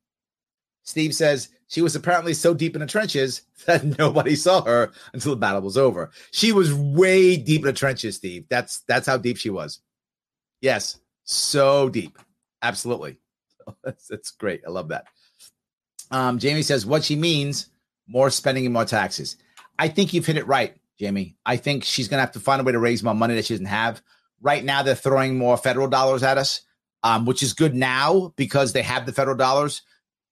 Steve 0.83 1.15
says 1.15 1.49
she 1.69 1.83
was 1.83 1.97
apparently 1.97 2.35
so 2.35 2.55
deep 2.55 2.75
in 2.75 2.81
the 2.81 2.87
trenches 2.87 3.43
that 3.67 3.99
nobody 3.99 4.37
saw 4.37 4.63
her 4.63 4.93
until 5.13 5.33
the 5.33 5.37
battle 5.37 5.63
was 5.63 5.79
over. 5.79 6.11
She 6.31 6.53
was 6.53 6.75
way 6.75 7.37
deep 7.37 7.63
in 7.63 7.67
the 7.67 7.73
trenches, 7.73 8.17
Steve. 8.17 8.47
That's 8.49 8.81
that's 8.87 9.07
how 9.07 9.17
deep 9.17 9.37
she 9.37 9.51
was. 9.51 9.81
Yes, 10.61 10.99
so 11.25 11.89
deep. 11.89 12.19
Absolutely. 12.65 13.19
That's, 13.85 14.09
that's 14.09 14.31
great. 14.31 14.63
I 14.67 14.71
love 14.71 14.89
that. 14.89 15.07
Um, 16.11 16.39
Jamie 16.39 16.63
says 16.63 16.85
what 16.85 17.05
she 17.05 17.17
means 17.17 17.69
more 18.07 18.29
spending 18.29 18.67
and 18.67 18.75
more 18.75 18.85
taxes. 18.85 19.37
I 19.79 19.89
think 19.89 20.13
you've 20.13 20.27
hit 20.27 20.37
it 20.37 20.47
right. 20.47 20.77
Jamie. 20.99 21.37
I 21.47 21.57
think 21.57 21.85
she's 21.85 22.09
going 22.09 22.19
to 22.19 22.23
have 22.23 22.33
to 22.33 22.41
find 22.41 22.61
a 22.61 22.65
way 22.65 22.73
to 22.73 22.79
raise 22.79 23.03
more 23.03 23.15
money 23.15 23.35
that 23.35 23.47
she 23.47 23.55
doesn't 23.55 23.67
have. 23.67 24.03
Right 24.41 24.65
now, 24.65 24.83
they're 24.83 24.95
throwing 24.95 25.39
more 25.39 25.57
federal 25.57 25.89
dollars 25.89 26.23
at 26.23 26.39
us, 26.39 26.61
um, 27.03 27.25
which 27.25 27.43
is 27.43 27.53
good 27.53 27.75
now 27.75 28.33
because 28.37 28.73
they 28.73 28.83
have 28.83 29.07
the 29.07 29.13
federal 29.13 29.37
dollars. 29.37 29.83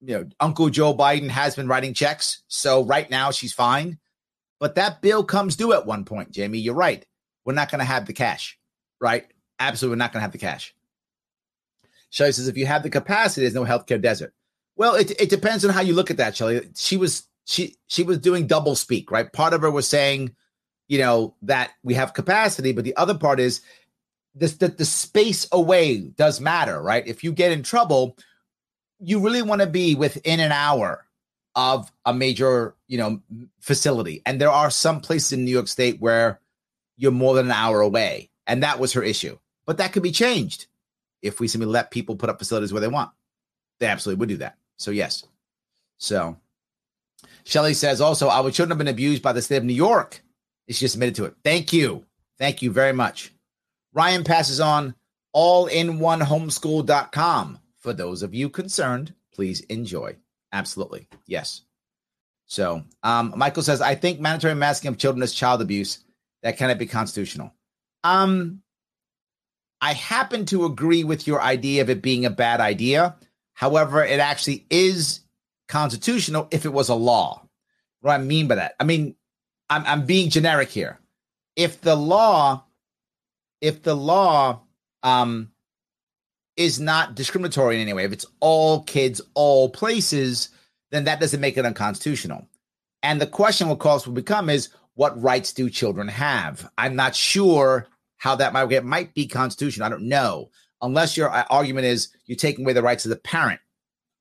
You 0.00 0.18
know, 0.18 0.28
Uncle 0.40 0.68
Joe 0.68 0.94
Biden 0.94 1.30
has 1.30 1.56
been 1.56 1.68
writing 1.68 1.94
checks. 1.94 2.42
So 2.48 2.84
right 2.84 3.08
now, 3.10 3.30
she's 3.30 3.52
fine. 3.52 3.98
But 4.60 4.74
that 4.74 5.00
bill 5.00 5.24
comes 5.24 5.56
due 5.56 5.72
at 5.72 5.86
one 5.86 6.04
point, 6.04 6.30
Jamie. 6.30 6.58
You're 6.58 6.74
right. 6.74 7.04
We're 7.44 7.54
not 7.54 7.70
going 7.70 7.80
to 7.80 7.84
have 7.84 8.06
the 8.06 8.12
cash, 8.12 8.58
right? 9.00 9.26
Absolutely, 9.58 9.94
we're 9.94 9.98
not 9.98 10.12
going 10.12 10.20
to 10.20 10.24
have 10.24 10.32
the 10.32 10.38
cash. 10.38 10.74
Shelly 12.12 12.32
says, 12.32 12.46
if 12.46 12.56
you 12.56 12.66
have 12.66 12.82
the 12.82 12.90
capacity, 12.90 13.40
there's 13.42 13.54
no 13.54 13.64
healthcare 13.64 14.00
desert. 14.00 14.32
Well, 14.76 14.94
it, 14.94 15.10
it 15.20 15.30
depends 15.30 15.64
on 15.64 15.72
how 15.72 15.80
you 15.80 15.94
look 15.94 16.10
at 16.10 16.18
that, 16.18 16.36
Shelly. 16.36 16.68
She 16.76 16.96
was 16.96 17.24
she 17.44 17.76
she 17.88 18.04
was 18.04 18.18
doing 18.18 18.46
double 18.46 18.76
speak, 18.76 19.10
right? 19.10 19.32
Part 19.32 19.52
of 19.52 19.62
her 19.62 19.70
was 19.70 19.88
saying 19.88 20.34
you 20.92 20.98
know 20.98 21.34
that 21.40 21.70
we 21.82 21.94
have 21.94 22.12
capacity 22.12 22.72
but 22.72 22.84
the 22.84 22.96
other 22.96 23.16
part 23.16 23.40
is 23.40 23.62
this 24.34 24.56
that 24.56 24.76
the 24.76 24.84
space 24.84 25.48
away 25.50 25.96
does 25.98 26.38
matter 26.38 26.82
right 26.82 27.06
if 27.06 27.24
you 27.24 27.32
get 27.32 27.50
in 27.50 27.62
trouble 27.62 28.16
you 29.00 29.18
really 29.18 29.40
want 29.40 29.62
to 29.62 29.66
be 29.66 29.94
within 29.94 30.38
an 30.38 30.52
hour 30.52 31.06
of 31.54 31.90
a 32.04 32.12
major 32.12 32.74
you 32.88 32.98
know 32.98 33.20
facility 33.60 34.20
and 34.26 34.38
there 34.38 34.50
are 34.50 34.70
some 34.70 35.00
places 35.00 35.32
in 35.32 35.46
new 35.46 35.50
york 35.50 35.66
state 35.66 35.98
where 35.98 36.40
you're 36.98 37.10
more 37.10 37.34
than 37.34 37.46
an 37.46 37.52
hour 37.52 37.80
away 37.80 38.28
and 38.46 38.62
that 38.62 38.78
was 38.78 38.92
her 38.92 39.02
issue 39.02 39.38
but 39.64 39.78
that 39.78 39.94
could 39.94 40.02
be 40.02 40.12
changed 40.12 40.66
if 41.22 41.40
we 41.40 41.48
simply 41.48 41.68
let 41.68 41.90
people 41.90 42.16
put 42.16 42.28
up 42.28 42.38
facilities 42.38 42.72
where 42.72 42.80
they 42.80 42.88
want 42.88 43.10
they 43.80 43.86
absolutely 43.86 44.18
would 44.18 44.28
do 44.28 44.36
that 44.36 44.56
so 44.76 44.90
yes 44.90 45.24
so 45.98 46.36
Shelley 47.44 47.74
says 47.74 48.00
also, 48.00 48.28
I 48.28 48.42
shouldn't 48.50 48.70
have 48.70 48.78
been 48.78 48.88
abused 48.88 49.22
by 49.22 49.32
the 49.32 49.42
state 49.42 49.56
of 49.56 49.64
New 49.64 49.72
York 49.72 50.22
she 50.68 50.80
just 50.80 50.94
admitted 50.94 51.14
to 51.16 51.24
it. 51.24 51.34
Thank 51.44 51.72
you. 51.72 52.04
Thank 52.38 52.62
you 52.62 52.70
very 52.70 52.92
much. 52.92 53.32
Ryan 53.92 54.24
passes 54.24 54.60
on 54.60 54.94
all 55.32 55.66
in 55.66 55.98
one 55.98 56.20
homeschool.com. 56.20 57.58
For 57.78 57.92
those 57.92 58.22
of 58.22 58.34
you 58.34 58.48
concerned, 58.48 59.14
please 59.34 59.60
enjoy. 59.62 60.16
Absolutely. 60.52 61.08
Yes. 61.26 61.62
So, 62.46 62.82
um, 63.02 63.34
Michael 63.36 63.62
says, 63.62 63.80
I 63.80 63.94
think 63.94 64.20
mandatory 64.20 64.54
masking 64.54 64.88
of 64.88 64.98
children 64.98 65.22
is 65.22 65.34
child 65.34 65.62
abuse. 65.62 66.04
That 66.42 66.56
cannot 66.56 66.78
be 66.78 66.86
constitutional. 66.86 67.52
Um, 68.04 68.62
I 69.82 69.92
happen 69.94 70.46
to 70.46 70.64
agree 70.64 71.04
with 71.04 71.26
your 71.26 71.42
idea 71.42 71.82
of 71.82 71.90
it 71.90 72.00
being 72.00 72.24
a 72.24 72.30
bad 72.30 72.60
idea. 72.60 73.16
However, 73.52 74.02
it 74.04 74.20
actually 74.20 74.64
is 74.70 75.20
constitutional 75.68 76.48
if 76.52 76.64
it 76.64 76.72
was 76.72 76.88
a 76.88 76.94
law. 76.94 77.42
What 78.00 78.16
do 78.16 78.22
I 78.22 78.24
mean 78.24 78.46
by 78.48 78.54
that, 78.54 78.74
I 78.80 78.84
mean, 78.84 79.16
I'm, 79.68 79.84
I'm 79.84 80.06
being 80.06 80.30
generic 80.30 80.70
here. 80.70 81.00
if 81.56 81.80
the 81.80 81.96
law, 81.96 82.64
if 83.60 83.82
the 83.82 83.94
law 83.94 84.62
um, 85.02 85.50
is 86.56 86.80
not 86.80 87.14
discriminatory 87.14 87.76
in 87.76 87.82
any 87.82 87.92
way, 87.92 88.04
if 88.04 88.12
it's 88.12 88.26
all 88.40 88.82
kids, 88.84 89.20
all 89.34 89.68
places, 89.68 90.50
then 90.90 91.04
that 91.04 91.20
doesn't 91.20 91.40
make 91.40 91.56
it 91.56 91.66
unconstitutional. 91.66 92.46
And 93.02 93.20
the 93.20 93.26
question, 93.26 93.68
of 93.68 93.78
course, 93.78 94.06
will 94.06 94.14
become 94.14 94.48
is 94.48 94.68
what 94.94 95.20
rights 95.20 95.52
do 95.52 95.70
children 95.70 96.08
have? 96.08 96.70
I'm 96.78 96.96
not 96.96 97.14
sure 97.14 97.88
how 98.22 98.36
that 98.36 98.52
might 98.52 98.68
get 98.68 98.84
might 98.84 99.14
be 99.14 99.26
constitutional. 99.26 99.84
I 99.84 99.88
don't 99.88 100.06
know. 100.08 100.50
Unless 100.80 101.16
your 101.16 101.28
uh, 101.28 101.42
argument 101.50 101.86
is 101.86 102.10
you're 102.24 102.36
taking 102.36 102.64
away 102.64 102.72
the 102.72 102.80
rights 102.80 103.04
of 103.04 103.08
the 103.08 103.16
parent, 103.16 103.58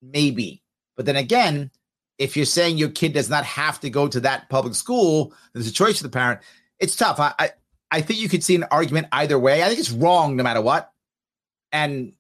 maybe. 0.02 0.64
But 0.98 1.06
then 1.06 1.18
again, 1.18 1.70
if 2.18 2.36
you're 2.36 2.48
saying 2.48 2.80
your 2.80 2.90
kid 2.90 3.14
does 3.14 3.30
not 3.30 3.46
have 3.46 3.80
to 3.82 3.92
go 3.92 4.08
to 4.08 4.20
that 4.22 4.50
public 4.50 4.74
school, 4.74 5.36
there's 5.54 5.68
a 5.68 5.72
choice 5.72 5.98
for 5.98 6.04
the 6.04 6.10
parent. 6.10 6.40
It's 6.80 6.96
tough. 6.96 7.20
I, 7.20 7.36
I, 7.38 7.50
I 7.92 8.02
think 8.02 8.20
you 8.20 8.28
could 8.28 8.44
see 8.44 8.56
an 8.56 8.64
argument 8.72 9.06
either 9.12 9.38
way. 9.38 9.62
I 9.62 9.68
think 9.68 9.80
it's 9.80 9.92
wrong 9.92 10.36
no 10.36 10.42
matter 10.42 10.62
what. 10.62 10.92
And 11.72 12.14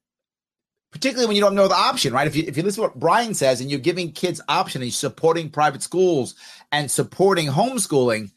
particularly 0.91 1.25
when 1.25 1.35
you 1.35 1.41
don't 1.41 1.55
know 1.55 1.67
the 1.67 1.73
option, 1.73 2.13
right? 2.13 2.27
If 2.27 2.35
you 2.35 2.43
if 2.45 2.57
you 2.57 2.61
listen 2.61 2.83
to 2.83 2.89
what 2.89 2.99
Brian 2.99 3.33
says 3.33 3.59
and 3.59 3.71
you're 3.71 3.79
giving 3.79 4.11
kids 4.11 4.39
option 4.47 4.83
and 4.83 4.87
you're 4.87 4.93
supporting 4.93 5.49
private 5.49 5.81
schools 5.81 6.35
and 6.71 6.91
supporting 6.91 7.47
homeschooling, 7.47 8.29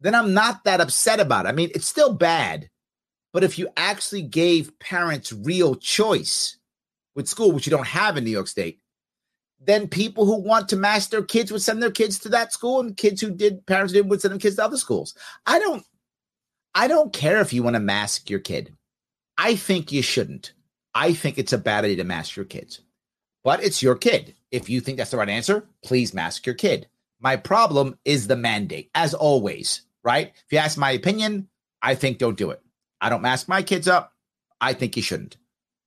then 0.00 0.14
I'm 0.14 0.32
not 0.32 0.62
that 0.62 0.80
upset 0.80 1.18
about 1.18 1.46
it. 1.46 1.48
I 1.48 1.52
mean, 1.52 1.72
it's 1.74 1.88
still 1.88 2.14
bad, 2.14 2.70
but 3.34 3.42
if 3.42 3.58
you 3.58 3.68
actually 3.76 4.22
gave 4.22 4.78
parents 4.78 5.32
real 5.32 5.74
choice 5.74 6.56
with 7.16 7.28
school, 7.28 7.50
which 7.50 7.66
you 7.66 7.70
don't 7.72 7.88
have 7.88 8.16
in 8.16 8.22
New 8.22 8.30
York 8.30 8.46
State, 8.46 8.80
then 9.60 9.88
people 9.88 10.24
who 10.24 10.36
want 10.36 10.68
to 10.68 10.76
mask 10.76 11.10
their 11.10 11.24
kids 11.24 11.50
would 11.50 11.60
send 11.60 11.82
their 11.82 11.90
kids 11.90 12.20
to 12.20 12.28
that 12.28 12.52
school, 12.52 12.78
and 12.78 12.96
kids 12.96 13.20
who 13.20 13.32
did 13.32 13.66
parents 13.66 13.92
didn't 13.92 14.08
would 14.08 14.20
send 14.20 14.30
them 14.30 14.38
kids 14.38 14.54
to 14.56 14.64
other 14.64 14.76
schools. 14.76 15.16
I 15.46 15.58
don't, 15.58 15.84
I 16.76 16.86
don't 16.86 17.12
care 17.12 17.40
if 17.40 17.52
you 17.52 17.64
want 17.64 17.74
to 17.74 17.80
mask 17.80 18.30
your 18.30 18.38
kid. 18.38 18.72
I 19.36 19.56
think 19.56 19.90
you 19.90 20.00
shouldn't. 20.00 20.52
I 20.94 21.12
think 21.12 21.36
it's 21.36 21.52
a 21.52 21.58
bad 21.58 21.84
idea 21.84 21.96
to 21.96 22.04
mask 22.04 22.36
your 22.36 22.44
kids, 22.44 22.82
but 23.42 23.64
it's 23.64 23.82
your 23.82 23.96
kid. 23.96 24.36
If 24.52 24.70
you 24.70 24.80
think 24.80 24.96
that's 24.96 25.10
the 25.10 25.16
right 25.16 25.28
answer, 25.28 25.66
please 25.82 26.14
mask 26.14 26.46
your 26.46 26.54
kid. 26.54 26.86
My 27.18 27.34
problem 27.34 27.98
is 28.04 28.28
the 28.28 28.36
mandate, 28.36 28.90
as 28.94 29.12
always, 29.12 29.82
right? 30.04 30.32
If 30.36 30.52
you 30.52 30.58
ask 30.58 30.78
my 30.78 30.92
opinion, 30.92 31.48
I 31.82 31.96
think 31.96 32.18
don't 32.18 32.38
do 32.38 32.50
it. 32.50 32.63
I 33.04 33.10
don't 33.10 33.20
mask 33.20 33.48
my 33.48 33.62
kids 33.62 33.86
up. 33.86 34.14
I 34.62 34.72
think 34.72 34.96
you 34.96 35.02
shouldn't. 35.02 35.36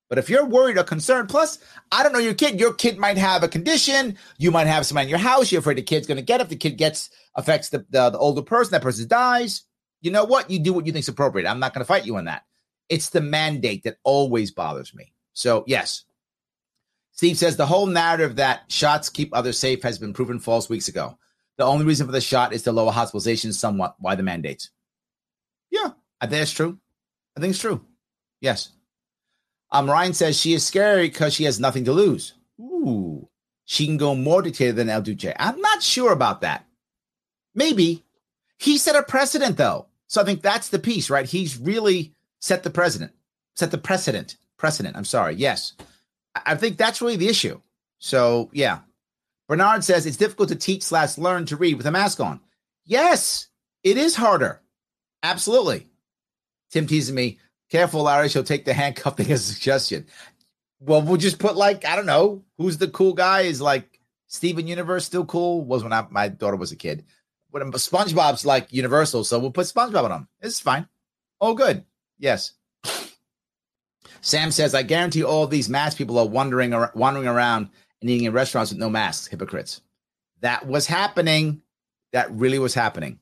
But 0.08 0.20
if 0.20 0.30
you're 0.30 0.46
worried 0.46 0.78
or 0.78 0.84
concerned, 0.84 1.30
plus, 1.30 1.58
I 1.92 2.04
don't 2.04 2.14
know 2.14 2.20
your 2.20 2.36
kid. 2.36 2.60
Your 2.60 2.74
kid 2.74 3.00
might 3.00 3.18
have 3.18 3.42
a 3.42 3.48
condition. 3.48 4.18
You 4.38 4.52
might 4.52 4.68
have 4.68 4.86
someone 4.86 5.06
in 5.06 5.10
your 5.10 5.18
house. 5.18 5.52
You're 5.52 5.60
afraid 5.60 5.78
the 5.78 5.82
kid's 5.82 6.06
going 6.06 6.18
to 6.18 6.24
get 6.24 6.40
it. 6.40 6.44
If 6.44 6.50
the 6.50 6.56
kid 6.56 6.78
gets 6.78 7.10
affects 7.34 7.70
the, 7.70 7.80
the, 7.90 8.12
the 8.12 8.20
older 8.20 8.44
person, 8.44 8.72
that 8.74 8.84
person 8.84 9.08
dies. 9.08 9.64
You 10.00 10.12
know 10.12 10.26
what? 10.26 10.52
You 10.52 10.60
do 10.60 10.74
what 10.74 10.86
you 10.86 10.94
think's 10.94 11.08
appropriate. 11.08 11.50
I'm 11.50 11.60
not 11.60 11.74
going 11.74 11.82
to 11.82 11.88
fight 11.88 12.06
you 12.06 12.16
on 12.18 12.26
that. 12.26 12.44
It's 12.88 13.10
the 13.10 13.20
mandate 13.20 13.84
that 13.84 13.98
always 14.04 14.52
bothers 14.52 14.94
me. 14.94 15.12
So 15.34 15.64
yes, 15.66 16.06
Steve 17.14 17.38
says 17.38 17.58
the 17.58 17.66
whole 17.66 17.88
narrative 17.88 18.36
that 18.36 18.72
shots 18.72 19.10
keep 19.10 19.36
others 19.36 19.58
safe 19.58 19.82
has 19.82 19.98
been 19.98 20.14
proven 20.14 20.40
false 20.40 20.70
weeks 20.70 20.88
ago. 20.88 21.18
The 21.58 21.66
only 21.66 21.84
reason 21.84 22.06
for 22.06 22.14
the 22.14 22.22
shot 22.22 22.54
is 22.54 22.62
to 22.64 22.72
lower 22.72 22.92
hospitalizations 22.92 23.56
somewhat. 23.56 23.96
Why 23.98 24.14
the 24.14 24.22
mandates? 24.22 24.70
Yeah, 25.72 25.94
I 26.22 26.28
think 26.28 26.44
it's 26.44 26.52
true. 26.52 26.78
I 27.38 27.40
think 27.40 27.52
it's 27.52 27.62
true. 27.62 27.86
Yes. 28.42 28.70
Um, 29.72 29.90
Ryan 29.90 30.14
says 30.14 30.40
she 30.40 30.54
is 30.54 30.66
scary 30.66 31.08
because 31.08 31.34
she 31.36 31.44
has 31.44 31.60
nothing 31.60 31.86
to 31.86 31.94
lose. 31.94 32.34
Ooh, 32.60 33.30
she 33.66 33.86
can 33.86 33.98
go 33.98 34.16
more 34.16 34.42
dictator 34.42 34.72
than 34.72 34.90
El 34.90 35.02
Duce. 35.02 35.34
I'm 35.38 35.62
not 35.62 35.84
sure 35.84 36.12
about 36.12 36.42
that. 36.42 36.66
Maybe 37.54 38.04
he 38.58 38.78
set 38.78 38.96
a 38.96 39.04
precedent 39.04 39.58
though, 39.58 39.88
so 40.08 40.22
I 40.22 40.26
think 40.26 40.42
that's 40.42 40.70
the 40.70 40.80
piece, 40.80 41.10
right? 41.10 41.28
He's 41.28 41.58
really 41.58 42.14
set 42.40 42.64
the 42.64 42.70
precedent, 42.72 43.12
set 43.56 43.70
the 43.70 43.78
precedent, 43.78 44.38
precedent. 44.58 44.96
I'm 44.96 45.06
sorry. 45.06 45.36
Yes, 45.36 45.74
I 46.34 46.56
think 46.56 46.78
that's 46.78 47.02
really 47.02 47.18
the 47.18 47.28
issue. 47.28 47.62
So 48.00 48.50
yeah, 48.54 48.80
Bernard 49.48 49.84
says 49.84 50.06
it's 50.06 50.18
difficult 50.18 50.50
to 50.50 50.56
teach 50.56 50.84
slash 50.84 51.18
learn 51.18 51.46
to 51.48 51.58
read 51.58 51.76
with 51.76 51.86
a 51.86 51.92
mask 51.92 52.20
on. 52.20 52.40
Yes, 52.86 53.50
it 53.84 53.98
is 53.98 54.16
harder. 54.16 54.62
Absolutely. 55.22 55.88
Tim 56.72 56.88
teases 56.88 57.12
me. 57.12 57.40
Careful, 57.70 58.04
Larry. 58.04 58.30
She'll 58.30 58.44
take 58.44 58.66
the 58.66 58.74
handcuffing 58.74 59.32
as 59.32 59.50
a 59.50 59.54
suggestion. 59.54 60.06
Well, 60.80 61.02
we'll 61.02 61.18
just 61.18 61.40
put 61.40 61.56
like 61.56 61.86
I 61.86 61.96
don't 61.96 62.06
know 62.06 62.44
who's 62.58 62.78
the 62.78 62.88
cool 62.88 63.14
guy. 63.14 63.42
Is 63.42 63.62
like 63.62 64.00
Steven 64.28 64.68
Universe 64.68 65.06
still 65.06 65.26
cool? 65.26 65.64
Was 65.64 65.84
when 65.84 65.94
I, 65.94 66.06
my 66.10 66.28
daughter 66.28 66.56
was 66.56 66.72
a 66.72 66.76
kid. 66.76 67.06
But 67.52 67.64
SpongeBob's 67.64 68.46
like 68.46 68.72
Universal, 68.72 69.24
so 69.24 69.40
we'll 69.40 69.52
put 69.52 69.68
SpongeBob 69.68 70.04
on 70.04 70.12
him. 70.12 70.28
It's 70.42 70.60
fine. 70.60 70.88
Oh, 71.40 71.54
good. 71.54 71.86
Yes. 72.20 72.54
Sam 74.22 74.52
says, 74.52 74.76
I 74.76 74.84
guarantee 74.84 75.24
all 75.24 75.48
these 75.48 75.70
masked 75.70 75.98
people 75.98 76.20
are 76.20 76.28
wandering 76.28 76.72
wandering 76.94 77.28
around 77.28 77.70
and 78.02 78.10
eating 78.10 78.26
in 78.26 78.34
restaurants 78.34 78.72
with 78.72 78.80
no 78.80 78.90
masks. 78.90 79.28
Hypocrites. 79.28 79.82
That 80.42 80.68
was 80.68 80.86
happening. 80.86 81.62
That 82.14 82.32
really 82.32 82.60
was 82.60 82.74
happening. 82.74 83.20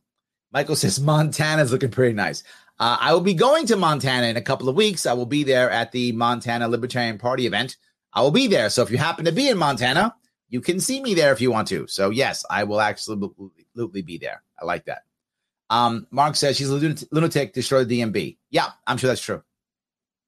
Michael 0.52 0.76
says 0.76 1.00
Montana's 1.00 1.72
looking 1.72 1.92
pretty 1.92 2.14
nice. 2.14 2.44
Uh, 2.78 2.98
I 3.00 3.14
will 3.14 3.22
be 3.22 3.34
going 3.34 3.66
to 3.68 3.78
Montana 3.78 4.28
in 4.28 4.38
a 4.38 4.42
couple 4.42 4.68
of 4.68 4.76
weeks. 4.76 5.06
I 5.06 5.14
will 5.14 5.26
be 5.26 5.44
there 5.44 5.70
at 5.70 5.92
the 5.92 6.12
Montana 6.12 6.68
Libertarian 6.68 7.18
Party 7.18 7.46
event. 7.46 7.78
I 8.14 8.22
will 8.22 8.32
be 8.32 8.48
there. 8.48 8.70
So 8.70 8.82
if 8.82 8.92
you 8.92 8.98
happen 8.98 9.26
to 9.26 9.32
be 9.32 9.50
in 9.50 9.58
Montana, 9.58 10.16
you 10.50 10.62
can 10.62 10.80
see 10.80 11.02
me 11.02 11.14
there 11.14 11.32
if 11.32 11.42
you 11.42 11.52
want 11.52 11.68
to. 11.70 11.88
So 11.88 12.10
yes, 12.10 12.46
I 12.50 12.64
will 12.64 12.82
absolutely 12.82 14.02
be 14.02 14.18
there. 14.18 14.44
I 14.60 14.66
like 14.66 14.86
that. 14.86 15.04
Um, 15.70 16.08
Mark 16.12 16.36
says 16.36 16.58
she's 16.58 16.70
a 16.70 16.96
lunatic, 17.12 17.54
destroyed 17.54 17.88
the 17.88 18.02
DMV. 18.02 18.38
Yeah, 18.50 18.68
I'm 18.86 18.98
sure 18.98 19.08
that's 19.08 19.22
true. 19.22 19.44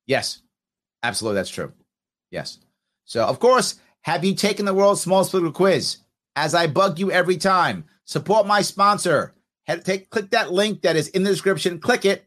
Yes, 0.06 0.41
absolutely, 1.04 1.36
that's 1.36 1.50
true. 1.50 1.74
Yes. 2.32 2.60
So 3.06 3.26
of 3.26 3.39
course, 3.39 3.76
have 4.02 4.24
you 4.24 4.36
taken 4.36 4.66
the 4.66 4.74
world's 4.74 5.02
smallest 5.02 5.32
political 5.32 5.54
quiz? 5.54 5.98
As 6.36 6.54
I 6.54 6.68
bug 6.68 7.00
you 7.00 7.12
every 7.12 7.38
time, 7.38 7.86
support 8.06 8.48
my 8.48 8.62
sponsor. 8.62 9.34
Head, 9.66 9.84
take 9.84 10.10
click 10.10 10.30
that 10.32 10.52
link 10.52 10.82
that 10.84 10.95
is 10.95 11.10
in 11.10 11.24
the 11.24 11.30
description. 11.30 11.80
Click 11.80 12.06
it 12.06 12.27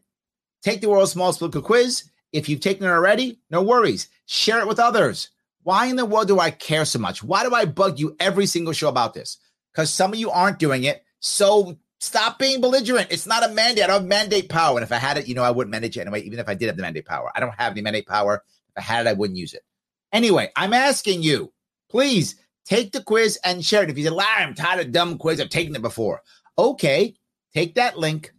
Take 0.61 0.81
the 0.81 0.89
world's 0.89 1.11
smallest 1.11 1.39
political 1.39 1.61
quiz. 1.61 2.03
If 2.31 2.47
you've 2.47 2.61
taken 2.61 2.85
it 2.85 2.89
already, 2.89 3.39
no 3.49 3.61
worries. 3.61 4.07
Share 4.25 4.59
it 4.59 4.67
with 4.67 4.79
others. 4.79 5.29
Why 5.63 5.87
in 5.87 5.95
the 5.95 6.05
world 6.05 6.27
do 6.27 6.39
I 6.39 6.51
care 6.51 6.85
so 6.85 6.99
much? 6.99 7.23
Why 7.23 7.43
do 7.43 7.53
I 7.53 7.65
bug 7.65 7.99
you 7.99 8.15
every 8.19 8.45
single 8.45 8.73
show 8.73 8.89
about 8.89 9.13
this? 9.13 9.37
Because 9.71 9.91
some 9.91 10.13
of 10.13 10.19
you 10.19 10.31
aren't 10.31 10.59
doing 10.59 10.85
it. 10.85 11.03
So 11.19 11.77
stop 11.99 12.39
being 12.39 12.61
belligerent. 12.61 13.11
It's 13.11 13.27
not 13.27 13.47
a 13.47 13.53
mandate. 13.53 13.83
I 13.83 13.87
don't 13.87 14.01
have 14.01 14.07
mandate 14.07 14.49
power. 14.49 14.77
And 14.77 14.83
if 14.83 14.91
I 14.91 14.95
had 14.95 15.17
it, 15.17 15.27
you 15.27 15.35
know, 15.35 15.43
I 15.43 15.51
wouldn't 15.51 15.71
manage 15.71 15.97
it 15.97 16.01
anyway, 16.01 16.21
even 16.21 16.39
if 16.39 16.49
I 16.49 16.55
did 16.55 16.67
have 16.67 16.77
the 16.77 16.81
mandate 16.81 17.05
power. 17.05 17.31
I 17.35 17.39
don't 17.39 17.53
have 17.57 17.73
any 17.73 17.81
mandate 17.81 18.07
power. 18.07 18.43
If 18.69 18.77
I 18.77 18.81
had 18.81 19.05
it, 19.05 19.09
I 19.09 19.13
wouldn't 19.13 19.37
use 19.37 19.53
it. 19.53 19.63
Anyway, 20.11 20.51
I'm 20.55 20.73
asking 20.73 21.21
you, 21.23 21.53
please 21.89 22.35
take 22.65 22.91
the 22.91 23.03
quiz 23.03 23.37
and 23.43 23.63
share 23.63 23.83
it. 23.83 23.89
If 23.89 23.97
you 23.97 24.05
say, 24.05 24.09
Larry, 24.09 24.43
I'm 24.43 24.55
tired 24.55 24.85
of 24.85 24.91
dumb 24.91 25.17
quiz. 25.17 25.39
I've 25.39 25.49
taken 25.49 25.75
it 25.75 25.81
before. 25.81 26.21
Okay, 26.57 27.15
take 27.53 27.75
that 27.75 27.97
link, 27.97 28.33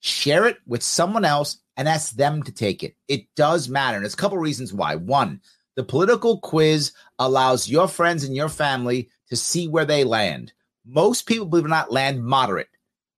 share 0.00 0.46
it 0.46 0.58
with 0.66 0.82
someone 0.82 1.24
else 1.24 1.58
and 1.76 1.88
ask 1.88 2.14
them 2.14 2.42
to 2.42 2.52
take 2.52 2.82
it. 2.82 2.96
It 3.08 3.26
does 3.36 3.68
matter. 3.68 3.96
And 3.96 4.04
there's 4.04 4.14
a 4.14 4.18
couple 4.18 4.38
reasons 4.38 4.72
why. 4.72 4.96
One, 4.96 5.40
the 5.76 5.84
political 5.84 6.40
quiz 6.40 6.92
allows 7.18 7.68
your 7.68 7.86
friends 7.86 8.24
and 8.24 8.34
your 8.34 8.48
family 8.48 9.10
to 9.28 9.36
see 9.36 9.68
where 9.68 9.84
they 9.84 10.04
land. 10.04 10.52
Most 10.84 11.26
people, 11.26 11.46
believe 11.46 11.64
it 11.64 11.68
or 11.68 11.70
not, 11.70 11.92
land 11.92 12.24
moderate. 12.24 12.68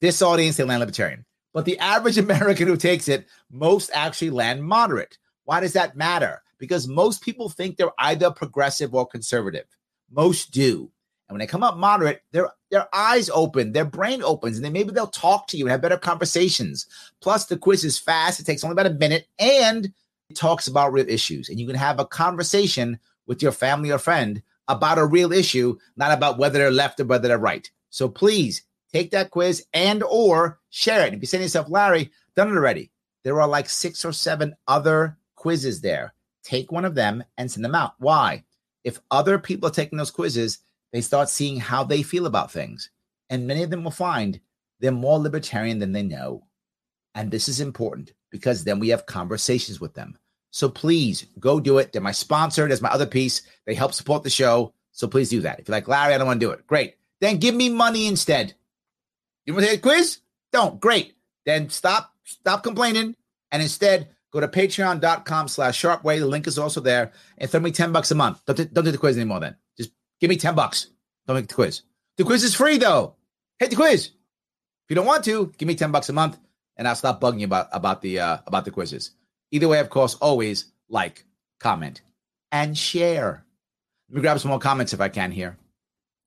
This 0.00 0.22
audience, 0.22 0.56
they 0.56 0.64
land 0.64 0.80
libertarian. 0.80 1.24
But 1.54 1.64
the 1.64 1.78
average 1.78 2.18
American 2.18 2.66
who 2.66 2.76
takes 2.76 3.08
it, 3.08 3.26
most 3.50 3.90
actually 3.94 4.30
land 4.30 4.64
moderate. 4.64 5.18
Why 5.44 5.60
does 5.60 5.74
that 5.74 5.96
matter? 5.96 6.42
Because 6.58 6.88
most 6.88 7.22
people 7.22 7.48
think 7.48 7.76
they're 7.76 7.92
either 7.98 8.30
progressive 8.30 8.94
or 8.94 9.06
conservative. 9.06 9.66
Most 10.10 10.50
do. 10.50 10.90
And 11.28 11.34
when 11.34 11.40
they 11.40 11.46
come 11.46 11.62
up 11.62 11.76
moderate, 11.76 12.22
their 12.32 12.50
their 12.70 12.88
eyes 12.94 13.30
open, 13.30 13.72
their 13.72 13.84
brain 13.84 14.22
opens, 14.22 14.56
and 14.56 14.64
then 14.64 14.72
maybe 14.72 14.92
they'll 14.92 15.06
talk 15.06 15.46
to 15.48 15.56
you 15.56 15.64
and 15.64 15.70
have 15.70 15.82
better 15.82 15.98
conversations. 15.98 16.86
Plus, 17.20 17.46
the 17.46 17.56
quiz 17.56 17.84
is 17.84 17.98
fast; 17.98 18.40
it 18.40 18.46
takes 18.46 18.64
only 18.64 18.72
about 18.72 18.86
a 18.86 18.94
minute, 18.94 19.26
and 19.38 19.92
it 20.30 20.36
talks 20.36 20.68
about 20.68 20.92
real 20.92 21.08
issues, 21.08 21.48
and 21.48 21.60
you 21.60 21.66
can 21.66 21.76
have 21.76 22.00
a 22.00 22.06
conversation 22.06 22.98
with 23.26 23.42
your 23.42 23.52
family 23.52 23.90
or 23.90 23.98
friend 23.98 24.42
about 24.68 24.98
a 24.98 25.04
real 25.04 25.32
issue, 25.32 25.76
not 25.96 26.12
about 26.12 26.38
whether 26.38 26.58
they're 26.58 26.70
left 26.70 27.00
or 27.00 27.04
whether 27.04 27.28
they're 27.28 27.38
right. 27.38 27.70
So 27.90 28.08
please 28.08 28.62
take 28.92 29.10
that 29.10 29.30
quiz 29.30 29.66
and 29.72 30.02
or 30.02 30.60
share 30.70 31.06
it. 31.06 31.14
If 31.14 31.20
you 31.20 31.26
say 31.26 31.38
to 31.38 31.44
yourself, 31.44 31.68
Larry, 31.70 32.10
done 32.36 32.48
it 32.48 32.56
already. 32.56 32.90
There 33.24 33.40
are 33.40 33.48
like 33.48 33.68
six 33.68 34.04
or 34.04 34.12
seven 34.12 34.54
other 34.66 35.16
quizzes 35.36 35.80
there. 35.80 36.14
Take 36.42 36.72
one 36.72 36.84
of 36.84 36.94
them 36.94 37.24
and 37.36 37.50
send 37.50 37.64
them 37.64 37.74
out. 37.74 37.94
Why? 37.98 38.44
If 38.84 39.00
other 39.10 39.38
people 39.38 39.68
are 39.68 39.72
taking 39.72 39.98
those 39.98 40.10
quizzes, 40.10 40.58
they 40.92 41.00
start 41.00 41.28
seeing 41.28 41.58
how 41.58 41.84
they 41.84 42.02
feel 42.02 42.26
about 42.26 42.50
things. 42.50 42.90
And 43.30 43.46
many 43.46 43.62
of 43.62 43.70
them 43.70 43.84
will 43.84 43.90
find 43.90 44.40
they're 44.80 44.92
more 44.92 45.18
libertarian 45.18 45.78
than 45.78 45.92
they 45.92 46.02
know. 46.02 46.44
And 47.14 47.30
this 47.30 47.48
is 47.48 47.60
important 47.60 48.12
because 48.30 48.64
then 48.64 48.78
we 48.78 48.88
have 48.88 49.06
conversations 49.06 49.80
with 49.80 49.94
them. 49.94 50.16
So 50.50 50.68
please 50.68 51.26
go 51.38 51.60
do 51.60 51.78
it. 51.78 51.92
They're 51.92 52.00
my 52.00 52.12
sponsor. 52.12 52.66
There's 52.66 52.82
my 52.82 52.90
other 52.90 53.06
piece. 53.06 53.42
They 53.66 53.74
help 53.74 53.92
support 53.92 54.22
the 54.22 54.30
show. 54.30 54.72
So 54.92 55.06
please 55.06 55.28
do 55.28 55.40
that. 55.42 55.60
If 55.60 55.68
you're 55.68 55.76
like, 55.76 55.88
Larry, 55.88 56.14
I 56.14 56.18
don't 56.18 56.26
want 56.26 56.40
to 56.40 56.46
do 56.46 56.52
it. 56.52 56.66
Great. 56.66 56.94
Then 57.20 57.38
give 57.38 57.54
me 57.54 57.68
money 57.68 58.06
instead. 58.06 58.54
You 59.44 59.54
want 59.54 59.64
to 59.64 59.70
take 59.70 59.80
a 59.80 59.82
quiz? 59.82 60.18
Don't. 60.52 60.80
Great. 60.80 61.14
Then 61.44 61.70
stop 61.70 62.12
stop 62.24 62.62
complaining 62.62 63.16
and 63.50 63.62
instead 63.62 64.08
go 64.30 64.40
to 64.40 64.48
patreon.com 64.48 65.48
slash 65.48 65.80
sharpway. 65.80 66.18
The 66.18 66.26
link 66.26 66.46
is 66.46 66.58
also 66.58 66.80
there. 66.80 67.12
And 67.38 67.50
throw 67.50 67.60
me 67.60 67.70
10 67.70 67.92
bucks 67.92 68.10
a 68.10 68.14
month. 68.14 68.44
Don't, 68.46 68.56
do, 68.56 68.64
don't 68.66 68.84
do 68.84 68.90
the 68.90 68.98
quiz 68.98 69.16
anymore 69.16 69.40
then. 69.40 69.56
Give 70.20 70.30
me 70.30 70.36
10 70.36 70.54
bucks. 70.54 70.88
Don't 71.26 71.36
make 71.36 71.48
the 71.48 71.54
quiz. 71.54 71.82
The 72.16 72.24
quiz 72.24 72.44
is 72.44 72.54
free 72.54 72.78
though. 72.78 73.14
Hit 73.58 73.70
the 73.70 73.76
quiz. 73.76 74.06
If 74.06 74.90
you 74.90 74.96
don't 74.96 75.06
want 75.06 75.24
to, 75.24 75.52
give 75.58 75.68
me 75.68 75.74
10 75.74 75.92
bucks 75.92 76.08
a 76.08 76.12
month 76.12 76.38
and 76.76 76.86
I'll 76.88 76.94
stop 76.94 77.20
bugging 77.20 77.40
you 77.40 77.46
about, 77.46 77.68
about 77.72 78.00
the 78.00 78.20
uh, 78.20 78.38
about 78.46 78.64
the 78.64 78.70
quizzes. 78.70 79.10
Either 79.50 79.68
way, 79.68 79.80
of 79.80 79.90
course, 79.90 80.14
always 80.14 80.66
like, 80.88 81.24
comment, 81.58 82.02
and 82.52 82.76
share. 82.76 83.44
Let 84.08 84.16
me 84.16 84.22
grab 84.22 84.38
some 84.38 84.50
more 84.50 84.58
comments 84.58 84.92
if 84.92 85.00
I 85.00 85.08
can 85.08 85.30
here. 85.30 85.58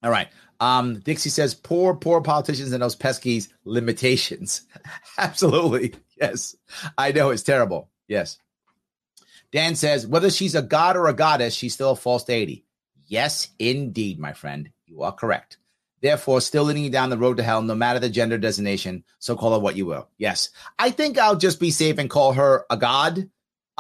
All 0.03 0.11
right. 0.11 0.27
Um, 0.59 0.99
Dixie 0.99 1.29
says, 1.29 1.55
poor, 1.55 1.95
poor 1.95 2.21
politicians 2.21 2.71
and 2.71 2.83
those 2.83 2.95
pesky 2.95 3.41
limitations. 3.65 4.61
Absolutely. 5.17 5.95
Yes. 6.19 6.55
I 6.97 7.11
know 7.11 7.31
it's 7.31 7.41
terrible. 7.41 7.89
Yes. 8.07 8.37
Dan 9.51 9.75
says, 9.75 10.05
whether 10.05 10.29
she's 10.29 10.53
a 10.53 10.61
god 10.61 10.97
or 10.97 11.07
a 11.07 11.13
goddess, 11.13 11.55
she's 11.55 11.73
still 11.73 11.91
a 11.91 11.95
false 11.95 12.23
deity. 12.23 12.63
Yes, 13.11 13.49
indeed, 13.59 14.19
my 14.19 14.33
friend. 14.33 14.71
You 14.85 15.03
are 15.03 15.11
correct. 15.11 15.57
Therefore, 16.01 16.41
still 16.41 16.63
leading 16.63 16.85
you 16.85 16.89
down 16.89 17.11
the 17.11 17.17
road 17.17 17.37
to 17.37 17.43
hell, 17.43 17.61
no 17.61 17.75
matter 17.75 17.99
the 17.99 18.09
gender 18.09 18.37
designation. 18.37 19.03
So 19.19 19.35
call 19.35 19.53
her 19.53 19.59
what 19.59 19.75
you 19.75 19.85
will. 19.85 20.09
Yes. 20.17 20.49
I 20.79 20.89
think 20.89 21.19
I'll 21.19 21.35
just 21.35 21.59
be 21.59 21.69
safe 21.69 21.99
and 21.99 22.09
call 22.09 22.33
her 22.33 22.65
a 22.71 22.77
god 22.77 23.29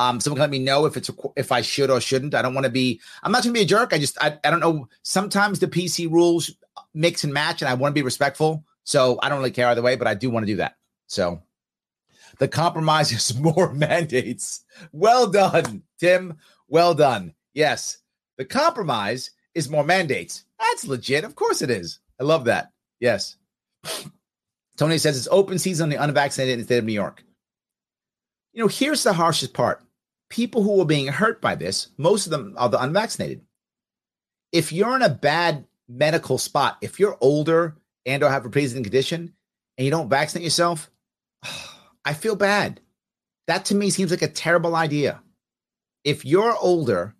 um, 0.01 0.19
someone 0.19 0.37
can 0.37 0.41
let 0.41 0.49
me 0.49 0.59
know 0.59 0.85
if 0.85 0.97
it's 0.97 1.09
a, 1.09 1.13
if 1.35 1.51
I 1.51 1.61
should 1.61 1.91
or 1.91 2.01
shouldn't. 2.01 2.33
I 2.33 2.41
don't 2.41 2.55
want 2.55 2.65
to 2.65 2.71
be. 2.71 2.99
I'm 3.21 3.31
not 3.31 3.43
going 3.43 3.53
to 3.53 3.59
be 3.59 3.63
a 3.63 3.67
jerk. 3.67 3.93
I 3.93 3.99
just 3.99 4.17
I, 4.21 4.39
I 4.43 4.49
don't 4.49 4.59
know. 4.59 4.87
Sometimes 5.03 5.59
the 5.59 5.67
PC 5.67 6.11
rules 6.11 6.51
mix 6.93 7.23
and 7.23 7.33
match, 7.33 7.61
and 7.61 7.69
I 7.69 7.75
want 7.75 7.91
to 7.91 7.99
be 7.99 8.03
respectful. 8.03 8.65
So 8.83 9.19
I 9.21 9.29
don't 9.29 9.37
really 9.37 9.51
care 9.51 9.67
either 9.67 9.81
way, 9.81 9.95
but 9.95 10.07
I 10.07 10.15
do 10.15 10.31
want 10.31 10.43
to 10.45 10.51
do 10.51 10.57
that. 10.57 10.75
So 11.07 11.43
the 12.39 12.47
compromise 12.47 13.11
is 13.31 13.37
more 13.37 13.73
mandates. 13.75 14.63
Well 14.91 15.27
done, 15.27 15.83
Tim. 15.99 16.37
Well 16.67 16.95
done. 16.95 17.35
Yes, 17.53 17.97
the 18.37 18.45
compromise 18.45 19.31
is 19.53 19.69
more 19.69 19.83
mandates. 19.83 20.45
That's 20.59 20.87
legit. 20.87 21.23
Of 21.23 21.35
course 21.35 21.61
it 21.61 21.69
is. 21.69 21.99
I 22.19 22.23
love 22.23 22.45
that. 22.45 22.71
Yes. 22.99 23.37
Tony 24.77 24.97
says 24.97 25.17
it's 25.17 25.27
open 25.31 25.59
season 25.59 25.85
on 25.85 25.89
the 25.89 26.03
unvaccinated 26.03 26.53
in 26.53 26.59
the 26.59 26.65
state 26.65 26.77
of 26.77 26.85
New 26.85 26.93
York. 26.93 27.23
You 28.53 28.63
know, 28.63 28.67
here's 28.67 29.03
the 29.03 29.13
harshest 29.13 29.53
part 29.53 29.83
people 30.29 30.63
who 30.63 30.81
are 30.81 30.85
being 30.85 31.07
hurt 31.07 31.41
by 31.41 31.55
this, 31.55 31.89
most 31.97 32.25
of 32.25 32.31
them 32.31 32.55
are 32.57 32.69
the 32.69 32.81
unvaccinated. 32.81 33.41
If 34.51 34.71
you're 34.71 34.95
in 34.95 35.01
a 35.01 35.09
bad 35.09 35.65
medical 35.87 36.37
spot, 36.37 36.77
if 36.81 36.99
you're 36.99 37.17
older 37.21 37.75
and 38.05 38.23
or 38.23 38.29
have 38.29 38.45
a 38.45 38.49
pre-existing 38.49 38.83
condition 38.83 39.33
and 39.77 39.85
you 39.85 39.91
don't 39.91 40.09
vaccinate 40.09 40.43
yourself, 40.43 40.89
I 42.05 42.13
feel 42.13 42.35
bad. 42.35 42.79
That 43.47 43.65
to 43.65 43.75
me 43.75 43.89
seems 43.89 44.11
like 44.11 44.21
a 44.21 44.27
terrible 44.27 44.75
idea. 44.75 45.21
If 46.03 46.25
you're 46.25 46.55
older, 46.57 47.13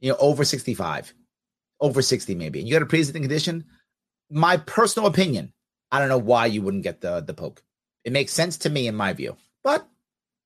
you 0.00 0.10
know, 0.10 0.16
over 0.18 0.44
65, 0.44 1.14
over 1.80 2.02
60 2.02 2.34
maybe, 2.34 2.58
and 2.58 2.68
you 2.68 2.74
got 2.74 2.82
a 2.82 2.86
pre-existing 2.86 3.22
condition, 3.22 3.64
my 4.30 4.56
personal 4.56 5.08
opinion, 5.08 5.52
I 5.92 5.98
don't 5.98 6.08
know 6.08 6.18
why 6.18 6.46
you 6.46 6.62
wouldn't 6.62 6.84
get 6.84 7.00
the 7.00 7.20
the 7.20 7.34
poke. 7.34 7.62
It 8.04 8.12
makes 8.12 8.32
sense 8.32 8.58
to 8.58 8.70
me 8.70 8.86
in 8.86 8.94
my 8.94 9.12
view. 9.12 9.36
But 9.62 9.86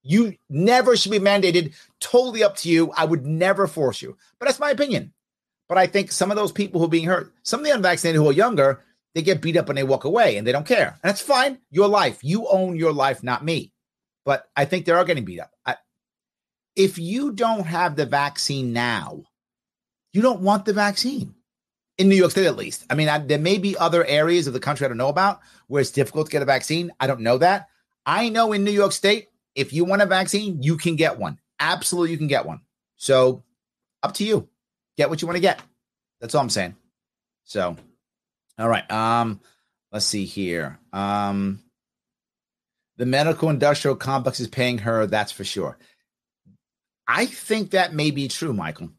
you 0.03 0.35
never 0.49 0.95
should 0.95 1.11
be 1.11 1.19
mandated. 1.19 1.73
Totally 1.99 2.43
up 2.43 2.57
to 2.57 2.69
you. 2.69 2.91
I 2.95 3.05
would 3.05 3.25
never 3.25 3.67
force 3.67 4.01
you. 4.01 4.17
But 4.39 4.47
that's 4.47 4.59
my 4.59 4.71
opinion. 4.71 5.13
But 5.67 5.77
I 5.77 5.87
think 5.87 6.11
some 6.11 6.31
of 6.31 6.37
those 6.37 6.51
people 6.51 6.79
who 6.79 6.85
are 6.85 6.89
being 6.89 7.07
hurt, 7.07 7.33
some 7.43 7.59
of 7.59 7.65
the 7.65 7.73
unvaccinated 7.73 8.21
who 8.21 8.29
are 8.29 8.33
younger, 8.33 8.81
they 9.15 9.21
get 9.21 9.41
beat 9.41 9.57
up 9.57 9.69
and 9.69 9.77
they 9.77 9.83
walk 9.83 10.03
away 10.03 10.37
and 10.37 10.45
they 10.45 10.51
don't 10.51 10.67
care. 10.67 10.99
And 11.01 11.09
that's 11.09 11.21
fine. 11.21 11.59
Your 11.71 11.87
life. 11.87 12.19
You 12.23 12.47
own 12.47 12.75
your 12.75 12.93
life, 12.93 13.23
not 13.23 13.43
me. 13.43 13.71
But 14.25 14.47
I 14.55 14.65
think 14.65 14.85
they 14.85 14.91
are 14.91 15.05
getting 15.05 15.25
beat 15.25 15.39
up. 15.39 15.51
I, 15.65 15.77
if 16.75 16.99
you 16.99 17.31
don't 17.31 17.65
have 17.65 17.95
the 17.95 18.05
vaccine 18.05 18.73
now, 18.73 19.23
you 20.15 20.21
don't 20.21 20.39
want 20.39 20.63
the 20.63 20.71
vaccine 20.71 21.35
in 21.97 22.07
New 22.07 22.15
York 22.15 22.31
State, 22.31 22.45
at 22.45 22.55
least. 22.55 22.85
I 22.89 22.95
mean, 22.95 23.09
I, 23.09 23.17
there 23.17 23.37
may 23.37 23.57
be 23.57 23.77
other 23.77 24.05
areas 24.05 24.47
of 24.47 24.53
the 24.53 24.61
country 24.61 24.85
I 24.85 24.87
don't 24.87 24.97
know 24.97 25.09
about 25.09 25.41
where 25.67 25.81
it's 25.81 25.91
difficult 25.91 26.27
to 26.27 26.31
get 26.31 26.41
a 26.41 26.45
vaccine. 26.45 26.93
I 27.01 27.07
don't 27.07 27.19
know 27.19 27.37
that. 27.39 27.67
I 28.05 28.29
know 28.29 28.53
in 28.53 28.63
New 28.63 28.71
York 28.71 28.93
State, 28.93 29.27
if 29.55 29.73
you 29.73 29.83
want 29.83 30.01
a 30.01 30.05
vaccine, 30.05 30.63
you 30.63 30.77
can 30.77 30.95
get 30.95 31.19
one. 31.19 31.37
Absolutely, 31.59 32.11
you 32.11 32.17
can 32.17 32.27
get 32.27 32.45
one. 32.45 32.61
So, 32.95 33.43
up 34.01 34.13
to 34.15 34.23
you. 34.23 34.47
Get 34.95 35.09
what 35.09 35.21
you 35.21 35.27
want 35.27 35.35
to 35.35 35.41
get. 35.41 35.61
That's 36.21 36.33
all 36.33 36.41
I'm 36.41 36.49
saying. 36.49 36.75
So, 37.43 37.75
all 38.57 38.69
right. 38.69 38.89
Um, 38.89 39.41
let's 39.91 40.05
see 40.05 40.23
here. 40.23 40.79
Um, 40.93 41.59
the 42.95 43.05
medical 43.05 43.49
industrial 43.49 43.97
complex 43.97 44.39
is 44.39 44.47
paying 44.47 44.77
her. 44.77 45.07
That's 45.07 45.33
for 45.33 45.43
sure. 45.43 45.77
I 47.05 47.25
think 47.25 47.71
that 47.71 47.93
may 47.93 48.11
be 48.11 48.29
true, 48.29 48.53
Michael. 48.53 48.91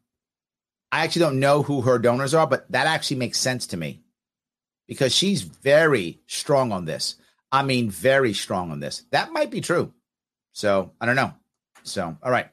I 0.92 1.04
actually 1.04 1.20
don't 1.20 1.40
know 1.40 1.62
who 1.62 1.82
her 1.82 1.98
donors 1.98 2.34
are, 2.34 2.46
but 2.46 2.70
that 2.70 2.86
actually 2.86 3.18
makes 3.18 3.38
sense 3.38 3.66
to 3.68 3.76
me 3.76 4.02
because 4.86 5.14
she's 5.14 5.42
very 5.42 6.20
strong 6.26 6.72
on 6.72 6.84
this. 6.84 7.16
I 7.50 7.62
mean, 7.62 7.90
very 7.90 8.32
strong 8.32 8.70
on 8.70 8.80
this. 8.80 9.04
That 9.10 9.32
might 9.32 9.50
be 9.50 9.60
true. 9.60 9.92
So 10.52 10.92
I 11.00 11.06
don't 11.06 11.16
know. 11.16 11.34
So 11.82 12.16
all 12.22 12.30
right. 12.30 12.48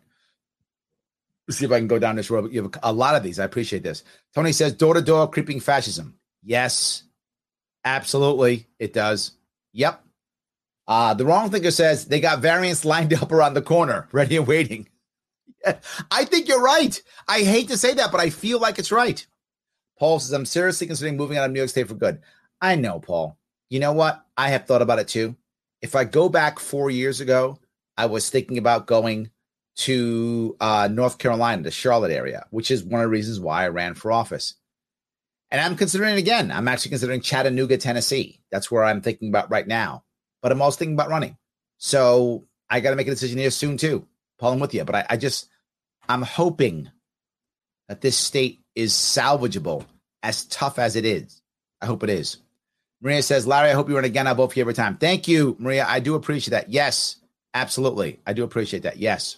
Let's 1.47 1.57
see 1.57 1.65
if 1.65 1.71
I 1.71 1.79
can 1.79 1.87
go 1.87 1.99
down 1.99 2.15
this 2.15 2.29
road. 2.29 2.53
You 2.53 2.63
have 2.63 2.71
a 2.83 2.93
lot 2.93 3.15
of 3.15 3.23
these. 3.23 3.37
I 3.37 3.43
appreciate 3.43 3.83
this. 3.83 4.03
Tony 4.33 4.53
says 4.53 4.73
door 4.73 4.93
to 4.93 5.01
door 5.01 5.29
creeping 5.29 5.59
fascism. 5.59 6.17
Yes, 6.41 7.03
absolutely, 7.83 8.67
it 8.79 8.93
does. 8.93 9.31
Yep. 9.73 10.03
Uh, 10.87 11.13
the 11.13 11.25
wrong 11.25 11.49
thinker 11.49 11.71
says 11.71 12.05
they 12.05 12.19
got 12.19 12.39
variants 12.39 12.85
lined 12.85 13.13
up 13.13 13.31
around 13.31 13.53
the 13.53 13.61
corner, 13.61 14.07
ready 14.11 14.37
and 14.37 14.47
waiting. 14.47 14.87
I 16.11 16.25
think 16.25 16.47
you're 16.47 16.61
right. 16.61 17.01
I 17.27 17.39
hate 17.41 17.69
to 17.69 17.77
say 17.77 17.93
that, 17.95 18.11
but 18.11 18.21
I 18.21 18.29
feel 18.29 18.59
like 18.59 18.79
it's 18.79 18.91
right. 18.91 19.25
Paul 19.97 20.19
says, 20.19 20.33
I'm 20.33 20.45
seriously 20.45 20.87
considering 20.87 21.17
moving 21.17 21.37
out 21.37 21.45
of 21.45 21.51
New 21.51 21.59
York 21.59 21.69
State 21.69 21.87
for 21.87 21.93
good. 21.93 22.21
I 22.61 22.75
know, 22.75 22.99
Paul. 22.99 23.37
You 23.69 23.79
know 23.79 23.93
what? 23.93 24.25
I 24.37 24.49
have 24.49 24.65
thought 24.65 24.81
about 24.81 24.99
it 24.99 25.07
too. 25.07 25.35
If 25.81 25.95
I 25.95 26.03
go 26.03 26.29
back 26.29 26.59
four 26.59 26.89
years 26.89 27.21
ago, 27.21 27.59
I 27.97 28.07
was 28.07 28.29
thinking 28.29 28.57
about 28.57 28.87
going 28.87 29.29
to 29.75 30.55
uh, 30.59 30.87
North 30.91 31.17
Carolina, 31.17 31.63
the 31.63 31.71
Charlotte 31.71 32.11
area, 32.11 32.45
which 32.51 32.71
is 32.71 32.83
one 32.83 33.01
of 33.01 33.05
the 33.05 33.09
reasons 33.09 33.39
why 33.39 33.63
I 33.63 33.69
ran 33.69 33.95
for 33.95 34.11
office. 34.11 34.55
And 35.51 35.61
I'm 35.61 35.75
considering 35.75 36.15
again. 36.17 36.51
I'm 36.51 36.67
actually 36.67 36.89
considering 36.89 37.21
Chattanooga, 37.21 37.77
Tennessee. 37.77 38.41
That's 38.51 38.71
where 38.71 38.83
I'm 38.83 39.01
thinking 39.01 39.29
about 39.29 39.51
right 39.51 39.67
now. 39.67 40.03
But 40.41 40.51
I'm 40.51 40.61
also 40.61 40.79
thinking 40.79 40.95
about 40.95 41.09
running. 41.09 41.37
So 41.77 42.47
I 42.69 42.79
got 42.79 42.89
to 42.89 42.95
make 42.95 43.07
a 43.07 43.11
decision 43.11 43.37
here 43.37 43.51
soon 43.51 43.77
too. 43.77 44.07
Paul, 44.39 44.53
I'm 44.53 44.59
with 44.59 44.73
you. 44.73 44.83
But 44.83 44.95
I, 44.95 45.05
I 45.11 45.17
just, 45.17 45.49
I'm 46.07 46.21
hoping 46.21 46.89
that 47.87 48.01
this 48.01 48.17
state 48.17 48.61
is 48.75 48.93
salvageable 48.93 49.85
as 50.21 50.45
tough 50.45 50.79
as 50.79 50.95
it 50.95 51.05
is. 51.05 51.41
I 51.81 51.85
hope 51.85 52.03
it 52.03 52.09
is. 52.09 52.37
Maria 53.01 53.21
says, 53.21 53.45
Larry, 53.45 53.69
I 53.69 53.73
hope 53.73 53.89
you 53.89 53.95
run 53.95 54.05
again. 54.05 54.27
I'll 54.27 54.35
vote 54.35 54.53
for 54.53 54.59
you 54.59 54.63
every 54.63 54.73
time. 54.73 54.97
Thank 54.97 55.27
you, 55.27 55.57
Maria. 55.59 55.85
I 55.87 55.99
do 55.99 56.15
appreciate 56.15 56.51
that. 56.51 56.69
Yes. 56.69 57.17
Absolutely. 57.53 58.19
I 58.25 58.33
do 58.33 58.43
appreciate 58.43 58.83
that. 58.83 58.97
Yes. 58.97 59.37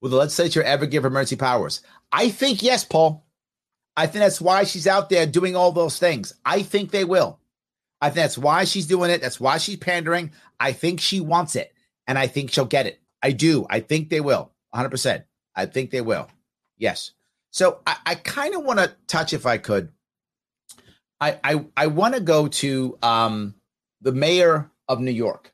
Will 0.00 0.10
the 0.10 0.16
legislature 0.16 0.62
ever 0.62 0.86
give 0.86 1.02
her 1.02 1.08
emergency 1.08 1.36
powers? 1.36 1.80
I 2.12 2.28
think 2.28 2.62
yes, 2.62 2.84
Paul. 2.84 3.24
I 3.96 4.06
think 4.06 4.20
that's 4.20 4.40
why 4.40 4.64
she's 4.64 4.86
out 4.86 5.10
there 5.10 5.26
doing 5.26 5.56
all 5.56 5.72
those 5.72 5.98
things. 5.98 6.34
I 6.44 6.62
think 6.62 6.90
they 6.90 7.04
will. 7.04 7.38
I 8.00 8.06
think 8.06 8.16
that's 8.16 8.38
why 8.38 8.64
she's 8.64 8.86
doing 8.86 9.10
it. 9.10 9.20
That's 9.20 9.40
why 9.40 9.58
she's 9.58 9.76
pandering. 9.76 10.32
I 10.58 10.72
think 10.72 11.00
she 11.00 11.20
wants 11.20 11.56
it, 11.56 11.72
and 12.06 12.18
I 12.18 12.26
think 12.26 12.50
she'll 12.50 12.64
get 12.64 12.86
it. 12.86 13.00
I 13.22 13.32
do. 13.32 13.66
I 13.68 13.80
think 13.80 14.08
they 14.08 14.20
will. 14.20 14.50
100%. 14.74 15.24
I 15.54 15.66
think 15.66 15.90
they 15.90 16.00
will. 16.00 16.28
Yes. 16.78 17.12
So 17.50 17.80
I, 17.86 17.96
I 18.06 18.14
kind 18.14 18.54
of 18.54 18.64
want 18.64 18.78
to 18.78 18.94
touch, 19.06 19.32
if 19.32 19.46
I 19.46 19.58
could. 19.58 19.90
I 21.20 21.38
I, 21.44 21.64
I 21.76 21.86
want 21.88 22.14
to 22.14 22.20
go 22.20 22.48
to 22.48 22.98
um, 23.02 23.54
the 24.00 24.12
mayor 24.12 24.70
of 24.88 25.00
New 25.00 25.10
York 25.12 25.52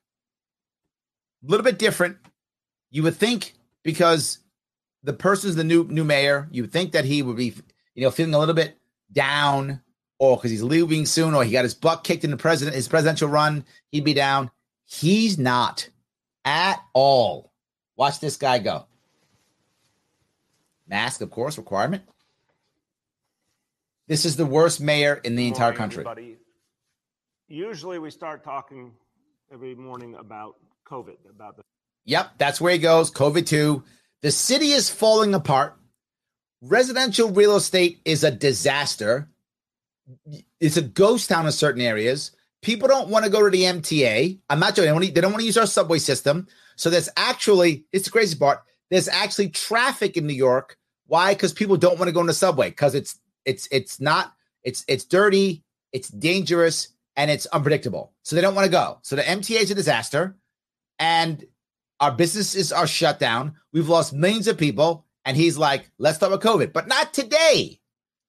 a 1.47 1.51
little 1.51 1.65
bit 1.65 1.79
different. 1.79 2.17
You 2.91 3.03
would 3.03 3.17
think 3.17 3.55
because 3.85 4.39
the 5.03 5.13
person's 5.13 5.57
the 5.57 5.65
new 5.65 5.85
new 5.85 6.05
mayor, 6.05 6.49
you 6.51 6.63
would 6.63 6.73
think 6.73 6.93
that 6.93 7.05
he 7.05 7.23
would 7.23 7.37
be, 7.37 7.55
you 7.95 8.03
know, 8.03 8.11
feeling 8.11 8.35
a 8.35 8.39
little 8.39 8.55
bit 8.55 8.77
down, 9.13 9.83
or 10.19 10.37
because 10.37 10.51
he's 10.51 10.63
leaving 10.63 11.07
soon, 11.07 11.35
or 11.35 11.45
he 11.45 11.53
got 11.53 11.65
his 11.65 11.75
butt 11.75 12.05
kicked 12.05 12.25
in 12.25 12.31
the 12.31 12.37
president 12.37 12.75
his 12.75 12.89
presidential 12.89 13.29
run, 13.29 13.65
he'd 13.91 14.05
be 14.05 14.15
down. 14.15 14.51
He's 14.85 15.39
not 15.39 15.89
at 16.45 16.81
all. 16.95 17.53
Watch 17.97 18.21
this 18.21 18.37
guy 18.37 18.59
go. 18.59 18.87
Mask, 20.89 21.21
of 21.21 21.31
course, 21.31 21.59
requirement. 21.59 22.03
This 24.07 24.25
is 24.25 24.37
the 24.37 24.47
worst 24.47 24.81
mayor 24.81 25.21
in 25.23 25.37
the 25.37 25.47
entire 25.47 25.73
country. 25.73 26.01
Everybody. 26.01 26.37
Usually, 27.49 27.99
we 27.99 28.11
start 28.11 28.43
talking 28.43 28.93
every 29.53 29.75
morning 29.75 30.15
about 30.15 30.57
COVID. 30.87 31.17
About 31.29 31.57
the 31.57 31.63
yep, 32.05 32.31
that's 32.39 32.61
where 32.61 32.73
he 32.73 32.79
goes. 32.79 33.11
COVID 33.11 33.47
two. 33.47 33.85
The 34.23 34.31
city 34.31 34.73
is 34.73 34.91
falling 34.91 35.35
apart. 35.35 35.77
Residential 36.61 37.31
real 37.31 37.57
estate 37.57 38.01
is 38.05 38.25
a 38.25 38.31
disaster. 38.31 39.29
It's 40.59 40.77
a 40.77 40.83
ghost 40.83 41.29
town 41.29 41.47
in 41.47 41.53
certain 41.53 41.83
areas. 41.83 42.33
People 42.63 42.89
don't 42.89 43.11
want 43.11 43.25
to 43.25 43.31
go 43.31 43.45
to 43.45 43.51
the 43.51 43.63
MTA. 43.63 44.41
I'm 44.51 44.59
not 44.59 44.75
joking. 44.75 44.99
They 44.99 45.21
don't 45.21 45.31
want 45.31 45.43
to 45.43 45.47
use 45.47 45.59
our 45.59 45.67
subway 45.67 45.99
system. 45.99 46.49
So 46.77 46.91
there's 46.91 47.09
actually, 47.17 47.85
it's 47.93 48.07
the 48.07 48.11
crazy 48.11 48.37
part. 48.37 48.63
There's 48.91 49.07
actually 49.07 49.51
traffic 49.51 50.17
in 50.17 50.27
New 50.27 50.35
York. 50.35 50.78
Why? 51.09 51.35
Because 51.35 51.53
people 51.53 51.77
don't 51.77 51.99
want 51.99 52.09
to 52.09 52.13
go 52.13 52.21
in 52.21 52.27
the 52.27 52.35
subway 52.35 52.69
because 52.69 52.95
it's 52.95 53.19
it's 53.45 53.67
it's 53.73 53.99
not 53.99 54.35
it's 54.63 54.85
it's 54.87 55.05
dirty, 55.05 55.65
it's 55.93 56.09
dangerous, 56.09 56.89
and 57.17 57.31
it's 57.31 57.47
unpredictable. 57.47 58.13
So 58.23 58.37
they 58.37 58.43
don't 58.43 58.55
want 58.55 58.67
to 58.67 58.71
go. 58.71 58.99
So 59.03 59.17
the 59.17 59.23
MTA 59.23 59.63
is 59.63 59.71
a 59.71 59.75
disaster, 59.75 60.37
and 60.99 61.45
our 61.99 62.13
businesses 62.13 62.73
are 62.73 62.87
shut 62.87 63.19
down. 63.19 63.57
We've 63.73 63.89
lost 63.89 64.13
millions 64.13 64.47
of 64.49 64.59
people, 64.59 65.07
and 65.25 65.37
he's 65.37 65.57
like, 65.57 65.91
"Let's 65.99 66.19
start 66.19 66.31
with 66.31 66.43
COVID," 66.43 66.73
but 66.73 66.87
not 66.87 67.15
today. 67.15 67.81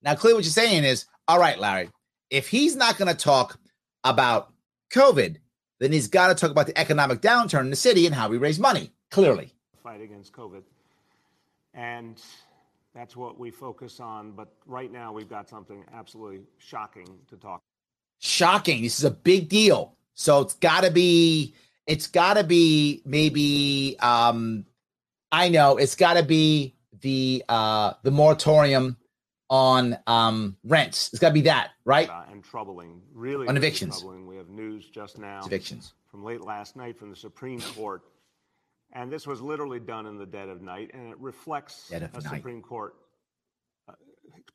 Now, 0.02 0.14
clearly, 0.14 0.38
what 0.38 0.44
you're 0.44 0.50
saying 0.50 0.84
is, 0.84 1.04
all 1.28 1.38
right, 1.38 1.58
Larry. 1.58 1.90
If 2.30 2.48
he's 2.48 2.76
not 2.76 2.96
going 2.96 3.14
to 3.14 3.24
talk 3.24 3.58
about 4.04 4.52
COVID, 4.90 5.36
then 5.80 5.92
he's 5.92 6.08
got 6.08 6.28
to 6.28 6.34
talk 6.34 6.50
about 6.50 6.66
the 6.66 6.78
economic 6.78 7.20
downturn 7.20 7.60
in 7.60 7.70
the 7.70 7.76
city 7.76 8.06
and 8.06 8.14
how 8.14 8.28
we 8.28 8.38
raise 8.38 8.58
money. 8.58 8.92
Clearly, 9.10 9.52
fight 9.82 10.00
against 10.00 10.32
COVID, 10.32 10.62
and 11.74 12.20
that's 12.94 13.16
what 13.16 13.38
we 13.38 13.50
focus 13.50 14.00
on. 14.00 14.32
But 14.32 14.48
right 14.66 14.90
now, 14.90 15.12
we've 15.12 15.28
got 15.28 15.48
something 15.48 15.84
absolutely 15.92 16.40
shocking 16.58 17.08
to 17.28 17.36
talk. 17.36 17.60
Shocking. 18.18 18.82
This 18.82 18.98
is 18.98 19.04
a 19.04 19.10
big 19.10 19.48
deal. 19.48 19.94
So 20.14 20.40
it's 20.40 20.54
got 20.54 20.84
to 20.84 20.90
be. 20.90 21.54
It's 21.86 22.06
got 22.06 22.34
to 22.34 22.44
be 22.44 23.02
maybe. 23.04 23.96
um 24.00 24.66
I 25.32 25.48
know 25.48 25.76
it's 25.76 25.94
got 25.94 26.14
to 26.14 26.22
be 26.22 26.74
the 27.00 27.44
uh 27.48 27.94
the 28.02 28.10
moratorium 28.10 28.96
on 29.48 29.96
um 30.06 30.56
rents. 30.64 31.08
It's 31.12 31.18
got 31.18 31.28
to 31.28 31.34
be 31.34 31.42
that, 31.42 31.70
right? 31.84 32.08
Uh, 32.08 32.24
and 32.30 32.44
troubling, 32.44 33.00
really 33.14 33.48
on 33.48 33.56
evictions. 33.56 34.00
Troubling. 34.00 34.26
We 34.26 34.36
have 34.36 34.48
news 34.48 34.86
just 34.88 35.18
now. 35.18 35.38
It's 35.38 35.46
evictions 35.46 35.94
from 36.10 36.24
late 36.24 36.40
last 36.40 36.76
night 36.76 36.98
from 36.98 37.10
the 37.10 37.16
Supreme 37.16 37.60
Court, 37.60 38.02
and 38.92 39.12
this 39.12 39.26
was 39.26 39.40
literally 39.40 39.80
done 39.80 40.06
in 40.06 40.18
the 40.18 40.26
dead 40.26 40.48
of 40.48 40.62
night, 40.62 40.90
and 40.94 41.08
it 41.08 41.18
reflects 41.18 41.90
a 41.92 42.00
night. 42.00 42.22
Supreme 42.22 42.62
Court 42.62 42.94
uh, 43.88 43.92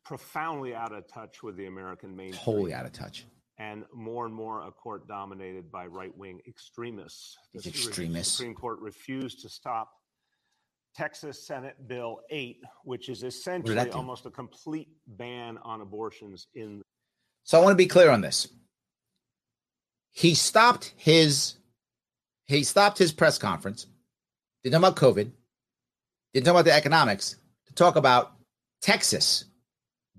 profoundly 0.03 0.75
out 0.75 0.93
of 0.93 1.07
touch 1.07 1.41
with 1.43 1.55
the 1.55 1.67
American 1.67 2.15
mainstream. 2.15 2.43
Totally 2.43 2.73
out 2.73 2.85
of 2.85 2.91
touch. 2.91 3.25
And 3.57 3.85
more 3.93 4.25
and 4.25 4.35
more 4.35 4.67
a 4.67 4.71
court 4.71 5.07
dominated 5.07 5.71
by 5.71 5.85
right 5.85 6.15
wing 6.17 6.41
extremists. 6.45 7.37
The 7.53 7.69
extremists. 7.69 8.35
Supreme 8.35 8.53
Court 8.53 8.79
refused 8.81 9.41
to 9.43 9.49
stop 9.49 9.91
Texas 10.95 11.45
Senate 11.45 11.75
Bill 11.87 12.19
8, 12.29 12.61
which 12.83 13.07
is 13.07 13.23
essentially 13.23 13.89
almost 13.91 14.25
a 14.25 14.29
complete 14.29 14.89
ban 15.07 15.57
on 15.63 15.79
abortions 15.79 16.47
in. 16.53 16.81
So 17.43 17.57
I 17.57 17.63
want 17.63 17.71
to 17.71 17.77
be 17.77 17.87
clear 17.87 18.09
on 18.09 18.19
this. 18.19 18.49
He 20.11 20.33
stopped 20.33 20.93
his 20.97 21.55
he 22.47 22.63
stopped 22.63 22.97
his 22.97 23.11
press 23.11 23.37
conference. 23.37 23.87
Didn't 24.65 24.81
talk 24.81 24.91
about 24.91 25.01
COVID. 25.01 25.31
Didn't 26.33 26.45
talk 26.45 26.51
about 26.51 26.65
the 26.65 26.73
economics. 26.73 27.37
To 27.67 27.73
talk 27.73 27.95
about 27.95 28.33
Texas 28.81 29.45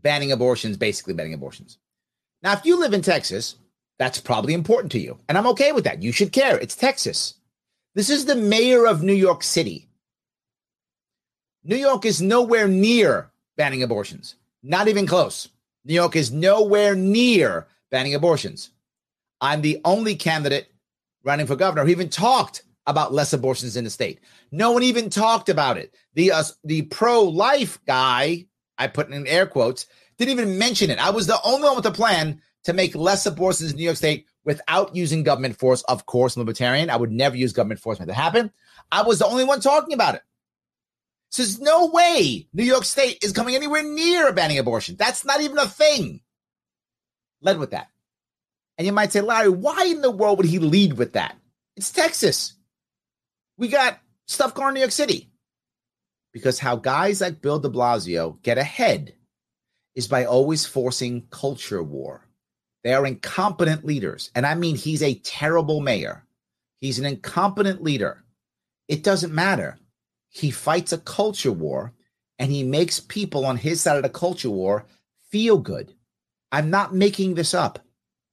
banning 0.00 0.32
abortions, 0.32 0.78
basically 0.78 1.12
banning 1.12 1.34
abortions. 1.34 1.76
Now, 2.42 2.54
if 2.54 2.64
you 2.64 2.80
live 2.80 2.94
in 2.94 3.02
Texas, 3.02 3.56
that's 3.98 4.20
probably 4.20 4.54
important 4.54 4.92
to 4.92 4.98
you. 4.98 5.18
And 5.28 5.36
I'm 5.36 5.46
okay 5.48 5.72
with 5.72 5.84
that. 5.84 6.02
You 6.02 6.12
should 6.12 6.32
care. 6.32 6.56
It's 6.56 6.74
Texas. 6.74 7.34
This 7.94 8.08
is 8.08 8.24
the 8.24 8.34
mayor 8.34 8.86
of 8.86 9.02
New 9.02 9.12
York 9.12 9.42
City 9.42 9.86
New 11.68 11.76
York 11.76 12.04
is 12.04 12.22
nowhere 12.22 12.68
near 12.68 13.32
banning 13.56 13.82
abortions, 13.82 14.36
not 14.62 14.86
even 14.86 15.04
close. 15.04 15.48
New 15.84 15.94
York 15.94 16.14
is 16.14 16.30
nowhere 16.30 16.94
near 16.94 17.66
banning 17.90 18.14
abortions. 18.14 18.70
I'm 19.40 19.62
the 19.62 19.80
only 19.84 20.14
candidate 20.14 20.68
running 21.24 21.48
for 21.48 21.56
governor 21.56 21.84
who 21.84 21.90
even 21.90 22.08
talked 22.08 22.62
about 22.86 23.12
less 23.12 23.32
abortions 23.32 23.76
in 23.76 23.84
the 23.84 23.90
state. 23.90 24.20
No 24.52 24.72
one 24.72 24.82
even 24.82 25.10
talked 25.10 25.48
about 25.48 25.76
it. 25.76 25.94
The 26.14 26.32
uh, 26.32 26.44
the 26.64 26.82
pro 26.82 27.22
life 27.22 27.78
guy, 27.86 28.46
I 28.78 28.86
put 28.86 29.10
in 29.10 29.26
air 29.26 29.46
quotes, 29.46 29.86
didn't 30.18 30.32
even 30.32 30.58
mention 30.58 30.90
it. 30.90 30.98
I 30.98 31.10
was 31.10 31.26
the 31.26 31.38
only 31.44 31.64
one 31.64 31.76
with 31.76 31.86
a 31.86 31.90
plan 31.92 32.40
to 32.64 32.72
make 32.72 32.94
less 32.94 33.26
abortions 33.26 33.70
in 33.70 33.76
New 33.76 33.84
York 33.84 33.96
State 33.96 34.26
without 34.44 34.94
using 34.94 35.22
government 35.22 35.58
force. 35.58 35.82
Of 35.82 36.06
course, 36.06 36.36
libertarian. 36.36 36.90
I 36.90 36.96
would 36.96 37.12
never 37.12 37.36
use 37.36 37.52
government 37.52 37.80
force 37.80 37.98
to 37.98 38.12
happen. 38.12 38.50
I 38.90 39.02
was 39.02 39.18
the 39.18 39.26
only 39.26 39.44
one 39.44 39.60
talking 39.60 39.94
about 39.94 40.14
it. 40.14 40.22
So 41.30 41.42
there's 41.42 41.60
no 41.60 41.86
way 41.86 42.48
New 42.52 42.64
York 42.64 42.84
State 42.84 43.18
is 43.22 43.32
coming 43.32 43.56
anywhere 43.56 43.82
near 43.82 44.32
banning 44.32 44.58
abortion. 44.58 44.96
That's 44.96 45.24
not 45.24 45.40
even 45.40 45.58
a 45.58 45.66
thing. 45.66 46.20
Led 47.42 47.58
with 47.58 47.72
that. 47.72 47.88
And 48.78 48.86
you 48.86 48.92
might 48.92 49.12
say, 49.12 49.20
Larry, 49.20 49.48
why 49.48 49.84
in 49.84 50.02
the 50.02 50.10
world 50.10 50.38
would 50.38 50.46
he 50.46 50.58
lead 50.58 50.94
with 50.94 51.14
that? 51.14 51.36
It's 51.76 51.90
Texas. 51.90 52.55
We 53.58 53.68
got 53.68 53.98
stuff 54.26 54.54
going 54.54 54.68
in 54.68 54.74
New 54.74 54.80
York 54.80 54.92
City. 54.92 55.30
Because 56.32 56.58
how 56.58 56.76
guys 56.76 57.20
like 57.20 57.40
Bill 57.40 57.58
de 57.58 57.68
Blasio 57.68 58.40
get 58.42 58.58
ahead 58.58 59.14
is 59.94 60.06
by 60.06 60.26
always 60.26 60.66
forcing 60.66 61.26
culture 61.30 61.82
war. 61.82 62.22
They 62.84 62.92
are 62.92 63.06
incompetent 63.06 63.84
leaders. 63.84 64.30
And 64.34 64.44
I 64.44 64.54
mean, 64.54 64.76
he's 64.76 65.02
a 65.02 65.14
terrible 65.14 65.80
mayor. 65.80 66.26
He's 66.80 66.98
an 66.98 67.06
incompetent 67.06 67.82
leader. 67.82 68.22
It 68.86 69.02
doesn't 69.02 69.32
matter 69.34 69.78
he 70.36 70.50
fights 70.50 70.92
a 70.92 70.98
culture 70.98 71.52
war 71.52 71.94
and 72.38 72.52
he 72.52 72.62
makes 72.62 73.00
people 73.00 73.46
on 73.46 73.56
his 73.56 73.80
side 73.80 73.96
of 73.96 74.02
the 74.02 74.10
culture 74.10 74.50
war 74.50 74.84
feel 75.30 75.56
good. 75.56 75.94
I'm 76.52 76.68
not 76.68 76.94
making 76.94 77.34
this 77.34 77.54
up. 77.54 77.78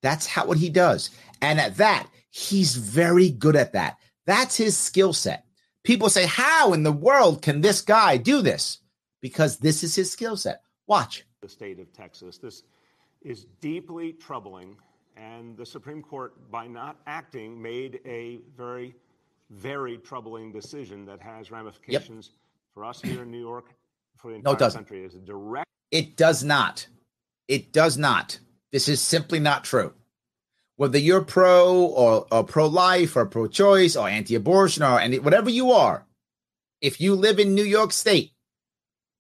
That's 0.01 0.25
how 0.27 0.45
what 0.45 0.57
he 0.57 0.69
does. 0.69 1.11
And 1.41 1.61
at 1.61 1.77
that, 1.77 2.07
he's 2.29 2.75
very 2.75 3.29
good 3.29 3.55
at 3.55 3.71
that. 3.73 3.97
That's 4.25 4.55
his 4.55 4.77
skill 4.77 5.13
set. 5.13 5.45
People 5.83 6.09
say, 6.09 6.25
How 6.25 6.73
in 6.73 6.83
the 6.83 6.91
world 6.91 7.41
can 7.41 7.61
this 7.61 7.81
guy 7.81 8.17
do 8.17 8.41
this? 8.41 8.79
Because 9.21 9.57
this 9.57 9.83
is 9.83 9.95
his 9.95 10.11
skill 10.11 10.37
set. 10.37 10.61
Watch. 10.87 11.25
The 11.41 11.49
state 11.49 11.79
of 11.79 11.91
Texas. 11.93 12.37
This 12.37 12.63
is 13.21 13.45
deeply 13.61 14.13
troubling. 14.13 14.75
And 15.15 15.55
the 15.55 15.65
Supreme 15.65 16.01
Court, 16.01 16.33
by 16.49 16.67
not 16.67 16.97
acting, 17.05 17.61
made 17.61 17.99
a 18.05 18.39
very 18.57 18.95
very 19.53 19.97
troubling 19.97 20.51
decision 20.51 21.05
that 21.05 21.21
has 21.21 21.51
ramifications 21.51 22.29
yep. 22.31 22.39
for 22.73 22.85
us 22.85 23.01
here 23.01 23.23
in 23.23 23.31
New 23.31 23.39
York, 23.39 23.73
for 24.17 24.31
the 24.31 24.37
entire 24.37 24.53
no, 24.53 24.69
country. 24.69 25.03
Is 25.03 25.15
a 25.15 25.19
direct. 25.19 25.67
It 25.91 26.17
does 26.17 26.43
not. 26.43 26.87
It 27.47 27.71
does 27.71 27.97
not. 27.97 28.39
This 28.71 28.87
is 28.87 28.99
simply 29.01 29.39
not 29.39 29.63
true. 29.63 29.93
Whether 30.75 30.97
you're 30.97 31.23
pro 31.23 31.75
or, 31.85 32.25
or 32.31 32.43
pro 32.43 32.67
life 32.67 33.15
or 33.15 33.25
pro 33.25 33.47
choice 33.47 33.95
or 33.95 34.07
anti 34.07 34.35
abortion 34.35 34.83
or 34.83 34.99
any, 34.99 35.19
whatever 35.19 35.49
you 35.49 35.71
are, 35.71 36.07
if 36.81 36.99
you 36.99 37.15
live 37.15 37.39
in 37.39 37.53
New 37.53 37.63
York 37.63 37.93
State, 37.93 38.31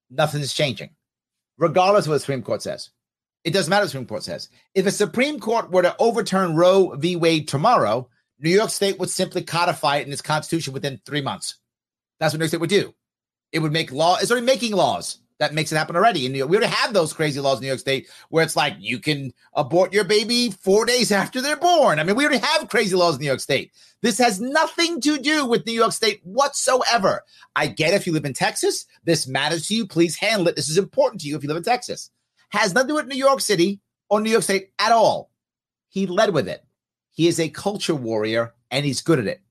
nothing's 0.09 0.53
changing, 0.53 0.89
regardless 1.57 2.05
of 2.05 2.09
what 2.09 2.15
the 2.15 2.19
Supreme 2.21 2.41
Court 2.41 2.61
says. 2.61 2.89
It 3.43 3.51
doesn't 3.51 3.69
matter 3.69 3.81
what 3.81 3.85
the 3.85 3.89
Supreme 3.91 4.07
Court 4.07 4.23
says. 4.23 4.49
If 4.73 4.85
a 4.85 4.91
Supreme 4.91 5.39
Court 5.39 5.71
were 5.71 5.83
to 5.83 5.95
overturn 5.99 6.55
Roe 6.55 6.95
v. 6.95 7.15
Wade 7.15 7.47
tomorrow, 7.47 8.09
New 8.39 8.49
York 8.49 8.69
State 8.69 8.99
would 8.99 9.09
simply 9.09 9.43
codify 9.43 9.97
it 9.97 10.07
in 10.07 10.13
its 10.13 10.21
constitution 10.21 10.73
within 10.73 10.99
three 11.05 11.21
months. 11.21 11.55
That's 12.19 12.33
what 12.33 12.39
New 12.39 12.45
York 12.45 12.49
State 12.49 12.61
would 12.61 12.69
do. 12.69 12.93
It 13.51 13.59
would 13.59 13.71
make 13.71 13.91
law. 13.91 14.17
It's 14.19 14.31
already 14.31 14.45
making 14.45 14.73
laws 14.73 15.19
that 15.39 15.53
makes 15.53 15.71
it 15.71 15.77
happen 15.77 15.95
already. 15.95 16.25
In 16.25 16.31
New 16.31 16.39
York, 16.39 16.49
we 16.49 16.57
already 16.57 16.73
have 16.73 16.93
those 16.93 17.13
crazy 17.13 17.39
laws 17.39 17.57
in 17.57 17.61
New 17.61 17.67
York 17.67 17.79
State 17.79 18.09
where 18.29 18.43
it's 18.43 18.55
like 18.55 18.75
you 18.79 18.99
can 18.99 19.33
abort 19.53 19.93
your 19.93 20.03
baby 20.03 20.51
four 20.51 20.85
days 20.85 21.11
after 21.11 21.41
they're 21.41 21.57
born. 21.57 21.99
I 21.99 22.03
mean, 22.03 22.15
we 22.15 22.25
already 22.25 22.45
have 22.45 22.69
crazy 22.69 22.95
laws 22.95 23.15
in 23.15 23.21
New 23.21 23.27
York 23.27 23.39
State. 23.39 23.71
This 24.01 24.17
has 24.17 24.39
nothing 24.39 25.01
to 25.01 25.17
do 25.17 25.45
with 25.45 25.65
New 25.65 25.73
York 25.73 25.93
State 25.93 26.21
whatsoever. 26.23 27.23
I 27.55 27.67
get 27.67 27.93
if 27.93 28.05
you 28.05 28.13
live 28.13 28.25
in 28.25 28.33
Texas, 28.33 28.85
this 29.03 29.27
matters 29.27 29.67
to 29.67 29.75
you. 29.75 29.87
Please 29.87 30.15
handle 30.15 30.47
it. 30.47 30.55
This 30.55 30.69
is 30.69 30.77
important 30.77 31.21
to 31.21 31.27
you 31.27 31.35
if 31.35 31.43
you 31.43 31.47
live 31.47 31.57
in 31.57 31.63
Texas. 31.63 32.11
Has 32.49 32.73
nothing 32.73 32.89
to 32.89 32.91
do 32.91 32.95
with 32.95 33.07
New 33.07 33.17
York 33.17 33.41
City 33.41 33.79
or 34.09 34.21
New 34.21 34.29
York 34.29 34.43
State 34.43 34.71
at 34.77 34.91
all. 34.91 35.31
He 35.89 36.05
led 36.05 36.33
with 36.33 36.47
it. 36.47 36.63
He 37.11 37.27
is 37.27 37.39
a 37.39 37.49
culture 37.49 37.95
warrior 37.95 38.53
and 38.71 38.85
he's 38.85 39.01
good 39.01 39.19
at 39.19 39.27
it. 39.27 39.41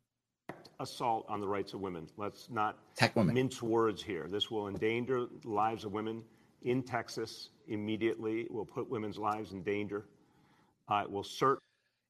Assault 0.82 1.26
on 1.28 1.40
the 1.40 1.48
rights 1.48 1.72
of 1.74 1.80
women. 1.80 2.08
Let's 2.16 2.48
not 2.50 2.78
Tech 2.96 3.16
women. 3.16 3.34
mince 3.34 3.62
words 3.62 4.02
here. 4.02 4.26
This 4.28 4.50
will 4.50 4.68
endanger 4.68 5.26
the 5.42 5.48
lives 5.48 5.84
of 5.84 5.92
women 5.92 6.22
in 6.62 6.82
Texas 6.82 7.50
immediately. 7.68 8.42
It 8.42 8.52
will 8.52 8.66
put 8.66 8.88
women's 8.90 9.18
lives 9.18 9.52
in 9.52 9.62
danger. 9.62 10.04
Uh, 10.88 11.02
it 11.04 11.10
will 11.10 11.24
certainly. 11.24 11.60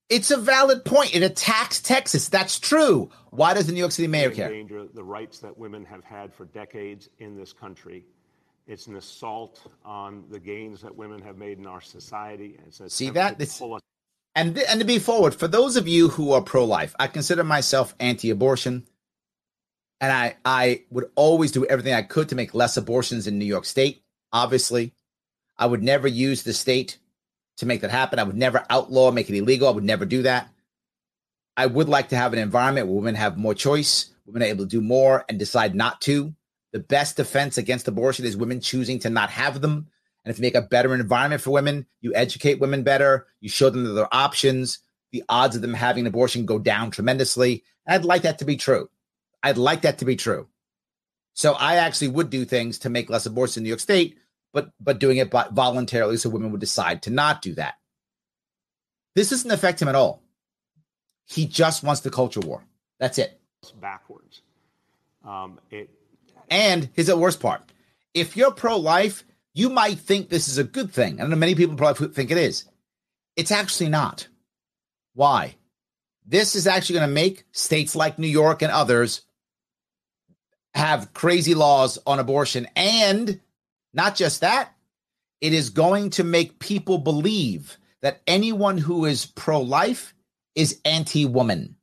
It's 0.08 0.30
a 0.30 0.36
valid 0.36 0.84
point. 0.84 1.14
It 1.14 1.22
attacks 1.22 1.80
Texas. 1.80 2.28
That's 2.28 2.58
true. 2.58 3.10
Why 3.30 3.54
does 3.54 3.66
the 3.66 3.72
New 3.72 3.78
York 3.78 3.92
City 3.92 4.08
mayor 4.08 4.30
care? 4.30 4.48
Endanger 4.48 4.86
the 4.92 5.04
rights 5.04 5.38
that 5.38 5.56
women 5.56 5.84
have 5.86 6.04
had 6.04 6.34
for 6.34 6.44
decades 6.46 7.08
in 7.18 7.36
this 7.36 7.52
country. 7.52 8.04
It's 8.66 8.86
an 8.86 8.96
assault 8.96 9.60
on 9.84 10.24
the 10.30 10.38
gains 10.38 10.82
that 10.82 10.94
women 10.94 11.20
have 11.22 11.36
made 11.36 11.58
in 11.58 11.66
our 11.66 11.80
society. 11.80 12.58
See 12.88 13.10
that? 13.10 13.38
This, 13.38 13.60
and 14.35 14.59
and 14.59 14.80
to 14.80 14.87
be 14.87 14.99
forward, 14.99 15.35
for 15.35 15.49
those 15.49 15.76
of 15.76 15.89
you 15.89 16.09
who 16.09 16.33
are 16.33 16.43
pro-life, 16.43 16.95
I 16.99 17.07
consider 17.07 17.45
myself 17.45 17.95
anti-abortion, 18.01 18.87
and 20.01 20.12
I 20.12 20.37
I 20.45 20.83
would 20.91 21.11
always 21.14 21.53
do 21.53 21.66
everything 21.66 21.95
I 21.95 22.03
could 22.03 22.28
to 22.30 22.35
make 22.35 22.55
less 22.55 22.76
abortions 22.76 23.26
in 23.26 23.39
New 23.39 23.45
York 23.45 23.64
State. 23.64 24.03
Obviously, 24.33 24.95
I 25.59 25.66
would 25.66 25.83
never 25.83 26.09
use 26.09 26.43
the 26.43 26.53
state 26.53 26.99
to 27.59 27.66
make 27.66 27.83
that 27.83 27.91
happen. 27.91 28.18
I 28.18 28.24
would 28.24 28.37
never 28.37 28.64
outlaw, 28.70 29.11
make 29.11 29.28
it 29.28 29.37
illegal. 29.37 29.68
I 29.68 29.72
would 29.72 29.85
never 29.85 30.05
do 30.07 30.22
that. 30.22 30.49
I 31.57 31.66
would 31.66 31.89
like 31.89 32.09
to 32.09 32.16
have 32.16 32.33
an 32.33 32.39
environment 32.39 32.87
where 32.87 32.97
women 32.97 33.14
have 33.14 33.37
more 33.37 33.55
choice, 33.55 34.11
women 34.24 34.43
are 34.43 34.47
able 34.47 34.64
to 34.64 34.70
do 34.70 34.80
more 34.80 35.24
and 35.28 35.39
decide 35.39 35.74
not 35.74 36.01
to. 36.03 36.35
The 36.72 36.78
best 36.78 37.18
defense 37.18 37.59
against 37.59 37.89
abortion 37.89 38.24
is 38.24 38.37
women 38.37 38.61
choosing 38.61 38.99
to 39.01 39.11
not 39.11 39.28
have 39.28 39.61
them. 39.61 39.89
And 40.24 40.32
if 40.32 40.38
you 40.38 40.42
make 40.42 40.54
a 40.54 40.62
better 40.62 40.94
environment 40.94 41.42
for 41.42 41.50
women, 41.50 41.86
you 42.00 42.14
educate 42.14 42.60
women 42.60 42.82
better, 42.82 43.26
you 43.40 43.48
show 43.48 43.70
them 43.70 43.84
that 43.84 43.92
there 43.92 44.04
are 44.04 44.14
options, 44.14 44.78
the 45.10 45.24
odds 45.28 45.56
of 45.56 45.62
them 45.62 45.74
having 45.74 46.02
an 46.02 46.06
abortion 46.06 46.46
go 46.46 46.58
down 46.58 46.90
tremendously. 46.90 47.64
I'd 47.86 48.04
like 48.04 48.22
that 48.22 48.38
to 48.38 48.44
be 48.44 48.56
true. 48.56 48.88
I'd 49.42 49.58
like 49.58 49.82
that 49.82 49.98
to 49.98 50.04
be 50.04 50.16
true. 50.16 50.48
So 51.34 51.54
I 51.54 51.76
actually 51.76 52.08
would 52.08 52.30
do 52.30 52.44
things 52.44 52.78
to 52.80 52.90
make 52.90 53.10
less 53.10 53.26
abortions 53.26 53.58
in 53.58 53.62
New 53.64 53.70
York 53.70 53.80
State, 53.80 54.18
but 54.52 54.70
but 54.80 55.00
doing 55.00 55.16
it 55.16 55.30
voluntarily 55.30 56.16
so 56.16 56.30
women 56.30 56.52
would 56.52 56.60
decide 56.60 57.02
to 57.02 57.10
not 57.10 57.42
do 57.42 57.54
that. 57.54 57.74
This 59.14 59.30
doesn't 59.30 59.50
affect 59.50 59.80
him 59.80 59.88
at 59.88 59.94
all. 59.94 60.22
He 61.26 61.46
just 61.46 61.82
wants 61.82 62.02
the 62.02 62.10
culture 62.10 62.40
war. 62.40 62.64
That's 62.98 63.18
it. 63.18 63.40
It's 63.62 63.72
Backwards. 63.72 64.42
Um, 65.24 65.58
it. 65.70 65.90
And 66.50 66.90
here's 66.94 67.06
the 67.06 67.16
worst 67.16 67.40
part: 67.40 67.62
if 68.14 68.36
you're 68.36 68.52
pro-life, 68.52 69.24
you 69.55 69.68
might 69.68 69.98
think 69.98 70.28
this 70.28 70.48
is 70.48 70.59
a 70.59 70.64
good 70.64 70.92
thing. 70.92 71.20
I 71.20 71.26
know 71.26 71.36
many 71.36 71.55
people 71.55 71.76
probably 71.76 72.09
think 72.09 72.30
it 72.30 72.38
is. 72.38 72.64
It's 73.36 73.50
actually 73.50 73.90
not. 73.90 74.28
Why? 75.14 75.57
This 76.26 76.55
is 76.55 76.66
actually 76.66 76.98
going 76.98 77.09
to 77.09 77.14
make 77.14 77.44
states 77.53 77.96
like 77.96 78.18
New 78.18 78.28
York 78.28 78.62
and 78.62 78.72
others 78.72 79.22
have 80.74 81.12
crazy 81.12 81.55
laws 81.55 81.98
on 82.07 82.18
abortion. 82.18 82.66
And 82.76 83.40
not 83.92 84.14
just 84.14 84.40
that, 84.40 84.72
it 85.40 85.53
is 85.53 85.70
going 85.70 86.11
to 86.11 86.24
make 86.24 86.59
people 86.59 86.98
believe 86.98 87.76
that 88.00 88.22
anyone 88.26 88.78
who 88.78 89.05
is 89.05 89.26
pro 89.26 89.61
life 89.61 90.14
is 90.55 90.80
anti 90.84 91.26
woman. 91.26 91.76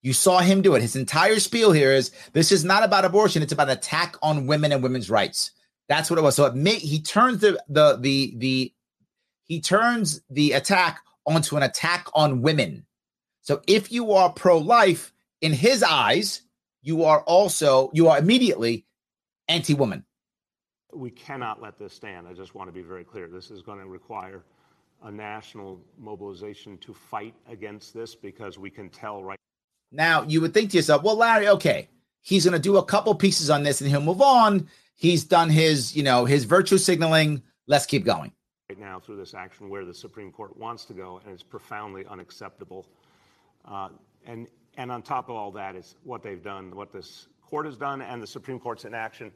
You 0.00 0.12
saw 0.12 0.40
him 0.40 0.62
do 0.62 0.74
it. 0.74 0.82
His 0.82 0.96
entire 0.96 1.38
spiel 1.38 1.70
here 1.70 1.92
is 1.92 2.10
this 2.32 2.50
is 2.50 2.64
not 2.64 2.82
about 2.82 3.04
abortion, 3.04 3.42
it's 3.42 3.52
about 3.52 3.68
an 3.68 3.76
attack 3.76 4.16
on 4.22 4.46
women 4.46 4.72
and 4.72 4.82
women's 4.82 5.10
rights. 5.10 5.52
That's 5.88 6.10
what 6.10 6.18
it 6.18 6.22
was. 6.22 6.36
So 6.36 6.46
it 6.46 6.54
may, 6.54 6.76
he 6.76 7.00
turns 7.00 7.40
the 7.40 7.62
the 7.68 7.98
the 8.00 8.34
the 8.36 8.74
he 9.44 9.60
turns 9.60 10.22
the 10.30 10.52
attack 10.52 11.00
onto 11.26 11.56
an 11.56 11.62
attack 11.62 12.08
on 12.14 12.42
women. 12.42 12.86
So 13.42 13.60
if 13.66 13.90
you 13.90 14.12
are 14.12 14.30
pro 14.30 14.58
life, 14.58 15.12
in 15.42 15.52
his 15.52 15.82
eyes, 15.82 16.42
you 16.82 17.04
are 17.04 17.20
also, 17.22 17.90
you 17.92 18.08
are 18.08 18.18
immediately 18.18 18.86
anti 19.48 19.74
woman. 19.74 20.04
We 20.94 21.10
cannot 21.10 21.60
let 21.60 21.78
this 21.78 21.92
stand. 21.92 22.26
I 22.26 22.32
just 22.32 22.54
want 22.54 22.68
to 22.68 22.72
be 22.72 22.82
very 22.82 23.04
clear. 23.04 23.28
This 23.28 23.50
is 23.50 23.60
going 23.60 23.80
to 23.80 23.86
require 23.86 24.44
a 25.02 25.10
national 25.10 25.80
mobilization 25.98 26.78
to 26.78 26.94
fight 26.94 27.34
against 27.50 27.92
this 27.92 28.14
because 28.14 28.58
we 28.58 28.70
can 28.70 28.88
tell 28.88 29.22
right 29.22 29.38
now. 29.90 30.22
You 30.22 30.40
would 30.40 30.54
think 30.54 30.70
to 30.70 30.76
yourself, 30.76 31.02
well, 31.02 31.16
Larry, 31.16 31.48
okay, 31.48 31.88
he's 32.22 32.44
going 32.44 32.54
to 32.54 32.58
do 32.58 32.78
a 32.78 32.84
couple 32.84 33.14
pieces 33.14 33.50
on 33.50 33.62
this 33.62 33.80
and 33.80 33.90
he'll 33.90 34.00
move 34.00 34.22
on. 34.22 34.68
He's 34.94 35.24
done 35.24 35.50
his, 35.50 35.94
you 35.94 36.02
know, 36.02 36.24
his 36.24 36.44
virtue 36.44 36.78
signaling. 36.78 37.42
Let's 37.66 37.86
keep 37.86 38.04
going. 38.04 38.32
Right 38.68 38.78
now, 38.78 39.00
through 39.00 39.16
this 39.16 39.34
action, 39.34 39.68
where 39.68 39.84
the 39.84 39.92
Supreme 39.92 40.32
Court 40.32 40.56
wants 40.56 40.84
to 40.86 40.94
go, 40.94 41.20
and 41.24 41.34
it's 41.34 41.42
profoundly 41.42 42.06
unacceptable. 42.06 42.86
Uh, 43.64 43.88
and 44.24 44.46
and 44.78 44.90
on 44.90 45.02
top 45.02 45.28
of 45.28 45.36
all 45.36 45.50
that 45.52 45.76
is 45.76 45.96
what 46.04 46.22
they've 46.22 46.42
done, 46.42 46.74
what 46.74 46.92
this 46.92 47.28
court 47.42 47.66
has 47.66 47.76
done, 47.76 48.00
and 48.00 48.22
the 48.22 48.26
Supreme 48.26 48.58
Court's 48.58 48.84
inaction. 48.84 49.30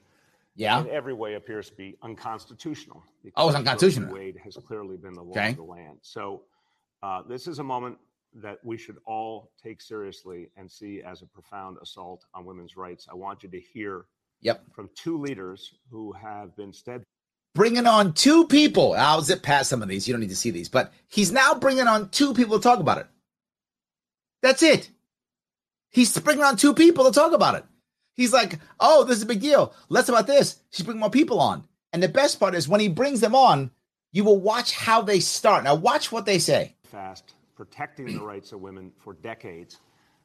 Yeah. 0.55 0.81
In 0.81 0.89
every 0.89 1.13
way 1.13 1.35
appears 1.35 1.69
to 1.69 1.77
be 1.77 1.97
unconstitutional. 2.03 3.03
Oh, 3.37 3.49
it's 3.49 3.57
unconstitutional. 3.57 4.15
Wade 4.15 4.39
has 4.43 4.57
clearly 4.57 4.97
been 4.97 5.13
the 5.13 5.23
law 5.23 5.33
okay. 5.33 5.51
of 5.51 5.57
the 5.57 5.63
land. 5.65 5.99
So 6.01 6.45
uh, 7.03 7.23
this 7.29 7.47
is 7.47 7.59
a 7.59 7.65
moment 7.65 7.99
that 8.35 8.59
we 8.65 8.77
should 8.77 8.99
all 9.07 9.51
take 9.63 9.81
seriously 9.81 10.51
and 10.57 10.71
see 10.71 11.03
as 11.03 11.23
a 11.23 11.27
profound 11.27 11.79
assault 11.83 12.25
on 12.35 12.45
women's 12.45 12.77
rights. 12.77 13.07
I 13.11 13.15
want 13.15 13.43
you 13.43 13.49
to 13.49 13.61
hear 13.61 14.07
yep. 14.41 14.63
from 14.75 14.91
two 14.95 15.19
leaders 15.19 15.75
who 15.91 16.13
have 16.13 16.55
been 16.57 16.73
steadfast 16.73 17.07
bringing 17.57 17.87
on 17.87 18.13
two 18.13 18.47
people. 18.47 18.93
I'll 18.93 19.23
zip 19.23 19.43
past 19.43 19.71
some 19.71 19.83
of 19.83 19.89
these. 19.89 20.07
You 20.07 20.15
don't 20.15 20.21
need 20.21 20.29
to 20.29 20.37
see 20.37 20.51
these, 20.51 20.69
but 20.69 20.93
he's 21.09 21.33
now 21.33 21.55
bringing 21.55 21.89
on 21.89 22.11
two 22.11 22.35
people 22.35 22.59
to 22.59 22.63
talk 22.63 22.79
about 22.79 22.99
it. 22.99 23.07
That's 24.43 24.63
it. 24.63 24.91
He's 25.91 26.17
bringing 26.19 26.45
on 26.45 26.57
two 26.57 26.75
people 26.75 27.07
to 27.07 27.11
talk 27.11 27.33
about 27.33 27.57
it. 27.57 27.65
He's 28.15 28.33
like, 28.33 28.61
oh, 28.79 29.05
this 29.05 29.17
is 29.17 29.23
a 29.23 29.27
big 29.27 29.41
deal. 29.41 29.75
Let's 29.89 30.09
about 30.09 30.27
this. 30.27 30.61
She's 30.71 30.85
bringing 30.85 31.01
more 31.01 31.11
people 31.11 31.41
on. 31.41 31.65
And 31.93 32.03
the 32.03 32.09
best 32.09 32.39
part 32.39 32.55
is 32.55 32.69
when 32.69 32.81
he 32.81 32.89
brings 32.89 33.21
them 33.21 33.35
on, 33.35 33.71
you 34.13 34.23
will 34.23 34.39
watch 34.39 34.73
how 34.73 35.03
they 35.03 35.21
start. 35.21 35.65
Now, 35.65 35.75
watch 35.75 36.13
what 36.13 36.27
they 36.27 36.39
say. 36.39 36.75
Fast, 36.85 37.35
protecting 37.57 38.07
the 38.15 38.21
rights 38.25 38.53
of 38.53 38.61
women 38.61 38.93
for 38.99 39.15
decades. 39.15 39.81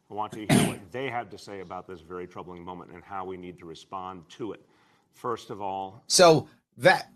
I 0.09 0.13
want 0.13 0.33
to 0.33 0.45
hear 0.45 0.67
what 0.67 0.91
they 0.91 1.09
have 1.09 1.29
to 1.29 1.37
say 1.37 1.61
about 1.61 1.87
this 1.87 2.01
very 2.01 2.27
troubling 2.27 2.63
moment 2.63 2.91
and 2.91 3.01
how 3.01 3.23
we 3.25 3.37
need 3.37 3.57
to 3.59 3.65
respond 3.65 4.23
to 4.31 4.51
it. 4.51 4.61
First 5.13 5.49
of 5.49 5.61
all, 5.61 6.03
so 6.07 6.47
that 6.77 7.09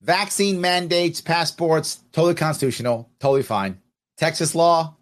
vaccine 0.00 0.60
mandates, 0.60 1.20
passports, 1.20 2.00
totally 2.12 2.34
constitutional, 2.34 3.08
totally 3.20 3.42
fine. 3.44 3.80
Texas 4.16 4.54
law, 4.54 4.96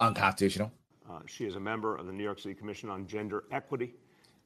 unconstitutional. 0.00 0.70
Uh, 1.10 1.20
she 1.26 1.44
is 1.44 1.56
a 1.56 1.60
member 1.60 1.96
of 1.96 2.06
the 2.06 2.12
New 2.12 2.22
York 2.24 2.38
City 2.38 2.54
Commission 2.54 2.90
on 2.90 3.06
Gender 3.06 3.44
Equity. 3.50 3.94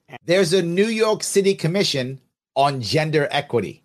And- 0.09 0.19
There's 0.25 0.53
a 0.53 0.63
New 0.63 0.87
York 0.87 1.23
City 1.25 1.55
Commission 1.55 2.21
on 2.55 2.81
Gender 2.81 3.27
Equity. 3.31 3.83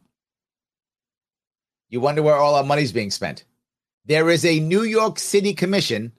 You 1.89 1.99
wonder 2.01 2.21
where 2.21 2.35
all 2.35 2.55
our 2.55 2.63
money's 2.63 2.91
being 2.91 3.11
spent. 3.11 3.45
There 4.07 4.29
is 4.29 4.45
a 4.45 4.59
New 4.59 4.83
York 4.83 5.17
City 5.17 5.53
Commission 5.53 6.11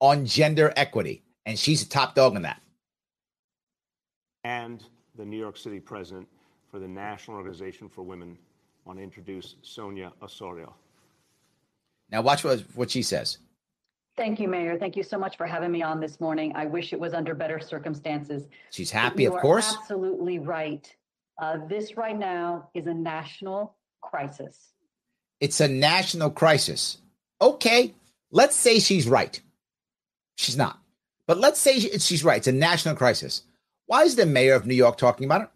on 0.00 0.26
Gender 0.26 0.72
Equity, 0.76 1.22
and 1.46 1.56
she's 1.56 1.82
a 1.82 1.88
top 1.88 2.16
dog 2.16 2.34
in 2.34 2.42
that. 2.42 2.60
And 4.42 4.84
the 5.16 5.24
New 5.24 5.38
York 5.38 5.56
City 5.56 5.78
president 5.78 6.26
for 6.68 6.80
the 6.80 6.88
National 6.88 7.36
Organization 7.36 7.88
for 7.88 8.02
Women. 8.02 8.36
I 8.84 8.88
want 8.88 8.98
to 8.98 9.04
introduce 9.04 9.54
Sonia 9.62 10.12
Ossorio. 10.20 10.72
Now, 12.10 12.22
watch 12.22 12.42
what, 12.42 12.60
what 12.74 12.90
she 12.90 13.02
says. 13.02 13.38
Thank 14.16 14.40
you, 14.40 14.48
Mayor. 14.48 14.76
Thank 14.76 14.96
you 14.96 15.04
so 15.04 15.16
much 15.16 15.36
for 15.36 15.46
having 15.46 15.70
me 15.70 15.80
on 15.80 16.00
this 16.00 16.18
morning. 16.18 16.52
I 16.56 16.66
wish 16.66 16.92
it 16.92 16.98
was 16.98 17.14
under 17.14 17.34
better 17.36 17.60
circumstances. 17.60 18.48
She's 18.70 18.90
happy, 18.90 19.24
you 19.24 19.34
of 19.34 19.40
course. 19.40 19.76
Absolutely 19.80 20.40
right. 20.40 20.92
Uh, 21.40 21.58
this 21.68 21.96
right 21.96 22.18
now 22.18 22.68
is 22.74 22.88
a 22.88 22.94
national 22.94 23.76
crisis. 24.00 24.72
It's 25.40 25.60
a 25.60 25.68
national 25.68 26.30
crisis. 26.30 26.98
Okay, 27.40 27.94
let's 28.30 28.56
say 28.56 28.78
she's 28.78 29.06
right. 29.06 29.40
She's 30.36 30.56
not. 30.56 30.78
But 31.26 31.38
let's 31.38 31.60
say 31.60 31.78
she's 31.78 32.24
right. 32.24 32.38
It's 32.38 32.46
a 32.46 32.52
national 32.52 32.96
crisis. 32.96 33.42
Why 33.86 34.02
is 34.02 34.16
the 34.16 34.26
mayor 34.26 34.54
of 34.54 34.66
New 34.66 34.74
York 34.74 34.96
talking 34.96 35.26
about 35.26 35.42
it? 35.42 35.48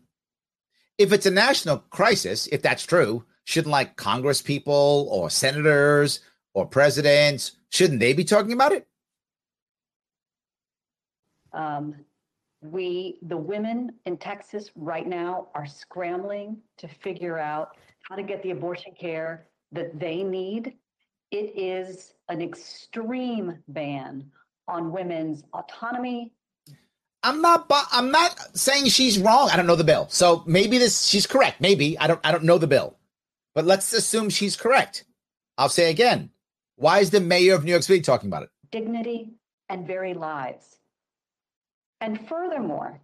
If 0.98 1.12
it's 1.12 1.26
a 1.26 1.30
national 1.30 1.78
crisis, 1.90 2.46
if 2.48 2.62
that's 2.62 2.84
true, 2.84 3.24
shouldn't 3.44 3.72
like 3.72 3.96
Congress 3.96 4.42
people 4.42 5.08
or 5.10 5.30
senators 5.30 6.20
or 6.54 6.66
presidents 6.66 7.52
Shouldn't 7.72 8.00
they 8.00 8.12
be 8.12 8.24
talking 8.24 8.52
about 8.52 8.72
it? 8.72 8.86
Um, 11.54 11.94
we, 12.60 13.18
the 13.22 13.36
women 13.36 13.92
in 14.04 14.18
Texas 14.18 14.70
right 14.76 15.06
now, 15.06 15.48
are 15.54 15.64
scrambling 15.64 16.58
to 16.76 16.86
figure 16.86 17.38
out 17.38 17.70
how 18.02 18.16
to 18.16 18.22
get 18.22 18.42
the 18.42 18.50
abortion 18.50 18.92
care 18.98 19.46
that 19.72 19.98
they 19.98 20.22
need. 20.22 20.74
It 21.32 21.58
is 21.58 22.12
an 22.28 22.42
extreme 22.42 23.58
ban 23.66 24.30
on 24.68 24.92
women's 24.92 25.42
autonomy. 25.54 26.30
I'm 27.22 27.40
not. 27.40 27.66
I'm 27.90 28.10
not 28.10 28.38
saying 28.56 28.86
she's 28.86 29.18
wrong. 29.18 29.48
I 29.50 29.56
don't 29.56 29.66
know 29.66 29.76
the 29.76 29.82
bill, 29.82 30.08
so 30.10 30.42
maybe 30.46 30.76
this 30.76 31.06
she's 31.06 31.26
correct. 31.26 31.60
Maybe 31.60 31.98
I 31.98 32.06
don't. 32.06 32.20
I 32.22 32.32
don't 32.32 32.44
know 32.44 32.58
the 32.58 32.66
bill, 32.66 32.98
but 33.54 33.64
let's 33.64 33.92
assume 33.94 34.28
she's 34.28 34.56
correct. 34.56 35.04
I'll 35.56 35.70
say 35.70 35.90
again, 35.90 36.30
why 36.76 36.98
is 36.98 37.10
the 37.10 37.20
mayor 37.20 37.54
of 37.54 37.64
New 37.64 37.70
York 37.70 37.82
City 37.82 38.02
talking 38.02 38.28
about 38.28 38.42
it? 38.42 38.50
Dignity 38.70 39.30
and 39.70 39.86
very 39.86 40.12
lives. 40.14 40.76
And 42.00 42.28
furthermore, 42.28 43.00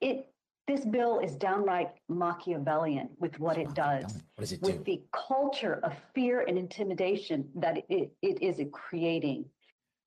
it 0.00 0.28
this 0.68 0.84
bill 0.84 1.18
is 1.18 1.34
downright 1.34 1.88
Machiavellian 2.08 3.08
with 3.18 3.40
what 3.40 3.56
it 3.56 3.72
does. 3.74 4.04
What 4.36 4.40
does 4.40 4.52
it 4.52 4.62
with 4.62 4.84
do? 4.84 4.84
the 4.84 5.02
culture 5.12 5.80
of 5.82 5.94
fear 6.14 6.44
and 6.46 6.58
intimidation 6.58 7.48
that 7.56 7.78
it, 7.88 8.12
it 8.20 8.42
is 8.42 8.60
creating. 8.70 9.46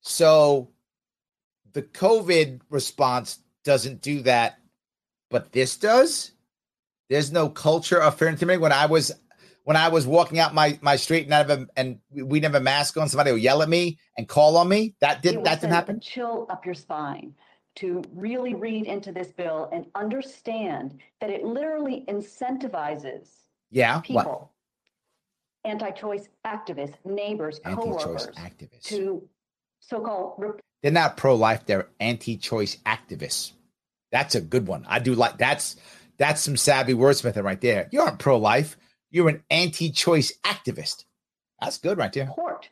So 0.02 0.70
the 1.74 1.82
COVID 1.82 2.62
response 2.70 3.40
doesn't 3.64 4.02
do 4.02 4.22
that, 4.22 4.60
but 5.32 5.52
this 5.52 5.78
does? 5.78 6.32
There's 7.10 7.32
no 7.32 7.50
culture 7.50 8.02
of 8.02 8.16
fear 8.18 8.28
and 8.28 8.36
intimidation. 8.36 8.62
When 8.62 8.72
I 8.72 8.86
was 8.86 9.12
when 9.64 9.78
I 9.78 9.90
was 9.90 10.06
walking 10.06 10.38
out 10.38 10.54
my 10.54 10.78
my 10.82 10.96
street 10.96 11.26
and 11.26 11.34
I 11.34 11.40
have 11.40 11.50
a, 11.50 11.68
and 11.76 12.00
we 12.12 12.40
didn't 12.40 12.54
have 12.54 12.62
a 12.62 12.64
mask 12.64 12.98
on, 12.98 13.10
somebody 13.10 13.32
would 13.32 13.42
yell 13.42 13.64
at 13.64 13.70
me 13.70 13.98
and 14.16 14.28
call 14.28 14.58
on 14.58 14.70
me. 14.70 14.94
That 15.02 15.24
didn't 15.24 15.44
that 15.44 15.60
didn't 15.60 15.74
happen. 15.74 16.00
Chill 16.00 16.46
up 16.50 16.66
your 16.66 16.76
spine 16.76 17.34
to 17.78 18.04
really 18.14 18.54
read 18.54 18.86
into 18.86 19.12
this 19.12 19.32
bill 19.32 19.70
and 19.72 19.86
understand 19.96 21.00
that 21.22 21.30
it 21.30 21.44
literally 21.44 22.06
incentivizes 22.08 23.28
yeah 23.72 24.00
people 24.02 24.52
anti-choice 25.64 26.28
activists, 26.46 26.96
neighbors, 27.06 27.60
Anti-choice 27.64 28.04
coworkers 28.04 28.28
activists. 28.36 28.84
to 28.86 29.28
so-called 29.80 30.34
rep- 30.38 30.60
They're 30.82 30.92
not 30.92 31.18
pro-life. 31.18 31.66
They're 31.66 31.88
anti-choice 32.00 32.78
activists. 32.86 33.52
That's 34.12 34.36
a 34.36 34.42
good 34.42 34.68
one. 34.68 34.86
I 34.88 35.00
do 35.00 35.14
like 35.16 35.38
that's 35.38 35.76
that's 36.18 36.42
some 36.42 36.58
savvy 36.58 36.94
wordsmithing 36.94 37.44
right 37.44 37.62
there. 37.62 37.88
You 37.92 38.02
aren't 38.02 38.20
pro-life. 38.20 38.78
You're 39.12 39.30
an 39.30 39.44
anti-choice 39.50 40.34
activist. 40.44 41.06
That's 41.60 41.78
good 41.78 41.98
right 41.98 42.12
there. 42.12 42.28
Court 42.28 42.70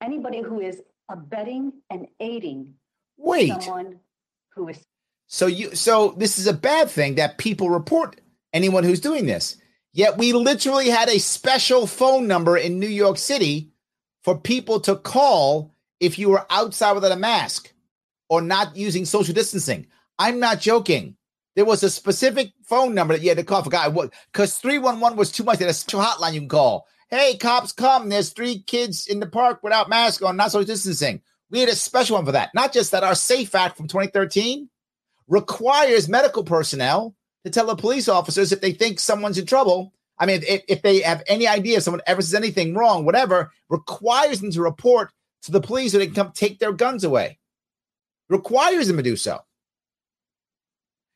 anybody 0.00 0.42
who 0.42 0.60
is 0.60 0.80
abetting 1.10 1.72
and 1.90 2.06
aiding 2.20 2.74
Wait. 3.16 3.48
someone 3.62 3.98
who 4.54 4.68
is 4.68 4.78
So 5.26 5.46
you 5.46 5.74
so 5.74 6.14
this 6.16 6.38
is 6.38 6.46
a 6.46 6.52
bad 6.52 6.90
thing 6.90 7.16
that 7.16 7.38
people 7.38 7.70
report 7.70 8.20
anyone 8.52 8.84
who's 8.84 9.00
doing 9.00 9.26
this. 9.26 9.56
Yet 9.92 10.18
we 10.18 10.32
literally 10.32 10.88
had 10.88 11.08
a 11.08 11.18
special 11.18 11.86
phone 11.86 12.26
number 12.26 12.56
in 12.56 12.78
New 12.78 12.88
York 12.88 13.18
City 13.18 13.72
for 14.22 14.38
people 14.38 14.80
to 14.80 14.96
call 14.96 15.74
if 16.00 16.18
you 16.18 16.28
were 16.28 16.46
outside 16.50 16.92
without 16.92 17.12
a 17.12 17.16
mask 17.16 17.72
or 18.28 18.40
not 18.40 18.76
using 18.76 19.04
social 19.04 19.34
distancing. 19.34 19.86
I'm 20.18 20.38
not 20.38 20.60
joking. 20.60 21.16
There 21.56 21.64
was 21.64 21.82
a 21.82 21.90
specific 21.90 22.52
phone 22.64 22.94
number 22.94 23.14
that 23.14 23.22
you 23.22 23.30
had 23.30 23.38
to 23.38 23.44
call. 23.44 23.64
Forgot 23.64 23.92
what 23.92 24.12
because 24.32 24.58
311 24.58 25.18
was 25.18 25.32
too 25.32 25.44
much. 25.44 25.58
Had 25.58 25.68
a 25.68 25.72
hotline 25.72 26.34
you 26.34 26.40
can 26.40 26.48
call. 26.48 26.86
Hey, 27.10 27.36
cops, 27.36 27.72
come. 27.72 28.08
There's 28.08 28.30
three 28.30 28.62
kids 28.62 29.06
in 29.06 29.18
the 29.18 29.26
park 29.26 29.62
without 29.62 29.88
mask 29.88 30.22
on, 30.22 30.36
not 30.36 30.52
social 30.52 30.66
distancing. 30.66 31.22
We 31.50 31.60
had 31.60 31.68
a 31.68 31.74
special 31.74 32.16
one 32.16 32.26
for 32.26 32.32
that. 32.32 32.54
Not 32.54 32.72
just 32.72 32.92
that 32.92 33.04
our 33.04 33.14
Safe 33.14 33.54
Act 33.54 33.76
from 33.76 33.88
2013 33.88 34.68
requires 35.28 36.08
medical 36.08 36.44
personnel 36.44 37.14
to 37.44 37.50
tell 37.50 37.66
the 37.66 37.76
police 37.76 38.08
officers 38.08 38.52
if 38.52 38.60
they 38.60 38.72
think 38.72 39.00
someone's 39.00 39.38
in 39.38 39.46
trouble. 39.46 39.92
I 40.18 40.26
mean, 40.26 40.42
if, 40.46 40.62
if 40.68 40.82
they 40.82 41.00
have 41.00 41.22
any 41.26 41.46
idea 41.46 41.78
if 41.78 41.84
someone 41.84 42.02
ever 42.06 42.20
says 42.20 42.34
anything 42.34 42.74
wrong, 42.74 43.04
whatever, 43.04 43.52
requires 43.68 44.40
them 44.40 44.50
to 44.50 44.62
report 44.62 45.12
to 45.42 45.52
the 45.52 45.60
police 45.60 45.92
so 45.92 45.98
they 45.98 46.06
can 46.06 46.14
come 46.14 46.32
take 46.32 46.58
their 46.58 46.72
guns 46.72 47.04
away. 47.04 47.38
Requires 48.28 48.88
them 48.88 48.96
to 48.96 49.02
do 49.02 49.16
so. 49.16 49.38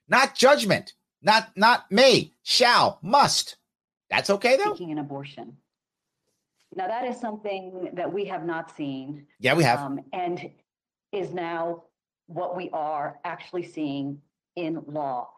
Not 0.09 0.35
judgment. 0.35 0.95
Not 1.22 1.51
not 1.57 1.91
may, 1.91 2.33
shall, 2.43 2.99
must. 3.03 3.57
That's 4.11 4.30
okay 4.30 4.57
though. 4.57 4.72
seeking 4.72 4.93
an 4.93 4.99
abortion. 4.99 5.57
Now, 6.75 6.87
that 6.87 7.05
is 7.07 7.20
something 7.20 7.91
that 7.95 8.12
we 8.12 8.25
have 8.27 8.45
not 8.45 8.75
seen 8.77 9.27
Yeah, 9.39 9.55
we 9.55 9.64
have. 9.64 9.81
um, 9.81 10.01
and 10.12 10.51
is 11.12 11.33
now 11.35 11.85
what 12.27 12.57
we 12.57 12.70
are 12.70 13.18
actually 13.25 13.64
seeing 13.64 14.20
in 14.57 14.83
law. 14.87 15.29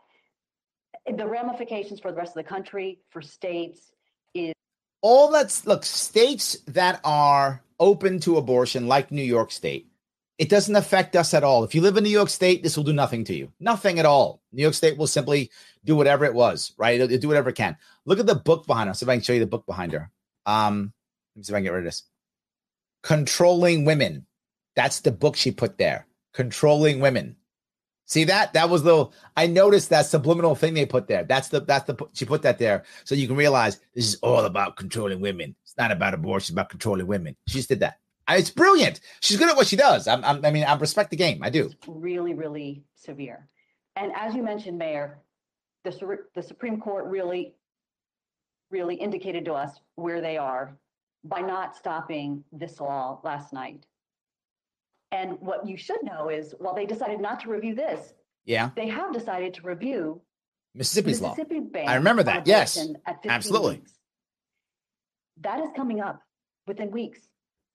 The 1.07 1.27
ramifications 1.27 2.01
for 2.01 2.13
the 2.13 2.17
rest 2.17 2.31
of 2.31 2.45
the 2.45 2.49
country, 2.49 3.01
for 3.11 3.21
states, 3.21 3.93
is 4.33 4.55
all 5.03 5.31
that's 5.31 5.67
look 5.67 5.85
states 5.85 6.57
that 6.67 7.01
are 7.05 7.63
open 7.79 8.19
to 8.21 8.39
abortion 8.39 8.87
like 8.89 9.11
new 9.11 9.23
york 9.23 9.53
state 9.53 9.89
it 10.39 10.49
doesn't 10.49 10.75
affect 10.75 11.15
us 11.15 11.33
at 11.33 11.45
all. 11.45 11.63
If 11.63 11.77
you 11.77 11.81
live 11.81 11.97
in 11.97 12.03
new 12.03 12.11
york 12.11 12.29
state 12.31 12.63
this 12.63 12.77
will 12.77 12.85
do 12.85 12.93
nothing 12.93 13.23
to 13.25 13.35
you. 13.35 13.53
Nothing 13.61 13.99
at 14.01 14.07
all. 14.07 14.43
New 14.53 14.63
york 14.63 14.75
state 14.75 14.97
will 14.97 15.07
simply 15.07 15.51
do 15.85 15.95
whatever 15.95 16.25
it 16.25 16.35
was 16.35 16.73
right? 16.79 16.95
It'll, 16.95 17.07
it'll 17.13 17.21
do 17.21 17.29
whatever 17.29 17.51
it 17.51 17.57
can. 17.57 17.77
Look 18.07 18.19
at 18.19 18.27
the 18.27 18.35
book 18.35 18.67
behind 18.67 18.89
us. 18.91 19.03
If 19.03 19.09
i 19.09 19.15
can 19.15 19.23
show 19.23 19.35
you 19.35 19.41
the 19.41 19.47
book 19.47 19.67
behind 19.67 19.93
her. 19.93 20.11
Um 20.47 20.93
let 21.35 21.41
me 21.41 21.45
see 21.45 21.53
if 21.53 21.55
i 21.55 21.59
can 21.59 21.65
get 21.65 21.73
rid 21.73 21.79
of 21.81 21.85
this 21.85 22.05
controlling 23.03 23.85
women 23.85 24.27
that's 24.77 25.01
the 25.01 25.13
book 25.13 25.37
she 25.37 25.51
put 25.51 25.79
there 25.79 26.07
controlling 26.33 27.01
women 27.01 27.37
see 28.07 28.25
that 28.25 28.53
that 28.53 28.69
was 28.69 28.83
the 28.83 29.07
i 29.37 29.47
noticed 29.47 29.91
that 29.91 30.07
subliminal 30.07 30.55
thing 30.55 30.75
they 30.75 30.87
put 30.87 31.07
there 31.07 31.25
that's 31.25 31.49
the 31.49 31.61
that's 31.61 31.87
the 31.87 31.97
she 32.13 32.25
put 32.25 32.43
that 32.43 32.59
there 32.59 32.85
so 33.05 33.15
you 33.15 33.27
can 33.27 33.37
realize 33.37 33.81
this 33.95 34.07
is 34.07 34.17
all 34.23 34.45
about 34.45 34.77
controlling 34.77 35.21
women. 35.21 35.55
It's 35.63 35.75
not 35.79 35.91
about 35.91 36.15
abortion, 36.15 36.45
it's 36.45 36.51
about 36.51 36.69
controlling 36.69 37.07
women. 37.07 37.37
She 37.49 37.59
just 37.59 37.69
did 37.69 37.81
that. 37.81 37.99
It's 38.29 38.51
brilliant. 38.51 39.01
She's 39.21 39.37
good 39.37 39.51
at 39.51 39.57
what 39.57 39.67
she 39.67 39.77
does. 39.77 40.09
I'm, 40.09 40.25
I'm, 40.25 40.45
I 40.45 40.51
mean, 40.51 40.65
I 40.65 40.75
respect 40.77 41.11
the 41.11 41.17
game. 41.17 41.43
I 41.43 41.51
do. 41.51 41.71
really, 41.87 42.33
really 42.33 42.85
severe. 42.95 43.49
And 43.97 44.13
as 44.17 44.35
you 44.35 44.43
mentioned, 44.43 44.79
Mayor, 44.79 45.19
the, 45.85 46.19
the 46.35 46.43
Supreme 46.43 46.81
Court 46.81 47.05
really, 47.07 47.55
really 48.71 48.95
indicated 48.95 49.45
to 49.47 49.53
us 49.53 49.79
where 49.97 50.21
they 50.21 50.39
are 50.39 50.75
by 51.25 51.41
not 51.41 51.75
stopping 51.77 52.45
this 52.53 52.81
law 52.81 53.21
last 53.25 53.53
night. 53.53 53.87
And 55.11 55.41
what 55.41 55.67
you 55.67 55.77
should 55.77 56.03
know 56.03 56.29
is, 56.29 56.55
while 56.59 56.75
they 56.75 56.87
decided 56.87 57.21
not 57.21 57.41
to 57.41 57.49
review 57.49 57.75
this, 57.75 58.15
Yeah. 58.45 58.71
they 58.77 58.89
have 58.89 59.13
decided 59.13 59.55
to 59.55 59.63
review 59.63 60.21
Mississippi's 60.75 61.21
law. 61.21 61.31
Mississippi 61.31 61.61
ban. 61.61 61.89
I 61.89 61.95
remember 61.97 62.25
that, 62.25 62.47
yes, 62.47 62.77
abortion 62.77 62.97
at 63.07 63.15
15 63.17 63.31
absolutely. 63.31 63.77
weeks. 63.77 63.93
That 65.41 65.61
is 65.61 65.69
coming 65.77 66.01
up 66.01 66.21
within 66.67 66.91
weeks. 66.91 67.21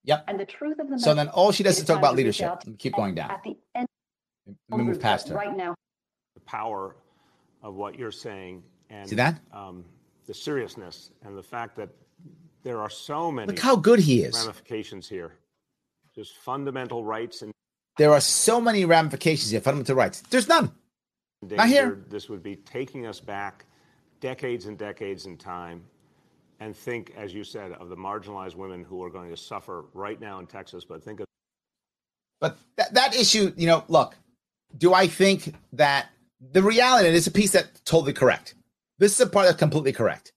Yep. 0.04 0.24
And 0.28 0.38
the 0.40 0.46
truth 0.46 0.78
of 0.78 0.88
the 0.88 0.98
So 0.98 1.14
then 1.14 1.28
all 1.28 1.52
she 1.52 1.62
does 1.62 1.78
is 1.78 1.84
talk 1.84 1.98
about 1.98 2.10
to 2.12 2.16
reach 2.16 2.40
leadership. 2.40 2.78
Keep 2.78 2.94
going 2.94 3.14
down. 3.14 3.30
At 3.30 3.42
the 3.42 3.56
end. 3.74 3.86
Let 4.68 4.78
me 4.78 4.84
move 4.84 5.00
past 5.00 5.28
her. 5.28 5.34
Right 5.34 5.56
now, 5.56 5.74
the 6.34 6.40
power 6.40 6.96
of 7.62 7.74
what 7.74 7.98
you're 7.98 8.10
saying 8.12 8.62
and 8.88 9.08
See 9.08 9.16
that? 9.16 9.40
Um, 9.52 9.84
the 10.26 10.34
seriousness 10.34 11.10
and 11.22 11.36
the 11.36 11.42
fact 11.42 11.76
that 11.76 11.90
there 12.62 12.80
are 12.80 12.90
so 12.90 13.30
many 13.30 13.48
Look 13.48 13.58
how 13.58 13.76
good 13.76 14.00
he 14.00 14.22
is. 14.22 14.34
ramifications 14.34 15.08
here. 15.08 15.32
Just 16.14 16.36
fundamental 16.36 17.04
rights 17.04 17.42
and 17.42 17.52
There 17.96 18.12
are 18.12 18.20
so 18.20 18.60
many 18.60 18.84
ramifications 18.84 19.50
here, 19.50 19.60
fundamental 19.60 19.96
rights. 19.96 20.22
There's 20.30 20.48
none. 20.48 20.72
Not 21.42 21.68
here. 21.68 22.04
This 22.08 22.28
would 22.28 22.42
be 22.42 22.56
taking 22.56 23.06
us 23.06 23.20
back 23.20 23.64
decades 24.20 24.66
and 24.66 24.76
decades 24.76 25.26
in 25.26 25.36
time. 25.36 25.82
And 26.60 26.76
think, 26.76 27.14
as 27.16 27.32
you 27.32 27.42
said, 27.42 27.72
of 27.72 27.88
the 27.88 27.96
marginalized 27.96 28.54
women 28.54 28.84
who 28.84 29.02
are 29.02 29.08
going 29.08 29.30
to 29.30 29.36
suffer 29.36 29.86
right 29.94 30.20
now 30.20 30.38
in 30.40 30.46
Texas. 30.46 30.84
But 30.84 31.02
think 31.02 31.20
of 31.20 31.26
But 32.40 32.58
that, 32.76 32.92
that 32.92 33.16
issue, 33.16 33.54
you 33.56 33.66
know, 33.66 33.84
look, 33.88 34.14
do 34.76 34.92
I 34.92 35.06
think 35.06 35.54
that 35.72 36.10
the 36.52 36.62
reality, 36.62 37.08
and 37.08 37.16
it's 37.16 37.26
a 37.26 37.30
piece 37.30 37.52
that's 37.52 37.80
totally 37.86 38.12
correct. 38.12 38.54
This 38.98 39.14
is 39.14 39.20
a 39.20 39.26
part 39.26 39.46
that's 39.46 39.58
completely 39.58 39.92
correct. 39.92 40.32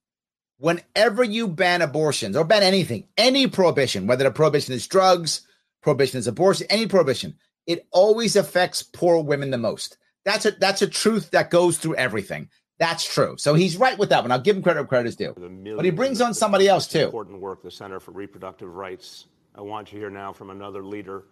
Whenever 0.64 1.26
you 1.26 1.50
ban 1.50 1.82
abortions 1.82 2.38
or 2.38 2.46
ban 2.46 2.64
anything, 2.64 3.06
any 3.18 3.48
prohibition, 3.48 4.08
whether 4.08 4.24
the 4.24 4.32
prohibition 4.32 4.74
is 4.74 4.88
drugs, 4.88 5.42
prohibition 5.82 6.20
is 6.20 6.26
abortion, 6.26 6.66
any 6.70 6.88
prohibition, 6.88 7.36
it 7.68 7.86
always 7.92 8.38
affects 8.38 8.82
poor 8.82 9.22
women 9.22 9.52
the 9.52 9.58
most. 9.58 9.98
That's 10.24 10.46
a 10.46 10.52
that's 10.52 10.82
a 10.82 10.88
truth 10.88 11.32
that 11.32 11.50
goes 11.50 11.78
through 11.78 11.96
everything. 11.96 12.48
That's 12.80 13.04
true. 13.04 13.36
So 13.38 13.56
he's 13.56 13.76
right 13.76 13.98
with 13.98 14.08
that 14.12 14.24
one. 14.24 14.32
I'll 14.32 14.40
give 14.40 14.56
him 14.56 14.64
credit 14.64 14.80
where 14.80 14.88
credit 14.88 15.10
is 15.10 15.18
due. 15.18 15.34
But 15.76 15.84
he 15.84 15.92
brings 15.92 16.22
on 16.22 16.34
somebody 16.34 16.70
else 16.70 16.88
too. 16.88 17.00
Important 17.08 17.42
work, 17.42 17.62
the 17.62 17.70
Center 17.70 18.00
for 18.00 18.12
Reproductive 18.12 18.74
Rights. 18.74 19.26
I 19.54 19.60
want 19.60 19.92
you 19.92 20.00
to 20.00 20.06
hear 20.06 20.10
now 20.10 20.32
from 20.32 20.50
another 20.50 20.82
leader 20.82 21.26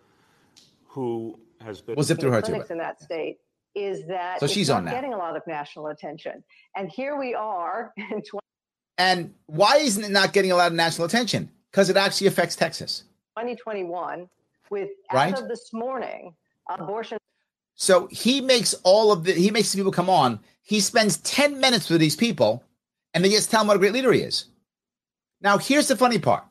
who 0.90 1.40
has 1.62 1.80
been. 1.80 1.96
We'll 1.96 2.04
zip 2.04 2.20
through 2.20 2.32
her 2.32 2.42
too. 2.42 2.62
in 2.70 2.78
that 2.80 3.02
state 3.02 3.38
is 3.76 4.06
that 4.08 4.42
So 4.42 4.48
she's 4.48 4.70
on 4.70 4.84
now. 4.84 4.92
getting 4.92 5.14
a 5.14 5.18
lot 5.18 5.38
of 5.38 5.44
national 5.48 5.88
attention. 5.88 6.44
And 6.76 6.90
here 6.90 7.18
we 7.18 7.34
are 7.34 7.94
in 7.98 8.22
20, 8.22 8.41
And 9.02 9.34
why 9.48 9.78
isn't 9.78 10.04
it 10.04 10.12
not 10.12 10.32
getting 10.32 10.52
a 10.52 10.56
lot 10.56 10.68
of 10.68 10.74
national 10.74 11.08
attention? 11.08 11.50
Because 11.72 11.90
it 11.90 11.98
actually 11.98 12.28
affects 12.28 12.56
Texas. 12.56 13.04
2021 13.36 14.30
with 14.70 14.90
Right. 15.12 15.34
as 15.34 15.42
of 15.42 15.48
this 15.48 15.74
morning, 15.74 16.36
abortion 16.70 17.18
So 17.74 18.08
he 18.12 18.42
makes 18.42 18.76
all 18.84 19.12
of 19.12 19.24
the 19.24 19.34
he 19.34 19.50
makes 19.50 19.72
the 19.72 19.78
people 19.78 19.92
come 19.92 20.10
on. 20.10 20.40
He 20.62 20.80
spends 20.80 21.18
10 21.18 21.60
minutes 21.60 21.90
with 21.90 22.00
these 22.00 22.16
people 22.16 22.64
and 23.16 23.26
they 23.26 23.30
just 23.30 23.50
tell 23.50 23.62
him 23.62 23.68
what 23.68 23.78
a 23.78 23.80
great 23.80 23.94
leader 23.94 24.12
he 24.12 24.22
is. 24.22 24.46
Now, 25.42 25.58
here's 25.58 25.88
the 25.88 25.98
funny 25.98 26.20
part. 26.20 26.44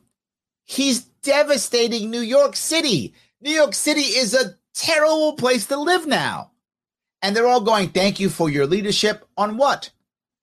He's 0.65 1.03
devastating 1.23 2.11
New 2.11 2.19
York 2.19 2.57
City. 2.57 3.13
New 3.39 3.51
York 3.51 3.73
City 3.73 4.01
is 4.01 4.33
a 4.33 4.57
terrible 4.73 5.33
place 5.37 5.67
to 5.67 5.77
live 5.77 6.05
now. 6.05 6.51
And 7.21 7.33
they're 7.33 7.47
all 7.47 7.61
going, 7.61 7.89
Thank 7.89 8.19
you 8.19 8.29
for 8.29 8.49
your 8.49 8.67
leadership 8.67 9.25
on 9.37 9.55
what? 9.55 9.91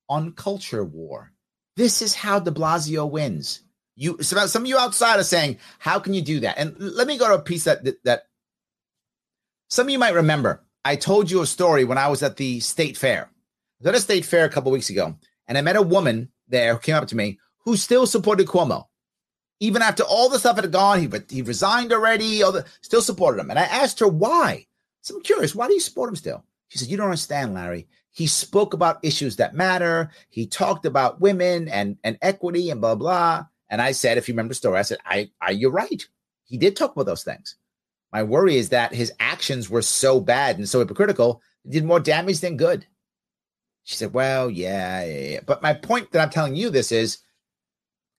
On 0.09 0.33
culture 0.33 0.85
war. 0.85 1.33
This 1.79 2.03
is 2.03 2.13
how 2.13 2.41
de 2.41 2.51
Blasio 2.51 3.09
wins. 3.09 3.61
You 3.95 4.21
so 4.21 4.45
some 4.49 4.63
of 4.63 4.69
you 4.69 4.77
outside 4.77 5.21
are 5.21 5.23
saying, 5.23 5.59
How 5.79 6.01
can 6.01 6.13
you 6.13 6.23
do 6.23 6.41
that? 6.41 6.59
And 6.59 6.75
let 6.77 7.07
me 7.07 7.17
go 7.17 7.29
to 7.29 7.35
a 7.35 7.41
piece 7.41 7.65
that 7.65 7.85
that 8.03 8.25
some 9.71 9.87
of 9.87 9.91
you 9.91 9.99
might 10.01 10.15
remember. 10.15 10.65
I 10.85 10.97
told 10.97 11.31
you 11.31 11.41
a 11.41 11.47
story 11.47 11.85
when 11.85 11.97
I 11.97 12.09
was 12.09 12.25
at 12.25 12.37
the 12.37 12.59
state 12.59 12.97
fair. 12.97 13.27
I 13.27 13.31
was 13.79 13.87
at 13.87 13.95
a 13.95 14.01
state 14.01 14.25
fair 14.25 14.45
a 14.45 14.49
couple 14.49 14.73
weeks 14.73 14.91
ago, 14.91 15.15
and 15.47 15.57
I 15.57 15.61
met 15.61 15.77
a 15.77 15.83
woman 15.83 16.31
there 16.49 16.75
who 16.75 16.81
came 16.81 16.97
up 16.97 17.07
to 17.09 17.17
me 17.17 17.39
who 17.59 17.77
still 17.77 18.09
supported 18.09 18.49
Cuomo. 18.49 18.87
Even 19.61 19.81
after 19.81 20.03
all 20.03 20.29
the 20.29 20.41
stuff 20.41 20.57
had 20.57 20.73
gone, 20.73 20.99
he, 21.01 21.09
he 21.31 21.43
resigned 21.43 21.93
already, 21.93 22.43
all 22.43 22.51
the, 22.51 22.65
still 22.81 23.03
supported 23.03 23.41
him. 23.41 23.51
And 23.51 23.59
I 23.59 23.65
asked 23.65 24.01
her 24.01 24.09
why. 24.09 24.67
So 25.03 25.15
I'm 25.15 25.23
curious, 25.23 25.55
why 25.55 25.69
do 25.69 25.75
you 25.75 25.81
support 25.81 26.09
him 26.09 26.17
still? 26.17 26.45
She 26.69 26.79
said, 26.79 26.89
You 26.89 26.97
don't 26.97 27.07
understand, 27.07 27.55
Larry. 27.55 27.87
He 28.19 28.27
spoke 28.27 28.75
about 28.75 28.99
issues 29.05 29.37
that 29.37 29.55
matter. 29.55 30.11
He 30.29 30.45
talked 30.45 30.85
about 30.85 31.21
women 31.21 31.69
and, 31.69 31.97
and 32.03 32.19
equity 32.21 32.69
and 32.69 32.81
blah, 32.81 32.97
blah. 32.97 33.47
And 33.71 33.81
I 33.81 33.93
said, 33.93 34.19
if 34.19 34.27
you 34.27 34.33
remember 34.33 34.51
the 34.51 34.57
story, 34.57 34.77
I 34.77 34.83
said, 34.83 34.99
I, 35.07 35.31
I 35.41 35.53
you're 35.53 35.71
right. 35.71 36.05
He 36.43 36.59
did 36.59 36.75
talk 36.75 36.91
about 36.91 37.07
those 37.07 37.23
things. 37.23 37.55
My 38.13 38.25
worry 38.25 38.57
is 38.57 38.71
that 38.71 38.93
his 38.93 39.13
actions 39.21 39.71
were 39.71 39.83
so 39.83 40.19
bad 40.19 40.59
and 40.59 40.69
so 40.69 40.81
hypocritical, 40.81 41.43
it 41.65 41.71
did 41.71 41.85
more 41.85 42.01
damage 42.01 42.41
than 42.41 42.57
good. 42.57 42.87
She 43.85 43.95
said, 43.95 44.13
Well, 44.13 44.51
yeah, 44.51 45.05
yeah, 45.05 45.29
yeah. 45.31 45.41
But 45.47 45.63
my 45.63 45.75
point 45.75 46.11
that 46.11 46.21
I'm 46.21 46.31
telling 46.31 46.57
you 46.57 46.71
this 46.71 46.91
is 46.91 47.19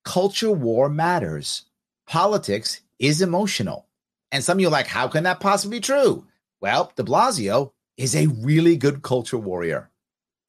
culture 0.06 0.54
war 0.54 0.88
matters. 0.88 1.66
Politics 2.08 2.80
is 3.00 3.22
emotional. 3.22 3.90
And 4.32 4.46
some 4.46 4.60
of 4.60 4.62
you 4.62 4.70
are 4.70 4.72
like, 4.72 4.88
how 4.88 5.10
can 5.10 5.26
that 5.26 5.42
possibly 5.42 5.80
be 5.80 5.82
true? 5.82 6.26
Well, 6.62 6.94
de 6.96 7.04
Blasio 7.04 7.74
is 7.98 8.16
a 8.16 8.28
really 8.28 8.78
good 8.78 9.02
culture 9.02 9.38
warrior. 9.38 9.89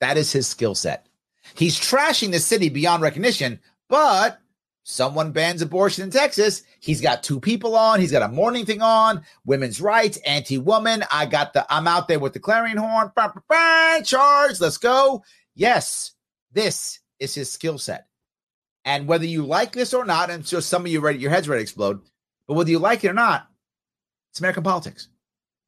That 0.01 0.16
is 0.16 0.32
his 0.32 0.46
skill 0.46 0.74
set. 0.74 1.07
He's 1.55 1.78
trashing 1.78 2.32
the 2.32 2.40
city 2.40 2.68
beyond 2.68 3.03
recognition, 3.03 3.61
but 3.88 4.40
someone 4.82 5.32
bans 5.32 5.62
abortion 5.62 6.05
in 6.05 6.11
Texas. 6.11 6.62
He's 6.80 7.01
got 7.01 7.22
two 7.22 7.40
people 7.40 7.76
on. 7.76 8.01
He's 8.01 8.12
got 8.12 8.22
a 8.22 8.28
morning 8.28 8.66
thing 8.66 8.82
on. 8.82 9.22
Women's 9.44 9.80
rights, 9.80 10.18
anti-woman. 10.26 11.05
I 11.12 11.26
got 11.26 11.53
the. 11.53 11.66
I'm 11.72 11.86
out 11.86 12.09
there 12.09 12.18
with 12.18 12.32
the 12.32 12.40
clarion 12.40 12.78
horn. 12.78 13.12
Bah, 13.14 13.32
bah, 13.34 13.40
bah, 13.48 14.01
charge. 14.03 14.61
Let's 14.61 14.78
go. 14.78 15.22
Yes, 15.55 16.12
this 16.53 17.01
is 17.18 17.34
his 17.34 17.51
skill 17.51 17.78
set. 17.78 18.07
And 18.84 19.07
whether 19.07 19.26
you 19.26 19.44
like 19.44 19.72
this 19.72 19.92
or 19.92 20.05
not, 20.05 20.30
and 20.30 20.46
so 20.46 20.61
some 20.61 20.82
of 20.82 20.88
you 20.88 21.01
ready, 21.01 21.18
your 21.18 21.30
head's 21.30 21.48
ready 21.48 21.61
to 21.61 21.62
explode. 21.64 22.01
But 22.46 22.55
whether 22.55 22.70
you 22.70 22.78
like 22.78 23.05
it 23.05 23.11
or 23.11 23.14
not, 23.14 23.46
it's 24.30 24.40
American 24.40 24.62
politics. 24.62 25.09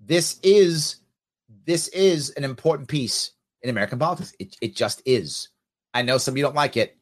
This 0.00 0.40
is 0.42 0.96
this 1.66 1.88
is 1.88 2.30
an 2.30 2.44
important 2.44 2.88
piece 2.88 3.32
in 3.62 3.70
American 3.70 3.98
politics. 3.98 4.34
It, 4.38 4.56
it 4.60 4.76
just 4.76 5.02
is. 5.04 5.48
I 5.94 6.02
know 6.02 6.18
some 6.18 6.32
of 6.32 6.38
you 6.38 6.44
don't 6.44 6.54
like 6.54 6.76
it. 6.76 6.96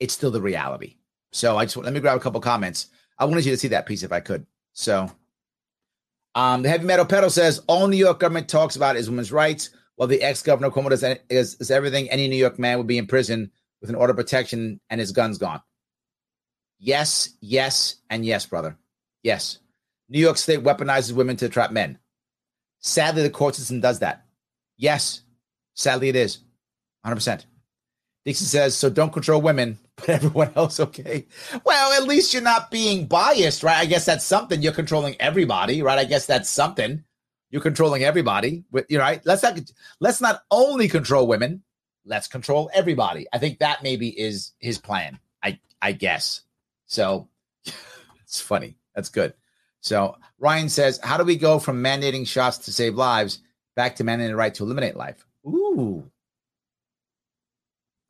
It's 0.00 0.14
still 0.14 0.30
the 0.30 0.40
reality. 0.40 0.96
So 1.32 1.56
I 1.56 1.64
just 1.64 1.76
let 1.76 1.92
me 1.92 2.00
grab 2.00 2.16
a 2.16 2.20
couple 2.20 2.40
comments. 2.40 2.88
I 3.18 3.24
wanted 3.24 3.44
you 3.44 3.52
to 3.52 3.58
see 3.58 3.68
that 3.68 3.86
piece 3.86 4.02
if 4.02 4.12
I 4.12 4.20
could. 4.20 4.46
So 4.72 5.10
um, 6.34 6.62
the 6.62 6.68
heavy 6.68 6.86
metal 6.86 7.04
pedal 7.04 7.30
says 7.30 7.62
all 7.66 7.88
New 7.88 7.96
York 7.96 8.20
government 8.20 8.48
talks 8.48 8.76
about 8.76 8.96
is 8.96 9.10
women's 9.10 9.32
rights, 9.32 9.70
while 9.96 10.08
the 10.08 10.22
ex-governor 10.22 10.70
Cuomo 10.70 10.90
does 10.90 11.02
is, 11.28 11.56
is 11.56 11.70
everything 11.70 12.08
any 12.10 12.28
New 12.28 12.36
York 12.36 12.58
man 12.58 12.78
would 12.78 12.86
be 12.86 12.98
in 12.98 13.06
prison 13.06 13.50
with 13.80 13.90
an 13.90 13.96
order 13.96 14.12
of 14.12 14.16
protection 14.16 14.80
and 14.90 15.00
his 15.00 15.12
guns 15.12 15.38
gone. 15.38 15.60
Yes, 16.78 17.30
yes, 17.40 17.96
and 18.08 18.24
yes, 18.24 18.46
brother. 18.46 18.76
Yes. 19.24 19.58
New 20.08 20.20
York 20.20 20.36
State 20.36 20.62
weaponizes 20.62 21.12
women 21.12 21.36
to 21.36 21.48
trap 21.48 21.72
men. 21.72 21.98
Sadly, 22.80 23.22
the 23.22 23.30
court 23.30 23.56
system 23.56 23.80
does 23.80 23.98
that. 23.98 24.24
Yes, 24.76 25.22
sadly, 25.78 26.08
it 26.08 26.16
is. 26.16 26.38
100%. 27.06 27.44
Dixon 28.24 28.46
says, 28.46 28.76
so 28.76 28.90
don't 28.90 29.12
control 29.12 29.40
women, 29.40 29.78
but 29.96 30.10
everyone 30.10 30.52
else 30.54 30.80
okay. 30.80 31.26
Well, 31.64 31.92
at 31.92 32.06
least 32.06 32.34
you're 32.34 32.42
not 32.42 32.70
being 32.70 33.06
biased, 33.06 33.62
right? 33.62 33.78
I 33.78 33.86
guess 33.86 34.04
that's 34.04 34.24
something. 34.24 34.60
You're 34.60 34.72
controlling 34.72 35.16
everybody, 35.20 35.82
right? 35.82 35.98
I 35.98 36.04
guess 36.04 36.26
that's 36.26 36.50
something. 36.50 37.04
You're 37.50 37.62
controlling 37.62 38.04
everybody. 38.04 38.64
You 38.88 38.98
know, 38.98 39.04
right? 39.04 39.22
Let's 39.24 39.42
not 39.42 39.58
let's 40.00 40.20
not 40.20 40.42
only 40.50 40.86
control 40.86 41.26
women, 41.26 41.62
let's 42.04 42.28
control 42.28 42.70
everybody. 42.74 43.26
I 43.32 43.38
think 43.38 43.60
that 43.60 43.82
maybe 43.82 44.08
is 44.08 44.52
his 44.58 44.76
plan. 44.76 45.18
I 45.42 45.58
I 45.80 45.92
guess. 45.92 46.42
So 46.84 47.28
it's 48.22 48.40
funny. 48.40 48.76
That's 48.94 49.08
good. 49.08 49.32
So 49.80 50.18
Ryan 50.38 50.68
says, 50.68 51.00
how 51.02 51.16
do 51.16 51.24
we 51.24 51.36
go 51.36 51.58
from 51.58 51.82
mandating 51.82 52.26
shots 52.26 52.58
to 52.58 52.72
save 52.72 52.96
lives 52.96 53.38
back 53.74 53.96
to 53.96 54.04
mandating 54.04 54.28
the 54.28 54.36
right 54.36 54.54
to 54.54 54.64
eliminate 54.64 54.96
life? 54.96 55.24
Ooh. 55.48 56.10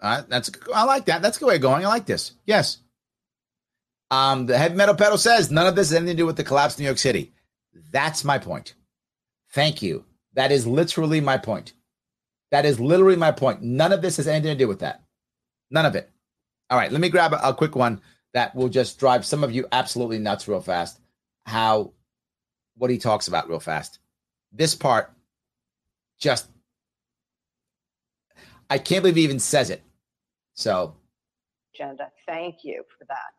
Uh, 0.01 0.23
that's 0.29 0.51
I 0.75 0.85
like 0.85 1.07
that. 1.07 1.23
That's 1.23 1.37
a 1.37 1.41
good 1.41 1.47
way 1.47 1.57
of 1.57 1.63
going. 1.63 1.85
I 1.85 1.89
like 1.89 2.07
this. 2.07 2.33
Yes. 2.47 2.79
Um, 4.11 4.47
the 4.47 4.57
heavy 4.57 4.75
metal 4.75 4.95
pedal 4.95 5.19
says 5.19 5.51
none 5.51 5.67
of 5.67 5.77
this 5.77 5.89
has 5.89 5.97
anything 5.97 6.17
to 6.17 6.23
do 6.23 6.27
with 6.27 6.37
the 6.37 6.45
collapse 6.45 6.75
of 6.75 6.81
New 6.81 6.87
York 6.87 6.99
City. 6.99 7.33
That's 7.91 8.25
my 8.25 8.39
point. 8.39 8.75
Thank 9.53 9.83
you. 9.83 10.05
That 10.35 10.53
is 10.53 10.67
literally 10.67 11.21
my 11.21 11.37
point. 11.37 11.73
That 12.51 12.65
is 12.65 12.81
literally 12.81 13.17
my 13.17 13.33
point. 13.33 13.63
None 13.63 13.93
of 13.93 14.01
this 14.01 14.17
has 14.17 14.29
anything 14.29 14.57
to 14.57 14.65
do 14.65 14.69
with 14.69 14.81
that. 14.81 15.03
None 15.71 15.85
of 15.85 15.95
it. 15.95 16.11
All 16.71 16.79
right, 16.79 16.93
let 16.93 17.01
me 17.01 17.09
grab 17.09 17.33
a, 17.33 17.49
a 17.49 17.55
quick 17.55 17.75
one 17.75 18.01
that 18.35 18.55
will 18.55 18.69
just 18.69 18.99
drive 18.99 19.27
some 19.27 19.43
of 19.43 19.53
you 19.53 19.67
absolutely 19.73 20.19
nuts 20.19 20.49
real 20.49 20.61
fast. 20.61 21.01
How 21.45 21.93
what 22.77 22.91
he 22.91 22.99
talks 22.99 23.29
about 23.29 23.49
real 23.49 23.61
fast. 23.61 23.99
This 24.53 24.75
part 24.75 25.13
just 26.19 26.49
I 28.71 28.79
can't 28.79 29.03
believe 29.03 29.17
he 29.17 29.25
even 29.25 29.39
says 29.41 29.71
it. 29.71 29.83
So 30.55 30.97
agenda. 31.75 32.11
Thank 32.27 32.65
you 32.65 32.83
for 32.99 33.05
that. 33.07 33.33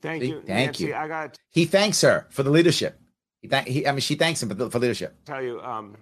Thank 0.00 0.22
See? 0.22 0.28
you. 0.30 0.36
Thank 0.36 0.48
Nancy, 0.48 0.84
you. 0.86 0.94
I 0.94 1.08
got 1.08 1.34
to 1.34 1.40
he 1.50 1.64
thanks 1.64 2.00
her 2.02 2.26
for 2.30 2.42
the 2.42 2.50
leadership. 2.50 2.98
He, 3.40 3.48
thank, 3.48 3.66
he 3.68 3.86
I 3.86 3.92
mean, 3.92 4.00
she 4.00 4.14
thanks 4.14 4.42
him 4.42 4.48
for, 4.48 4.54
the, 4.54 4.70
for 4.70 4.78
leadership. 4.78 5.16
tell 5.26 5.42
you, 5.42 5.60
um, 5.62 5.96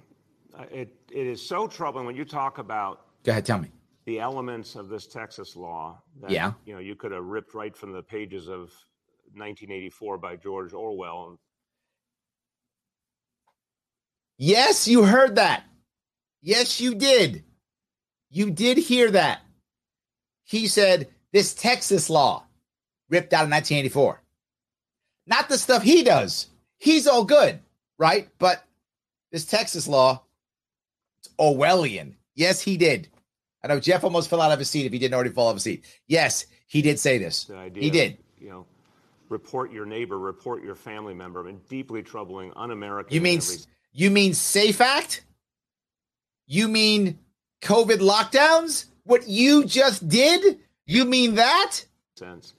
uh, 0.58 0.64
it, 0.70 0.94
it 1.10 1.26
is 1.26 1.44
so 1.46 1.66
troubling 1.66 2.06
when 2.06 2.14
you 2.16 2.24
talk 2.24 2.58
about 2.58 3.06
Go 3.24 3.32
ahead, 3.32 3.46
tell 3.46 3.58
me. 3.58 3.68
the 4.04 4.20
elements 4.20 4.74
of 4.76 4.88
this 4.88 5.06
Texas 5.06 5.56
law 5.56 6.00
that 6.20 6.30
Yeah. 6.30 6.52
you 6.66 6.74
know 6.74 6.80
you 6.80 6.94
could 6.94 7.12
have 7.12 7.24
ripped 7.24 7.54
right 7.54 7.76
from 7.76 7.92
the 7.92 8.02
pages 8.02 8.48
of 8.48 8.70
1984 9.34 10.18
by 10.18 10.36
George 10.36 10.72
Orwell. 10.72 11.38
Yes, 14.38 14.88
you 14.88 15.04
heard 15.04 15.36
that. 15.36 15.64
Yes, 16.42 16.80
you 16.80 16.94
did. 16.94 17.44
You 18.32 18.50
did 18.50 18.78
hear 18.78 19.10
that. 19.10 19.42
He 20.44 20.66
said 20.66 21.08
this 21.32 21.52
Texas 21.52 22.08
law 22.08 22.44
ripped 23.10 23.34
out 23.34 23.44
in 23.44 23.50
1984. 23.50 24.22
Not 25.26 25.48
the 25.48 25.58
stuff 25.58 25.82
he 25.82 26.02
does. 26.02 26.48
He's 26.78 27.06
all 27.06 27.24
good, 27.24 27.60
right? 27.98 28.28
But 28.38 28.64
this 29.30 29.44
Texas 29.44 29.86
law, 29.86 30.24
it's 31.20 31.28
Orwellian. 31.38 32.14
Yes, 32.34 32.62
he 32.62 32.78
did. 32.78 33.08
I 33.62 33.68
know 33.68 33.78
Jeff 33.78 34.02
almost 34.02 34.30
fell 34.30 34.40
out 34.40 34.50
of 34.50 34.58
his 34.58 34.70
seat 34.70 34.86
if 34.86 34.92
he 34.92 34.98
didn't 34.98 35.14
already 35.14 35.30
fall 35.30 35.48
out 35.48 35.50
of 35.50 35.56
his 35.56 35.64
seat. 35.64 35.84
Yes, 36.06 36.46
he 36.66 36.82
did 36.82 36.98
say 36.98 37.18
this. 37.18 37.50
Idea 37.50 37.82
He 37.82 37.90
did. 37.90 38.18
You 38.38 38.48
know, 38.48 38.66
report 39.28 39.72
your 39.72 39.84
neighbor, 39.86 40.18
report 40.18 40.64
your 40.64 40.74
family 40.74 41.14
member. 41.14 41.40
I 41.40 41.44
mean, 41.44 41.60
deeply 41.68 42.02
troubling, 42.02 42.52
un-American. 42.56 43.14
You 43.14 43.20
mean 43.20 43.38
every 43.38 43.56
you 43.92 44.10
mean 44.10 44.32
Safe 44.32 44.80
Act? 44.80 45.22
You 46.46 46.66
mean 46.66 47.18
COVID 47.62 47.98
lockdowns? 47.98 48.86
What 49.04 49.28
you 49.28 49.64
just 49.64 50.08
did? 50.08 50.58
You 50.86 51.04
mean 51.04 51.36
that? 51.36 51.84
sense. 52.16 52.54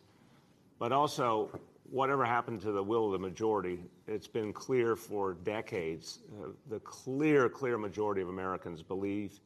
But 0.80 0.91
also, 0.91 1.49
whatever 1.89 2.26
happened 2.26 2.60
to 2.62 2.72
the 2.72 2.84
will 2.84 3.06
of 3.06 3.12
the 3.14 3.20
majority, 3.20 3.80
it's 4.08 4.28
been 4.28 4.51
clear 4.51 4.95
for 4.95 5.36
decades. 5.36 6.20
Uh, 6.41 6.47
the 6.70 6.80
clear, 6.80 7.47
clear 7.47 7.78
majority 7.78 8.22
of 8.22 8.30
Americans 8.30 8.82
believe 8.82 9.40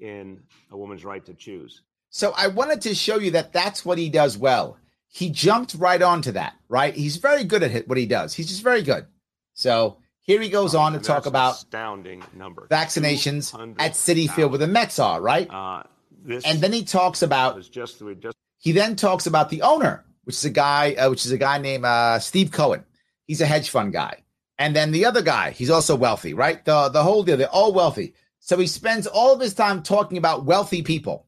in 0.00 0.40
a 0.70 0.76
woman's 0.76 1.04
right 1.04 1.24
to 1.26 1.34
choose. 1.34 1.82
So 2.10 2.34
I 2.36 2.48
wanted 2.48 2.82
to 2.82 2.94
show 2.94 3.18
you 3.18 3.30
that 3.32 3.52
that's 3.52 3.84
what 3.84 3.98
he 3.98 4.10
does 4.10 4.36
well. 4.36 4.76
He 5.08 5.30
jumped 5.30 5.74
right 5.74 6.00
onto 6.00 6.32
that, 6.32 6.54
right? 6.68 6.94
He's 6.94 7.16
very 7.16 7.44
good 7.44 7.62
at 7.62 7.88
what 7.88 7.98
he 7.98 8.06
does. 8.06 8.34
He's 8.34 8.48
just 8.48 8.62
very 8.62 8.82
good. 8.82 9.06
So 9.54 9.98
here 10.22 10.40
he 10.40 10.48
goes 10.48 10.74
on 10.74 10.92
to 10.92 10.98
talk 10.98 11.26
about 11.26 11.54
astounding 11.54 12.22
number. 12.34 12.66
vaccinations 12.70 13.52
at 13.78 13.92
Citi 13.92 14.30
Field 14.30 14.52
where 14.52 14.58
the 14.58 14.66
Mets 14.66 14.98
are, 14.98 15.20
right? 15.20 15.48
Uh, 15.50 15.82
this 16.24 16.44
And 16.46 16.60
then 16.60 16.72
he 16.72 16.84
talks 16.84 17.22
about 17.22 17.56
just 17.70 18.02
just 18.20 18.36
he 18.58 18.72
then 18.72 18.96
talks 18.96 19.26
about 19.26 19.50
the 19.50 19.62
owner, 19.62 20.04
which 20.24 20.36
is 20.36 20.44
a 20.44 20.50
guy, 20.50 20.94
uh, 20.94 21.10
which 21.10 21.26
is 21.26 21.32
a 21.32 21.38
guy 21.38 21.58
named 21.58 21.84
uh, 21.84 22.18
Steve 22.20 22.52
Cohen. 22.52 22.84
He's 23.26 23.40
a 23.40 23.46
hedge 23.46 23.70
fund 23.70 23.92
guy, 23.92 24.22
and 24.58 24.74
then 24.76 24.92
the 24.92 25.04
other 25.04 25.22
guy, 25.22 25.50
he's 25.50 25.70
also 25.70 25.96
wealthy, 25.96 26.34
right? 26.34 26.64
The 26.64 26.88
the 26.88 27.02
whole 27.02 27.24
deal, 27.24 27.36
they're 27.36 27.48
all 27.48 27.72
wealthy. 27.72 28.14
So 28.38 28.58
he 28.58 28.66
spends 28.66 29.06
all 29.06 29.34
of 29.34 29.40
his 29.40 29.54
time 29.54 29.82
talking 29.82 30.18
about 30.18 30.44
wealthy 30.44 30.82
people 30.82 31.26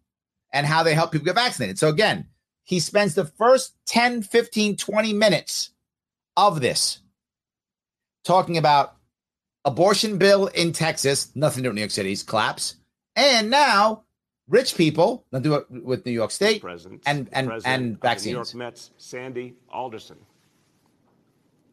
and 0.53 0.66
how 0.66 0.83
they 0.83 0.95
help 0.95 1.12
people 1.12 1.25
get 1.25 1.37
vaccinated. 1.37 1.79
So 1.79 1.89
again, 1.89 2.27
he 2.65 2.81
spends 2.81 3.15
the 3.15 3.25
first 3.25 3.75
10, 3.87 4.23
15, 4.23 4.77
20 4.77 5.12
minutes 5.12 5.71
of 6.37 6.61
this 6.61 7.01
talking 8.25 8.59
about 8.59 8.97
abortion 9.65 10.19
bill 10.19 10.47
in 10.49 10.73
Texas, 10.73 11.31
nothing 11.35 11.63
to 11.63 11.69
do 11.69 11.69
with 11.71 11.75
New 11.77 11.81
York 11.83 11.91
City's 11.91 12.23
collapse, 12.23 12.77
and 13.17 13.51
now 13.51 14.03
rich 14.49 14.77
people, 14.77 15.25
nothing 15.33 15.51
to 15.51 15.65
do 15.73 15.83
with 15.83 16.05
New 16.05 16.13
York 16.13 16.31
State, 16.31 16.61
president 16.63 17.03
and 17.07 17.29
and 17.33 17.49
president 17.49 17.75
and 17.75 17.85
of 17.95 18.01
the 18.01 18.07
New 18.07 18.11
vaccines. 18.11 18.35
York 18.35 18.55
Mets, 18.55 18.91
Sandy 18.99 19.55
Alderson. 19.71 20.17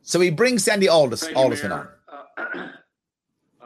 So 0.03 0.19
he 0.19 0.32
brings 0.32 0.64
Sandy 0.64 0.90
Aldis, 0.90 1.22
Thank 1.22 1.36
you, 1.36 1.41
Alderson 1.41 1.72
on. 1.72 1.80
Mayor. 1.80 1.98
Uh, 2.38 2.41
uh, 2.60 2.68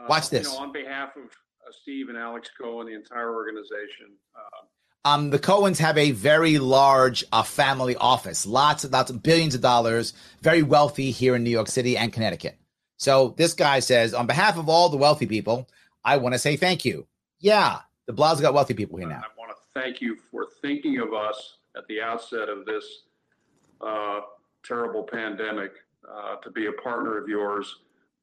Watch 0.08 0.24
you 0.32 0.38
this. 0.38 0.52
know, 0.52 0.58
On 0.58 0.72
behalf 0.72 1.16
of 1.16 1.24
uh, 1.24 1.72
Steve 1.82 2.08
and 2.10 2.18
Alex 2.18 2.50
Cohen, 2.60 2.86
the 2.86 2.94
entire 2.94 3.34
organization, 3.34 4.12
uh, 4.34 5.10
Um, 5.10 5.30
the 5.30 5.38
Cohens 5.38 5.78
have 5.78 5.96
a 5.96 6.10
very 6.10 6.58
large 6.58 7.24
uh, 7.32 7.42
family 7.42 7.96
office, 7.96 8.44
lots 8.46 8.84
of 8.84 8.92
lots 8.92 9.10
of 9.10 9.22
billions 9.22 9.54
of 9.54 9.60
dollars, 9.62 10.12
very 10.42 10.62
wealthy 10.62 11.10
here 11.10 11.34
in 11.36 11.42
New 11.42 11.50
York 11.50 11.68
City 11.68 11.96
and 11.96 12.12
Connecticut. 12.12 12.58
So 12.96 13.34
this 13.36 13.52
guy 13.52 13.80
says, 13.80 14.14
on 14.14 14.26
behalf 14.26 14.56
of 14.58 14.68
all 14.68 14.88
the 14.88 14.96
wealthy 14.96 15.26
people, 15.26 15.68
I 16.04 16.16
want 16.16 16.32
to 16.34 16.38
say 16.38 16.56
thank 16.56 16.84
you. 16.84 17.06
Yeah, 17.40 17.80
the 18.06 18.12
Blas 18.12 18.40
got 18.40 18.54
wealthy 18.54 18.74
people 18.74 18.98
here 18.98 19.08
now. 19.08 19.22
I 19.24 19.38
want 19.38 19.50
to 19.50 19.80
thank 19.80 20.00
you 20.00 20.16
for 20.30 20.46
thinking 20.62 20.98
of 20.98 21.12
us 21.12 21.58
at 21.76 21.86
the 21.88 22.00
outset 22.00 22.48
of 22.48 22.64
this 22.64 22.84
uh, 23.80 24.20
terrible 24.64 25.02
pandemic 25.02 25.72
uh, 26.10 26.36
to 26.36 26.50
be 26.50 26.66
a 26.66 26.72
partner 26.72 27.18
of 27.18 27.28
yours 27.28 27.76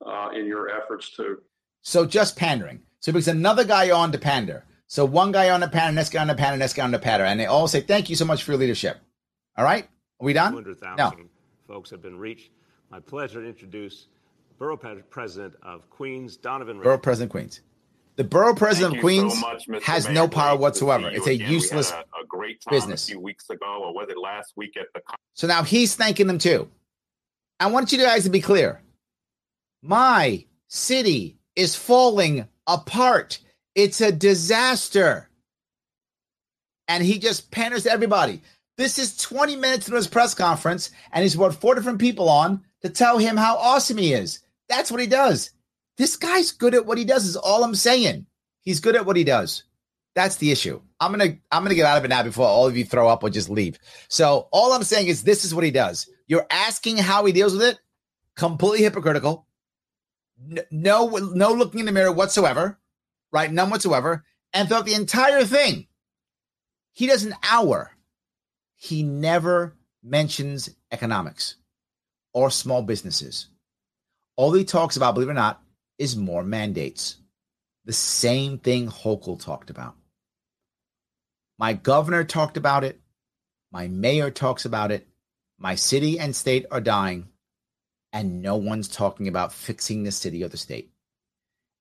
uh, 0.06 0.30
in 0.34 0.46
your 0.48 0.70
efforts 0.70 1.12
to 1.18 1.42
So 1.82 2.06
just 2.06 2.36
pandering. 2.36 2.82
So 3.00 3.12
he 3.12 3.14
brings 3.14 3.28
another 3.28 3.64
guy 3.64 3.92
on 3.92 4.12
to 4.14 4.18
pander. 4.18 4.66
So 4.88 5.06
one 5.06 5.32
guy 5.32 5.50
on 5.50 5.62
to 5.62 5.68
pander, 5.68 5.94
next 5.94 6.10
guy 6.10 6.22
on 6.22 6.28
to 6.28 6.36
pander, 6.36 6.58
next 6.58 6.74
guy 6.74 6.84
on 6.84 6.92
to 6.92 7.00
pander, 7.00 7.26
and 7.26 7.40
they 7.40 7.46
all 7.46 7.68
say 7.68 7.82
thank 7.82 8.10
you 8.10 8.16
so 8.16 8.26
much 8.26 8.44
for 8.44 8.52
your 8.54 8.60
leadership. 8.60 8.98
All 9.58 9.64
right, 9.66 9.84
Are 10.20 10.26
we 10.26 10.34
done? 10.34 10.52
200,000 10.52 10.98
No. 10.98 11.12
folks 11.68 11.90
have 11.92 12.02
been 12.02 12.18
reached. 12.18 12.50
My 12.90 13.00
pleasure 13.00 13.42
to 13.42 13.48
introduce 13.48 14.08
Borough 14.58 14.78
Pre- 14.78 15.02
President 15.10 15.56
of 15.64 15.90
Queens, 15.90 16.38
Donovan 16.38 16.78
Borough 16.78 16.92
Rader. 16.92 17.02
President 17.02 17.32
Queens. 17.32 17.62
The 18.16 18.24
borough 18.24 18.54
president 18.54 18.98
of 18.98 19.02
Thank 19.02 19.16
you 19.16 19.22
Queens 19.32 19.34
so 19.34 19.40
much, 19.40 19.84
has 19.84 20.06
Mayor. 20.06 20.14
no 20.14 20.28
power 20.28 20.56
whatsoever. 20.56 21.10
see 21.10 21.16
you 21.16 21.18
It's 21.18 21.28
a 21.28 21.32
again. 21.32 21.40
We 21.40 21.44
had 21.46 21.52
useless 21.54 21.92
a, 21.92 21.96
a 22.22 22.26
great 22.28 22.62
time 22.62 22.72
business. 22.72 23.06
a 23.08 23.12
few 23.14 23.20
weeks 23.20 23.50
ago, 23.50 23.82
or 23.86 23.92
was 23.94 24.08
it 24.10 24.20
last 24.20 24.54
week 24.56 24.78
at 24.78 24.86
the 24.94 25.02
So 25.34 25.48
now 25.48 25.64
he's 25.64 25.96
thanking 25.96 26.28
them 26.28 26.38
too. 26.38 26.70
I 27.60 27.68
want 27.68 27.92
you 27.92 27.98
guys 27.98 28.24
to 28.26 28.30
be 28.30 28.40
clear. 28.42 28.82
My 29.82 30.46
city 30.68 31.38
is 31.56 31.76
falling 31.76 32.48
apart. 32.68 33.40
It's 33.74 34.00
a 34.00 34.12
disaster. 34.12 35.28
And 36.88 37.04
he 37.04 37.18
just 37.18 37.50
panders 37.50 37.84
to 37.84 37.92
everybody. 37.92 38.42
This 38.78 39.00
is 39.00 39.18
20 39.18 39.56
minutes 39.56 39.88
into 39.88 39.96
his 39.96 40.08
press 40.08 40.36
conference, 40.36 40.92
and 41.12 41.24
he's 41.24 41.36
brought 41.36 41.56
four 41.56 41.74
different 41.74 42.00
people 42.00 42.30
on 42.30 42.64
to 42.84 42.90
tell 42.90 43.18
him 43.18 43.38
how 43.38 43.56
awesome 43.58 43.98
he 43.98 44.14
is. 44.14 44.40
That's 44.76 44.92
what 44.92 45.02
he 45.02 45.08
does. 45.08 45.52
This 45.98 46.16
guy's 46.16 46.52
good 46.52 46.74
at 46.74 46.88
what 46.88 46.98
he 46.98 47.06
does, 47.06 47.26
is 47.26 47.36
all 47.36 47.64
I'm 47.64 47.76
saying. 47.76 48.26
He's 48.62 48.80
good 48.80 48.96
at 48.96 49.06
what 49.06 49.16
he 49.16 49.24
does. 49.24 49.66
That's 50.16 50.38
the 50.38 50.52
issue. 50.52 50.82
I'm 51.00 51.12
gonna 51.12 51.38
I'm 51.52 51.64
gonna 51.64 51.76
get 51.76 51.86
out 51.86 52.00
of 52.00 52.06
it 52.06 52.08
now 52.08 52.24
before 52.24 52.48
all 52.48 52.66
of 52.66 52.76
you 52.76 52.84
throw 52.84 53.08
up 53.08 53.24
or 53.24 53.30
just 53.30 53.50
leave. 53.50 53.78
So 54.08 54.48
all 54.52 54.74
I'm 54.74 54.84
saying 54.84 55.08
is 55.08 55.22
this 55.22 55.46
is 55.46 55.54
what 55.54 55.64
he 55.64 55.70
does. 55.70 56.10
You're 56.26 56.48
asking 56.50 56.98
how 56.98 57.24
he 57.26 57.34
deals 57.34 57.54
with 57.54 57.64
it. 57.64 57.80
Completely 58.36 58.84
hypocritical. 58.84 59.46
No, 60.72 61.08
no 61.08 61.52
looking 61.54 61.82
in 61.82 61.86
the 61.86 61.92
mirror 61.92 62.12
whatsoever. 62.12 62.80
Right, 63.32 63.52
none 63.52 63.70
whatsoever. 63.70 64.24
And 64.54 64.68
throughout 64.68 64.86
the 64.86 64.96
entire 64.96 65.44
thing, 65.44 65.88
he 66.94 67.06
does 67.06 67.26
an 67.26 67.36
hour. 67.44 67.92
He 68.76 69.04
never 69.04 69.76
mentions 70.04 70.70
economics 70.92 71.56
or 72.34 72.50
small 72.50 72.82
businesses. 72.82 73.48
All 74.36 74.52
he 74.54 74.64
talks 74.64 74.98
about, 74.98 75.14
believe 75.14 75.30
it 75.30 75.32
or 75.32 75.36
not, 75.36 75.62
is 75.98 76.16
more 76.16 76.44
mandates. 76.44 77.18
The 77.86 77.94
same 77.94 78.58
thing 78.58 78.88
Hochul 78.88 79.44
talked 79.44 79.70
about. 79.70 79.96
My 81.60 81.74
governor 81.74 82.24
talked 82.24 82.58
about 82.58 82.84
it. 82.84 83.00
My 83.72 83.88
mayor 83.88 84.32
talks 84.32 84.66
about 84.66 84.92
it. 84.92 85.08
My 85.60 85.76
city 85.76 86.20
and 86.20 86.36
state 86.36 86.66
are 86.72 86.82
dying. 86.82 87.28
And 88.12 88.42
no 88.42 88.56
one's 88.56 88.88
talking 88.88 89.28
about 89.28 89.54
fixing 89.54 90.04
the 90.04 90.12
city 90.12 90.44
or 90.44 90.48
the 90.48 90.58
state. 90.58 90.92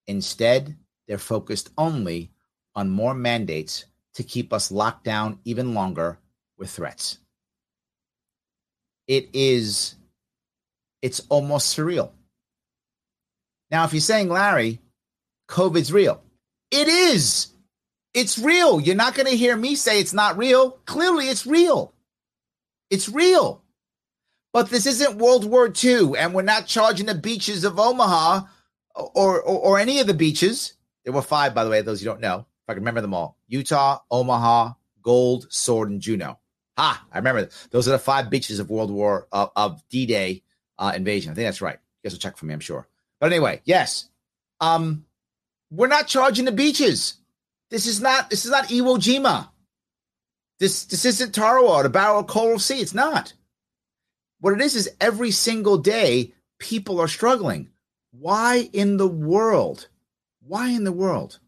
Instead, 0.06 0.76
they're 1.06 1.18
focused 1.18 1.70
only 1.78 2.32
on 2.74 2.90
more 2.90 3.14
mandates 3.14 3.84
to 4.14 4.22
keep 4.22 4.52
us 4.52 4.70
locked 4.70 5.04
down 5.04 5.38
even 5.44 5.74
longer 5.74 6.18
with 6.58 6.70
threats. 6.70 7.18
It 9.06 9.30
is, 9.32 9.94
it's 11.02 11.20
almost 11.28 11.76
surreal. 11.76 12.12
Now, 13.72 13.84
if 13.84 13.94
you're 13.94 14.00
saying, 14.00 14.28
Larry, 14.28 14.80
COVID's 15.48 15.92
real, 15.92 16.22
it 16.70 16.88
is. 16.88 17.48
It's 18.12 18.38
real. 18.38 18.78
You're 18.78 18.94
not 18.94 19.14
going 19.14 19.28
to 19.28 19.36
hear 19.36 19.56
me 19.56 19.74
say 19.74 19.98
it's 19.98 20.12
not 20.12 20.36
real. 20.36 20.72
Clearly, 20.84 21.28
it's 21.28 21.46
real. 21.46 21.94
It's 22.90 23.08
real. 23.08 23.62
But 24.52 24.68
this 24.68 24.84
isn't 24.84 25.16
World 25.16 25.46
War 25.46 25.72
II, 25.82 26.12
and 26.18 26.34
we're 26.34 26.42
not 26.42 26.66
charging 26.66 27.06
the 27.06 27.14
beaches 27.14 27.64
of 27.64 27.78
Omaha 27.78 28.42
or, 28.94 29.40
or, 29.40 29.40
or 29.40 29.78
any 29.78 30.00
of 30.00 30.06
the 30.06 30.12
beaches. 30.12 30.74
There 31.04 31.14
were 31.14 31.22
five, 31.22 31.54
by 31.54 31.64
the 31.64 31.70
way, 31.70 31.80
those 31.80 32.02
you 32.02 32.06
don't 32.06 32.20
know. 32.20 32.40
If 32.40 32.68
I 32.68 32.74
can 32.74 32.82
remember 32.82 33.00
them 33.00 33.14
all 33.14 33.38
Utah, 33.48 34.00
Omaha, 34.10 34.74
Gold, 35.00 35.46
Sword, 35.48 35.90
and 35.90 36.02
Juno. 36.02 36.38
Ah, 36.76 37.02
I 37.10 37.18
remember. 37.18 37.48
Those 37.70 37.88
are 37.88 37.92
the 37.92 37.98
five 37.98 38.28
beaches 38.28 38.58
of 38.58 38.68
World 38.68 38.90
War 38.90 39.26
of, 39.32 39.50
of 39.56 39.82
D 39.88 40.04
Day 40.04 40.42
uh, 40.78 40.92
invasion. 40.94 41.32
I 41.32 41.34
think 41.34 41.46
that's 41.46 41.62
right. 41.62 41.78
You 42.02 42.08
guys 42.08 42.12
will 42.12 42.20
check 42.20 42.36
for 42.36 42.44
me, 42.44 42.52
I'm 42.52 42.60
sure. 42.60 42.86
But 43.22 43.30
anyway, 43.30 43.60
yes. 43.64 44.08
Um, 44.60 45.04
we're 45.70 45.86
not 45.86 46.08
charging 46.08 46.44
the 46.44 46.50
beaches. 46.50 47.14
This 47.70 47.86
is 47.86 48.00
not 48.00 48.30
this 48.30 48.44
is 48.44 48.50
not 48.50 48.66
Iwo 48.66 48.98
Jima. 48.98 49.48
This 50.58 50.86
this 50.86 51.04
isn't 51.04 51.32
Tarawa 51.32 51.84
the 51.84 51.88
Battle 51.88 52.18
of 52.18 52.26
Coral 52.26 52.58
Sea. 52.58 52.80
It's 52.80 52.94
not. 52.94 53.32
What 54.40 54.54
it 54.54 54.60
is 54.60 54.74
is 54.74 54.90
every 55.00 55.30
single 55.30 55.78
day 55.78 56.32
people 56.58 56.98
are 56.98 57.06
struggling. 57.06 57.68
Why 58.10 58.68
in 58.72 58.96
the 58.96 59.06
world? 59.06 59.86
Why 60.44 60.70
in 60.70 60.82
the 60.82 60.90
world 60.90 61.38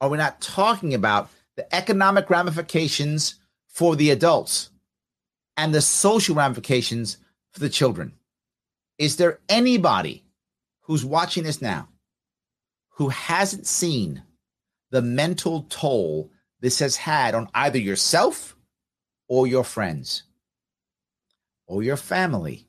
are 0.00 0.08
we 0.08 0.18
not 0.18 0.40
talking 0.40 0.94
about 0.94 1.30
the 1.56 1.74
economic 1.74 2.30
ramifications 2.30 3.40
for 3.66 3.96
the 3.96 4.12
adults 4.12 4.70
and 5.56 5.74
the 5.74 5.80
social 5.80 6.36
ramifications 6.36 7.16
for 7.52 7.58
the 7.58 7.68
children? 7.68 8.12
Is 8.98 9.16
there 9.16 9.40
anybody 9.48 10.22
who's 10.88 11.04
watching 11.04 11.44
this 11.44 11.62
now 11.62 11.86
who 12.92 13.10
hasn't 13.10 13.66
seen 13.66 14.22
the 14.90 15.02
mental 15.02 15.66
toll 15.68 16.32
this 16.60 16.80
has 16.80 16.96
had 16.96 17.34
on 17.34 17.48
either 17.54 17.78
yourself 17.78 18.56
or 19.28 19.46
your 19.46 19.62
friends 19.62 20.24
or 21.68 21.82
your 21.82 21.96
family? 21.96 22.66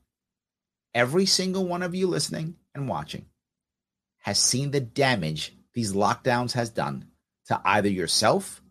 Every 0.94 1.26
single 1.26 1.66
one 1.66 1.82
of 1.82 1.96
you 1.96 2.08
listening 2.08 2.56
and 2.76 2.88
watching 2.88 3.26
has 4.20 4.38
seen 4.38 4.72
the 4.72 4.82
damage 4.82 5.54
these 5.74 5.94
lockdowns 5.94 6.52
has 6.52 6.70
done 6.70 7.06
to 7.48 7.60
either 7.64 7.90
yourself 7.90 8.62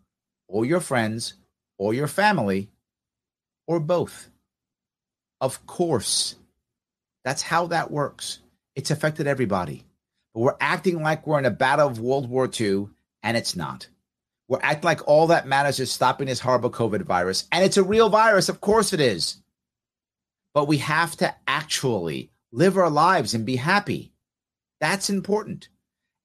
or 0.47 0.63
your 0.63 0.79
friends 0.79 1.33
or 1.77 1.93
your 1.93 2.07
family 2.07 2.69
or 3.65 3.79
both. 3.79 4.29
Of 5.41 5.65
course, 5.65 6.35
that's 7.23 7.41
how 7.41 7.67
that 7.67 7.89
works. 7.89 8.39
It's 8.79 8.91
affected 8.91 9.27
everybody. 9.27 9.83
But 10.33 10.39
we're 10.39 10.55
acting 10.61 11.03
like 11.03 11.27
we're 11.27 11.37
in 11.37 11.43
a 11.43 11.51
battle 11.51 11.85
of 11.85 11.99
World 11.99 12.29
War 12.29 12.49
II, 12.49 12.87
and 13.21 13.35
it's 13.35 13.53
not. 13.53 13.89
We're 14.47 14.61
acting 14.61 14.85
like 14.85 15.05
all 15.05 15.27
that 15.27 15.45
matters 15.45 15.81
is 15.81 15.91
stopping 15.91 16.27
this 16.27 16.39
horrible 16.39 16.71
COVID 16.71 17.01
virus. 17.01 17.43
And 17.51 17.65
it's 17.65 17.75
a 17.75 17.83
real 17.83 18.07
virus. 18.07 18.47
Of 18.47 18.61
course 18.61 18.93
it 18.93 19.01
is. 19.01 19.41
But 20.53 20.69
we 20.69 20.77
have 20.77 21.17
to 21.17 21.35
actually 21.45 22.31
live 22.53 22.77
our 22.77 22.89
lives 22.89 23.33
and 23.33 23.45
be 23.45 23.57
happy. 23.57 24.13
That's 24.79 25.09
important. 25.09 25.67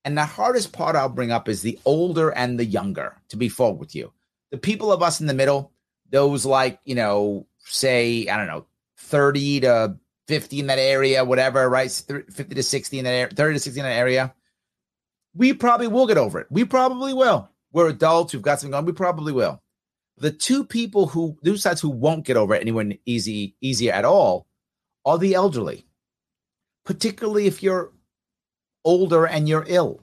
And 0.04 0.16
the 0.16 0.24
hardest 0.24 0.72
part 0.72 0.94
I'll 0.94 1.08
bring 1.08 1.32
up 1.32 1.48
is 1.48 1.62
the 1.62 1.80
older 1.84 2.30
and 2.30 2.56
the 2.56 2.64
younger, 2.64 3.16
to 3.30 3.36
be 3.36 3.48
forward 3.48 3.80
with 3.80 3.96
you. 3.96 4.12
The 4.52 4.58
people 4.58 4.92
of 4.92 5.02
us 5.02 5.20
in 5.20 5.26
the 5.26 5.34
middle, 5.34 5.72
those 6.08 6.46
like, 6.46 6.78
you 6.84 6.94
know, 6.94 7.48
say, 7.64 8.28
I 8.28 8.36
don't 8.36 8.46
know, 8.46 8.66
30 8.98 9.62
to 9.62 9.96
50 10.28 10.60
in 10.60 10.66
that 10.68 10.78
area, 10.78 11.24
whatever, 11.24 11.68
right? 11.68 11.90
50 11.90 12.54
to 12.54 12.62
60 12.62 12.98
in 12.98 13.04
that 13.04 13.10
area, 13.10 13.34
30 13.34 13.54
to 13.54 13.60
60 13.60 13.80
in 13.80 13.84
that 13.84 13.92
area. 13.92 14.34
We 15.34 15.52
probably 15.52 15.88
will 15.88 16.06
get 16.06 16.18
over 16.18 16.40
it. 16.40 16.46
We 16.50 16.64
probably 16.64 17.12
will. 17.12 17.48
We're 17.72 17.88
adults, 17.88 18.32
we've 18.32 18.42
got 18.42 18.60
something 18.60 18.70
going, 18.70 18.84
we 18.84 18.92
probably 18.92 19.32
will. 19.32 19.60
The 20.18 20.30
two 20.30 20.64
people 20.64 21.08
who, 21.08 21.36
two 21.44 21.56
sides 21.56 21.80
who 21.80 21.90
won't 21.90 22.24
get 22.24 22.36
over 22.36 22.54
it 22.54 22.60
anywhere 22.60 22.92
easy, 23.04 23.56
easier 23.60 23.92
at 23.92 24.04
all 24.04 24.46
are 25.04 25.18
the 25.18 25.34
elderly, 25.34 25.84
particularly 26.84 27.46
if 27.46 27.62
you're 27.62 27.92
older 28.84 29.26
and 29.26 29.48
you're 29.48 29.64
ill. 29.66 30.00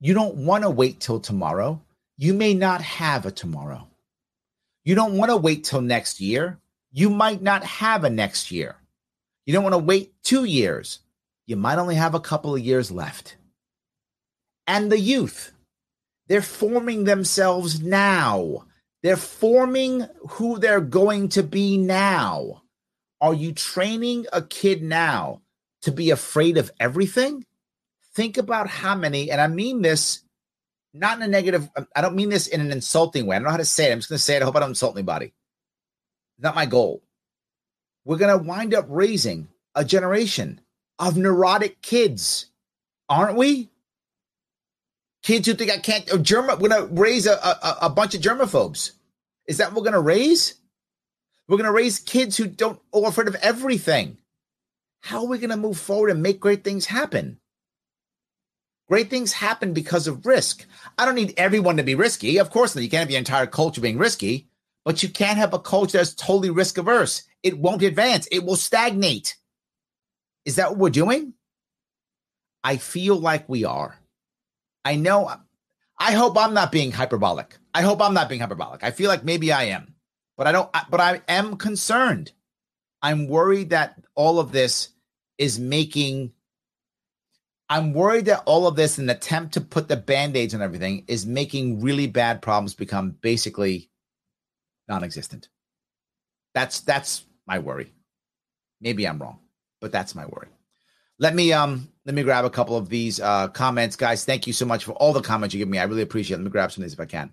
You 0.00 0.14
don't 0.14 0.36
want 0.36 0.64
to 0.64 0.70
wait 0.70 1.00
till 1.00 1.20
tomorrow. 1.20 1.80
You 2.16 2.34
may 2.34 2.54
not 2.54 2.82
have 2.82 3.24
a 3.24 3.30
tomorrow. 3.30 3.88
You 4.84 4.94
don't 4.94 5.16
want 5.16 5.30
to 5.30 5.36
wait 5.36 5.64
till 5.64 5.80
next 5.80 6.20
year. 6.20 6.58
You 6.92 7.08
might 7.08 7.40
not 7.40 7.64
have 7.64 8.04
a 8.04 8.10
next 8.10 8.50
year. 8.50 8.76
You 9.46 9.52
don't 9.52 9.62
want 9.62 9.74
to 9.74 9.78
wait 9.78 10.14
two 10.22 10.44
years. 10.44 11.00
You 11.46 11.56
might 11.56 11.78
only 11.78 11.96
have 11.96 12.14
a 12.14 12.20
couple 12.20 12.54
of 12.54 12.60
years 12.60 12.90
left. 12.90 13.36
And 14.66 14.90
the 14.90 14.98
youth, 14.98 15.52
they're 16.28 16.42
forming 16.42 17.04
themselves 17.04 17.80
now. 17.80 18.64
They're 19.02 19.16
forming 19.16 20.06
who 20.30 20.58
they're 20.58 20.80
going 20.80 21.28
to 21.30 21.42
be 21.42 21.76
now. 21.76 22.62
Are 23.20 23.34
you 23.34 23.52
training 23.52 24.26
a 24.32 24.40
kid 24.40 24.82
now 24.82 25.42
to 25.82 25.92
be 25.92 26.10
afraid 26.10 26.56
of 26.56 26.70
everything? 26.80 27.44
Think 28.14 28.38
about 28.38 28.68
how 28.68 28.94
many, 28.94 29.30
and 29.30 29.40
I 29.40 29.48
mean 29.48 29.82
this 29.82 30.24
not 30.94 31.16
in 31.16 31.22
a 31.22 31.28
negative, 31.28 31.68
I 31.94 32.00
don't 32.00 32.14
mean 32.14 32.30
this 32.30 32.46
in 32.46 32.60
an 32.60 32.70
insulting 32.70 33.26
way. 33.26 33.34
I 33.34 33.40
don't 33.40 33.46
know 33.46 33.50
how 33.50 33.56
to 33.56 33.64
say 33.64 33.90
it. 33.90 33.92
I'm 33.92 33.98
just 33.98 34.08
going 34.08 34.18
to 34.18 34.22
say 34.22 34.36
it. 34.36 34.42
I 34.42 34.44
hope 34.44 34.56
I 34.56 34.60
don't 34.60 34.70
insult 34.70 34.96
anybody. 34.96 35.34
Not 36.38 36.54
my 36.54 36.66
goal. 36.66 37.02
We're 38.04 38.18
going 38.18 38.38
to 38.38 38.44
wind 38.44 38.74
up 38.74 38.86
raising 38.88 39.48
a 39.74 39.84
generation 39.84 40.60
of 40.98 41.16
neurotic 41.16 41.80
kids, 41.82 42.46
aren't 43.08 43.36
we? 43.36 43.70
Kids 45.22 45.46
who 45.46 45.54
think 45.54 45.70
I 45.70 45.78
can't, 45.78 46.12
or 46.12 46.18
germ, 46.18 46.46
we're 46.46 46.68
going 46.68 46.88
to 46.88 46.94
raise 46.94 47.26
a, 47.26 47.32
a, 47.32 47.78
a 47.82 47.90
bunch 47.90 48.14
of 48.14 48.20
germaphobes. 48.20 48.92
Is 49.46 49.56
that 49.58 49.70
what 49.70 49.76
we're 49.76 49.90
going 49.90 49.94
to 49.94 50.00
raise? 50.00 50.54
We're 51.48 51.56
going 51.56 51.66
to 51.66 51.72
raise 51.72 51.98
kids 51.98 52.36
who 52.36 52.46
don't, 52.46 52.78
are 52.92 53.06
afraid 53.06 53.28
of 53.28 53.34
everything. 53.36 54.18
How 55.00 55.20
are 55.20 55.26
we 55.26 55.38
going 55.38 55.50
to 55.50 55.56
move 55.56 55.78
forward 55.78 56.10
and 56.10 56.22
make 56.22 56.40
great 56.40 56.64
things 56.64 56.86
happen? 56.86 57.38
Great 58.88 59.08
things 59.08 59.32
happen 59.32 59.72
because 59.72 60.06
of 60.06 60.26
risk. 60.26 60.66
I 60.98 61.06
don't 61.06 61.14
need 61.14 61.34
everyone 61.38 61.78
to 61.78 61.82
be 61.82 61.94
risky. 61.94 62.38
Of 62.38 62.50
course. 62.50 62.76
You 62.76 62.88
can't 62.88 63.00
have 63.00 63.10
your 63.10 63.18
entire 63.18 63.46
culture 63.46 63.80
being 63.80 63.98
risky, 63.98 64.48
but 64.84 65.02
you 65.02 65.08
can't 65.08 65.38
have 65.38 65.54
a 65.54 65.58
culture 65.58 65.98
that's 65.98 66.14
totally 66.14 66.50
risk 66.50 66.76
averse. 66.76 67.24
It 67.44 67.58
won't 67.58 67.82
advance. 67.82 68.26
It 68.32 68.42
will 68.42 68.56
stagnate. 68.56 69.36
Is 70.44 70.56
that 70.56 70.70
what 70.70 70.78
we're 70.78 70.90
doing? 70.90 71.34
I 72.64 72.78
feel 72.78 73.16
like 73.16 73.48
we 73.48 73.64
are. 73.64 73.96
I 74.84 74.96
know. 74.96 75.30
I 75.98 76.12
hope 76.12 76.36
I'm 76.36 76.54
not 76.54 76.72
being 76.72 76.90
hyperbolic. 76.90 77.58
I 77.74 77.82
hope 77.82 78.00
I'm 78.00 78.14
not 78.14 78.28
being 78.28 78.40
hyperbolic. 78.40 78.82
I 78.82 78.90
feel 78.90 79.08
like 79.08 79.24
maybe 79.24 79.52
I 79.52 79.64
am, 79.64 79.94
but 80.36 80.46
I 80.46 80.52
don't. 80.52 80.70
But 80.90 81.00
I 81.00 81.20
am 81.28 81.56
concerned. 81.56 82.32
I'm 83.02 83.28
worried 83.28 83.70
that 83.70 84.02
all 84.14 84.40
of 84.40 84.50
this 84.50 84.88
is 85.36 85.60
making. 85.60 86.32
I'm 87.68 87.92
worried 87.92 88.26
that 88.26 88.42
all 88.46 88.66
of 88.66 88.76
this, 88.76 88.98
an 88.98 89.10
attempt 89.10 89.54
to 89.54 89.60
put 89.60 89.88
the 89.88 89.96
band 89.96 90.36
aids 90.36 90.54
on 90.54 90.62
everything, 90.62 91.04
is 91.08 91.26
making 91.26 91.80
really 91.80 92.06
bad 92.06 92.40
problems 92.40 92.74
become 92.74 93.10
basically 93.20 93.90
non-existent. 94.88 95.48
That's 96.54 96.80
that's 96.80 97.26
my 97.46 97.58
worry. 97.58 97.92
Maybe 98.80 99.06
I'm 99.06 99.18
wrong, 99.18 99.38
but 99.80 99.92
that's 99.92 100.14
my 100.14 100.26
worry. 100.26 100.48
Let 101.18 101.34
me 101.34 101.52
um 101.52 101.88
let 102.04 102.14
me 102.14 102.22
grab 102.22 102.44
a 102.44 102.50
couple 102.50 102.76
of 102.76 102.88
these 102.88 103.20
uh 103.20 103.48
comments, 103.48 103.96
guys. 103.96 104.24
Thank 104.24 104.46
you 104.46 104.52
so 104.52 104.66
much 104.66 104.84
for 104.84 104.92
all 104.92 105.12
the 105.12 105.22
comments 105.22 105.54
you 105.54 105.58
give 105.58 105.68
me. 105.68 105.78
I 105.78 105.84
really 105.84 106.02
appreciate 106.02 106.36
it. 106.36 106.38
Let 106.38 106.44
me 106.44 106.50
grab 106.50 106.72
some 106.72 106.82
of 106.82 106.86
these 106.86 106.94
if 106.94 107.00
I 107.00 107.06
can. 107.06 107.32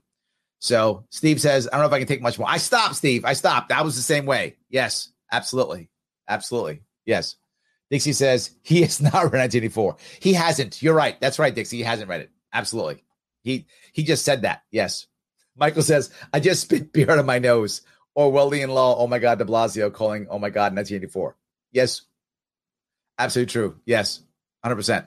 So 0.60 1.06
Steve 1.10 1.42
says, 1.42 1.68
I 1.68 1.72
don't 1.72 1.82
know 1.82 1.88
if 1.88 1.94
I 1.94 2.00
can 2.00 2.08
take 2.08 2.22
much 2.22 2.38
more. 2.38 2.48
I 2.48 2.58
stopped, 2.58 2.96
Steve. 2.96 3.26
I 3.26 3.34
stopped. 3.34 3.70
That 3.70 3.84
was 3.84 3.96
the 3.96 4.04
same 4.04 4.28
way. 4.28 4.58
Yes, 4.70 5.12
absolutely. 5.32 5.90
Absolutely. 6.30 6.84
Yes. 7.06 7.36
Dixie 7.90 8.14
says 8.14 8.52
he 8.62 8.84
is 8.84 9.02
not 9.02 9.14
read 9.14 9.40
1984. 9.40 9.98
He 10.20 10.34
hasn't. 10.34 10.82
You're 10.82 10.94
right. 10.94 11.20
That's 11.20 11.40
right, 11.40 11.54
Dixie. 11.54 11.78
He 11.78 11.84
hasn't 11.84 12.10
read 12.10 12.22
it. 12.22 12.30
Absolutely. 12.54 13.04
He 13.44 13.66
he 13.92 14.04
just 14.04 14.24
said 14.24 14.44
that. 14.44 14.62
Yes. 14.72 15.08
Michael 15.58 15.82
says, 15.82 16.12
I 16.32 16.40
just 16.40 16.62
spit 16.62 16.94
beer 16.94 17.12
out 17.12 17.20
of 17.20 17.26
my 17.26 17.40
nose. 17.40 17.82
Orwellian 18.18 18.70
law. 18.70 18.98
Oh 18.98 19.08
my 19.08 19.20
God, 19.20 19.40
de 19.40 19.46
Blasio 19.46 19.92
calling, 19.92 20.28
oh 20.30 20.40
my 20.40 20.50
God, 20.50 20.76
1984. 20.76 21.36
Yes. 21.72 22.02
Absolutely 23.18 23.52
true. 23.52 23.80
Yes. 23.86 24.22
100%. 24.66 25.06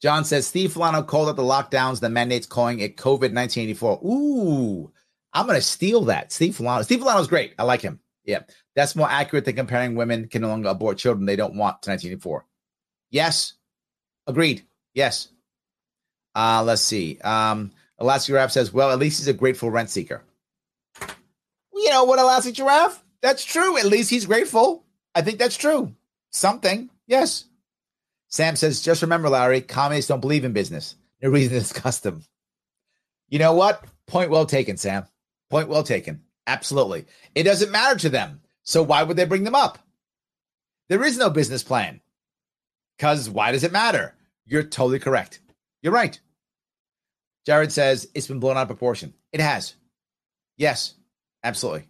John 0.00 0.24
says, 0.24 0.46
Steve 0.46 0.74
Filano 0.74 1.06
called 1.06 1.28
out 1.28 1.36
the 1.36 1.42
lockdowns, 1.42 2.00
the 2.00 2.10
mandates 2.10 2.46
calling 2.46 2.80
it 2.80 2.96
COVID 2.96 3.32
1984. 3.32 4.00
Ooh, 4.04 4.92
I'm 5.32 5.46
going 5.46 5.58
to 5.58 5.62
steal 5.62 6.02
that. 6.04 6.32
Steve 6.32 6.56
Filano. 6.56 6.84
Steve 6.84 7.00
Filano's 7.00 7.28
great. 7.28 7.54
I 7.58 7.62
like 7.64 7.80
him. 7.80 8.00
Yeah. 8.24 8.40
That's 8.74 8.96
more 8.96 9.08
accurate 9.08 9.44
than 9.44 9.56
comparing 9.56 9.94
women 9.94 10.28
can 10.28 10.42
no 10.42 10.48
longer 10.48 10.68
abort 10.68 10.98
children 10.98 11.24
they 11.24 11.36
don't 11.36 11.56
want 11.56 11.82
to 11.82 11.90
1984. 11.90 12.46
Yes. 13.10 13.54
Agreed. 14.26 14.66
Yes. 14.92 15.28
Uh, 16.34 16.62
let's 16.64 16.82
see. 16.82 17.18
Um, 17.20 17.72
Elastic 17.98 18.32
Giraffe 18.32 18.52
says, 18.52 18.72
well, 18.72 18.90
at 18.90 18.98
least 18.98 19.18
he's 19.18 19.28
a 19.28 19.32
grateful 19.32 19.70
rent 19.70 19.88
seeker. 19.88 20.22
You 21.86 21.92
know 21.92 22.02
what, 22.02 22.18
Elastic 22.18 22.56
Giraffe? 22.56 23.00
That's 23.22 23.44
true. 23.44 23.78
At 23.78 23.86
least 23.86 24.10
he's 24.10 24.26
grateful. 24.26 24.82
I 25.14 25.22
think 25.22 25.38
that's 25.38 25.56
true. 25.56 25.94
Something. 26.30 26.90
Yes. 27.06 27.44
Sam 28.26 28.56
says, 28.56 28.82
just 28.82 29.02
remember, 29.02 29.28
Larry, 29.28 29.60
communists 29.60 30.08
don't 30.08 30.20
believe 30.20 30.44
in 30.44 30.52
business. 30.52 30.96
No 31.22 31.30
reason 31.30 31.52
to 31.52 31.60
discuss 31.60 32.00
them. 32.00 32.24
You 33.28 33.38
know 33.38 33.52
what? 33.52 33.84
Point 34.08 34.30
well 34.30 34.46
taken, 34.46 34.76
Sam. 34.76 35.06
Point 35.48 35.68
well 35.68 35.84
taken. 35.84 36.22
Absolutely. 36.48 37.04
It 37.36 37.44
doesn't 37.44 37.70
matter 37.70 37.96
to 38.00 38.08
them. 38.08 38.40
So 38.64 38.82
why 38.82 39.04
would 39.04 39.16
they 39.16 39.24
bring 39.24 39.44
them 39.44 39.54
up? 39.54 39.78
There 40.88 41.04
is 41.04 41.16
no 41.16 41.30
business 41.30 41.62
plan. 41.62 42.00
Because 42.98 43.30
why 43.30 43.52
does 43.52 43.62
it 43.62 43.70
matter? 43.70 44.12
You're 44.44 44.64
totally 44.64 44.98
correct. 44.98 45.38
You're 45.82 45.92
right. 45.92 46.18
Jared 47.46 47.70
says 47.70 48.08
it's 48.12 48.26
been 48.26 48.40
blown 48.40 48.56
out 48.56 48.62
of 48.62 48.68
proportion. 48.68 49.14
It 49.32 49.38
has. 49.38 49.76
Yes, 50.56 50.94
absolutely. 51.46 51.88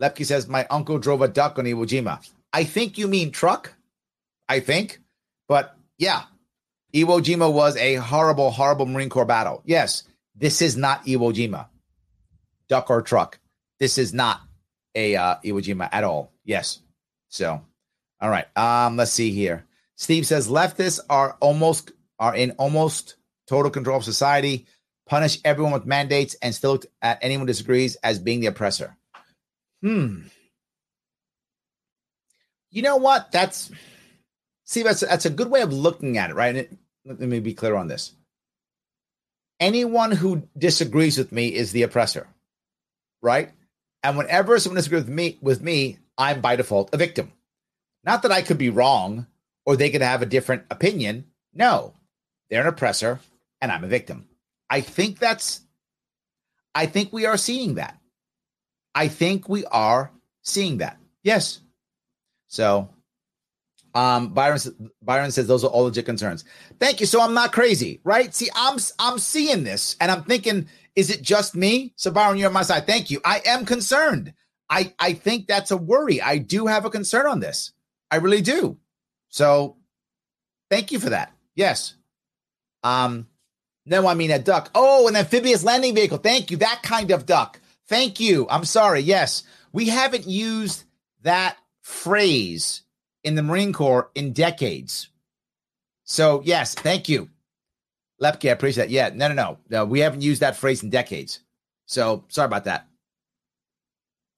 Lepke 0.00 0.26
says 0.26 0.48
my 0.48 0.66
uncle 0.68 0.98
drove 0.98 1.22
a 1.22 1.28
duck 1.28 1.58
on 1.58 1.64
Iwo 1.64 1.86
Jima. 1.86 2.18
I 2.52 2.64
think 2.64 2.98
you 2.98 3.06
mean 3.08 3.30
truck. 3.30 3.72
I 4.48 4.60
think, 4.60 5.00
but 5.48 5.76
yeah, 5.96 6.22
Iwo 6.92 7.22
Jima 7.22 7.50
was 7.52 7.76
a 7.76 7.94
horrible, 7.94 8.50
horrible 8.50 8.86
Marine 8.86 9.08
Corps 9.08 9.24
battle. 9.24 9.62
Yes, 9.64 10.02
this 10.34 10.60
is 10.60 10.76
not 10.76 11.06
Iwo 11.06 11.32
Jima, 11.32 11.68
duck 12.68 12.90
or 12.90 13.00
truck. 13.00 13.38
This 13.78 13.96
is 13.96 14.12
not 14.12 14.40
a 14.94 15.16
uh, 15.16 15.36
Iwo 15.44 15.62
Jima 15.62 15.88
at 15.90 16.04
all. 16.04 16.32
Yes. 16.44 16.80
So, 17.28 17.62
all 18.20 18.30
right. 18.30 18.46
Um, 18.56 18.96
let's 18.96 19.12
see 19.12 19.30
here. 19.30 19.64
Steve 19.96 20.26
says 20.26 20.48
leftists 20.48 21.00
are 21.08 21.36
almost 21.40 21.92
are 22.18 22.34
in 22.34 22.50
almost 22.52 23.16
total 23.48 23.70
control 23.70 23.96
of 23.96 24.04
society, 24.04 24.66
punish 25.06 25.38
everyone 25.44 25.72
with 25.72 25.86
mandates, 25.86 26.34
and 26.42 26.54
still 26.54 26.72
look 26.72 26.86
at 27.02 27.18
anyone 27.22 27.46
disagrees 27.46 27.96
as 27.96 28.18
being 28.18 28.40
the 28.40 28.46
oppressor. 28.46 28.96
Hmm. 29.82 30.22
You 32.70 32.82
know 32.82 32.96
what? 32.96 33.30
That's 33.30 33.70
see, 34.64 34.82
that's 34.82 35.00
that's 35.00 35.26
a 35.26 35.30
good 35.30 35.50
way 35.50 35.60
of 35.60 35.72
looking 35.72 36.18
at 36.18 36.30
it, 36.30 36.36
right? 36.36 36.56
It, 36.56 36.72
let 37.04 37.20
me 37.20 37.40
be 37.40 37.54
clear 37.54 37.76
on 37.76 37.88
this. 37.88 38.12
Anyone 39.60 40.10
who 40.10 40.48
disagrees 40.56 41.16
with 41.16 41.30
me 41.30 41.54
is 41.54 41.72
the 41.72 41.82
oppressor, 41.82 42.26
right? 43.22 43.50
And 44.02 44.18
whenever 44.18 44.58
someone 44.58 44.76
disagrees 44.76 45.04
with 45.04 45.14
me, 45.14 45.38
with 45.40 45.62
me, 45.62 45.98
I'm 46.18 46.40
by 46.40 46.56
default 46.56 46.92
a 46.92 46.96
victim. 46.96 47.32
Not 48.04 48.22
that 48.22 48.32
I 48.32 48.42
could 48.42 48.58
be 48.58 48.70
wrong 48.70 49.26
or 49.64 49.76
they 49.76 49.90
could 49.90 50.02
have 50.02 50.22
a 50.22 50.26
different 50.26 50.64
opinion. 50.70 51.26
No, 51.52 51.94
they're 52.50 52.60
an 52.60 52.66
oppressor 52.66 53.20
and 53.60 53.72
I'm 53.72 53.84
a 53.84 53.88
victim. 53.88 54.26
I 54.70 54.80
think 54.80 55.18
that's, 55.18 55.60
I 56.74 56.86
think 56.86 57.12
we 57.12 57.26
are 57.26 57.36
seeing 57.36 57.74
that. 57.74 57.98
I 58.94 59.08
think 59.08 59.48
we 59.48 59.64
are 59.66 60.10
seeing 60.42 60.78
that. 60.78 60.98
Yes. 61.22 61.60
So, 62.48 62.90
um, 63.94 64.28
Byron, 64.28 64.58
Byron 65.02 65.30
says 65.30 65.46
those 65.46 65.64
are 65.64 65.70
all 65.70 65.84
legit 65.84 66.06
concerns. 66.06 66.44
Thank 66.80 67.00
you. 67.00 67.06
So 67.06 67.20
I'm 67.20 67.34
not 67.34 67.52
crazy, 67.52 68.00
right? 68.04 68.34
See, 68.34 68.50
I'm, 68.54 68.78
I'm 68.98 69.18
seeing 69.18 69.64
this 69.64 69.96
and 70.00 70.10
I'm 70.10 70.24
thinking, 70.24 70.68
is 70.96 71.10
it 71.10 71.22
just 71.22 71.54
me? 71.54 71.92
So 71.96 72.10
Byron, 72.10 72.38
you're 72.38 72.48
on 72.48 72.54
my 72.54 72.62
side. 72.62 72.86
Thank 72.86 73.10
you. 73.10 73.20
I 73.24 73.42
am 73.46 73.64
concerned. 73.64 74.32
I, 74.68 74.92
I 74.98 75.12
think 75.12 75.46
that's 75.46 75.70
a 75.70 75.76
worry. 75.76 76.20
I 76.20 76.38
do 76.38 76.66
have 76.66 76.84
a 76.84 76.90
concern 76.90 77.26
on 77.26 77.40
this. 77.40 77.72
I 78.10 78.16
really 78.16 78.40
do. 78.40 78.78
So 79.28 79.76
thank 80.70 80.90
you 80.90 80.98
for 80.98 81.10
that. 81.10 81.32
Yes. 81.54 81.94
Um, 82.82 83.28
no, 83.86 84.06
I 84.06 84.14
mean 84.14 84.30
a 84.30 84.38
duck. 84.38 84.70
Oh, 84.74 85.08
an 85.08 85.16
amphibious 85.16 85.64
landing 85.64 85.94
vehicle. 85.94 86.18
Thank 86.18 86.50
you. 86.50 86.56
That 86.58 86.80
kind 86.82 87.10
of 87.10 87.26
duck. 87.26 87.60
Thank 87.86 88.18
you. 88.18 88.46
I'm 88.48 88.64
sorry. 88.64 89.00
Yes. 89.00 89.42
We 89.72 89.88
haven't 89.88 90.26
used 90.26 90.84
that 91.22 91.56
phrase 91.82 92.82
in 93.22 93.34
the 93.34 93.42
Marine 93.42 93.72
Corps 93.72 94.10
in 94.14 94.32
decades. 94.32 95.08
So, 96.04 96.42
yes, 96.44 96.74
thank 96.74 97.08
you. 97.08 97.28
Lepke, 98.22 98.48
I 98.48 98.52
appreciate 98.52 98.84
that. 98.84 98.90
Yeah, 98.90 99.10
no, 99.14 99.28
no, 99.28 99.34
no. 99.34 99.58
No, 99.68 99.84
we 99.84 100.00
haven't 100.00 100.22
used 100.22 100.40
that 100.40 100.56
phrase 100.56 100.82
in 100.82 100.90
decades. 100.90 101.40
So, 101.86 102.24
sorry 102.28 102.46
about 102.46 102.64
that. 102.64 102.86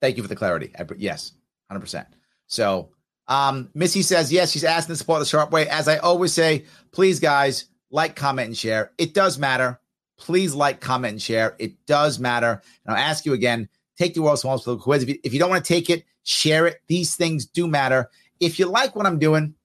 Thank 0.01 0.17
you 0.17 0.23
for 0.23 0.29
the 0.29 0.35
clarity. 0.35 0.71
I, 0.77 0.85
yes, 0.97 1.33
100%. 1.71 2.05
So, 2.47 2.89
um, 3.27 3.69
Missy 3.73 4.01
says, 4.01 4.31
yes, 4.31 4.51
she's 4.51 4.63
asking 4.63 4.93
to 4.93 4.97
support 4.97 5.19
the 5.19 5.25
Sharpe 5.25 5.51
Way. 5.51 5.67
As 5.67 5.87
I 5.87 5.97
always 5.97 6.33
say, 6.33 6.65
please, 6.91 7.19
guys, 7.19 7.65
like, 7.89 8.15
comment, 8.15 8.47
and 8.47 8.57
share. 8.57 8.91
It 8.97 9.13
does 9.13 9.37
matter. 9.37 9.79
Please 10.17 10.53
like, 10.53 10.81
comment, 10.81 11.13
and 11.13 11.21
share. 11.21 11.55
It 11.59 11.85
does 11.85 12.19
matter. 12.19 12.61
And 12.85 12.95
I'll 12.95 13.01
ask 13.01 13.25
you 13.25 13.33
again 13.33 13.69
take 13.97 14.13
the 14.13 14.21
world's 14.21 14.41
smallest 14.41 14.63
political 14.63 14.83
quiz. 14.83 15.03
If 15.03 15.09
you, 15.09 15.19
if 15.23 15.33
you 15.33 15.39
don't 15.39 15.49
want 15.49 15.65
to 15.65 15.73
take 15.73 15.89
it, 15.89 16.05
share 16.23 16.67
it. 16.67 16.81
These 16.87 17.15
things 17.15 17.45
do 17.45 17.67
matter. 17.67 18.09
If 18.39 18.59
you 18.59 18.67
like 18.67 18.95
what 18.95 19.05
I'm 19.05 19.19
doing, 19.19 19.55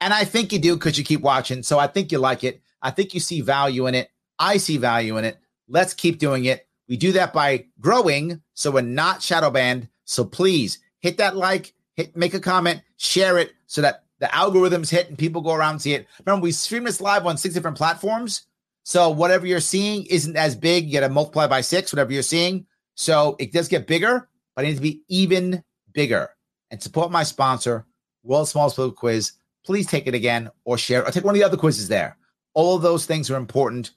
and 0.00 0.12
I 0.12 0.24
think 0.24 0.52
you 0.52 0.58
do 0.58 0.74
because 0.74 0.98
you 0.98 1.04
keep 1.04 1.20
watching, 1.20 1.62
so 1.62 1.78
I 1.78 1.86
think 1.86 2.10
you 2.10 2.18
like 2.18 2.42
it. 2.42 2.60
I 2.82 2.90
think 2.90 3.14
you 3.14 3.20
see 3.20 3.40
value 3.40 3.86
in 3.86 3.94
it. 3.94 4.10
I 4.38 4.56
see 4.56 4.76
value 4.76 5.16
in 5.16 5.24
it. 5.24 5.38
Let's 5.68 5.94
keep 5.94 6.18
doing 6.18 6.46
it. 6.46 6.66
We 6.88 6.96
do 6.96 7.12
that 7.12 7.32
by 7.32 7.66
growing, 7.80 8.42
so 8.54 8.72
we're 8.72 8.80
not 8.80 9.22
shadow 9.22 9.50
banned. 9.50 9.88
So 10.04 10.24
please 10.24 10.80
hit 10.98 11.18
that 11.18 11.36
like, 11.36 11.72
hit, 11.94 12.16
make 12.16 12.34
a 12.34 12.40
comment, 12.40 12.82
share 12.96 13.38
it, 13.38 13.52
so 13.66 13.80
that 13.82 14.01
the 14.22 14.28
algorithms 14.28 14.88
hit 14.88 15.08
and 15.08 15.18
people 15.18 15.42
go 15.42 15.52
around 15.52 15.72
and 15.72 15.82
see 15.82 15.94
it. 15.94 16.06
Remember, 16.24 16.44
we 16.44 16.52
stream 16.52 16.84
this 16.84 17.00
live 17.00 17.26
on 17.26 17.36
six 17.36 17.54
different 17.54 17.76
platforms. 17.76 18.42
So 18.84 19.10
whatever 19.10 19.48
you're 19.48 19.58
seeing 19.58 20.06
isn't 20.06 20.36
as 20.36 20.54
big. 20.54 20.86
You 20.86 21.00
got 21.00 21.08
to 21.08 21.12
multiply 21.12 21.48
by 21.48 21.60
six, 21.60 21.92
whatever 21.92 22.12
you're 22.12 22.22
seeing. 22.22 22.64
So 22.94 23.34
it 23.40 23.52
does 23.52 23.66
get 23.66 23.88
bigger, 23.88 24.28
but 24.54 24.64
it 24.64 24.68
needs 24.68 24.78
to 24.78 24.82
be 24.82 25.02
even 25.08 25.64
bigger. 25.92 26.30
And 26.70 26.80
support 26.80 27.10
my 27.10 27.24
sponsor, 27.24 27.84
World 28.22 28.48
Smallest 28.48 28.76
Political 28.76 28.96
Quiz. 28.96 29.32
Please 29.66 29.88
take 29.88 30.06
it 30.06 30.14
again 30.14 30.50
or 30.64 30.78
share 30.78 31.04
or 31.04 31.10
take 31.10 31.24
one 31.24 31.34
of 31.34 31.40
the 31.40 31.44
other 31.44 31.56
quizzes 31.56 31.88
there. 31.88 32.16
All 32.54 32.76
of 32.76 32.82
those 32.82 33.06
things 33.06 33.28
are 33.28 33.36
important. 33.36 33.90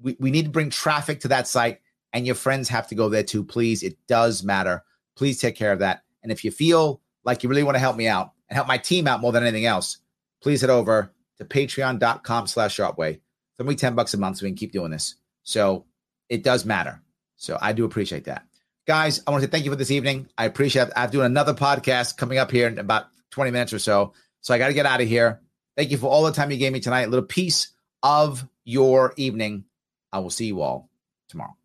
We, 0.00 0.16
we 0.20 0.30
need 0.30 0.44
to 0.44 0.50
bring 0.52 0.70
traffic 0.70 1.18
to 1.20 1.28
that 1.28 1.48
site, 1.48 1.80
and 2.12 2.24
your 2.24 2.36
friends 2.36 2.68
have 2.68 2.86
to 2.86 2.94
go 2.94 3.08
there 3.08 3.24
too. 3.24 3.42
Please, 3.42 3.82
it 3.82 3.96
does 4.06 4.44
matter. 4.44 4.84
Please 5.16 5.40
take 5.40 5.56
care 5.56 5.72
of 5.72 5.80
that. 5.80 6.04
And 6.22 6.30
if 6.30 6.44
you 6.44 6.52
feel 6.52 7.00
like 7.24 7.42
you 7.42 7.48
really 7.48 7.64
want 7.64 7.74
to 7.74 7.80
help 7.80 7.96
me 7.96 8.06
out 8.06 8.30
and 8.52 8.56
help 8.56 8.68
my 8.68 8.76
team 8.76 9.08
out 9.08 9.22
more 9.22 9.32
than 9.32 9.44
anything 9.44 9.64
else, 9.64 9.96
please 10.42 10.60
head 10.60 10.68
over 10.68 11.10
to 11.38 11.44
patreon.com 11.46 12.46
slash 12.46 12.76
sharpway. 12.76 13.18
Throw 13.56 13.66
me 13.66 13.74
10 13.74 13.94
bucks 13.94 14.12
a 14.12 14.18
month 14.18 14.36
so 14.36 14.44
we 14.44 14.50
can 14.50 14.58
keep 14.58 14.72
doing 14.72 14.90
this. 14.90 15.14
So 15.42 15.86
it 16.28 16.42
does 16.42 16.66
matter. 16.66 17.00
So 17.36 17.56
I 17.62 17.72
do 17.72 17.86
appreciate 17.86 18.24
that. 18.24 18.44
Guys, 18.86 19.22
I 19.26 19.30
want 19.30 19.40
to 19.40 19.46
say 19.46 19.50
thank 19.50 19.64
you 19.64 19.70
for 19.70 19.76
this 19.76 19.90
evening. 19.90 20.28
I 20.36 20.44
appreciate 20.44 20.88
it. 20.88 20.92
I'm 20.94 21.08
doing 21.08 21.24
another 21.24 21.54
podcast 21.54 22.18
coming 22.18 22.36
up 22.36 22.50
here 22.50 22.68
in 22.68 22.78
about 22.78 23.06
20 23.30 23.50
minutes 23.52 23.72
or 23.72 23.78
so. 23.78 24.12
So 24.42 24.52
I 24.52 24.58
got 24.58 24.66
to 24.66 24.74
get 24.74 24.84
out 24.84 25.00
of 25.00 25.08
here. 25.08 25.40
Thank 25.74 25.90
you 25.90 25.96
for 25.96 26.08
all 26.08 26.24
the 26.24 26.32
time 26.32 26.50
you 26.50 26.58
gave 26.58 26.74
me 26.74 26.80
tonight. 26.80 27.04
A 27.04 27.08
little 27.08 27.24
piece 27.24 27.68
of 28.02 28.46
your 28.64 29.14
evening. 29.16 29.64
I 30.12 30.18
will 30.18 30.28
see 30.28 30.44
you 30.44 30.60
all 30.60 30.90
tomorrow. 31.30 31.56